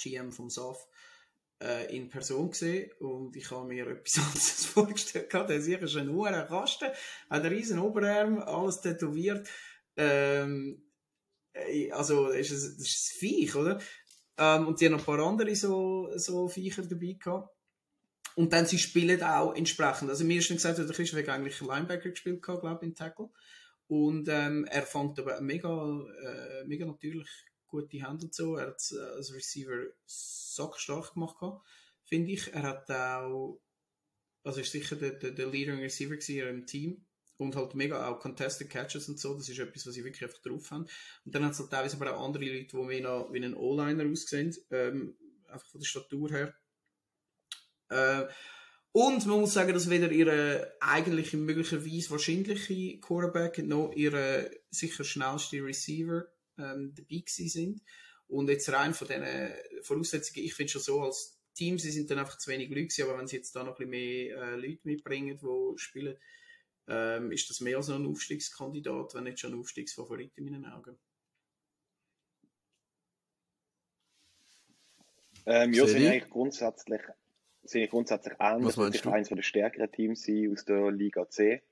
GM 0.00 0.30
vom 0.30 0.48
SAF, 0.48 0.86
äh, 1.60 1.92
in 1.96 2.08
Person 2.08 2.52
gesehen 2.52 2.92
und 3.00 3.34
ich 3.34 3.50
habe 3.50 3.66
mir 3.66 3.86
etwas 3.88 4.18
anderes 4.18 4.66
vorgestellt. 4.66 5.32
Der 5.32 5.60
sicher 5.60 5.82
ist 5.82 5.96
ein 5.96 6.12
hoher 6.12 6.30
Kasten, 6.44 6.90
hat 7.28 7.42
einen 7.42 7.52
riesen 7.52 7.80
Oberarm, 7.80 8.38
alles 8.38 8.80
tätowiert. 8.80 9.48
Ähm, 9.96 10.88
äh, 11.52 11.90
also 11.90 12.28
ist, 12.28 12.52
ein, 12.52 12.76
das 12.78 12.86
ist 12.86 13.12
ein 13.12 13.18
Viech, 13.18 13.56
oder? 13.56 13.80
Ähm, 14.36 14.68
und 14.68 14.80
die 14.80 14.86
haben 14.86 14.92
noch 14.92 15.00
ein 15.00 15.04
paar 15.04 15.26
andere 15.26 15.56
so, 15.56 16.16
so 16.16 16.46
Viecher 16.46 16.82
dabei 16.82 17.16
gehabt. 17.18 17.57
Und 18.38 18.52
dann 18.52 18.66
sie 18.66 18.78
spielen 18.78 19.20
auch 19.24 19.52
entsprechend. 19.52 20.10
Also 20.10 20.24
mir 20.24 20.38
ist 20.38 20.46
schon 20.46 20.58
gesagt, 20.58 20.78
der 20.78 20.86
Christoph 20.86 21.18
hat 21.18 21.28
eigentlich 21.28 21.60
Linebacker 21.60 22.10
gespielt, 22.10 22.40
glaube 22.40 22.78
ich, 22.80 22.86
in 22.86 22.94
Tackle. 22.94 23.30
Und 23.88 24.28
ähm, 24.28 24.64
er 24.66 24.84
fängt 24.84 25.18
aber 25.18 25.40
mega, 25.40 26.06
äh, 26.22 26.64
mega 26.64 26.86
natürlich 26.86 27.28
gute 27.66 28.06
Hände 28.06 28.30
zu. 28.30 28.54
Er 28.54 28.68
hat 28.68 28.80
äh, 28.92 29.16
als 29.16 29.34
Receiver 29.34 29.88
sackstark 30.06 31.14
gemacht, 31.14 31.34
finde 32.04 32.30
ich. 32.30 32.54
Er 32.54 32.62
hat 32.62 32.88
auch, 32.92 33.60
also 34.44 34.60
ist 34.60 34.70
sicher 34.70 34.94
der, 34.94 35.14
der, 35.14 35.32
der 35.32 35.48
Leading 35.48 35.80
Receiver 35.80 36.48
im 36.48 36.64
Team. 36.64 37.04
Und 37.38 37.56
halt 37.56 37.74
mega 37.74 38.06
auch 38.06 38.20
Contested 38.20 38.70
Catches 38.70 39.08
und 39.08 39.18
so, 39.18 39.34
das 39.34 39.48
ist 39.48 39.58
etwas, 39.58 39.84
was 39.84 39.94
sie 39.94 40.04
wirklich 40.04 40.22
einfach 40.22 40.42
drauf 40.42 40.70
haben. 40.70 40.86
Und 41.24 41.34
dann 41.34 41.44
hat 41.44 41.54
es 41.54 41.58
halt 41.58 41.70
teilweise 41.72 41.96
aber 41.96 42.16
auch 42.16 42.24
andere 42.24 42.44
Leute, 42.44 42.68
die 42.68 42.76
mehr 42.84 43.00
noch 43.00 43.32
wie 43.32 43.44
ein 43.44 43.54
O-Liner 43.54 44.08
aussehen, 44.08 44.54
ähm, 44.70 45.16
einfach 45.48 45.66
von 45.66 45.80
der 45.80 45.86
Statur 45.88 46.30
her. 46.30 46.54
Äh, 47.88 48.26
und 48.92 49.26
man 49.26 49.40
muss 49.40 49.52
sagen, 49.52 49.74
dass 49.74 49.90
weder 49.90 50.10
ihre 50.10 50.74
eigentliche, 50.80 51.36
möglicherweise 51.36 52.10
wahrscheinliche 52.10 52.98
Quarterback 53.00 53.58
noch 53.58 53.92
ihre 53.92 54.50
sicher 54.70 55.04
schnellste 55.04 55.62
Receiver 55.62 56.26
ähm, 56.58 56.94
dabei 56.94 57.22
sind. 57.26 57.82
Und 58.26 58.48
jetzt 58.48 58.70
rein 58.72 58.94
von 58.94 59.08
diesen 59.08 59.26
Voraussetzungen, 59.82 60.44
ich 60.44 60.54
finde 60.54 60.72
schon 60.72 60.82
so, 60.82 61.02
als 61.02 61.38
Team, 61.54 61.78
sie 61.78 61.90
sind 61.90 62.10
dann 62.10 62.18
einfach 62.18 62.38
zu 62.38 62.50
wenig 62.50 62.70
Leute 62.70 63.02
aber 63.04 63.18
wenn 63.18 63.26
sie 63.26 63.36
jetzt 63.36 63.54
da 63.56 63.64
noch 63.64 63.78
ein 63.78 63.90
bisschen 63.90 63.90
mehr 63.90 64.36
äh, 64.36 64.56
Leute 64.56 64.80
mitbringen, 64.84 65.38
die 65.38 65.78
spielen, 65.78 66.16
ähm, 66.86 67.32
ist 67.32 67.50
das 67.50 67.60
mehr 67.60 67.76
als 67.76 67.90
ein 67.90 68.06
Aufstiegskandidat, 68.06 69.14
wenn 69.14 69.24
nicht 69.24 69.40
schon 69.40 69.52
ein 69.52 69.60
Aufstiegsfavorit 69.60 70.32
in 70.36 70.44
meinen 70.44 70.66
Augen. 70.66 70.98
Ähm, 75.46 75.72
ja, 75.72 75.86
sind 75.86 76.06
eigentlich 76.06 76.30
grundsätzlich, 76.30 77.00
sind 77.70 77.90
grundsätzlich. 77.90 78.34
Was 78.38 78.76
meinst 78.76 79.04
du? 79.04 79.10
eines 79.10 79.28
der 79.28 79.42
stärkeren 79.42 79.90
Teams 79.90 80.28
aus 80.50 80.64
der 80.64 80.90
Liga 80.90 81.28
C. 81.28 81.62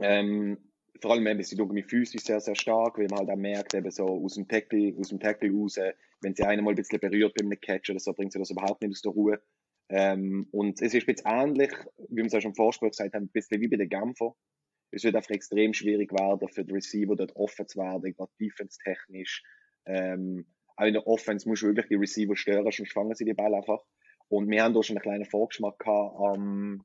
Ähm, 0.00 0.58
vor 1.00 1.12
allem 1.12 1.26
eben, 1.26 1.42
sie 1.42 1.56
schauen 1.56 1.72
mich 1.72 1.86
physisch 1.86 2.22
sehr, 2.22 2.40
sehr 2.40 2.54
stark, 2.54 2.98
weil 2.98 3.08
man 3.08 3.20
halt 3.20 3.30
auch 3.30 3.36
merkt, 3.36 3.74
eben 3.74 3.90
so 3.90 4.06
aus 4.06 4.34
dem 4.34 4.48
Tackle, 4.48 4.94
aus 4.98 5.08
dem 5.08 5.20
Tackle 5.20 5.50
raus, 5.52 5.78
wenn 6.20 6.34
sie 6.34 6.44
einen 6.44 6.64
mal 6.64 6.70
ein 6.70 6.76
bisschen 6.76 7.00
berührt 7.00 7.34
beim 7.34 7.50
Catch 7.60 7.90
oder 7.90 8.00
so, 8.00 8.12
bringt 8.12 8.32
sie 8.32 8.38
das 8.38 8.50
überhaupt 8.50 8.82
nicht 8.82 8.92
aus 8.92 9.02
der 9.02 9.12
Ruhe. 9.12 9.42
Ähm, 9.90 10.48
und 10.50 10.80
es 10.80 10.94
ist 10.94 11.06
jetzt 11.06 11.24
ähnlich, 11.26 11.72
wie 12.08 12.16
wir 12.16 12.24
es 12.24 12.34
auch 12.34 12.40
schon 12.40 12.52
im 12.52 12.56
Vorspiel 12.56 12.88
gesagt 12.88 13.14
haben, 13.14 13.24
ein 13.24 13.28
bisschen 13.28 13.60
wie 13.60 13.68
bei 13.68 13.76
den 13.76 13.88
Genfer. 13.88 14.34
Es 14.90 15.04
wird 15.04 15.16
einfach 15.16 15.30
extrem 15.30 15.74
schwierig 15.74 16.12
werden, 16.12 16.48
für 16.48 16.64
die 16.64 16.72
Receiver 16.72 17.16
dort 17.16 17.34
offen 17.36 17.66
zu 17.66 17.78
werden, 17.78 18.14
gerade 18.14 18.32
defense-technisch. 18.40 19.42
Ähm, 19.86 20.46
auch 20.76 20.86
in 20.86 20.94
der 20.94 21.06
Offense 21.06 21.48
musst 21.48 21.62
du 21.62 21.66
wirklich 21.66 21.88
die 21.88 21.96
Receiver 21.96 22.36
stören, 22.36 22.70
sonst 22.70 22.92
fangen 22.92 23.14
sie 23.14 23.24
die 23.24 23.34
Ball 23.34 23.54
einfach. 23.54 23.80
Und 24.28 24.50
wir 24.50 24.62
haben 24.62 24.74
da 24.74 24.82
schon 24.82 24.96
einen 24.96 25.02
kleinen 25.02 25.26
Vorgeschmack 25.26 25.78
gehabt 25.78 26.16
am, 26.18 26.84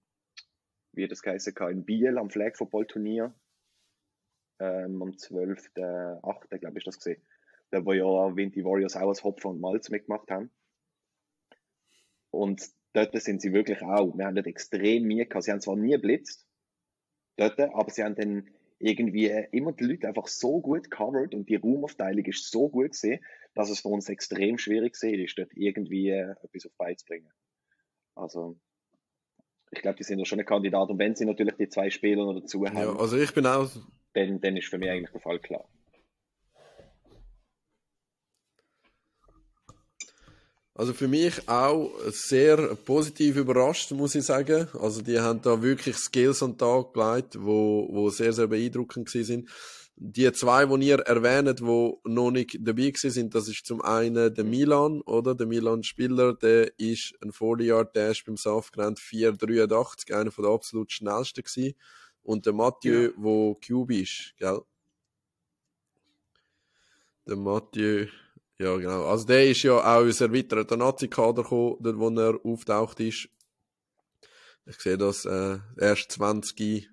wie 0.93 1.07
das 1.07 1.21
geheißen 1.21 1.53
kann, 1.53 1.71
in 1.71 1.85
Biel, 1.85 2.17
am 2.17 2.29
Flag 2.29 2.55
Football 2.55 2.85
Turnier. 2.87 3.33
Ähm, 4.59 5.01
am 5.01 5.11
12.8. 5.11 6.57
glaube 6.57 6.77
ich, 6.77 6.83
das 6.83 6.97
gesehen. 6.97 7.21
Da 7.71 7.85
wo 7.85 7.93
ja 7.93 8.05
Winty 8.05 8.63
Warriors 8.65 8.95
auch 8.95 9.07
als 9.07 9.23
Hopfer 9.23 9.49
und 9.49 9.61
Malz 9.61 9.89
mitgemacht 9.89 10.29
haben. 10.31 10.51
Und 12.31 12.61
dort 12.93 13.19
sind 13.21 13.41
sie 13.41 13.53
wirklich 13.53 13.81
auch, 13.81 14.17
wir 14.17 14.25
haben 14.25 14.35
dort 14.35 14.47
extrem 14.47 15.03
Mühe 15.03 15.25
gehabt. 15.25 15.45
Sie 15.45 15.51
haben 15.51 15.61
zwar 15.61 15.75
nie 15.75 15.91
geblitzt, 15.91 16.47
dort, 17.37 17.59
aber 17.59 17.89
sie 17.89 18.03
haben 18.03 18.15
dann 18.15 18.49
irgendwie 18.79 19.27
immer 19.51 19.73
die 19.73 19.83
Leute 19.83 20.07
einfach 20.07 20.27
so 20.27 20.61
gut 20.61 20.89
covered 20.89 21.35
und 21.35 21.49
die 21.49 21.57
Raumaufteilung 21.57 22.25
ist 22.25 22.49
so 22.49 22.69
gut 22.69 22.91
gesehen, 22.91 23.23
dass 23.53 23.69
es 23.69 23.81
für 23.81 23.89
uns 23.89 24.09
extrem 24.09 24.57
schwierig 24.57 24.93
gesehen 24.93 25.23
ist, 25.23 25.37
dort 25.37 25.51
irgendwie 25.53 26.09
etwas 26.09 26.65
auf 26.65 26.71
beizubringen. 26.77 27.31
Also, 28.15 28.57
ich 29.71 29.81
glaube, 29.81 29.97
die 29.97 30.03
sind 30.03 30.19
ja 30.19 30.25
schon 30.25 30.39
ein 30.39 30.45
Kandidat 30.45 30.89
und 30.89 30.97
wenn 30.97 31.15
sie 31.15 31.25
natürlich 31.25 31.55
die 31.55 31.69
zwei 31.69 31.89
Spieler 31.89 32.25
noch 32.25 32.39
dazu 32.39 32.65
haben, 32.65 32.77
Ja, 32.77 32.95
also 32.95 33.17
ich 33.17 33.33
bin 33.33 33.45
auch 33.45 33.69
dann, 34.13 34.41
dann 34.41 34.57
ist 34.57 34.67
für 34.67 34.77
mich 34.77 34.89
eigentlich 34.89 35.11
der 35.11 35.21
Fall 35.21 35.39
klar. 35.39 35.67
Also 40.79 40.93
für 40.93 41.09
mich 41.09 41.49
auch 41.49 41.91
sehr 42.07 42.73
positiv 42.73 43.35
überrascht, 43.35 43.91
muss 43.91 44.15
ich 44.15 44.23
sagen. 44.23 44.69
Also 44.79 45.01
die 45.01 45.19
haben 45.19 45.41
da 45.41 45.61
wirklich 45.61 45.97
Skills 45.97 46.41
an 46.41 46.51
den 46.51 46.57
Tag 46.59 46.93
gelegt, 46.93 47.35
wo, 47.37 47.85
wo 47.91 48.09
sehr, 48.09 48.31
sehr 48.31 48.47
beeindruckend 48.47 49.07
gewesen 49.07 49.25
sind. 49.25 49.49
Die 49.97 50.31
zwei, 50.31 50.65
die 50.67 50.87
ihr 50.87 50.99
erwähnt, 50.99 51.59
die 51.59 51.63
noch 52.05 52.31
nicht 52.31 52.57
dabei 52.61 52.91
gewesen 52.91 53.11
sind, 53.11 53.35
das 53.35 53.49
ist 53.49 53.65
zum 53.65 53.81
einen 53.81 54.33
der 54.33 54.45
Milan, 54.45 55.01
oder? 55.01 55.35
Der 55.35 55.47
Milan-Spieler, 55.47 56.35
der 56.35 56.71
ist 56.79 57.13
ein 57.21 57.31
40-Yard-Dash 57.33 58.23
beim 58.23 58.37
SAF 58.37 58.71
gerannt, 58.71 58.99
4,83, 58.99 60.13
einer 60.13 60.31
von 60.31 60.45
der 60.45 60.53
absolut 60.53 60.93
schnellsten 60.93 61.43
gewesen. 61.43 61.75
Und 62.23 62.45
der 62.45 62.53
Mathieu, 62.53 63.07
Ja. 63.07 63.11
wo 63.17 63.55
QB 63.55 63.91
ist, 64.03 64.33
gell? 64.37 64.61
Der 67.27 67.35
Mathieu, 67.35 68.07
ja 68.59 68.77
genau. 68.77 69.05
Also 69.05 69.25
der 69.25 69.49
ist 69.49 69.63
ja 69.63 69.73
auch 69.73 70.05
aus 70.05 70.21
erweiterter 70.21 70.77
Nazi-Kader 70.77 71.43
gekommen, 71.43 71.77
dort 71.79 71.97
wo 71.97 72.09
er 72.09 72.45
auftaucht 72.45 72.99
ist. 72.99 73.29
Ich 74.65 74.79
sehe 74.79 74.97
das, 74.97 75.25
äh, 75.25 75.57
erst 75.77 76.11
20 76.11 76.89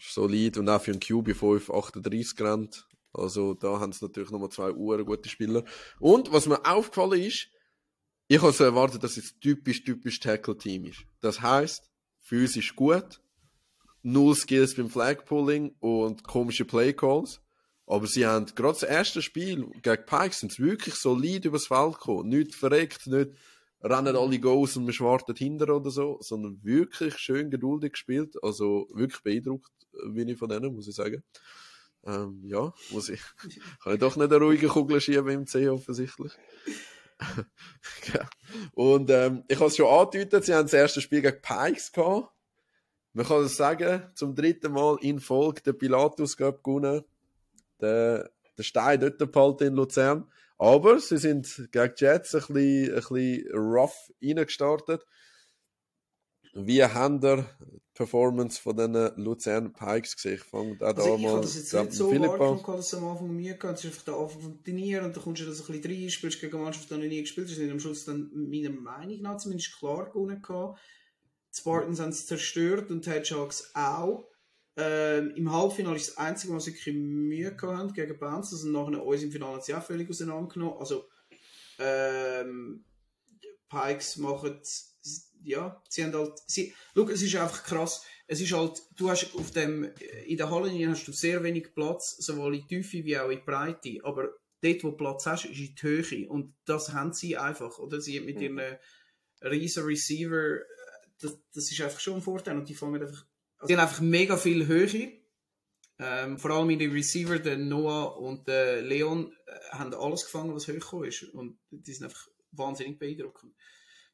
solid 0.00 0.58
und 0.58 0.68
auch 0.68 0.80
für 0.80 0.92
einen 0.92 1.00
QB 1.00 1.34
5, 1.34 1.70
38 1.70 2.36
gerannt. 2.36 2.86
Also 3.12 3.54
da 3.54 3.80
haben 3.80 3.92
sie 3.92 4.04
natürlich 4.04 4.30
nochmal 4.30 4.50
zwei 4.50 4.72
Uhren 4.72 5.04
gute 5.04 5.28
Spieler. 5.28 5.64
Und 6.00 6.32
was 6.32 6.46
mir 6.46 6.64
aufgefallen 6.64 7.22
ist, 7.22 7.48
ich 8.26 8.40
habe 8.40 8.52
so 8.52 8.64
erwartet, 8.64 9.04
dass 9.04 9.16
es 9.16 9.38
typisch, 9.38 9.84
typisch 9.84 10.18
Tackle-Team 10.18 10.86
ist. 10.86 11.04
Das 11.20 11.40
heißt, 11.40 11.90
physisch 12.20 12.74
gut, 12.74 13.20
null 14.02 14.34
Skills 14.34 14.74
beim 14.74 14.88
Flagpulling 14.88 15.76
und 15.80 16.24
komische 16.24 16.64
Playcalls. 16.64 17.40
Aber 17.86 18.06
sie 18.06 18.26
haben 18.26 18.46
gerade 18.54 18.78
das 18.80 18.82
erste 18.82 19.20
Spiel 19.20 19.66
gegen 19.82 20.06
Pikes 20.06 20.40
sind 20.40 20.58
wirklich 20.58 20.94
solid 20.94 21.44
übers 21.44 21.66
Feld 21.66 21.94
gekommen. 21.94 22.28
Nicht 22.30 22.54
verreckt, 22.54 23.06
nicht 23.06 23.30
rennen 23.82 24.16
alle 24.16 24.40
Goals 24.40 24.76
und 24.76 24.84
man 24.84 24.94
schwartet 24.94 25.38
hinter 25.38 25.76
oder 25.76 25.90
so, 25.90 26.18
sondern 26.20 26.58
wirklich 26.62 27.18
schön 27.18 27.50
geduldig 27.50 27.92
gespielt. 27.92 28.36
Also 28.42 28.88
wirklich 28.94 29.22
beeindruckt 29.22 29.72
bin 30.06 30.28
ich 30.28 30.38
von 30.38 30.48
denen, 30.48 30.74
muss 30.74 30.88
ich 30.88 30.94
sagen. 30.94 31.22
Ähm, 32.06 32.42
ja, 32.44 32.72
muss 32.90 33.08
ich. 33.08 33.20
Kann 33.82 33.94
ich 33.94 34.00
doch 34.00 34.16
nicht 34.16 34.32
eine 34.32 34.42
ruhige 34.42 34.68
Kugel 34.68 35.00
schieben 35.00 35.28
im 35.28 35.46
C 35.46 35.68
offensichtlich. 35.68 36.32
ja. 38.14 38.28
Und 38.72 39.10
ähm, 39.10 39.44
ich 39.48 39.58
habe 39.58 39.68
es 39.68 39.76
schon 39.76 39.86
angedeutet, 39.86 40.44
sie 40.44 40.54
haben 40.54 40.64
das 40.64 40.72
erste 40.72 41.00
Spiel 41.00 41.22
gegen 41.22 41.40
Pikes 41.40 41.92
gehabt. 41.92 42.30
Man 43.12 43.26
kann 43.26 43.44
es 43.44 43.56
sagen, 43.56 44.10
zum 44.14 44.34
dritten 44.34 44.72
Mal 44.72 44.98
in 45.00 45.20
Folge 45.20 45.62
der 45.62 45.72
Pilatus 45.74 46.36
Cup 46.36 46.64
gewonnen. 46.64 47.04
Der, 47.80 48.30
der 48.56 48.62
Stein 48.62 49.00
dort 49.00 49.32
behalten 49.32 49.64
in 49.64 49.74
Luzern. 49.74 50.30
Aber 50.58 51.00
sie 51.00 51.18
sind 51.18 51.68
gegen 51.72 51.94
die 51.98 52.04
Jets 52.04 52.34
ein 52.34 52.40
bisschen, 52.54 52.94
ein 52.94 53.00
bisschen 53.00 53.50
rough 53.52 54.12
reingestartet. 54.22 55.04
Wie 56.56 56.84
haben 56.84 57.20
ihr 57.20 57.44
die 57.60 57.80
Performance 57.94 58.60
von 58.60 58.76
diesen 58.76 59.16
Luzern 59.16 59.72
Pikes 59.72 60.14
gesehen? 60.14 60.34
Ich 60.34 60.42
fange 60.42 60.74
auch 60.74 60.78
da 60.78 61.02
Also 61.02 61.16
ich 61.16 61.22
mal 61.22 61.40
das 61.40 61.56
jetzt 61.56 61.72
nicht 61.72 61.92
so 61.92 62.08
Philipp 62.08 62.40
an. 62.40 62.62
dass 62.64 62.86
es 62.86 62.94
am 62.94 63.06
Anfang 63.08 63.34
Mühe 63.34 63.56
gehabt 63.56 63.78
Es 63.78 63.84
ist 63.84 63.90
einfach 63.90 64.04
der 64.04 64.14
Anfang 64.14 64.40
vom 64.40 64.62
Turnier 64.62 65.02
und 65.02 65.16
dann 65.16 65.24
kommst 65.24 65.42
du 65.42 65.46
da 65.46 65.52
so 65.52 65.64
ein 65.64 65.80
bisschen 65.80 66.00
rein, 66.02 66.10
spielst 66.10 66.40
gegen 66.40 66.60
Mannschaft, 66.60 66.88
die 66.88 66.94
noch 66.94 67.00
nie 67.00 67.20
gespielt 67.20 67.50
hast. 67.50 67.58
Am 67.58 67.80
Schluss 67.80 68.04
dann 68.04 68.30
meiner 68.32 68.70
Meinung 68.70 69.20
nach 69.22 69.38
zumindest 69.38 69.76
klar 69.76 70.06
gewonnen 70.10 70.40
gehabt. 70.40 70.78
Die 71.52 71.60
Spartans 71.60 72.00
haben 72.00 72.10
es 72.10 72.26
zerstört 72.26 72.90
und 72.90 73.04
die 73.04 73.10
Hedgehogs 73.10 73.72
auch. 73.74 74.28
Ähm, 74.76 75.32
Im 75.36 75.52
Halbfinale 75.52 75.96
ist 75.96 76.08
das 76.08 76.16
einzige, 76.16 76.52
was 76.54 76.64
sie 76.64 76.74
wirklich 76.74 76.94
Mühe 76.94 77.54
gehabt 77.54 77.78
haben 77.78 77.92
gegen 77.92 78.18
Bounce. 78.18 78.54
Also 78.54 78.68
nachher 78.68 79.04
uns 79.04 79.22
im 79.22 79.30
Finale 79.30 79.62
sie 79.62 79.74
auch 79.74 79.82
völlig 79.82 80.10
auseinandergenommen. 80.10 80.78
Also 80.78 81.08
ähm, 81.78 82.84
Pikes 83.68 84.16
machen 84.16 84.60
ja, 85.44 85.82
sie 85.88 86.04
haben 86.04 86.14
halt, 86.14 86.38
sie, 86.46 86.74
schau, 86.94 87.08
es 87.08 87.22
ist 87.22 87.36
einfach 87.36 87.64
krass, 87.64 88.04
es 88.26 88.40
ist 88.40 88.52
halt, 88.52 88.82
du 88.96 89.10
hast 89.10 89.34
auf 89.34 89.50
dem, 89.50 89.90
in 90.26 90.36
der 90.36 90.50
Halle 90.50 90.70
hast 90.88 91.06
du 91.06 91.12
sehr 91.12 91.42
wenig 91.42 91.74
Platz, 91.74 92.16
sowohl 92.16 92.56
in 92.56 92.66
Tiefe 92.66 93.04
wie 93.04 93.18
auch 93.18 93.28
in 93.28 93.44
Breite, 93.44 93.98
aber 94.02 94.30
dort, 94.62 94.84
wo 94.84 94.90
du 94.90 94.96
Platz 94.96 95.26
hast, 95.26 95.44
ist 95.44 95.58
in 95.58 95.74
die 95.74 95.82
Höhe 95.82 96.28
und 96.28 96.54
das 96.64 96.92
haben 96.92 97.12
sie 97.12 97.36
einfach, 97.36 97.78
oder? 97.78 98.00
Sie 98.00 98.18
haben 98.18 98.24
mit 98.24 98.40
ihren 98.40 98.60
riesen 99.42 99.84
Receiver, 99.84 100.56
äh, 100.56 100.64
das, 101.20 101.38
das 101.52 101.70
ist 101.70 101.80
einfach 101.82 102.00
schon 102.00 102.14
ein 102.14 102.22
Vorteil 102.22 102.56
und 102.56 102.68
die 102.68 102.74
fangen 102.74 103.02
einfach, 103.02 103.26
die 103.68 103.74
haben 103.74 103.80
einfach 103.80 104.00
mega 104.00 104.36
viel 104.36 104.66
Höhe, 104.66 105.12
ähm, 105.98 106.38
vor 106.38 106.50
allem 106.50 106.70
in 106.70 106.78
den 106.78 106.92
Receiver, 106.92 107.38
der 107.38 107.56
Noah 107.56 108.18
und 108.18 108.48
der 108.48 108.82
Leon, 108.82 109.32
äh, 109.46 109.76
haben 109.76 109.94
alles 109.94 110.24
gefangen, 110.24 110.54
was 110.54 110.68
hochgekommen 110.68 111.08
ist 111.08 111.22
und 111.22 111.58
die 111.70 111.92
sind 111.92 112.04
einfach 112.04 112.28
wahnsinnig 112.52 112.98
beeindruckend. 112.98 113.54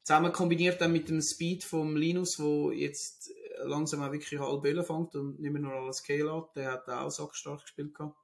Zusammen 0.03 0.31
kombiniert 0.31 0.81
dann 0.81 0.93
mit 0.93 1.09
dem 1.09 1.21
Speed 1.21 1.63
vom 1.63 1.95
Linus, 1.95 2.39
wo 2.39 2.71
jetzt 2.71 3.31
langsam 3.63 4.01
auch 4.01 4.11
wirklich 4.11 4.39
halb 4.39 4.63
Bälle 4.63 4.83
fängt 4.83 5.15
und 5.15 5.39
nicht 5.39 5.51
mehr 5.51 5.61
nur 5.61 5.73
alles 5.73 6.03
hat. 6.07 6.55
Der 6.55 6.71
hat 6.71 6.89
auch 6.89 7.09
sackstark 7.09 7.61
gespielt. 7.61 7.93
gehabt. 7.93 8.17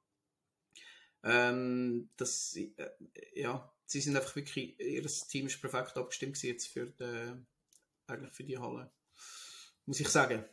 Ähm, 1.22 2.10
das, 2.16 2.56
äh, 2.56 2.70
ja, 3.34 3.72
sie 3.86 4.00
sind 4.00 4.16
einfach 4.16 4.36
wirklich, 4.36 4.78
ihr 4.80 5.06
Team 5.06 5.46
ist 5.46 5.60
perfekt 5.60 5.96
abgestimmt 5.96 6.40
jetzt 6.42 6.66
für 6.66 6.86
den 6.86 7.46
eigentlich 8.06 8.32
für 8.32 8.44
die 8.44 8.58
Halle. 8.58 8.90
Muss 9.86 10.00
ich 10.00 10.08
sagen. 10.08 10.44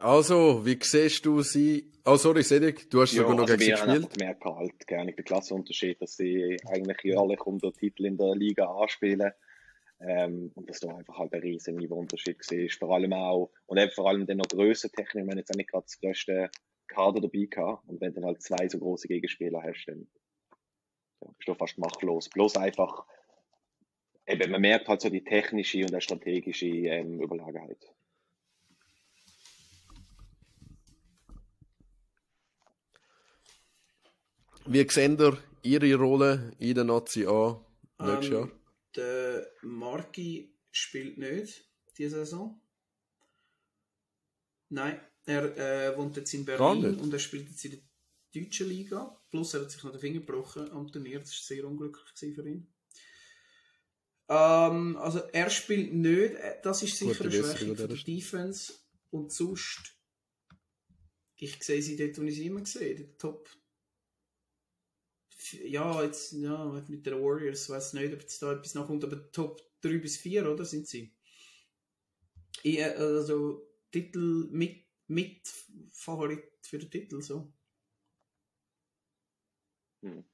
Also, 0.00 0.64
wie 0.64 0.78
siehst 0.82 1.26
du 1.26 1.42
sie? 1.42 1.92
Oh, 2.06 2.16
sorry, 2.16 2.42
Cedric, 2.42 2.88
du 2.88 3.02
hast 3.02 3.12
Ja, 3.12 3.18
sogar 3.18 3.34
noch 3.34 3.42
also 3.42 3.52
gegen 3.52 3.64
sie 3.64 3.70
gespielt. 3.72 3.96
einfach 3.96 4.08
gemerkt, 4.08 4.44
halt, 4.46 4.86
gerne 4.86 5.12
der 5.12 5.24
Klassenunterschied, 5.24 6.00
dass 6.00 6.16
sie 6.16 6.56
eigentlich 6.66 7.18
alle 7.18 7.36
um 7.44 7.58
den 7.58 7.72
Titel 7.74 8.06
in 8.06 8.16
der 8.16 8.34
Liga 8.34 8.64
anspielen. 8.64 9.30
Ähm, 10.00 10.52
und 10.54 10.70
dass 10.70 10.80
da 10.80 10.96
einfach 10.96 11.18
halt 11.18 11.34
ein 11.34 11.42
riesen 11.42 11.76
Niveauunterschied 11.76 12.38
war. 12.38 12.88
Vor 12.88 12.94
allem 12.94 13.12
auch, 13.12 13.50
und 13.66 13.76
eben 13.76 13.90
vor 13.90 14.08
allem 14.08 14.24
dann 14.26 14.38
noch 14.38 14.48
Grössentechnik, 14.48 15.28
haben 15.28 15.36
jetzt 15.36 15.50
auch 15.50 15.56
nicht 15.56 15.68
gerade 15.68 15.84
das 15.84 16.00
größte 16.00 16.50
Kader 16.88 17.20
dabei 17.20 17.44
gehabt. 17.50 17.86
Und 17.86 18.00
wenn 18.00 18.14
du 18.14 18.20
dann 18.20 18.28
halt 18.30 18.40
zwei 18.40 18.66
so 18.68 18.78
große 18.78 19.06
Gegenspieler 19.06 19.62
hast, 19.62 19.84
dann 19.84 20.06
ja, 21.20 21.28
bist 21.36 21.46
du 21.46 21.54
fast 21.54 21.76
machtlos. 21.76 22.30
Bloß 22.30 22.56
einfach, 22.56 23.04
eben, 24.26 24.50
man 24.50 24.62
merkt 24.62 24.88
halt 24.88 25.02
so 25.02 25.10
die 25.10 25.24
technische 25.24 25.82
und 25.82 25.92
die 25.92 26.00
strategische 26.00 26.68
ähm, 26.68 27.20
Überlegenheit. 27.20 27.92
Wie 34.72 34.88
sehen 34.88 35.18
ihr 35.62 35.82
ihre 35.82 35.96
Rolle 35.96 36.52
in 36.60 36.76
der 36.76 36.84
Nazi 36.84 37.26
A 37.26 37.60
nächstes 37.98 38.26
Ähm, 38.26 38.32
Jahr? 38.32 38.50
Der 38.94 39.50
Marki 39.62 40.54
spielt 40.70 41.18
nicht 41.18 41.68
diese 41.98 42.18
Saison. 42.24 42.60
Nein, 44.68 45.00
er 45.26 45.56
äh, 45.58 45.96
wohnt 45.96 46.16
jetzt 46.16 46.32
in 46.34 46.44
Berlin 46.44 46.94
und 47.00 47.12
er 47.12 47.18
spielt 47.18 47.48
jetzt 47.48 47.64
in 47.64 47.72
der 47.72 48.42
deutschen 48.44 48.68
Liga. 48.68 49.20
Plus 49.28 49.54
er 49.54 49.62
hat 49.62 49.72
sich 49.72 49.82
noch 49.82 49.90
den 49.90 50.00
Finger 50.00 50.20
gebrochen 50.20 50.70
am 50.70 50.86
Turnier. 50.86 51.18
Das 51.18 51.30
war 51.30 51.56
sehr 51.56 51.64
unglücklich 51.64 52.34
für 52.36 52.48
ihn. 52.48 52.72
Ähm, 54.28 54.96
also 54.98 55.18
er 55.32 55.50
spielt 55.50 55.92
nicht. 55.92 56.34
Äh, 56.34 56.60
Das 56.62 56.80
ist 56.84 56.96
sicher 56.96 57.24
Gute 57.24 57.24
eine 57.24 57.32
Schwäche 57.32 57.70
an 57.70 57.76
der 57.76 57.88
dieser 57.88 58.04
Defense. 58.04 58.72
Und 59.10 59.32
sonst, 59.32 59.96
ich 61.34 61.60
sehe 61.60 61.82
sie 61.82 61.96
dort, 61.96 62.16
wo 62.18 62.22
ich 62.22 62.36
sie 62.36 62.46
immer 62.46 62.64
sehe. 62.64 63.16
Top 63.18 63.48
ja, 65.52 66.02
jetzt 66.02 66.32
ja, 66.32 66.64
mit 66.88 67.06
den 67.06 67.22
Warriors, 67.22 67.68
weiß 67.68 67.94
nicht, 67.94 68.12
ob 68.12 68.20
jetzt 68.20 68.42
da 68.42 68.52
etwas 68.52 68.74
nachkommt, 68.74 69.04
aber 69.04 69.30
Top 69.32 69.60
3 69.82 69.98
bis 69.98 70.16
4, 70.16 70.50
oder 70.50 70.64
sind 70.64 70.86
sie? 70.86 71.12
Ich, 72.62 72.78
äh, 72.78 72.94
also 72.96 73.66
Titel 73.90 74.48
mit, 74.50 74.84
mit 75.06 75.48
Favorit 75.92 76.44
für 76.62 76.78
den 76.78 76.90
Titel, 76.90 77.22
so. 77.22 77.52
Hm. 80.02 80.24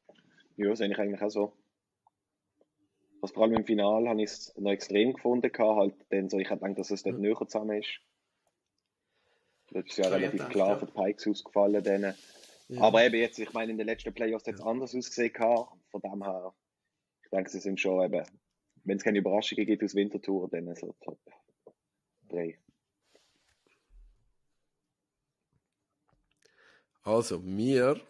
Ja, 0.56 0.70
das 0.70 0.80
ich 0.80 0.98
eigentlich 0.98 1.22
auch 1.22 1.30
so. 1.30 1.52
Also 3.20 3.34
vor 3.34 3.44
allem 3.44 3.56
im 3.56 3.64
Finale 3.64 4.08
habe 4.08 4.22
ich 4.22 4.30
es 4.30 4.56
noch 4.56 4.70
extrem 4.70 5.14
gefunden, 5.14 5.50
halt 5.58 5.94
dann 6.10 6.28
so, 6.28 6.38
ich 6.38 6.48
habe 6.50 6.60
gedacht, 6.60 6.78
dass 6.78 6.90
es 6.90 7.02
dort 7.02 7.18
näher 7.18 7.36
zusammen 7.46 7.82
ist. 7.82 8.00
Das 9.70 9.84
ist 9.84 9.98
ja 9.98 10.06
ich 10.06 10.12
relativ 10.12 10.48
klar 10.48 10.78
für 10.78 10.86
die 10.86 10.92
Pikes 10.92 11.26
ausgefallen. 11.26 11.82
Denen. 11.82 12.14
Ja. 12.68 12.82
Aber 12.82 13.04
eben 13.04 13.16
jetzt, 13.16 13.38
ich 13.38 13.52
meine, 13.52 13.72
in 13.72 13.78
den 13.78 13.86
letzten 13.86 14.12
Playoffs 14.12 14.46
hat 14.46 14.54
es 14.54 14.60
anders 14.60 14.94
ausgesehen. 14.94 15.32
Von 15.90 16.00
dem 16.02 16.22
her, 16.22 16.54
ich 17.22 17.30
denke, 17.30 17.50
sie 17.50 17.60
sind 17.60 17.80
schon 17.80 18.04
eben, 18.04 18.26
wenn 18.84 18.96
es 18.96 19.04
keine 19.04 19.18
Überraschungen 19.18 19.66
gibt 19.66 19.84
aus 19.84 19.94
Wintertour, 19.94 20.48
dann 20.50 20.74
so 20.74 20.94
Top 21.00 21.20
3. 22.28 22.58
Also, 27.02 27.44
wir 27.44 28.00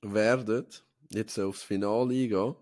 werden 0.00 0.66
jetzt 1.10 1.38
aufs 1.38 1.62
Finale 1.62 2.14
eingehen. 2.14 2.56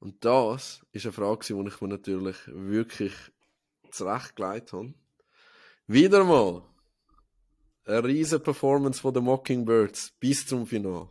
Und 0.00 0.22
das 0.22 0.84
ist 0.92 1.06
eine 1.06 1.12
Frage, 1.12 1.46
die 1.46 1.68
ich 1.68 1.80
mir 1.80 1.88
natürlich 1.88 2.36
wirklich 2.46 3.14
zurechtgelegt 3.90 4.74
habe. 4.74 4.92
Wieder 5.86 6.24
mal 6.24 6.62
eine 7.86 8.04
riesige 8.04 8.40
Performance 8.40 9.00
von 9.00 9.14
den 9.14 9.24
Mockingbirds 9.24 10.12
bis 10.18 10.46
zum 10.46 10.66
Finale. 10.66 11.08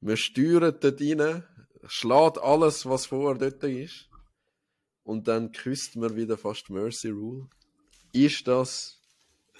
Wir 0.00 0.16
steuern 0.16 0.76
dort 0.80 1.00
rein, 1.00 1.44
schlägt 1.86 2.38
alles, 2.38 2.86
was 2.86 3.06
vorher 3.06 3.38
dort 3.38 3.62
ist. 3.64 4.08
Und 5.02 5.28
dann 5.28 5.52
küsst 5.52 5.96
man 5.96 6.16
wieder 6.16 6.38
fast 6.38 6.70
Mercy 6.70 7.10
Rule. 7.10 7.48
Ist 8.12 8.46
das 8.48 9.02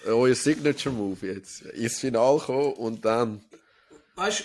euer 0.06 0.34
Signature 0.34 0.94
Move 0.94 1.26
jetzt? 1.26 1.62
Ins 1.62 1.98
Finale 1.98 2.38
kommen 2.38 2.72
und 2.74 3.04
dann 3.04 3.44
Weißt 4.16 4.40
du, 4.40 4.44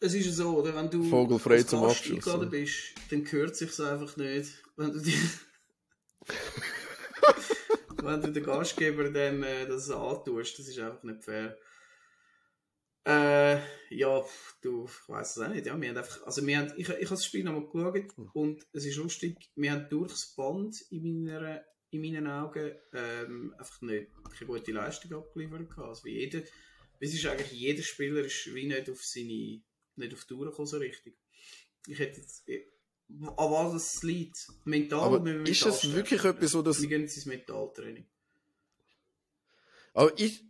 es 0.00 0.14
ist 0.14 0.26
ja 0.26 0.32
so, 0.32 0.58
oder? 0.58 0.74
Wenn 0.74 0.90
du 0.90 1.04
Vogelfrei 1.04 1.56
als 1.56 1.68
zum 1.68 1.82
Gast 1.82 2.00
Abschluss, 2.00 2.26
eingeladen 2.26 2.50
bist, 2.50 2.74
dann 3.10 3.24
gehört 3.24 3.56
sich's 3.56 3.80
einfach 3.80 4.16
nicht. 4.16 4.52
Wenn 4.76 4.92
du, 4.92 5.00
die 5.00 5.14
wenn 8.02 8.20
du 8.20 8.32
den 8.32 8.44
Gastgeber 8.44 9.10
dann 9.10 9.42
äh, 9.42 9.66
das 9.66 9.90
antust, 9.90 10.58
das 10.58 10.68
ist 10.68 10.78
einfach 10.78 11.02
nicht 11.02 11.24
fair. 11.24 11.56
Äh, 13.04 13.60
ja, 13.90 14.22
du, 14.60 14.84
ich 14.84 15.08
weiß 15.08 15.36
es 15.36 15.42
auch 15.42 15.48
nicht. 15.48 15.66
Ja, 15.66 15.80
wir 15.80 15.88
haben 15.88 15.96
einfach, 15.96 16.22
also 16.24 16.46
wir 16.46 16.58
haben, 16.58 16.72
ich, 16.76 16.88
ich 16.88 16.88
habe 16.88 17.08
das 17.08 17.24
Spiel 17.24 17.44
nochmal 17.44 17.66
geschaut 17.66 18.16
Hm. 18.16 18.30
und 18.34 18.66
es 18.72 18.84
ist 18.84 18.96
lustig, 18.96 19.50
wir 19.56 19.72
haben 19.72 19.88
durchs 19.88 20.34
Band 20.34 20.76
in, 20.90 21.24
meiner, 21.24 21.64
in 21.90 22.02
meinen 22.02 22.26
Augen 22.26 22.72
ähm, 22.92 23.54
einfach 23.58 23.80
nicht 23.80 24.10
keine 24.38 24.46
gute 24.46 24.72
Leistung 24.72 25.14
abgeliefert. 25.14 25.68
Also 25.78 26.04
wie 26.04 26.18
jeder, 26.18 26.42
es 27.00 27.14
ist 27.14 27.24
eigentlich, 27.26 27.52
jeder 27.52 27.82
Spieler 27.82 28.20
ist 28.24 28.54
wie 28.54 28.66
nicht 28.66 28.90
auf 28.90 29.02
seine, 29.02 29.62
nicht 29.96 30.14
auf 30.14 30.24
die 30.24 30.34
Tour 30.34 30.50
gekommen, 30.50 30.66
so 30.66 30.76
richtig. 30.76 31.16
Ich 31.86 31.98
hätte 31.98 32.20
jetzt, 32.20 32.46
an 33.10 33.34
was 33.36 33.74
es 33.74 34.02
liegt, 34.02 34.48
mental, 34.64 35.00
Aber 35.00 35.24
wir 35.24 35.34
ist 35.46 35.64
mental 35.64 35.78
es 35.78 35.94
wirklich 35.94 36.24
etwas, 36.24 36.54
wo 36.54 36.62
das- 36.62 36.80
Wir 36.82 36.88
gehen 36.88 37.02
jetzt 37.02 37.16
ins 37.16 37.26
Mentaltraining. 37.26 38.06
Aber 39.94 40.16
ist, 40.18 40.42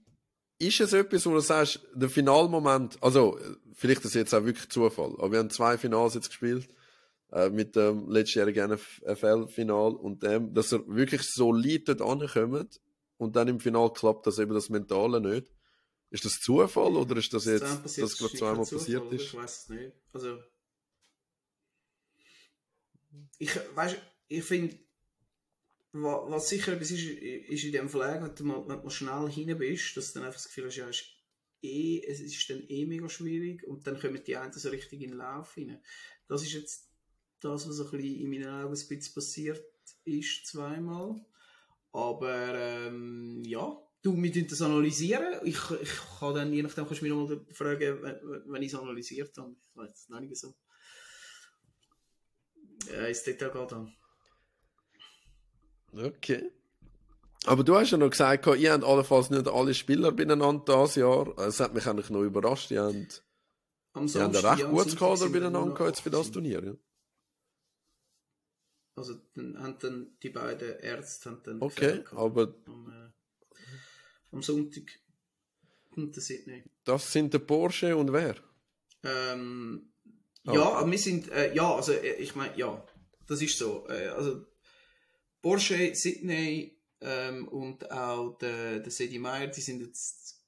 ist 0.58 0.80
es 0.80 0.92
etwas, 0.92 1.24
wo 1.26 1.30
du 1.30 1.40
sagst, 1.40 1.80
der 1.94 2.10
Finalmoment, 2.10 3.02
also 3.02 3.38
vielleicht 3.74 3.98
ist 4.00 4.06
das 4.06 4.14
jetzt 4.14 4.34
auch 4.34 4.44
wirklich 4.44 4.68
Zufall, 4.68 5.12
aber 5.18 5.32
wir 5.32 5.38
haben 5.38 5.50
zwei 5.50 5.78
Finals 5.78 6.14
jetzt 6.14 6.28
gespielt, 6.28 6.68
äh, 7.32 7.48
mit 7.50 7.76
dem 7.76 8.08
letztjährigen 8.10 8.70
NFL-Final 8.72 9.94
und 9.94 10.22
dem, 10.22 10.52
dass 10.54 10.72
er 10.72 10.82
wirklich 10.88 11.22
solid 11.22 11.88
dort 11.88 12.02
ankommt 12.02 12.80
und 13.18 13.36
dann 13.36 13.48
im 13.48 13.60
Final 13.60 13.92
klappt 13.92 14.26
das 14.26 14.38
eben 14.38 14.52
das 14.52 14.68
Mentale 14.68 15.20
nicht. 15.20 15.50
Ist 16.10 16.24
das 16.24 16.40
Zufall 16.40 16.96
oder 16.96 17.16
ist 17.18 17.32
das 17.34 17.44
jetzt, 17.44 17.62
dann 17.62 17.82
dass 17.82 17.94
das 17.96 18.16
gerade 18.18 18.32
zweimal 18.34 18.64
passiert 18.66 19.12
ist? 19.12 19.22
Ich 19.22 19.34
weiß 19.34 19.62
es 19.62 19.68
nicht. 19.68 19.92
Also, 20.12 20.38
ich 23.38 23.50
weiß, 23.74 23.96
ich 24.28 24.44
finde, 24.44 24.76
wa- 25.92 26.24
was 26.30 26.48
sicher 26.48 26.72
etwas 26.74 26.90
ist, 26.90 27.04
ist 27.08 27.64
in 27.64 27.72
dem 27.72 27.88
Flag, 27.88 28.22
wenn 28.22 28.34
du 28.34 28.44
mal, 28.44 28.66
wenn 28.68 28.82
du 28.82 28.90
schnell 28.90 29.28
hin 29.30 29.56
bist, 29.58 29.96
dass 29.96 30.12
du 30.12 30.18
dann 30.18 30.26
einfach 30.26 30.38
das 30.40 30.48
Gefühl 30.48 30.66
hast, 30.66 30.76
ja, 30.76 30.88
ist 30.88 31.04
eh, 31.62 32.02
es 32.06 32.20
ist 32.20 32.48
dann 32.50 32.62
eh 32.68 32.86
mega 32.86 33.08
schwierig 33.08 33.66
und 33.66 33.86
dann 33.86 33.98
kommen 33.98 34.22
die 34.24 34.36
einen 34.36 34.52
so 34.52 34.68
richtig 34.68 35.00
in 35.02 35.10
den 35.10 35.18
Lauf 35.18 35.56
rein. 35.56 35.80
Das 36.28 36.42
ist 36.42 36.52
jetzt 36.52 36.88
das, 37.40 37.68
was 37.68 37.80
ein 37.80 37.90
bisschen 37.90 38.20
in 38.20 38.30
meinen 38.30 38.48
Augen 38.48 38.74
ein 38.74 38.88
bisschen 38.88 39.14
passiert 39.14 39.64
ist, 40.04 40.46
zweimal. 40.46 41.20
Aber 41.92 42.54
ähm, 42.56 43.42
ja, 43.46 43.76
du, 44.02 44.20
wir 44.22 44.46
das 44.48 44.62
analysieren. 44.62 45.40
Ich, 45.44 45.58
ich 45.82 45.90
kann 46.20 46.34
dann, 46.34 46.52
je 46.52 46.62
nachdem, 46.62 46.86
kannst 46.86 47.02
du 47.02 47.06
mich 47.06 47.14
nochmal 47.14 47.44
fragen, 47.52 48.02
wenn, 48.02 48.20
wenn 48.52 48.62
ich 48.62 48.72
es 48.72 48.78
analysiert 48.78 49.36
habe. 49.38 49.52
Ich 49.72 49.76
weiß 49.76 49.90
es 49.94 50.08
noch 50.08 50.20
nicht 50.20 50.36
so. 50.36 50.54
Ja, 52.92 53.06
ins 53.06 53.22
Detail 53.22 53.50
geht 53.50 53.72
dann. 53.72 53.92
Okay. 55.92 56.50
Aber 57.46 57.64
du 57.64 57.76
hast 57.76 57.90
ja 57.90 57.98
noch 57.98 58.10
gesagt, 58.10 58.46
ihr 58.46 58.72
habt 58.72 58.84
allenfalls 58.84 59.30
nicht 59.30 59.48
alle 59.48 59.72
Spieler 59.74 60.12
beieinander 60.12 60.58
dieses 60.58 60.96
Jahr. 60.96 61.38
Es 61.38 61.60
hat 61.60 61.74
mich 61.74 61.86
eigentlich 61.86 62.10
noch 62.10 62.22
überrascht. 62.22 62.70
Ihr 62.70 62.82
habt, 62.82 63.24
Am 63.92 64.06
ihr 64.06 64.22
habt 64.22 64.36
ein 64.36 64.44
recht 64.44 64.68
gutes 64.68 64.96
Kader 64.96 65.16
sind 65.16 65.32
beieinander 65.32 65.72
gehabt 65.72 65.80
jetzt 65.88 66.00
für 66.00 66.10
das 66.10 66.28
18. 66.28 66.32
Turnier. 66.32 66.64
Ja. 66.64 66.74
Also 68.96 69.14
dann 69.34 69.62
haben 69.62 69.78
dann 69.78 70.16
die 70.22 70.30
beiden 70.30 70.80
Ärzte 70.80 71.30
haben 71.30 71.40
dann 71.44 71.62
Okay, 71.62 72.04
aber 72.10 72.52
am, 72.66 72.88
äh, 72.90 73.54
am 74.32 74.42
Sonntag 74.42 74.82
und 75.94 76.14
der 76.16 76.22
Sydney. 76.22 76.64
das 76.84 77.12
sind 77.12 77.32
der 77.32 77.38
Porsche 77.38 77.96
und 77.96 78.12
wer? 78.12 78.34
Ähm, 79.04 79.92
Ja, 80.54 80.72
aber 80.72 80.90
wir 80.90 80.98
sind, 80.98 81.30
äh, 81.30 81.54
ja, 81.54 81.74
also 81.74 81.92
äh, 81.92 82.14
ich 82.14 82.34
meine, 82.34 82.56
ja, 82.56 82.84
das 83.26 83.42
ist 83.42 83.58
so. 83.58 83.86
Äh, 83.88 84.08
also 84.08 84.44
Porsche, 85.42 85.94
Sydney 85.94 86.78
ähm, 87.00 87.48
und 87.48 87.90
auch 87.90 88.38
der, 88.38 88.80
der 88.80 88.90
Sedi 88.90 89.18
Meyer, 89.18 89.48
die 89.48 89.60
sind 89.60 89.80
jetzt 89.80 90.42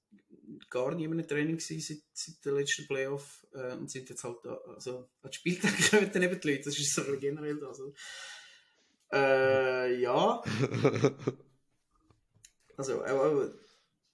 gar 0.68 0.94
nicht 0.94 1.08
mehr 1.08 1.18
im 1.18 1.26
Training 1.26 1.58
gewesen 1.58 1.80
seit, 1.80 2.02
seit 2.12 2.44
der 2.44 2.52
letzten 2.52 2.86
Playoff 2.86 3.46
äh, 3.52 3.74
und 3.74 3.90
sind 3.90 4.08
jetzt 4.08 4.24
halt 4.24 4.38
da, 4.42 4.58
also 4.74 5.08
an 5.22 5.30
die 5.30 5.36
Spieltage 5.36 5.74
kommen 5.90 6.10
dann 6.12 6.22
eben 6.22 6.40
die 6.40 6.50
Leute, 6.50 6.64
das 6.64 6.78
ist 6.78 6.94
so 6.94 7.02
generell 7.18 7.56
das. 7.56 7.80
Also. 7.80 7.94
Äh, 9.12 10.00
ja, 10.00 10.42
also 12.76 13.02
äh, 13.02 13.50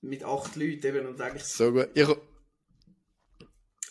mit 0.00 0.24
acht 0.24 0.56
Leuten 0.56 0.86
eben 0.86 1.06
und 1.06 1.20
eigentlich 1.20 1.44
So 1.44 1.72
gut. 1.72 1.90
Ich, 1.94 2.08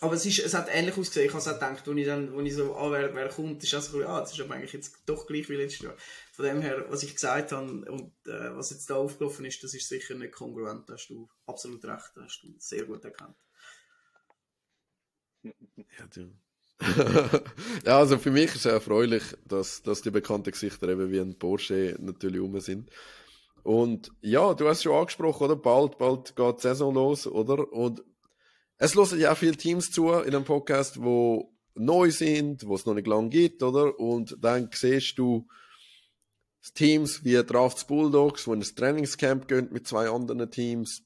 Aber 0.05 0.13
es, 0.13 0.25
ist, 0.27 0.37
es 0.37 0.53
hat 0.53 0.67
ähnlich 0.71 0.95
ausgesehen. 0.95 1.25
Ich 1.25 1.31
habe 1.31 1.41
es 1.41 1.47
auch 1.47 1.53
gedacht, 1.53 1.87
als 1.87 1.97
ich, 1.97 2.05
dann, 2.05 2.37
als 2.37 2.47
ich 2.47 2.53
so, 2.53 2.75
ah, 2.75 2.91
wer, 2.91 3.15
wer 3.15 3.27
kommt, 3.29 3.63
ist 3.63 3.73
auch 3.73 3.81
so, 3.81 4.05
ah, 4.05 4.19
das 4.19 4.33
ist 4.33 4.39
aber 4.39 4.53
eigentlich 4.53 4.73
jetzt 4.73 5.01
doch 5.07 5.25
gleich 5.25 5.49
wie 5.49 5.55
letztes 5.55 5.81
Jahr. 5.81 5.95
Von 6.31 6.45
dem 6.45 6.61
her, 6.61 6.85
was 6.89 7.01
ich 7.01 7.15
gesagt 7.15 7.51
habe 7.51 7.91
und 7.91 8.13
äh, 8.27 8.55
was 8.55 8.69
jetzt 8.69 8.87
da 8.87 8.97
aufgelaufen 8.97 9.45
ist, 9.45 9.63
das 9.63 9.73
ist 9.73 9.89
sicher 9.89 10.13
nicht 10.13 10.33
kongruent, 10.33 10.87
da 10.87 10.93
hast 10.93 11.07
du 11.07 11.27
absolut 11.47 11.83
recht, 11.85 12.11
da 12.13 12.21
hast 12.21 12.43
du 12.43 12.53
sehr 12.59 12.85
gut 12.85 13.03
erkannt. 13.03 13.35
Ja, 15.41 16.07
du. 16.13 16.31
ja, 17.85 17.97
also 17.97 18.19
für 18.19 18.31
mich 18.31 18.53
ist 18.53 18.57
es 18.57 18.65
erfreulich, 18.65 19.23
dass, 19.45 19.81
dass 19.81 20.03
die 20.03 20.11
bekannten 20.11 20.51
Gesichter 20.51 20.87
eben 20.87 21.11
wie 21.11 21.19
ein 21.19 21.39
Porsche 21.39 21.95
natürlich 21.99 22.41
rum 22.41 22.59
sind. 22.59 22.91
Und 23.63 24.11
ja, 24.21 24.53
du 24.53 24.67
hast 24.67 24.83
schon 24.83 24.93
angesprochen, 24.93 25.45
oder? 25.45 25.55
Bald, 25.55 25.97
bald 25.97 26.35
geht 26.35 26.57
die 26.57 26.61
Saison 26.61 26.93
los, 26.93 27.25
oder? 27.25 27.73
Und 27.73 28.03
es 28.77 28.95
hören 28.95 29.19
ja 29.19 29.31
auch 29.31 29.37
viele 29.37 29.55
Teams 29.55 29.91
zu 29.91 30.11
in 30.11 30.35
einem 30.35 30.43
Podcast, 30.43 31.01
wo 31.01 31.53
neu 31.75 32.11
sind, 32.11 32.65
wo 32.67 32.75
es 32.75 32.85
noch 32.85 32.93
nicht 32.93 33.07
lange 33.07 33.29
gibt, 33.29 33.63
oder? 33.63 33.99
Und 33.99 34.37
dann 34.41 34.69
siehst 34.73 35.17
du 35.17 35.47
Teams 36.73 37.23
wie 37.23 37.35
Drafts 37.43 37.85
Bulldogs, 37.85 38.47
wo 38.47 38.53
in 38.53 38.61
ein 38.61 38.75
Trainingscamp 38.75 39.47
gehen 39.47 39.69
mit 39.71 39.87
zwei 39.87 40.09
anderen 40.09 40.49
Teams, 40.49 41.03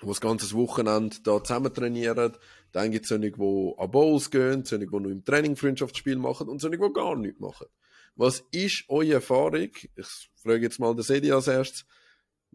wo 0.00 0.08
das 0.08 0.20
ganze 0.20 0.50
Wochenende 0.54 1.16
da 1.22 1.42
zusammen 1.42 1.74
trainieren. 1.74 2.36
Dann 2.72 2.90
gibt 2.90 3.04
es 3.04 3.08
solche, 3.08 3.32
die 3.32 3.74
an 3.76 3.90
Bowls 3.90 4.30
gehen, 4.30 4.64
solche, 4.64 4.86
die 4.86 4.96
nur 4.96 5.10
im 5.10 5.24
Training 5.24 5.56
Freundschaftsspiel 5.56 6.16
machen 6.16 6.48
und 6.48 6.60
solche, 6.60 6.78
die 6.78 6.92
gar 6.92 7.16
nichts 7.16 7.40
machen. 7.40 7.66
Was 8.16 8.44
ist 8.52 8.84
eure 8.88 9.14
Erfahrung? 9.14 9.70
Ich 9.96 10.30
frage 10.36 10.62
jetzt 10.62 10.78
mal 10.78 10.94
den 10.94 11.02
Sedi 11.02 11.32
als 11.32 11.48
erstes. 11.48 11.86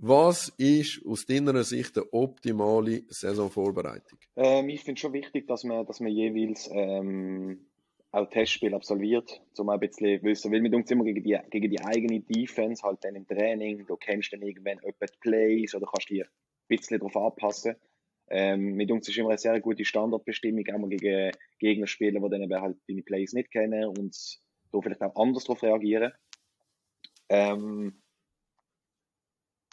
Was 0.01 0.47
ist 0.57 1.01
aus 1.05 1.25
deiner 1.25 1.61
Sicht 1.63 1.97
eine 1.97 2.13
optimale 2.13 3.03
Saisonvorbereitung? 3.09 4.17
Ähm, 4.37 4.69
ich 4.69 4.81
finde 4.85 5.01
schon 5.01 5.11
wichtig, 5.11 5.45
dass 5.45 5.65
man, 5.65 5.85
dass 5.85 5.99
man 5.99 6.09
jeweils 6.09 6.69
ähm, 6.71 7.65
auch 8.11 8.29
Testspiele 8.29 8.77
absolviert, 8.77 9.41
um 9.57 9.67
ein 9.67 9.79
bisschen 9.79 10.23
wissen, 10.23 10.53
weil 10.53 10.63
wir 10.63 10.73
uns 10.73 10.89
immer 10.89 11.03
gegen 11.03 11.21
die, 11.21 11.37
gegen 11.49 11.69
die 11.69 11.81
eigene 11.81 12.21
Defense 12.21 12.81
halt 12.81 13.03
dann 13.03 13.15
im 13.15 13.27
Training, 13.27 13.85
du 13.85 13.97
kennst 13.97 14.31
dann 14.31 14.41
irgendwann 14.41 14.79
die 14.81 15.17
Plays 15.19 15.75
oder 15.75 15.85
kannst 15.85 16.09
dir 16.09 16.23
ein 16.23 16.29
bisschen 16.69 16.99
darauf 16.99 17.17
anpassen. 17.17 17.75
Ähm, 18.29 18.75
mit 18.75 18.89
uns 18.91 19.09
ist 19.09 19.17
immer 19.17 19.29
eine 19.29 19.37
sehr 19.37 19.59
gute 19.59 19.83
Standardbestimmung, 19.83 20.63
auch 20.73 20.77
mal 20.77 20.89
gegen 20.89 21.31
Gegner 21.59 21.87
spielen, 21.87 22.23
die 22.23 22.29
dann 22.29 22.41
eben 22.41 22.61
halt 22.61 22.77
deine 22.87 23.01
Plays 23.01 23.33
nicht 23.33 23.51
kennen 23.51 23.83
und 23.85 24.15
da 24.71 24.79
vielleicht 24.79 25.01
auch 25.01 25.15
anders 25.21 25.43
darauf 25.43 25.61
reagieren. 25.61 26.13
Ähm, 27.27 28.01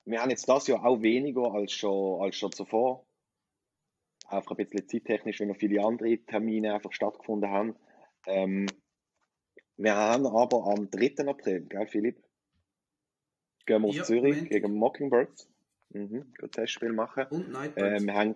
wir 0.06 0.22
haben 0.22 0.30
jetzt 0.30 0.48
das 0.48 0.66
Jahr 0.68 0.84
auch 0.84 1.02
weniger 1.02 1.52
als 1.52 1.72
schon, 1.72 2.22
als 2.22 2.36
schon 2.36 2.52
zuvor. 2.52 3.04
Einfach 4.28 4.52
ein 4.52 4.56
bisschen 4.56 4.88
zeittechnisch, 4.88 5.40
wenn 5.40 5.48
noch 5.48 5.56
viele 5.56 5.84
andere 5.84 6.16
Termine 6.24 6.74
einfach 6.74 6.92
stattgefunden 6.92 7.50
haben. 7.50 7.76
Ähm, 8.26 8.66
wir 9.76 9.94
haben 9.94 10.26
aber 10.26 10.64
am 10.66 10.90
3. 10.90 11.26
April, 11.28 11.66
gell, 11.68 11.86
Philipp? 11.86 12.22
Gehen 13.66 13.82
wir 13.82 13.88
auf 13.88 13.94
Ja, 13.94 14.04
Zürich 14.04 14.34
Moment. 14.36 14.50
gegen 14.50 14.74
Mockingbirds. 14.74 15.50
Mhm, 15.90 16.32
ein 16.40 16.50
Testspiel 16.50 16.92
machen. 16.92 17.26
Und 17.30 17.52
Nightbirds. 17.52 18.02
Äh, 18.02 18.06
wir 18.06 18.14
haben, 18.14 18.34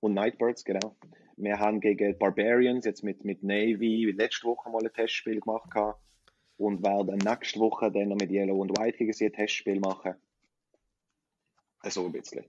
und 0.00 0.14
Nightbirds, 0.14 0.64
genau. 0.64 0.96
Wir 1.36 1.58
haben 1.58 1.80
gegen 1.80 2.16
Barbarians 2.18 2.84
jetzt 2.84 3.02
mit, 3.02 3.24
mit 3.24 3.42
Navy 3.42 4.12
letzte 4.12 4.46
Woche 4.46 4.70
mal 4.70 4.84
ein 4.84 4.92
Testspiel 4.92 5.40
gemacht 5.40 5.70
gehabt 5.70 6.00
und 6.56 6.84
werden 6.84 7.18
nächste 7.18 7.58
Woche 7.58 7.90
dann 7.90 8.08
noch 8.08 8.16
mit 8.16 8.30
Yellow 8.30 8.60
und 8.60 8.78
White 8.78 8.98
gegen 8.98 9.12
sie 9.12 9.26
ein 9.26 9.32
Testspiel 9.32 9.80
machen. 9.80 10.14
So 11.90 12.06
ein 12.06 12.12
bisschen. 12.12 12.44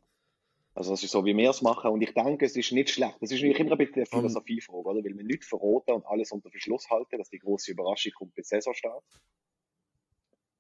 Also 0.76 0.92
das 0.92 1.04
ist 1.04 1.12
so, 1.12 1.24
wie 1.24 1.36
wir 1.36 1.50
es 1.50 1.62
machen 1.62 1.92
und 1.92 2.02
ich 2.02 2.14
denke, 2.14 2.46
es 2.46 2.56
ist 2.56 2.74
nicht 2.74 2.90
schlecht. 2.90 3.16
Das 3.22 3.32
ist 3.32 3.38
natürlich 3.38 3.60
immer 3.60 3.72
ein 3.72 3.78
bisschen 3.78 3.96
eine 3.96 4.06
Philosophiefrage, 4.06 4.90
oder? 4.90 5.04
Weil 5.04 5.18
wir 5.18 5.24
nichts 5.24 5.48
verraten 5.48 5.92
und 5.94 6.06
alles 6.06 6.34
unter 6.34 6.52
Verschluss 6.52 6.90
halten, 6.90 7.18
dass 7.18 7.30
die 7.30 7.40
große 7.40 7.72
Überraschung 7.72 8.12
kommt 8.14 8.36
bei 8.36 8.42
Saisonstart. 8.42 9.04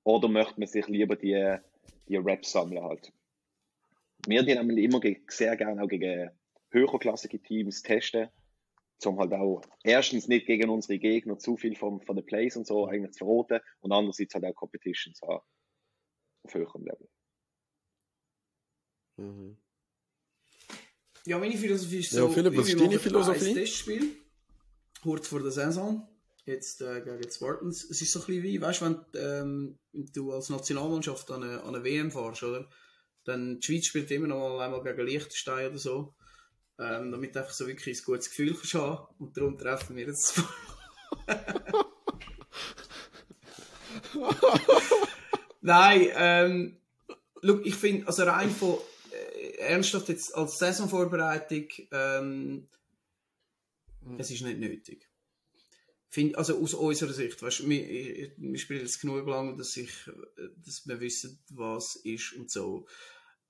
Oder 0.04 0.30
möchte 0.30 0.60
man 0.60 0.68
sich 0.68 0.88
lieber 0.88 1.18
die, 1.18 1.58
die 2.08 2.16
Raps 2.16 2.54
sammeln 2.54 2.82
halt? 2.82 3.12
Wir 4.26 4.44
die 4.44 4.56
nämlich 4.56 4.86
immer 4.86 5.02
sehr 5.28 5.58
gerne 5.58 5.84
auch 5.84 5.90
gegen 5.90 6.32
höherklassige 6.72 7.42
Teams 7.42 7.82
testen, 7.82 8.30
um 9.04 9.20
halt 9.20 9.34
auch 9.34 9.62
erstens 9.84 10.30
nicht 10.30 10.46
gegen 10.46 10.70
unsere 10.70 10.98
Gegner 10.98 11.38
zu 11.38 11.58
viel 11.58 11.76
von, 11.76 12.02
von 12.02 12.16
den 12.16 12.26
Plays 12.26 12.56
und 12.56 12.66
so 12.66 12.88
eigentlich 12.88 13.12
zu 13.12 13.26
verraten 13.26 13.60
und 13.82 13.92
andererseits 13.92 14.34
halt 14.34 14.46
auch 14.46 14.56
Competitions 14.56 15.22
haben 15.22 15.44
auf 16.44 16.54
höherem 16.54 16.86
Level. 16.86 17.10
Mhm. 19.18 19.58
Ja, 21.26 21.40
meine 21.40 21.58
Philosophie 21.58 22.00
ist 22.00 22.12
Ja, 22.12 22.22
so, 22.22 22.30
Philipp, 22.30 22.54
wie 22.54 22.58
was 22.58 22.68
ist 22.68 22.80
deine 22.80 23.00
Philosophie? 23.00 23.50
Ein 23.50 23.56
Testspiel, 23.56 24.16
kurz 25.02 25.28
vor 25.28 25.42
der 25.42 25.52
Saison, 25.52 26.08
jetzt 26.46 26.82
äh, 26.82 27.02
gegen 27.02 27.20
die 27.20 27.32
Spartans. 27.32 27.84
Es 27.84 28.02
ist 28.02 28.12
so 28.12 28.20
ein 28.20 28.26
bisschen 28.28 28.44
wie, 28.44 28.62
weißt 28.62 28.82
du, 28.82 28.86
wenn 28.86 29.06
ähm, 29.16 29.80
du 29.94 30.32
als 30.32 30.50
Nationalmannschaft 30.50 31.32
an 31.32 31.44
eine, 31.44 31.64
an 31.64 31.74
eine 31.76 31.84
WM 31.84 32.12
fährst, 32.12 32.44
oder? 32.44 32.70
Dann 33.24 33.60
die 33.60 33.66
Schweiz 33.66 33.88
spielt 33.88 34.12
immer 34.12 34.28
noch 34.28 34.38
mal 34.38 34.66
einmal 34.66 34.84
gegen 34.84 35.08
Liechtenstein 35.08 35.70
oder 35.70 35.80
so. 35.80 36.14
Ähm, 36.78 37.10
damit 37.12 37.34
du 37.34 37.40
einfach 37.40 37.54
so 37.54 37.66
wirklich 37.68 38.00
ein 38.00 38.06
gutes 38.06 38.30
Gefühl 38.30 38.54
kannst 38.54 38.74
haben. 38.76 39.08
Und 39.18 39.36
darum 39.36 39.58
treffen 39.58 39.96
wir 39.96 40.06
jetzt. 40.06 40.44
Nein, 45.62 46.08
ähm, 46.16 46.78
look, 47.42 47.66
ich 47.66 47.76
finde, 47.76 48.08
also 48.08 48.24
rein 48.24 48.52
von 48.52 48.78
ernsthaft 49.58 50.10
jetzt 50.10 50.36
als 50.36 50.58
Saisonvorbereitung, 50.58 51.68
ähm, 51.92 52.68
es 54.18 54.32
ist 54.32 54.42
nicht 54.42 54.60
nötig. 54.60 55.10
Find, 56.10 56.38
also 56.38 56.62
aus 56.62 56.74
unserer 56.74 57.12
Sicht, 57.12 57.42
weißt, 57.42 57.68
wir, 57.68 58.32
wir 58.38 58.60
spielen 58.60 58.82
jetzt 58.82 59.02
genug 59.02 59.28
lang, 59.28 59.58
dass, 59.58 59.76
ich, 59.76 59.92
dass 60.64 60.88
wir 60.88 61.00
wissen, 61.00 61.40
was 61.50 61.98
ist 61.98 62.34
und 62.34 62.50
so. 62.50 62.88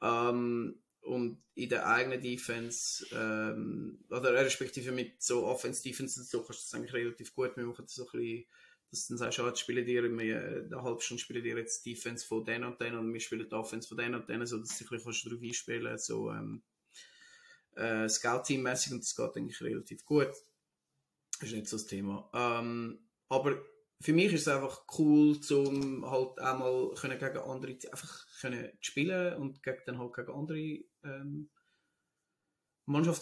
Ähm, 0.01 0.80
und 1.01 1.43
in 1.53 1.70
der 1.70 1.88
eigenen 1.88 2.22
Defense, 2.22 3.06
ähm, 3.12 4.03
oder 4.10 4.34
respektive 4.34 4.91
mit 4.91 5.22
so 5.22 5.45
Offense-Defense 5.45 6.24
so, 6.24 6.41
kannst 6.41 6.62
du 6.62 6.66
das 6.66 6.74
eigentlich 6.74 6.93
relativ 6.93 7.36
gut. 7.36 7.56
Wir 7.56 7.66
machen 7.66 7.86
das 7.86 7.93
so 7.93 8.08
ein 8.08 8.20
bisschen, 8.20 8.45
dass 8.92 9.08
du 9.08 9.14
dann 9.14 9.18
sagst, 9.18 9.40
ah, 9.40 9.48
jetzt 9.48 9.60
spielen 9.60 9.86
die 9.86 9.96
in 9.96 10.20
einer 10.20 10.84
halben 10.84 11.02
Stunde 11.02 11.22
spielen 11.22 11.44
die 11.44 11.50
jetzt 11.50 11.86
Defense 11.86 12.26
von 12.26 12.46
den 12.46 12.64
und 12.64 12.80
den 12.80 12.96
und 12.96 13.14
wir 13.14 13.20
spielen 13.20 13.48
die 13.50 13.56
Offense 13.56 13.88
von 13.88 13.98
den 13.98 14.16
und 14.16 14.30
den, 14.30 14.46
so 14.46 14.58
dass 14.58 14.78
du 14.78 14.86
ein 14.86 15.00
bisschen 15.00 15.30
darauf 15.30 15.44
einspielen 15.44 15.98
so 15.98 16.32
ähm, 16.32 16.64
äh, 17.76 18.08
Scout-Team-mäßig 18.08 18.94
und 18.94 19.04
das 19.04 19.16
geht 19.16 19.36
eigentlich 19.36 19.62
relativ 19.62 20.06
gut. 20.06 20.32
Das 21.40 21.50
ist 21.50 21.56
nicht 21.56 21.68
so 21.68 21.78
das 21.78 21.88
Thema. 21.88 22.30
Ähm, 22.34 23.00
aber 23.28 23.62
für 24.02 24.14
mich 24.14 24.34
ist 24.34 24.42
es 24.42 24.48
einfach 24.48 24.86
cool, 24.98 25.40
zum 25.40 26.10
halt 26.10 26.40
auch 26.40 26.60
mal 26.60 26.94
können 26.96 27.20
gegen 27.20 27.38
andere 27.38 27.78
einfach 27.92 28.26
können 28.40 28.72
spielen 28.80 29.36
und 29.36 29.62
dann 29.86 29.97
halt 29.97 30.14
gegen 30.14 30.32
andere 30.32 30.80
ähm, 31.04 31.50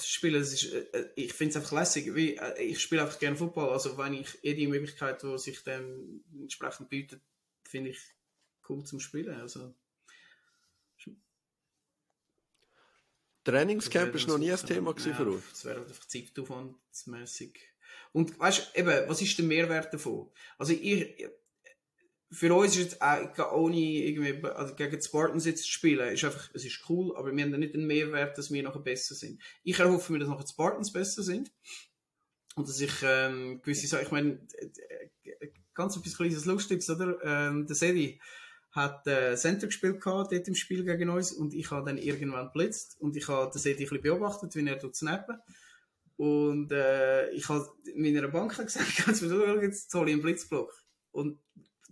Spielen. 0.08 0.42
Es 0.42 0.54
ist, 0.54 0.74
äh, 0.74 1.10
ich 1.16 1.34
finde 1.34 1.52
es 1.52 1.58
einfach 1.58 1.72
lässig. 1.72 2.14
Wie, 2.16 2.36
äh, 2.36 2.62
ich 2.62 2.82
spiele 2.82 3.02
einfach 3.04 3.20
gerne 3.20 3.38
Football. 3.38 3.70
Also 3.70 3.98
wenn 3.98 4.14
ich 4.14 4.42
die 4.42 4.68
Möglichkeit, 4.68 5.24
die 5.24 5.38
sich 5.38 5.64
dem 5.64 6.24
entsprechend 6.34 6.90
bietet, 6.90 7.22
finde 7.64 7.92
ich 7.92 8.00
cool 8.70 8.84
zum 8.84 9.00
Spielen. 9.00 9.40
Also, 9.40 9.74
Trainingscamp 13.44 14.16
ist 14.16 14.28
wäre 14.28 14.32
noch 14.32 14.38
nie 14.38 14.52
ein 14.52 14.66
Thema 14.66 14.94
gewesen 14.94 15.10
ja, 15.10 15.16
für 15.16 15.32
euch. 15.32 15.44
Das 15.50 15.66
wäre 15.66 15.82
einfach 15.82 16.06
zeitaufwandsmässig. 16.06 17.60
Und 18.14 18.40
weißt 18.40 18.72
du, 18.76 18.80
eben, 18.80 19.10
was 19.10 19.22
ist 19.22 19.38
der 19.38 19.46
Mehrwert 19.46 19.94
davon? 19.94 20.32
Also 20.58 20.74
ich, 20.74 21.28
für 22.34 22.54
uns 22.54 22.76
ist 22.76 22.84
jetzt 22.84 23.02
auch, 23.02 23.54
ohne 23.54 23.78
irgendwie 23.78 24.44
also 24.48 24.74
gegen 24.76 24.98
die 24.98 25.06
Spartans 25.06 25.46
jetzt 25.46 25.64
zu 25.64 25.70
spielen, 25.70 26.14
ist 26.14 26.24
einfach, 26.24 26.50
es 26.54 26.66
ist 26.66 26.84
cool, 26.90 27.16
aber 27.16 27.36
wir 27.36 27.44
haben 27.44 27.52
nicht 27.60 27.76
den 27.76 27.86
Mehrwert, 27.86 28.38
dass 28.38 28.52
wir 28.52 28.64
nachher 28.64 28.80
besser 28.80 29.14
sind. 29.14 29.40
Ich 29.64 29.80
erhoffe 29.80 30.12
mir, 30.12 30.20
dass 30.20 30.28
nachher 30.28 30.44
die 30.44 30.52
Spartans 30.52 30.92
besser 30.92 31.22
sind. 31.22 31.52
Und 32.56 32.68
dass 32.68 32.82
ich 32.82 32.94
ähm, 33.04 33.62
gewisse 33.62 33.88
Sachen, 33.88 34.06
ich 34.06 34.12
meine, 34.12 34.48
äh, 35.24 35.48
ganz 35.74 35.98
etwas 35.98 36.18
kleines 36.18 36.46
Lustiges, 36.46 36.90
oder? 36.90 37.18
Ähm, 37.24 37.66
der 37.66 37.76
Sedi 37.76 38.20
hat 38.72 39.06
äh, 39.08 39.36
Center 39.36 39.68
gespielt 39.68 40.02
gehabt, 40.02 40.32
dort 40.32 40.48
im 40.48 40.56
Spiel 40.56 40.84
gegen 40.84 41.10
uns 41.10 41.32
und 41.32 41.54
ich 41.54 41.70
habe 41.72 41.86
dann 41.86 41.98
irgendwann 41.98 42.52
blitzt 42.52 43.00
und 43.00 43.16
ich 43.16 43.28
habe 43.28 43.52
den 43.52 43.60
Sedi 43.60 43.84
ein 43.84 43.90
bisschen 43.90 44.02
beobachtet, 44.02 44.56
wie 44.56 44.68
er 44.68 44.78
dort 44.78 44.96
snappen. 44.96 45.38
Und 46.16 46.72
äh, 46.72 47.30
ich 47.32 47.50
habe 47.50 47.68
meiner 47.96 48.28
Bank 48.28 48.56
gesagt, 48.56 49.08
jetzt 49.08 49.94
hole 49.94 50.10
ich 50.10 50.14
einen 50.14 50.22
Blitzblock. 50.22 50.74
Und 51.12 51.40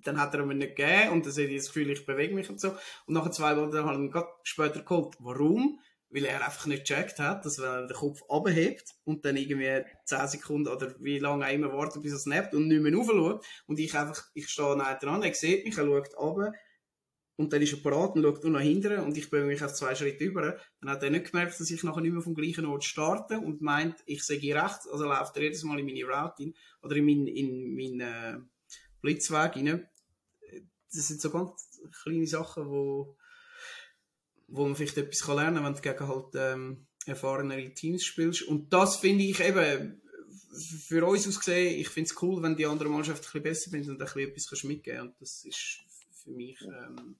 dann 0.04 0.20
hat 0.20 0.34
er 0.34 0.46
mir 0.46 0.56
nicht 0.56 0.76
gegeben 0.76 1.12
und 1.12 1.26
dann 1.26 1.34
sehe 1.34 1.48
ich 1.48 1.58
das 1.58 1.68
Gefühl, 1.68 1.90
ich 1.90 2.06
bewege 2.06 2.34
mich 2.34 2.50
und 2.50 2.60
so. 2.60 2.76
Und 3.06 3.14
nach 3.14 3.30
zwei 3.32 3.56
Wochen 3.58 3.74
habe 3.74 3.94
ich 3.94 4.00
ihn 4.00 4.12
gerade 4.12 4.30
später 4.44 4.82
geholt. 4.82 5.16
Warum? 5.20 5.80
Weil 6.10 6.26
er 6.26 6.44
einfach 6.44 6.66
nicht 6.66 6.86
gecheckt 6.88 7.20
hat, 7.20 7.46
dass 7.46 7.60
wenn 7.60 7.66
er 7.66 7.88
den 7.88 7.96
Kopf 7.96 8.22
abhebt 8.30 8.96
und 9.06 9.24
dann 9.24 9.38
irgendwie 9.38 9.84
10 10.06 10.28
Sekunden 10.28 10.68
oder 10.68 10.94
wie 11.00 11.20
lange 11.20 11.46
auch 11.46 11.52
immer 11.52 11.72
wartet, 11.72 12.02
bis 12.02 12.12
er 12.12 12.20
snappt 12.20 12.54
und 12.54 12.68
nicht 12.68 12.82
mehr 12.82 12.94
raufschaut. 12.94 13.46
Und 13.68 13.80
ich 13.80 13.98
einfach, 13.98 14.24
ich 14.34 14.50
stehe 14.50 14.76
nebenan, 14.76 15.24
er 15.24 15.34
sieht 15.34 15.64
mich, 15.64 15.78
er 15.78 15.86
schaut 15.86 16.18
runter 16.18 16.54
und 17.42 17.52
dann 17.52 17.62
ist 17.62 17.74
er 17.74 17.80
parat 17.80 18.16
und 18.16 18.24
schaut 18.24 18.44
nur 18.44 18.54
nach 18.54 18.62
hinten 18.62 19.00
und 19.00 19.18
ich 19.18 19.30
bin 19.30 19.48
mich 19.48 19.64
auf 19.64 19.74
zwei 19.74 19.96
Schritte 19.96 20.24
über. 20.24 20.58
Dann 20.80 20.90
hat 20.90 21.04
er 21.04 21.10
nicht 21.10 21.32
gemerkt, 21.32 21.60
dass 21.60 21.72
ich 21.72 21.84
nachher 21.84 22.02
nicht 22.02 22.14
mehr 22.14 22.22
vom 22.22 22.36
gleichen 22.36 22.66
Ort 22.66 22.84
starte 22.84 23.40
und 23.40 23.62
meint, 23.62 23.96
ich 24.06 24.24
sehe 24.24 24.56
rechts, 24.56 24.88
also 24.88 25.06
läuft 25.06 25.36
er 25.38 25.44
jedes 25.44 25.64
Mal 25.64 25.80
in 25.80 25.86
meine 25.86 26.06
Route 26.06 26.44
in, 26.44 26.54
oder 26.82 26.96
in 26.96 27.06
meinen 27.06 27.28
in 27.28 27.76
mein, 27.76 28.00
äh, 28.00 28.38
Blitzweg 29.02 29.56
rein. 29.56 29.88
Das 30.94 31.08
sind 31.08 31.22
so 31.22 31.30
ganz 31.30 31.82
kleine 32.04 32.28
Sachen, 32.28 32.70
wo, 32.70 33.16
wo 34.48 34.66
man 34.66 34.76
vielleicht 34.76 34.98
etwas 34.98 35.24
kann 35.24 35.38
lernen 35.38 35.56
kann, 35.56 35.66
wenn 35.66 35.74
du 35.74 35.82
gegen 35.82 36.08
halt 36.08 36.36
ähm, 36.36 36.88
erfahrenere 37.06 37.74
Teams 37.74 38.04
spielst. 38.04 38.44
Und 38.44 38.72
das 38.74 38.98
finde 38.98 39.24
ich 39.24 39.40
eben, 39.40 40.02
für 40.54 41.06
uns 41.06 41.28
aus 41.28 41.40
gesehen, 41.40 41.80
ich 41.80 41.90
finde 41.90 42.10
es 42.10 42.22
cool, 42.22 42.42
wenn 42.44 42.56
die 42.56 42.66
anderen 42.66 42.92
Mannschaften 42.92 43.26
ein 43.26 43.44
bisschen 43.44 43.44
besser 43.44 43.70
sind 43.72 43.90
und 43.90 44.02
ein 44.02 44.06
bisschen 44.06 44.30
etwas 44.30 44.64
mitgeben 44.64 45.02
Und 45.02 45.22
das 45.22 45.46
ist 45.46 45.80
für 46.12 46.32
mich 46.32 46.62
ähm, 46.62 47.16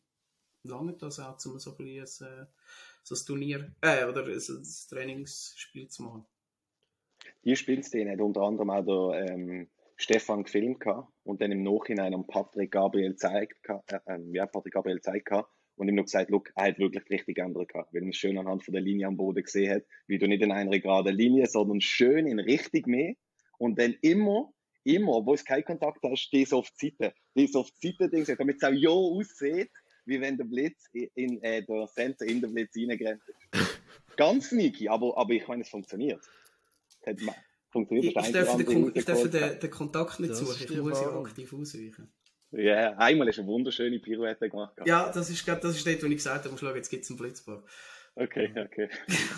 lange 0.64 0.94
das 0.94 1.20
auch, 1.20 1.38
um 1.46 1.60
so 1.60 1.76
ein, 1.78 1.88
äh, 1.88 2.06
so 2.06 3.16
ein 3.16 3.26
Turnier 3.26 3.74
äh, 3.82 4.06
oder 4.06 4.26
ein, 4.26 4.34
ein 4.34 4.68
Trainingsspiel 4.90 5.88
zu 5.88 6.04
machen. 6.04 6.26
Die 7.44 7.56
Spielszene 7.56 8.12
hat 8.12 8.22
unter 8.22 8.42
anderem 8.42 8.70
auch 8.70 9.14
der 9.14 9.32
ähm, 9.32 9.70
Stefan 10.02 10.44
gefilmt 10.44 10.84
und 11.24 11.42
dann 11.42 11.52
im 11.52 11.62
Nachhinein 11.62 12.14
am 12.14 12.26
Patrick 12.26 12.72
Gabriel 12.72 13.16
zeigt, 13.16 13.58
äh, 13.70 14.00
äh, 14.08 14.20
ja, 14.34 14.48
Patrick 14.48 14.74
Gabriel 14.74 15.00
zeigt 15.00 15.30
und 15.76 15.88
ihm 15.88 15.96
noch 15.96 16.06
gesagt, 16.06 16.32
look, 16.32 16.52
er 16.56 16.70
hat 16.70 16.80
wirklich 16.80 17.08
richtig 17.10 17.36
geändert 17.36 17.70
gehabt, 17.70 17.94
weil 17.94 18.02
man 18.02 18.10
es 18.10 18.18
schön 18.18 18.38
anhand 18.38 18.64
von 18.64 18.74
der 18.74 18.82
Linie 18.82 19.08
am 19.08 19.18
Boden 19.18 19.44
gesehen 19.44 19.76
hat, 19.76 19.84
wie 20.08 20.18
du 20.18 20.28
nicht 20.28 20.42
in 20.42 20.52
einer 20.52 20.80
geraden 20.80 21.16
Linie, 21.16 21.46
sondern 21.46 21.82
schön 21.82 22.26
in 22.26 22.40
richtig 22.40 22.88
mehr 22.88 23.14
und 23.60 23.78
dann 23.80 23.96
immer, 24.02 24.52
immer, 24.84 25.24
wo 25.26 25.36
es 25.36 25.46
keinen 25.46 25.66
Kontakt 25.66 26.00
hast, 26.04 26.20
stehst 26.20 26.54
auf 26.54 26.70
die 26.82 26.96
Seite, 26.98 27.14
stehst 27.32 27.56
auf 27.56 27.70
die 27.84 27.96
Seite, 27.98 28.36
damit 28.36 28.58
es 28.58 28.64
auch 28.64 28.74
ja 28.74 28.90
aussieht, 28.90 29.70
wie 30.06 30.20
wenn 30.20 30.36
der 30.36 30.46
Blitz 30.46 30.84
in, 30.94 31.42
äh, 31.44 31.64
der 31.64 31.88
Center 31.88 32.26
in 32.26 32.42
den 32.42 32.54
Blitz 32.54 32.76
reingrenzt. 32.76 33.32
Ganz 34.18 34.50
sneaky, 34.50 34.90
aber, 34.90 35.16
aber 35.16 35.34
ich 35.34 35.48
meine, 35.48 35.62
es 35.62 35.70
funktioniert. 35.70 36.22
Es 37.04 37.26
funktioniert 37.72 38.06
ich, 38.06 38.16
ich 38.16 38.32
darf, 38.32 38.58
den, 38.58 38.92
ich 38.94 39.06
darf 39.06 39.30
den, 39.30 39.60
den, 39.60 39.72
Kontakt 39.72 40.20
nicht 40.20 40.32
das 40.32 40.40
suchen, 40.40 40.68
ich 40.70 40.82
muss 40.82 41.02
ja 41.02 41.20
aktiv 41.20 41.54
ausweichen. 41.54 42.12
Ja, 42.52 42.60
yeah, 42.60 42.98
einmal 42.98 43.30
ist 43.30 43.40
eine 43.40 43.48
wunderschöne 43.48 44.00
Pirouette 44.00 44.50
gemacht. 44.50 44.74
Ja, 44.86 45.10
das 45.10 45.30
ist, 45.30 45.48
das 45.48 45.76
ist 45.76 45.88
dort, 45.88 46.04
wo 46.04 46.08
ich 46.08 46.18
gesagt 46.18 46.46
habe, 46.46 46.58
schauen, 46.58 46.76
jetzt 46.76 46.90
gibt 46.90 47.06
es 47.06 47.10
einen 47.10 47.18
Blitzball. 47.18 47.64
Okay, 48.16 48.54
okay. 48.58 48.90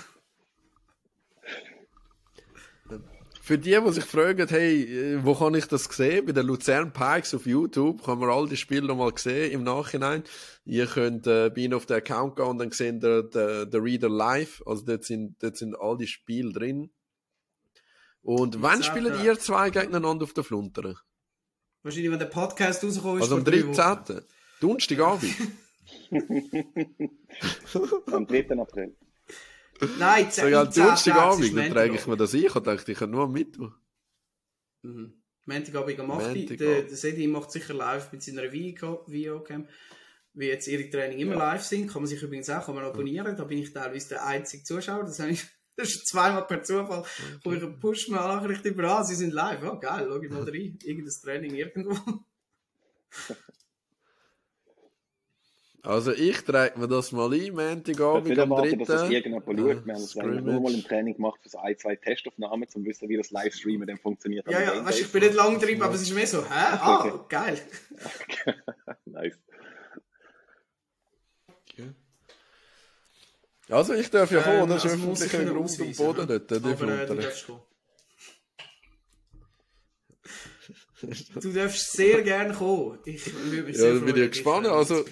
Für 3.44 3.58
die, 3.58 3.78
die 3.78 3.92
sich 3.92 4.06
fragen, 4.06 4.48
hey, 4.48 5.20
wo 5.22 5.36
kann 5.36 5.54
ich 5.54 5.66
das 5.66 5.84
sehen? 5.84 6.26
Bei 6.26 6.32
den 6.32 6.46
Luzern 6.46 6.94
Pikes 6.94 7.36
auf 7.36 7.46
YouTube 7.46 8.02
kann 8.02 8.18
man 8.18 8.30
all 8.30 8.48
die 8.48 8.56
Spiele 8.56 8.88
nochmal 8.88 9.12
sehen 9.18 9.52
im 9.52 9.64
Nachhinein. 9.64 10.24
Ihr 10.64 10.86
könnt 10.86 11.28
äh, 11.28 11.50
bei 11.50 11.64
ihnen 11.64 11.74
auf 11.74 11.86
den 11.86 11.98
Account 11.98 12.38
gehen 12.38 12.46
und 12.46 12.58
dann 12.60 12.72
sehen 12.72 13.02
ihr 13.04 13.24
den 13.24 13.82
Reader 13.82 14.08
live. 14.08 14.64
Also 14.66 14.86
dort 14.86 15.04
sind, 15.04 15.44
dort 15.44 15.58
sind 15.58 15.76
all 15.76 15.98
die 15.98 16.08
Spiele 16.08 16.54
drin. 16.54 16.90
Und 18.24 18.62
wann 18.62 18.84
spielen 18.84 19.24
ihr 19.24 19.38
zwei 19.38 19.70
gegeneinander 19.70 20.24
auf 20.24 20.34
der 20.34 20.44
Fluntere? 20.44 20.96
Wahrscheinlich, 21.84 22.12
wenn 22.12 22.20
der 22.20 22.28
Podcast 22.28 22.84
rauskommt, 22.84 23.18
ist 23.18 23.24
Also 23.24 23.36
am 23.36 23.44
13. 23.44 24.22
Donnerstagabend. 24.62 25.36
am 28.12 28.26
3. 28.26 28.58
April. 28.58 28.96
Nein, 30.00 30.28
so, 30.32 30.48
ja, 30.48 30.64
Donnerstagabend, 30.64 31.58
dann 31.58 31.72
trage 31.72 31.96
ich 31.96 32.08
mir 32.08 32.18
das 32.18 32.34
ein. 32.34 32.46
Ich 32.46 32.54
dachte, 32.54 32.92
ich 32.92 32.98
kann 32.98 33.12
nur 33.12 33.24
am 33.24 33.34
Mittwoch. 33.34 33.74
Mhm. 34.84 35.14
Montagabend 35.46 36.00
am 36.00 36.12
8. 36.12 36.50
Der, 36.52 36.84
der 36.84 36.90
Sedi 36.90 37.28
macht 37.28 37.52
sicher 37.52 37.74
live 37.74 38.12
mit 38.14 38.24
seiner 38.24 38.52
Videocam. 38.52 39.68
Wie 40.34 40.48
jetzt 40.48 40.68
ihre 40.68 40.90
Training 40.90 41.20
immer 41.20 41.34
ja. 41.34 41.52
live 41.52 41.64
sind, 41.64 41.92
kann 41.92 42.02
man 42.02 42.08
sich 42.08 42.22
übrigens 42.22 42.50
auch 42.50 42.66
kann 42.66 42.76
man 42.76 42.86
abonnieren. 42.86 43.36
Da 43.36 43.44
bin 43.44 43.60
ich 43.60 43.72
teilweise 43.72 44.10
der 44.10 44.26
einzige 44.26 44.64
Zuschauer. 44.64 45.04
Das, 45.04 45.20
ich, 45.20 45.46
das 45.76 45.90
ist 45.90 46.08
zweimal 46.08 46.46
per 46.46 46.64
Zufall. 46.64 47.04
Wo 47.44 47.52
ich 47.52 47.62
eine 47.62 47.72
Push-Nachricht 47.72 48.66
über, 48.66 48.84
ah, 48.86 49.04
sie 49.04 49.16
sind 49.16 49.34
live. 49.34 49.64
Oh, 49.64 49.80
geil, 49.80 50.06
schau 50.08 50.22
ich 50.22 50.30
mal 50.30 50.44
rein. 50.44 50.78
Irgendein 50.84 51.14
Training 51.22 51.56
irgendwo. 51.56 51.96
Also 55.86 56.14
ich 56.14 56.42
trage 56.46 56.80
mir 56.80 56.88
das 56.88 57.12
mal 57.12 57.34
ein, 57.34 57.54
Montagabend 57.54 58.40
am 58.40 58.50
3. 58.52 58.72
dass 58.78 58.88
das 58.88 59.10
irgendjemand 59.10 59.46
schaut. 59.46 59.86
Wir 59.86 59.94
haben 59.94 60.02
es 60.02 60.16
nur 60.16 60.62
mal 60.62 60.74
im 60.74 60.82
Training 60.82 61.16
gemacht 61.16 61.42
für 61.44 61.50
so 61.50 61.58
ein, 61.58 61.78
zwei 61.78 61.98
Testaufnahmen, 61.98 62.64
um 62.64 62.70
zu 62.70 62.86
wissen, 62.86 63.10
wie 63.10 63.18
das 63.18 63.32
Livestreamen 63.32 63.86
dann 63.86 63.98
funktioniert. 63.98 64.50
Ja, 64.50 64.62
ja, 64.62 64.86
weißt, 64.86 65.02
ich 65.02 65.12
bin 65.12 65.24
nicht 65.24 65.34
lang 65.34 65.60
drin, 65.60 65.82
aber 65.82 65.94
es 65.96 66.04
ist 66.04 66.14
mehr 66.14 66.26
so, 66.26 66.42
hä? 66.42 66.48
Ah, 66.52 67.06
okay. 67.06 67.20
geil. 67.28 67.62
nice. 69.06 69.38
Also 73.70 73.94
ich 73.94 74.10
darf 74.10 74.32
ja 74.32 74.40
ähm, 74.40 74.60
kommen, 74.60 74.70
das 74.70 74.86
ist 74.86 74.92
also 74.92 75.12
öffentlicher 75.12 75.46
Grund 75.46 75.80
und 75.80 75.98
Boden 75.98 76.28
dort. 76.28 76.52
Aber, 76.52 76.72
äh, 76.72 77.06
du 77.06 77.16
darfst 77.16 77.48
kommen. 77.48 77.62
Du 81.42 81.52
darfst 81.52 81.92
sehr 81.92 82.22
gerne 82.22 82.54
kommen. 82.54 83.00
Ich 83.04 83.34
würde 83.34 83.64
mich 83.64 83.76
ja, 83.76 83.82
sehr 83.82 84.00
bin 84.00 84.16
ich 84.16 84.32
gespannt. 84.32 84.68
Also... 84.68 85.04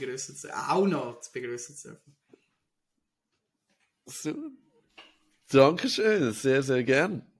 Auch 0.69 0.87
noch 0.87 1.19
zu 1.19 1.31
begrüßen 1.33 1.75
zu 1.75 1.89
dürfen. 1.89 2.15
So. 4.05 4.33
Dankeschön, 5.49 6.31
sehr, 6.31 6.63
sehr 6.63 6.83
gern. 6.83 7.30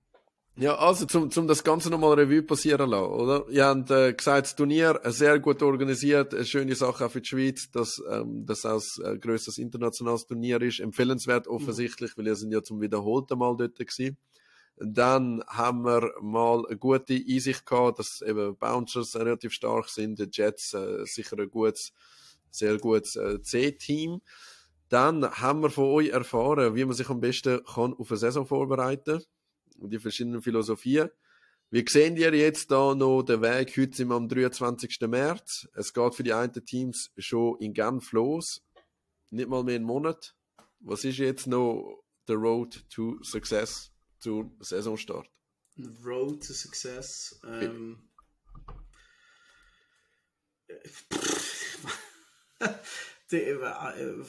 Ja, 0.58 0.76
also 0.76 1.06
zum, 1.06 1.32
zum 1.32 1.48
das 1.48 1.64
Ganze 1.64 1.90
nochmal 1.90 2.20
Revue 2.20 2.44
passieren 2.44 2.90
lassen, 2.90 3.12
oder? 3.14 3.46
Ihr 3.50 3.66
habt 3.66 3.90
äh, 3.90 4.14
gesagt, 4.14 4.48
das 4.48 4.56
Turnier 4.56 5.00
sehr 5.06 5.40
gut 5.40 5.64
organisiert, 5.64 6.34
eine 6.34 6.46
schöne 6.46 6.76
Sache 6.76 7.06
auch 7.06 7.12
für 7.12 7.22
die 7.22 7.30
Schweiz, 7.30 7.72
dass 7.72 8.04
ähm, 8.10 8.46
das 8.46 8.66
auch 8.66 8.82
ein 9.04 9.16
äh, 9.16 9.18
grösseres 9.18 9.58
internationales 9.58 10.28
Turnier 10.28 10.62
ist. 10.62 10.82
Empfehlenswert 10.82 11.48
offensichtlich, 11.48 12.12
mhm. 12.12 12.22
weil 12.22 12.28
ihr 12.28 12.36
sind 12.36 12.52
ja 12.52 12.62
zum 12.62 12.82
wiederholten 12.82 13.40
Mal 13.40 13.56
dort 13.56 13.78
gewesen. 13.80 14.18
Dann 14.76 15.42
haben 15.48 15.84
wir 15.84 16.12
mal 16.22 16.66
eine 16.68 16.78
gute 16.78 17.14
Einsicht 17.14 17.66
gehabt, 17.66 18.00
dass 18.00 18.22
eben 18.22 18.58
Bouncers 18.58 19.16
relativ 19.16 19.54
stark 19.54 19.88
sind, 19.88 20.20
die 20.20 20.28
Jets 20.30 20.74
äh, 20.74 21.06
sicher 21.06 21.40
ein 21.40 21.50
gutes, 21.50 21.94
sehr 22.50 22.78
gutes 22.78 23.16
äh, 23.16 23.42
C-Team. 23.42 24.22
Dann 24.90 25.32
haben 25.32 25.62
wir 25.62 25.70
von 25.70 25.86
euch 25.86 26.10
erfahren, 26.10 26.76
wie 26.76 26.84
man 26.84 26.94
sich 26.94 27.10
am 27.10 27.22
besten 27.22 27.64
kann 27.64 27.94
auf 27.94 28.12
eine 28.12 28.18
Saison 28.18 28.46
vorbereiten 28.46 29.24
und 29.82 29.92
die 29.92 30.00
verschiedenen 30.00 30.42
Philosophien. 30.42 31.10
Wie 31.70 31.86
sehen 31.88 32.18
ihr 32.18 32.34
jetzt 32.34 32.72
da 32.72 32.96
noch 32.96 33.24
den 33.24 33.42
Weg? 33.42 33.76
Heute 33.78 33.96
sind 33.96 34.10
wir 34.10 34.16
am 34.16 34.28
23. 34.28 35.00
März. 35.08 35.70
Es 35.74 35.94
geht 35.94 36.16
für 36.16 36.24
die 36.24 36.34
einen 36.34 36.66
Teams 36.66 37.12
schon 37.18 37.58
in 37.60 37.74
Genf 37.74 38.12
los. 38.12 38.62
Nicht 39.30 39.50
mal 39.50 39.64
mehr 39.64 39.76
einen 39.76 39.86
Monat. 39.86 40.36
Was 40.80 41.06
ist 41.06 41.18
jetzt 41.18 41.48
noch 41.48 42.04
der 42.28 42.36
Road 42.36 42.84
to 42.90 43.22
Success? 43.24 43.92
zum 44.22 44.56
Saisonstart? 44.60 45.30
Road 46.04 46.46
to 46.46 46.54
Success. 46.54 47.40
Ähm, 47.46 48.10
die, 53.32 53.38
äh, 53.38 54.26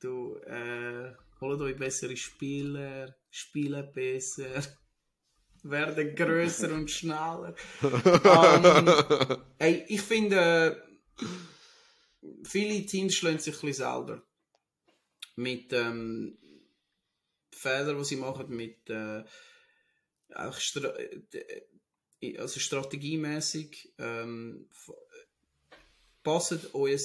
du, 0.00 0.36
äh, 0.36 1.14
holt 1.40 1.60
euch 1.60 1.76
bessere 1.76 2.16
Spieler, 2.16 3.16
spielen 3.30 3.90
besser, 3.92 4.62
werden 5.62 6.14
größer 6.14 6.72
und 6.74 6.90
schneller. 6.90 7.54
ähm, 7.82 9.36
ey, 9.58 9.84
ich 9.88 10.02
finde, 10.02 10.82
viele 12.44 12.84
Teams 12.86 13.14
schlagen 13.14 13.38
sich 13.38 13.54
ein 13.54 13.60
bisschen 13.66 13.84
selber. 13.84 14.22
Mit, 15.36 15.72
ähm, 15.72 16.38
Fehler, 17.60 17.94
die 17.94 18.04
sie 18.04 18.16
machen 18.16 18.54
mit 18.54 18.88
äh, 18.88 19.22
auch 20.34 20.58
Stra 20.58 20.88
äh, 20.98 22.36
also 22.38 22.60
strategiemäßig 22.60 23.94
ähm, 23.98 24.68
passt 26.22 26.74
euer 26.74 26.98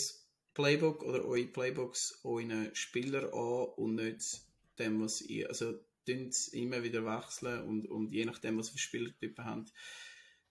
Playbook 0.53 1.03
oder 1.03 1.26
eure 1.26 1.45
Playbooks 1.45 2.19
euren 2.23 2.73
Spieler 2.73 3.34
an 3.34 3.68
und 3.77 3.95
nicht 3.95 4.41
dem, 4.80 5.02
was 5.02 5.22
ihr, 5.22 5.49
also 5.49 5.80
immer 6.07 6.84
wieder 6.84 7.06
wechseln 7.06 7.64
und, 7.64 7.88
und 7.88 8.11
je 8.11 8.26
nachdem, 8.26 8.57
was 8.57 8.69
für 8.69 8.77
Spielertypen 8.77 9.45
habt, 9.45 9.73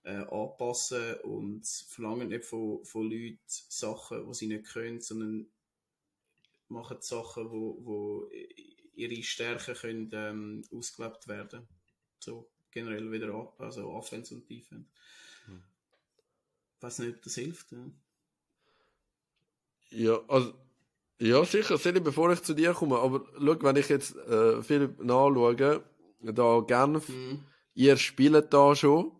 äh, 0.04 0.24
anpassen 0.30 1.14
und 1.22 1.66
verlangen 1.66 2.28
nicht 2.28 2.44
von, 2.44 2.84
von 2.84 3.10
Leuten 3.10 3.38
Sachen, 3.46 4.26
die 4.26 4.34
sie 4.34 4.46
nicht 4.46 4.66
können, 4.66 5.00
sondern 5.00 5.46
machen 6.68 6.98
Sachen, 7.00 7.50
wo, 7.50 7.78
wo 7.84 8.30
ihre 8.94 9.22
Stärken 9.22 9.74
können 9.74 10.10
ähm, 10.12 10.64
ausgelebt 10.72 11.26
werden. 11.28 11.66
So 12.20 12.50
generell 12.70 13.10
wieder 13.10 13.32
ab, 13.34 13.60
also 13.60 13.88
Offense 13.88 14.34
und 14.34 14.48
Defense. 14.48 14.90
Hm. 15.46 15.62
Ich 16.76 16.82
weiß 16.82 16.98
nicht, 17.00 17.16
ob 17.16 17.22
das 17.22 17.34
hilft. 17.34 17.72
Ja, 17.72 17.90
ja 19.90 20.24
also 20.28 20.54
ja, 21.18 21.44
sicher, 21.44 21.78
Seli, 21.78 22.00
bevor 22.00 22.32
ich 22.32 22.42
zu 22.42 22.54
dir 22.54 22.72
komme, 22.72 22.98
aber 22.98 23.24
schau, 23.38 23.62
wenn 23.62 23.76
ich 23.76 23.88
jetzt 23.88 24.16
äh, 24.16 24.62
viel 24.62 24.94
nachschaue, 25.00 25.84
da 26.20 26.60
Genf, 26.60 27.08
mhm. 27.08 27.44
ihr 27.74 27.96
spielt 27.96 28.52
da 28.52 28.74
schon. 28.74 29.12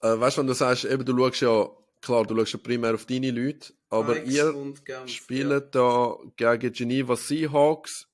Äh, 0.00 0.18
weißt 0.18 0.36
du, 0.36 0.40
wenn 0.40 0.46
du 0.46 0.54
sagst, 0.54 0.84
eben, 0.84 1.04
du 1.04 1.16
schaust 1.16 1.40
ja, 1.42 1.68
klar, 2.00 2.24
du 2.24 2.36
schaust 2.36 2.52
ja 2.54 2.58
primär 2.58 2.94
auf 2.94 3.04
deine 3.06 3.30
Leute, 3.30 3.74
aber 3.90 4.14
Pikes 4.14 4.34
ihr 4.34 4.74
Genf, 4.84 5.08
spielt 5.08 5.74
da 5.74 6.16
gegen 6.36 6.72
Geneva 6.72 7.16
Seahawks 7.16 8.08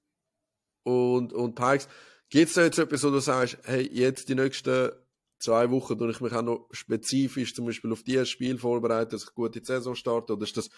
und, 0.82 1.32
und 1.32 1.54
Pikes. 1.54 1.88
Gibt 2.28 2.48
es 2.48 2.54
da 2.54 2.64
jetzt 2.64 2.78
etwas, 2.78 3.04
wo 3.04 3.10
du 3.10 3.20
sagst, 3.20 3.58
hey, 3.64 3.88
jetzt 3.92 4.28
die 4.28 4.34
nächsten 4.34 4.90
zwei 5.38 5.70
Wochen 5.70 5.98
tue 5.98 6.10
ich 6.10 6.20
mich 6.20 6.32
auch 6.32 6.42
noch 6.42 6.68
spezifisch 6.70 7.54
zum 7.54 7.66
Beispiel 7.66 7.92
auf 7.92 8.02
dieses 8.02 8.28
Spiel 8.28 8.58
vorbereiten, 8.58 9.10
dass 9.10 9.24
ich 9.24 9.34
gut 9.34 9.56
in 9.56 9.62
die 9.62 9.66
Saison 9.66 9.94
starte? 9.94 10.32
Oder 10.32 10.44
ist 10.44 10.56
das 10.56 10.70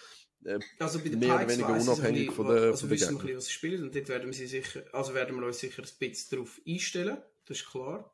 äh, 0.43 0.59
Also 0.79 0.99
bei 0.99 1.09
den 1.09 1.19
mehr 1.19 1.35
oder 1.35 1.47
weniger 1.47 1.73
unabhängig 1.73 2.27
bisschen, 2.27 2.35
von 2.35 2.47
der, 2.47 2.63
also 2.63 2.87
von 2.87 2.89
der 2.89 2.99
wissen 2.99 3.07
wir 3.07 3.19
ein 3.19 3.21
bisschen, 3.21 3.37
was 3.37 3.45
sie 3.45 3.51
spielen 3.51 3.83
und 3.83 3.95
dort 3.95 4.09
werden 4.09 4.25
wir, 4.25 4.33
sie 4.33 4.47
sicher, 4.47 4.83
also 4.93 5.13
werden 5.13 5.39
wir 5.39 5.45
uns 5.45 5.59
sicher 5.59 5.83
ein 5.83 5.89
bisschen 5.99 6.37
darauf 6.37 6.61
einstellen, 6.67 7.17
das 7.45 7.57
ist 7.57 7.69
klar. 7.69 8.13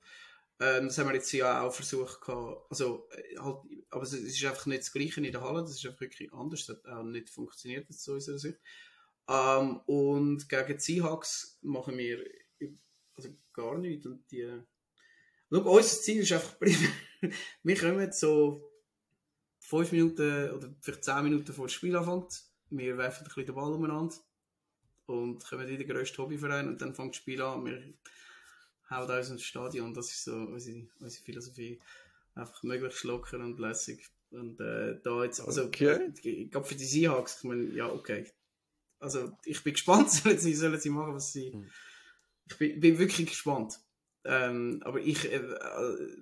Ähm, 0.59 0.87
das 0.87 0.97
haben 0.97 1.09
wir 1.09 1.15
jetzt 1.15 1.31
ja 1.33 1.63
auch 1.63 1.73
versucht, 1.73 2.21
gehabt, 2.21 2.65
also, 2.69 3.09
äh, 3.11 3.37
halt, 3.37 3.57
aber 3.89 4.03
es 4.03 4.13
ist 4.13 4.45
einfach 4.45 4.67
nicht 4.67 4.83
das 4.83 4.93
Gleiche 4.93 5.19
in 5.19 5.31
der 5.31 5.41
Halle, 5.41 5.61
das 5.61 5.71
ist 5.71 5.85
einfach 5.85 6.01
wirklich 6.01 6.31
anders, 6.33 6.65
das 6.65 6.77
hat 6.77 6.87
auch 6.87 7.03
nicht 7.03 7.29
funktioniert 7.29 7.89
jetzt 7.89 8.03
zu 8.03 8.13
unserer 8.13 8.37
Sicht. 8.37 8.59
Ähm, 9.27 9.81
und 9.85 10.47
gegen 10.47 10.77
die 10.77 10.79
Seahawks 10.79 11.59
machen 11.61 11.97
wir 11.97 12.23
also 13.15 13.29
gar 13.53 13.77
nichts 13.77 14.05
und 14.05 14.29
die 14.31 14.61
Schau, 15.51 15.59
unser 15.59 16.01
Ziel 16.01 16.21
ist 16.21 16.31
einfach 16.31 16.57
primär, 16.59 16.89
wir 17.63 17.77
kommen 17.77 18.11
so 18.11 18.71
fünf 19.59 19.91
Minuten 19.91 20.51
oder 20.51 20.73
vielleicht 20.81 21.03
zehn 21.03 21.23
Minuten 21.23 21.53
vor 21.53 21.67
dem 21.67 21.69
Spiel 21.69 21.95
anfängt, 21.95 22.43
wir 22.69 22.97
werfen 22.97 23.23
ein 23.23 23.25
bisschen 23.25 23.45
den 23.45 23.55
Ball 23.55 23.73
umeinander 23.73 24.15
und 25.05 25.43
kommen 25.43 25.67
in 25.67 25.77
den 25.77 25.87
grössten 25.87 26.17
Hobbyverein 26.17 26.67
und 26.67 26.81
dann 26.81 26.93
fängt 26.95 27.11
das 27.13 27.17
Spiel 27.17 27.41
an, 27.41 27.65
wir 27.65 27.93
hauen 28.89 29.09
uns 29.09 29.29
ins 29.29 29.43
Stadion, 29.43 29.93
das 29.93 30.11
ist 30.11 30.23
so 30.23 30.33
unsere, 30.35 30.87
unsere 30.99 31.23
Philosophie. 31.23 31.79
Einfach 32.35 32.63
möglichst 32.63 33.03
locker 33.05 33.39
und 33.39 33.59
lässig. 33.59 34.09
Und 34.31 34.59
äh, 34.59 34.99
da 35.01 35.23
jetzt, 35.23 35.39
also, 35.39 35.63
Okay. 35.65 36.11
ich 36.21 36.51
glaube 36.51 36.67
für 36.67 36.75
die 36.75 36.85
Seahawks, 36.85 37.37
ich 37.37 37.43
meine, 37.45 37.63
ja, 37.73 37.89
okay. 37.89 38.29
Also, 38.99 39.37
ich 39.45 39.63
bin 39.63 39.73
gespannt, 39.73 40.11
sollen 40.11 40.37
sie, 40.37 40.53
sollen 40.53 40.79
sie 40.79 40.89
machen, 40.89 41.13
was 41.13 41.31
sie. 41.31 41.53
Hm. 41.53 41.69
Ich 42.47 42.57
bin, 42.57 42.79
bin 42.79 42.99
wirklich 42.99 43.27
gespannt. 43.27 43.79
Ähm, 44.25 44.81
aber 44.83 44.99
ich 44.99 45.31
äh, 45.31 45.37
äh, 45.37 46.17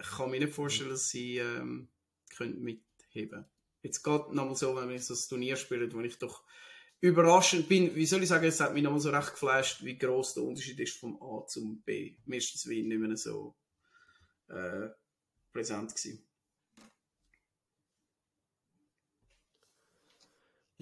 ich 0.00 0.10
kann 0.16 0.30
mir 0.30 0.40
nicht 0.40 0.52
vorstellen, 0.54 0.90
dass 0.90 1.08
sie 1.08 1.38
ähm, 1.38 1.88
können 2.36 2.82
Jetzt 3.82 4.02
geht 4.02 4.32
nochmal 4.32 4.56
so, 4.56 4.74
wenn 4.74 4.88
wir 4.88 4.98
so 4.98 5.14
ein 5.14 5.28
Turnier 5.28 5.56
spielen, 5.56 5.92
wo 5.92 6.00
ich 6.00 6.18
doch 6.18 6.42
überraschend 7.00 7.68
bin, 7.68 7.94
wie 7.94 8.06
soll 8.06 8.22
ich 8.22 8.28
sagen, 8.30 8.46
es 8.46 8.60
hat 8.60 8.72
mich 8.72 8.82
nochmal 8.82 9.00
so 9.00 9.10
recht 9.10 9.32
geflasht, 9.32 9.84
wie 9.84 9.98
groß 9.98 10.34
der 10.34 10.44
Unterschied 10.44 10.80
ist 10.80 10.98
vom 10.98 11.22
A 11.22 11.46
zum 11.46 11.82
B. 11.82 12.16
Ist 12.26 12.54
das 12.54 12.66
Wien 12.66 12.88
nicht 12.88 12.98
mehr 12.98 13.16
so 13.16 13.54
äh, 14.48 14.88
präsent 15.52 15.94
gewesen. 15.94 16.26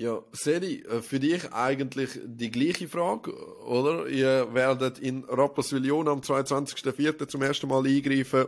Ja, 0.02 0.20
Seri, 0.32 0.82
äh, 0.82 1.00
für 1.00 1.20
dich 1.20 1.52
eigentlich 1.52 2.18
die 2.24 2.50
gleiche 2.50 2.88
Frage, 2.88 3.32
oder? 3.60 4.08
Ihr 4.08 4.52
werdet 4.52 4.98
in 4.98 5.22
Rapperswil-Jona 5.22 6.10
am 6.10 6.22
22.04. 6.22 7.28
zum 7.28 7.40
ersten 7.40 7.68
Mal 7.68 7.86
eingreifen. 7.86 8.46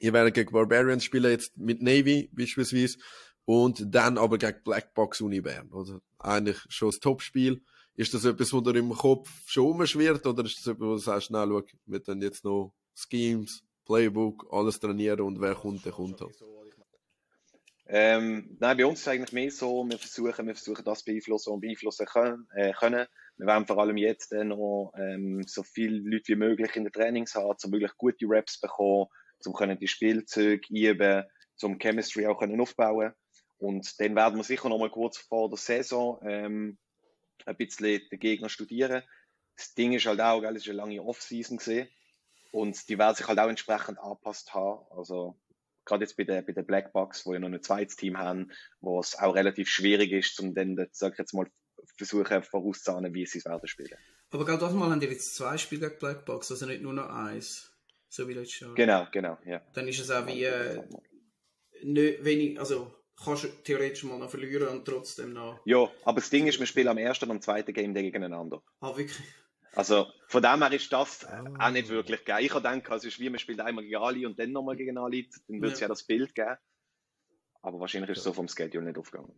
Ihr 0.00 0.12
werdet 0.12 0.34
gegen 0.34 0.50
Barbarians 0.50 1.04
spielen, 1.04 1.30
jetzt 1.30 1.56
mit 1.56 1.80
Navy 1.80 2.28
beispielsweise, 2.32 2.98
und 3.44 3.84
dann 3.94 4.18
aber 4.18 4.36
gegen 4.36 4.60
Blackbox 4.64 5.20
Uni 5.20 5.40
Bern, 5.40 5.70
oder? 5.70 6.00
Eigentlich 6.18 6.58
schon 6.68 6.88
das 6.88 6.98
Topspiel. 6.98 7.62
Ist 7.94 8.14
das 8.14 8.24
etwas, 8.24 8.52
wo 8.52 8.60
dir 8.60 8.74
im 8.74 8.90
Kopf 8.90 9.30
schon 9.46 9.66
umschwirrt, 9.66 10.26
oder 10.26 10.44
ist 10.44 10.58
das 10.58 10.74
etwas, 10.74 10.88
wo 10.88 10.92
du 10.94 10.98
sagst, 10.98 11.30
na, 11.30 11.46
schau, 11.46 11.62
wir 11.86 12.00
dann 12.00 12.20
jetzt 12.20 12.44
noch 12.44 12.74
Schemes, 12.96 13.62
Playbook, 13.84 14.48
alles 14.50 14.80
trainieren 14.80 15.20
und 15.20 15.40
wer 15.40 15.54
kommt, 15.54 15.84
der 15.84 15.92
kommt 15.92 16.20
halt. 16.20 16.34
Ähm, 17.90 18.56
nein, 18.60 18.76
bei 18.76 18.84
uns 18.84 19.00
ist 19.00 19.06
es 19.06 19.12
eigentlich 19.12 19.32
mehr 19.32 19.50
so, 19.50 19.82
wir 19.88 19.98
versuchen, 19.98 20.46
wir 20.46 20.54
versuchen 20.54 20.84
das 20.84 21.02
beeinflussen 21.04 21.54
und 21.54 21.60
beeinflussen 21.60 22.04
können. 22.04 22.46
Äh, 22.54 22.72
können. 22.72 23.06
Wir 23.38 23.46
werden 23.46 23.66
vor 23.66 23.78
allem 23.78 23.96
jetzt 23.96 24.32
äh, 24.32 24.44
noch 24.44 24.92
ähm, 24.98 25.42
so 25.46 25.62
viele 25.62 25.98
Leute 25.98 26.28
wie 26.28 26.36
möglich 26.36 26.76
in 26.76 26.84
den 26.84 26.92
Trainings 26.92 27.34
haben, 27.34 27.56
um 27.64 27.72
wirklich 27.72 27.96
gute 27.96 28.26
Raps 28.28 28.60
bekommen, 28.60 29.06
um 29.46 29.52
können 29.54 29.78
die 29.78 29.88
Spielzeuge 29.88 30.60
üben, 30.68 31.24
zum 31.56 31.78
Chemistry 31.78 32.26
auch 32.26 32.38
können 32.38 32.60
aufbauen. 32.60 33.12
Und 33.56 33.98
dann 34.00 34.14
werden 34.14 34.38
wir 34.38 34.44
sicher 34.44 34.68
noch 34.68 34.78
mal 34.78 34.90
kurz 34.90 35.16
vor 35.16 35.48
der 35.48 35.58
Saison 35.58 36.20
ähm, 36.22 36.78
ein 37.46 37.56
bisschen 37.56 38.02
den 38.10 38.18
Gegner 38.18 38.50
studieren. 38.50 39.02
Das 39.56 39.74
Ding 39.74 39.92
ist 39.94 40.06
halt 40.06 40.20
auch, 40.20 40.42
es 40.42 40.56
ist 40.56 40.68
eine 40.68 40.76
lange 40.76 41.02
Off-Season 41.02 41.56
gesehen 41.56 41.88
und 42.52 42.88
die 42.88 42.98
werden 42.98 43.16
sich 43.16 43.26
halt 43.26 43.38
auch 43.38 43.48
entsprechend 43.48 43.98
angepasst 43.98 44.52
haben. 44.52 44.84
Also 44.90 45.38
gerade 45.88 46.04
jetzt 46.04 46.16
bei 46.16 46.24
der, 46.24 46.42
bei 46.42 46.52
der 46.52 46.62
Black 46.62 46.92
Box, 46.92 47.26
wo 47.26 47.32
wir 47.32 47.40
noch 47.40 47.48
ein 47.48 47.62
zweites 47.62 47.96
Team 47.96 48.18
haben, 48.18 48.52
wo 48.80 49.00
es 49.00 49.18
auch 49.18 49.34
relativ 49.34 49.68
schwierig 49.68 50.12
ist, 50.12 50.38
um 50.40 50.54
dann, 50.54 50.86
sag 50.92 51.12
ich 51.12 51.18
jetzt 51.18 51.34
mal, 51.34 51.46
versuchen 51.96 52.42
vorauszahnen, 52.42 53.14
wie 53.14 53.26
sie 53.26 53.38
es 53.38 53.44
werden 53.44 53.66
spielen. 53.66 53.98
Aber 54.30 54.44
gerade 54.44 54.60
das 54.60 54.72
Mal 54.72 54.90
haben 54.90 55.00
die 55.00 55.06
jetzt 55.06 55.34
zwei 55.34 55.56
Spiele 55.56 55.88
gegen 55.88 55.98
Blackbox, 55.98 56.50
also 56.50 56.66
nicht 56.66 56.82
nur 56.82 56.92
noch 56.92 57.08
eins. 57.08 57.72
So 58.08 58.28
wie 58.28 58.34
letztes 58.34 58.60
Jahr. 58.60 58.74
Genau, 58.74 59.06
genau, 59.12 59.38
ja. 59.44 59.60
Dann 59.74 59.88
ist 59.88 60.00
es 60.00 60.10
auch 60.10 60.26
wie 60.26 60.44
äh, 60.44 60.82
nicht 61.82 62.24
wenig, 62.24 62.58
also 62.58 62.92
kannst 63.22 63.44
du 63.44 63.48
theoretisch 63.48 64.04
mal 64.04 64.18
noch 64.18 64.30
verlieren 64.30 64.68
und 64.68 64.84
trotzdem 64.84 65.32
noch. 65.32 65.60
Ja, 65.64 65.90
aber 66.04 66.20
das 66.20 66.30
Ding 66.30 66.46
ist, 66.46 66.58
wir 66.58 66.66
spielen 66.66 66.88
am 66.88 66.98
ersten 66.98 67.26
und 67.26 67.32
am 67.32 67.42
zweiten 67.42 67.72
Game 67.72 67.94
gegeneinander. 67.94 68.62
Ah, 68.80 68.96
wirklich? 68.96 69.18
Also 69.78 70.10
von 70.26 70.42
dem 70.42 70.60
her 70.60 70.72
ist 70.72 70.92
das 70.92 71.24
auch 71.24 71.70
nicht 71.70 71.88
wirklich 71.88 72.24
geil. 72.24 72.44
Ich 72.44 72.52
habe 72.52 72.68
gedacht, 72.68 72.96
es 72.96 73.04
ist 73.04 73.20
wie, 73.20 73.30
man 73.30 73.38
spielt 73.38 73.60
einmal 73.60 73.84
gegen 73.84 73.94
Ali 73.94 74.26
und 74.26 74.36
dann 74.36 74.50
nochmal 74.50 74.74
gegen 74.74 74.98
Ali, 74.98 75.30
dann 75.46 75.62
wird 75.62 75.74
es 75.74 75.78
Ja. 75.78 75.84
ja. 75.84 75.88
das 75.88 76.02
Bild 76.02 76.34
geben. 76.34 76.56
Aber 77.62 77.78
wahrscheinlich 77.78 78.10
ist 78.10 78.18
es 78.18 78.24
so 78.24 78.32
vom 78.32 78.48
Schedule 78.48 78.86
nicht 78.86 78.98
aufgegangen. 78.98 79.32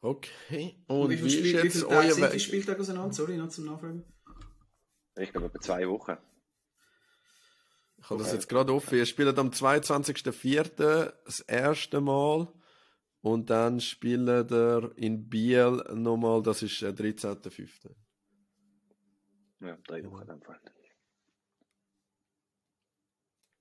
Okay. 0.00 0.82
Und 0.86 1.00
Und 1.02 1.10
wie 1.10 1.22
wie, 1.22 1.28
viele, 1.28 1.30
Spiel, 1.30 1.54
ist 1.54 1.62
wie 1.62 1.66
jetzt 1.66 1.82
Tage 1.82 1.94
euer 1.94 2.12
sind 2.12 2.26
die 2.28 2.32
Weg? 2.32 2.40
Spieltage 2.40 2.80
auseinander? 2.80 3.12
Sorry, 3.12 3.36
noch 3.36 3.48
zum 3.50 3.66
Nachfragen. 3.66 4.04
Ich 5.18 5.30
glaube, 5.30 5.48
etwa 5.48 5.60
zwei 5.60 5.86
Wochen. 5.86 6.16
Ich 7.98 8.08
habe 8.08 8.22
das 8.22 8.32
jetzt 8.32 8.48
gerade 8.48 8.72
offen. 8.72 8.96
Ihr 8.96 9.04
spielt 9.04 9.38
am 9.38 9.50
22.04. 9.50 11.12
das 11.26 11.40
erste 11.40 12.00
Mal. 12.00 12.48
Und 13.22 13.50
dann 13.50 13.80
spielt 13.80 14.28
er 14.28 14.90
in 14.96 15.28
Biel 15.28 15.82
nochmal, 15.94 16.42
das 16.42 16.62
ist 16.62 16.82
der 16.82 16.92
13.05. 16.92 17.94
Ja, 19.60 19.78
drei 19.86 20.04
Wochen 20.04 20.26
dem 20.26 20.42
Fall. 20.42 20.60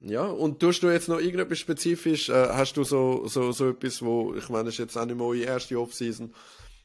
Ja, 0.03 0.25
und 0.25 0.59
tust 0.59 0.81
du 0.81 0.89
jetzt 0.89 1.09
noch 1.09 1.19
irgendetwas 1.19 1.59
spezifisch? 1.59 2.29
Äh, 2.29 2.49
hast 2.49 2.75
du 2.75 2.83
so, 2.83 3.27
so, 3.27 3.51
so 3.51 3.69
etwas, 3.69 4.01
wo, 4.01 4.33
ich 4.33 4.49
meine, 4.49 4.65
das 4.65 4.73
ist 4.73 4.79
jetzt 4.79 4.97
auch 4.97 5.05
nicht 5.05 5.15
mehr 5.15 5.27
eure 5.27 5.43
erste 5.43 5.79
Offseason, 5.79 6.33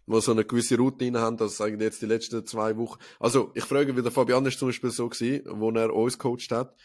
wo 0.04 0.20
so 0.20 0.32
eine 0.32 0.44
gewisse 0.44 0.76
Routine 0.76 1.18
haben, 1.18 1.38
dass 1.38 1.56
sagen 1.56 1.80
jetzt 1.80 2.02
die 2.02 2.06
letzten 2.06 2.44
zwei 2.44 2.76
Wochen. 2.76 3.00
Also, 3.18 3.52
ich 3.54 3.64
frage, 3.64 3.96
wie 3.96 4.02
der 4.02 4.12
Fabian 4.12 4.44
ist 4.44 4.58
zum 4.58 4.68
Beispiel 4.68 4.90
so 4.90 5.08
gewesen, 5.08 5.44
wo 5.46 5.70
er 5.70 5.94
uns 5.94 6.18
coacht 6.18 6.50
hat. 6.50 6.76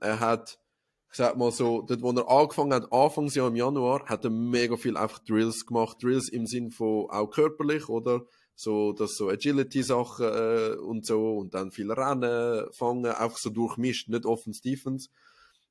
Er 0.00 0.20
hat, 0.20 0.59
ich 1.10 1.16
sag 1.16 1.36
mal 1.36 1.50
so, 1.50 1.82
dort, 1.82 2.02
wo 2.02 2.12
er 2.12 2.28
angefangen 2.28 2.72
hat, 2.72 2.92
Anfangsjahr 2.92 3.48
im 3.48 3.56
Januar, 3.56 4.06
hat 4.06 4.24
er 4.24 4.30
mega 4.30 4.76
viel 4.76 4.96
einfach 4.96 5.18
Drills 5.18 5.66
gemacht. 5.66 6.00
Drills 6.00 6.28
im 6.28 6.46
Sinn 6.46 6.70
von 6.70 7.10
auch 7.10 7.30
körperlich, 7.30 7.88
oder? 7.88 8.22
So, 8.54 8.92
dass 8.92 9.16
so 9.16 9.28
Agility-Sachen 9.28 10.26
äh, 10.26 10.76
und 10.76 11.04
so, 11.06 11.38
und 11.38 11.54
dann 11.54 11.72
viel 11.72 11.90
Rennen, 11.90 12.66
Fangen, 12.72 13.06
einfach 13.06 13.38
so 13.38 13.50
durchmischt, 13.50 14.08
nicht 14.08 14.24
Offense, 14.24 14.62
Defense. 14.62 15.08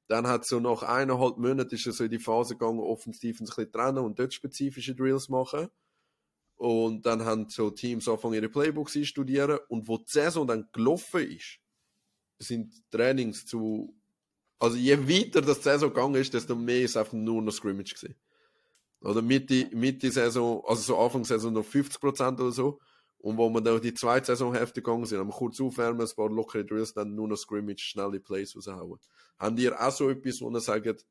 Dann 0.07 0.27
hat 0.27 0.45
so 0.45 0.59
nach 0.59 0.81
eineinhalb 0.81 1.37
Monaten 1.37 1.75
ist 1.75 1.85
er 1.85 1.93
so 1.93 2.03
in 2.03 2.09
die 2.09 2.19
Phase 2.19 2.55
gegangen, 2.55 2.79
offensiv 2.79 3.39
ein 3.39 3.45
bisschen 3.45 3.71
trennen 3.71 3.99
und 3.99 4.19
dort 4.19 4.33
spezifische 4.33 4.95
Drills 4.95 5.29
machen. 5.29 5.69
Und 6.57 7.05
dann 7.05 7.23
haben 7.23 7.47
so 7.47 7.69
Teams 7.69 8.07
angefangen, 8.09 8.33
ihre 8.33 8.49
Playbooks 8.49 8.97
einstudieren. 8.97 9.59
Und 9.69 9.87
wo 9.87 9.99
die 9.99 10.05
Saison 10.07 10.45
dann 10.45 10.67
gelaufen 10.73 11.21
ist, 11.21 11.59
sind 12.39 12.73
Trainings 12.91 13.45
zu, 13.45 13.95
also 14.59 14.75
je 14.75 14.97
weiter 15.07 15.41
das 15.41 15.63
Saison 15.63 15.89
gegangen 15.89 16.15
ist, 16.15 16.33
desto 16.33 16.55
mehr 16.55 16.81
ist 16.81 16.97
einfach 16.97 17.13
nur 17.13 17.41
noch 17.41 17.53
Scrimmage 17.53 17.95
gewesen. 17.95 18.15
Oder 19.01 19.21
Mitte, 19.21 19.69
Mitte 19.73 20.11
Saison, 20.11 20.61
also 20.67 20.81
so 20.81 20.97
Anfang 20.97 21.23
Saison 21.23 21.53
noch 21.53 21.65
50% 21.65 22.33
oder 22.33 22.51
so. 22.51 22.79
Und 23.19 23.37
wo 23.37 23.49
wir 23.49 23.61
dann 23.61 23.81
die 23.81 23.93
zweite 23.93 24.27
Saisonhälfte 24.27 24.81
gegangen 24.81 25.05
sind, 25.05 25.19
haben 25.19 25.27
wir 25.27 25.33
kurz 25.33 25.59
aufwärmen, 25.59 26.07
ein 26.07 26.15
paar 26.15 26.29
lockere 26.29 26.65
Drills, 26.65 26.93
dann 26.93 27.15
nur 27.15 27.27
noch 27.27 27.37
Scrimmage, 27.37 27.81
schnelle 27.81 28.19
Plays 28.19 28.55
raushauen. 28.55 28.99
Habt 29.37 29.59
ihr 29.59 29.79
auch 29.79 29.91
so 29.91 30.09
etwas, 30.09 30.41
wo 30.41 30.49
ihr 30.49 30.59
sagt, 30.59 31.05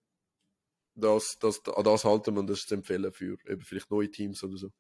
das, 0.95 1.39
das, 1.39 1.63
an 1.67 1.85
das 1.85 2.05
halten 2.05 2.35
wir 2.35 2.41
und 2.41 2.47
das 2.49 2.61
ist 2.61 2.69
zu 2.69 2.75
empfehlen 2.75 3.13
für 3.13 3.37
eben 3.47 3.63
vielleicht 3.63 3.91
neue 3.91 4.11
Teams 4.11 4.43
oder 4.43 4.57
so? 4.57 4.73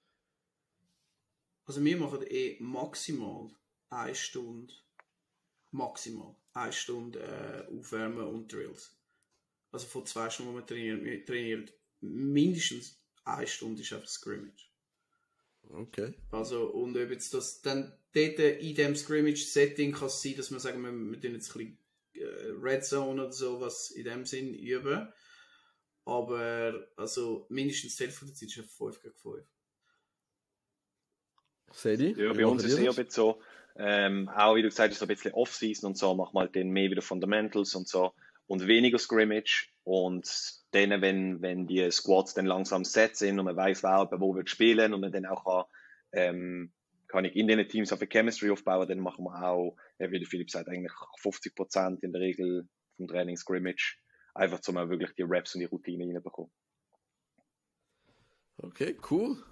Also 1.64 1.84
wir 1.84 1.96
machen 1.98 2.22
eh 2.26 2.56
maximal 2.60 3.50
eine 3.90 4.14
Stunde, 4.14 4.72
maximal 5.70 6.34
eine 6.62 6.72
Stunde 6.72 7.20
äh, 7.20 7.78
Aufwärmen 7.78 8.26
und 8.26 8.52
Drills. 8.52 8.96
Also 9.70 9.86
von 9.86 10.06
zwei 10.06 10.30
Stunden, 10.30 10.52
wo 10.52 10.56
wir 10.56 10.66
trainieren, 10.66 11.04
wir 11.04 11.24
trainieren 11.24 11.70
mindestens 12.00 13.02
eine 13.24 13.46
Stunde 13.46 13.82
ist 13.82 13.92
einfach 13.92 14.08
Scrimmage. 14.08 14.70
Okay. 15.70 16.14
Also, 16.30 16.66
und 16.68 16.96
ob 16.96 17.10
jetzt 17.10 17.34
das 17.34 17.60
dann 17.60 17.92
dort 18.14 18.38
in 18.38 18.74
dem 18.74 18.96
Scrimmage-Setting 18.96 19.92
kann 19.92 20.06
es 20.06 20.22
sein, 20.22 20.36
dass 20.36 20.50
wir 20.50 20.60
sagen, 20.60 20.82
wir, 20.82 20.92
wir 20.92 21.20
tun 21.20 21.34
jetzt 21.34 21.54
ein 21.54 21.58
bisschen 21.58 21.78
äh, 22.14 22.50
Red 22.60 22.84
Zone 22.84 23.22
oder 23.22 23.32
so, 23.32 23.60
was 23.60 23.90
in 23.90 24.04
dem 24.04 24.24
Sinn 24.24 24.54
üben. 24.54 25.12
aber 26.04 26.88
also 26.96 27.46
mindestens 27.50 27.96
die 27.96 28.04
Hälfte 28.04 28.26
der 28.26 28.34
Zeit 28.34 28.48
ist 28.48 28.58
es 28.58 28.72
5 28.72 29.02
gegen 29.02 29.14
5. 29.14 29.46
Sedi? 31.70 32.10
Ja, 32.12 32.32
wie 32.32 32.42
bei 32.42 32.46
uns 32.46 32.64
ist 32.64 32.72
es 32.72 32.78
ihr 32.78 32.84
eher 32.84 32.90
das? 32.90 32.98
ein 32.98 33.04
bisschen 33.04 33.22
so, 33.22 33.42
ähm, 33.78 34.28
auch 34.28 34.56
wie 34.56 34.62
du 34.62 34.68
gesagt 34.68 34.90
hast, 34.90 34.98
so 34.98 35.04
ein 35.04 35.08
bisschen 35.08 35.32
Off-Season 35.32 35.88
und 35.88 35.96
so, 35.96 36.14
mach 36.14 36.32
mal 36.32 36.48
dann 36.48 36.70
mehr 36.70 36.90
wieder 36.90 37.02
Fundamentals 37.02 37.74
und 37.74 37.88
so 37.88 38.12
und 38.46 38.66
weniger 38.66 38.98
Scrimmage 38.98 39.68
und 39.84 40.28
dann, 40.72 41.00
wenn, 41.00 41.40
wenn 41.40 41.66
die 41.66 41.90
Squads 41.90 42.34
dann 42.34 42.46
langsam 42.46 42.84
set 42.84 43.16
sind 43.16 43.38
und 43.38 43.46
man 43.46 43.56
weiß, 43.56 43.82
wer 43.82 44.08
wo 44.20 44.34
wird 44.34 44.50
spielen 44.50 44.92
und 44.92 45.00
man 45.00 45.12
dann 45.12 45.26
auch 45.26 45.68
ähm, 46.12 46.72
kann 47.08 47.24
ich 47.24 47.34
in 47.36 47.48
den 47.48 47.66
Teams 47.68 47.92
auf 47.92 48.00
eine 48.00 48.08
Chemistry 48.08 48.50
aufbauen, 48.50 48.86
dann 48.86 49.00
machen 49.00 49.24
wir 49.24 49.42
auch, 49.42 49.76
wie 49.98 50.18
der 50.18 50.28
Philipp 50.28 50.50
sagt, 50.50 50.68
eigentlich 50.68 50.92
50 51.20 51.54
Prozent 51.54 52.02
in 52.02 52.12
der 52.12 52.20
Regel 52.20 52.68
vom 52.96 53.08
Training 53.08 53.36
Scrimmage, 53.36 53.98
einfach 54.34 54.60
um 54.68 54.74
wirklich 54.74 55.14
die 55.14 55.24
Raps 55.26 55.54
und 55.54 55.60
die 55.60 55.66
Routine 55.66 56.04
reinbekommen. 56.04 56.52
Okay, 58.58 58.96
cool. 59.10 59.42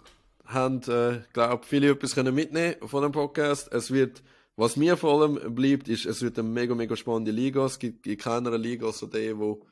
Haben, 0.47 0.82
äh, 0.82 1.23
glaube 1.32 1.64
viele 1.66 1.90
etwas 1.90 2.14
können 2.14 2.35
mitnehmen 2.35 2.77
von 2.86 3.02
dem 3.02 3.12
Podcast. 3.12 3.73
Es 3.73 3.90
wird, 3.90 4.23
was 4.56 4.77
mir 4.77 4.97
vor 4.97 5.20
allem 5.20 5.55
bleibt, 5.55 5.89
ist, 5.89 6.06
es 6.06 6.23
wird 6.23 6.39
eine 6.39 6.48
mega, 6.48 6.74
mega 6.74 6.97
spannende 6.97 7.32
Liga. 7.32 7.64
Es 7.66 7.78
gibt 7.78 8.06
in 8.06 8.16
keiner 8.16 8.56
Liga 8.56 8.93
so 8.93 9.06
die, 9.06 9.36
wo 9.36 9.66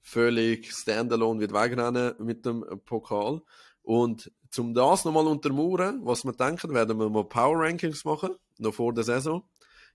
völlig 0.00 0.72
standalone 0.72 1.40
wird 1.40 1.52
wegrennen 1.52 2.14
mit 2.18 2.44
dem 2.46 2.64
Pokal. 2.84 3.42
Und 3.82 4.32
zum 4.50 4.74
das 4.74 5.04
nochmal 5.04 5.26
untermauern, 5.26 6.00
was 6.04 6.24
wir 6.24 6.32
denken, 6.32 6.74
werden 6.74 6.98
wir 6.98 7.08
mal 7.08 7.24
Power 7.24 7.60
Rankings 7.60 8.04
machen, 8.04 8.30
noch 8.58 8.74
vor 8.74 8.92
der 8.92 9.04
Saison. 9.04 9.44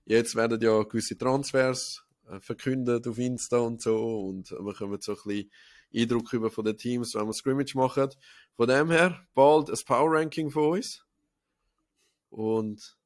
Jetzt 0.04 0.34
werden 0.34 0.60
ja 0.60 0.82
gewisse 0.82 1.16
Transfers 1.16 2.04
äh, 2.28 2.40
verkündet 2.40 3.06
auf 3.06 3.18
Insta 3.18 3.58
und 3.58 3.82
so 3.82 4.20
und 4.20 4.50
wir 4.50 4.74
kommen 4.74 5.00
so 5.00 5.12
ein 5.12 5.18
bisschen 5.24 5.50
Eindruck 5.94 6.32
über 6.32 6.50
von 6.50 6.64
den 6.64 6.76
Teams, 6.76 7.14
wenn 7.14 7.26
wir 7.26 7.32
Scrimmage 7.32 7.74
machen. 7.76 8.10
Von 8.56 8.68
dem 8.68 8.90
her, 8.90 9.26
bald 9.34 9.70
ein 9.70 9.78
Power 9.86 10.12
Ranking 10.12 10.50
von 10.50 10.78
uns. 10.78 11.04
Und 12.30 12.96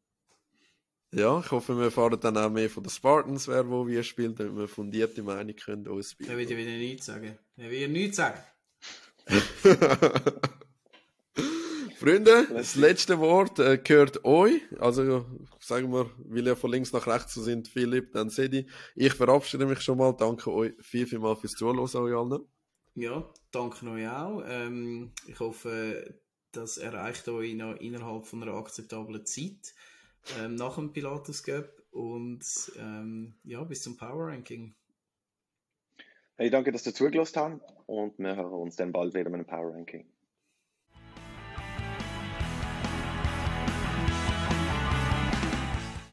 ja, 1.13 1.41
ich 1.41 1.51
hoffe, 1.51 1.77
wir 1.77 1.87
erfahren 1.87 2.19
dann 2.21 2.37
auch 2.37 2.51
mehr 2.51 2.69
von 2.69 2.83
den 2.83 2.91
Spartans, 2.91 3.49
wer 3.49 3.69
wo 3.69 3.87
wie 3.87 4.03
spielt, 4.03 4.39
damit 4.39 4.57
wir 4.57 4.69
fundierte 4.69 5.23
Meinung 5.23 5.57
können 5.57 5.89
uns 5.89 6.13
Er 6.13 6.17
bilden. 6.19 6.39
wird 6.39 6.51
ja 6.51 6.57
wieder 6.57 6.71
nichts 6.71 7.07
sagen. 7.07 7.39
Er 7.57 7.71
wird 7.71 7.91
nichts 7.91 8.17
sagen. 8.17 8.39
Freunde, 11.99 12.47
das 12.53 12.77
letzte 12.77 13.19
Wort 13.19 13.59
äh, 13.59 13.79
gehört 13.79 14.25
euch. 14.25 14.61
Also, 14.79 15.25
sagen 15.59 15.91
wir, 15.93 16.11
weil 16.19 16.47
ihr 16.47 16.55
von 16.55 16.71
links 16.71 16.93
nach 16.93 17.07
rechts 17.07 17.33
so 17.35 17.43
sind, 17.43 17.69
Philipp, 17.69 18.13
dann 18.13 18.29
Sedi. 18.29 18.67
Ich 18.95 19.15
verabschiede 19.15 19.65
mich 19.65 19.81
schon 19.81 19.97
mal. 19.97 20.13
Danke 20.13 20.53
euch 20.53 20.75
viel, 20.81 21.07
viel 21.07 21.19
mal 21.19 21.35
fürs 21.37 21.55
Zuhören, 21.55 21.79
euch 21.79 21.95
allen. 21.97 22.47
Ja, 22.97 23.31
danke 23.51 23.87
euch 23.91 24.09
auch. 24.09 24.43
Ähm, 24.47 25.13
ich 25.27 25.39
hoffe, 25.39 26.19
das 26.53 26.79
erreicht 26.79 27.29
euch 27.29 27.55
noch 27.55 27.75
innerhalb 27.75 28.27
von 28.27 28.43
einer 28.43 28.55
akzeptablen 28.55 29.27
Zeit 29.27 29.75
ähm, 30.41 30.55
nach 30.55 30.77
dem 30.77 30.95
Pilatus 30.95 31.43
Cup 31.43 31.69
und 31.91 32.73
ähm, 32.79 33.35
ja, 33.45 33.63
bis 33.65 33.83
zum 33.83 33.99
Power 33.99 34.29
Ranking. 34.29 34.75
Hey, 36.37 36.49
danke, 36.49 36.73
dass 36.73 36.87
ihr 36.87 36.95
zugelassen 36.95 37.39
habt 37.39 37.75
und 37.85 38.19
wir 38.19 38.35
hören 38.35 38.63
uns 38.63 38.77
dann 38.77 38.93
bald 38.93 39.13
wieder 39.13 39.29
mit 39.29 39.41
einem 39.41 39.47
Power 39.47 39.75
Ranking. 39.75 40.07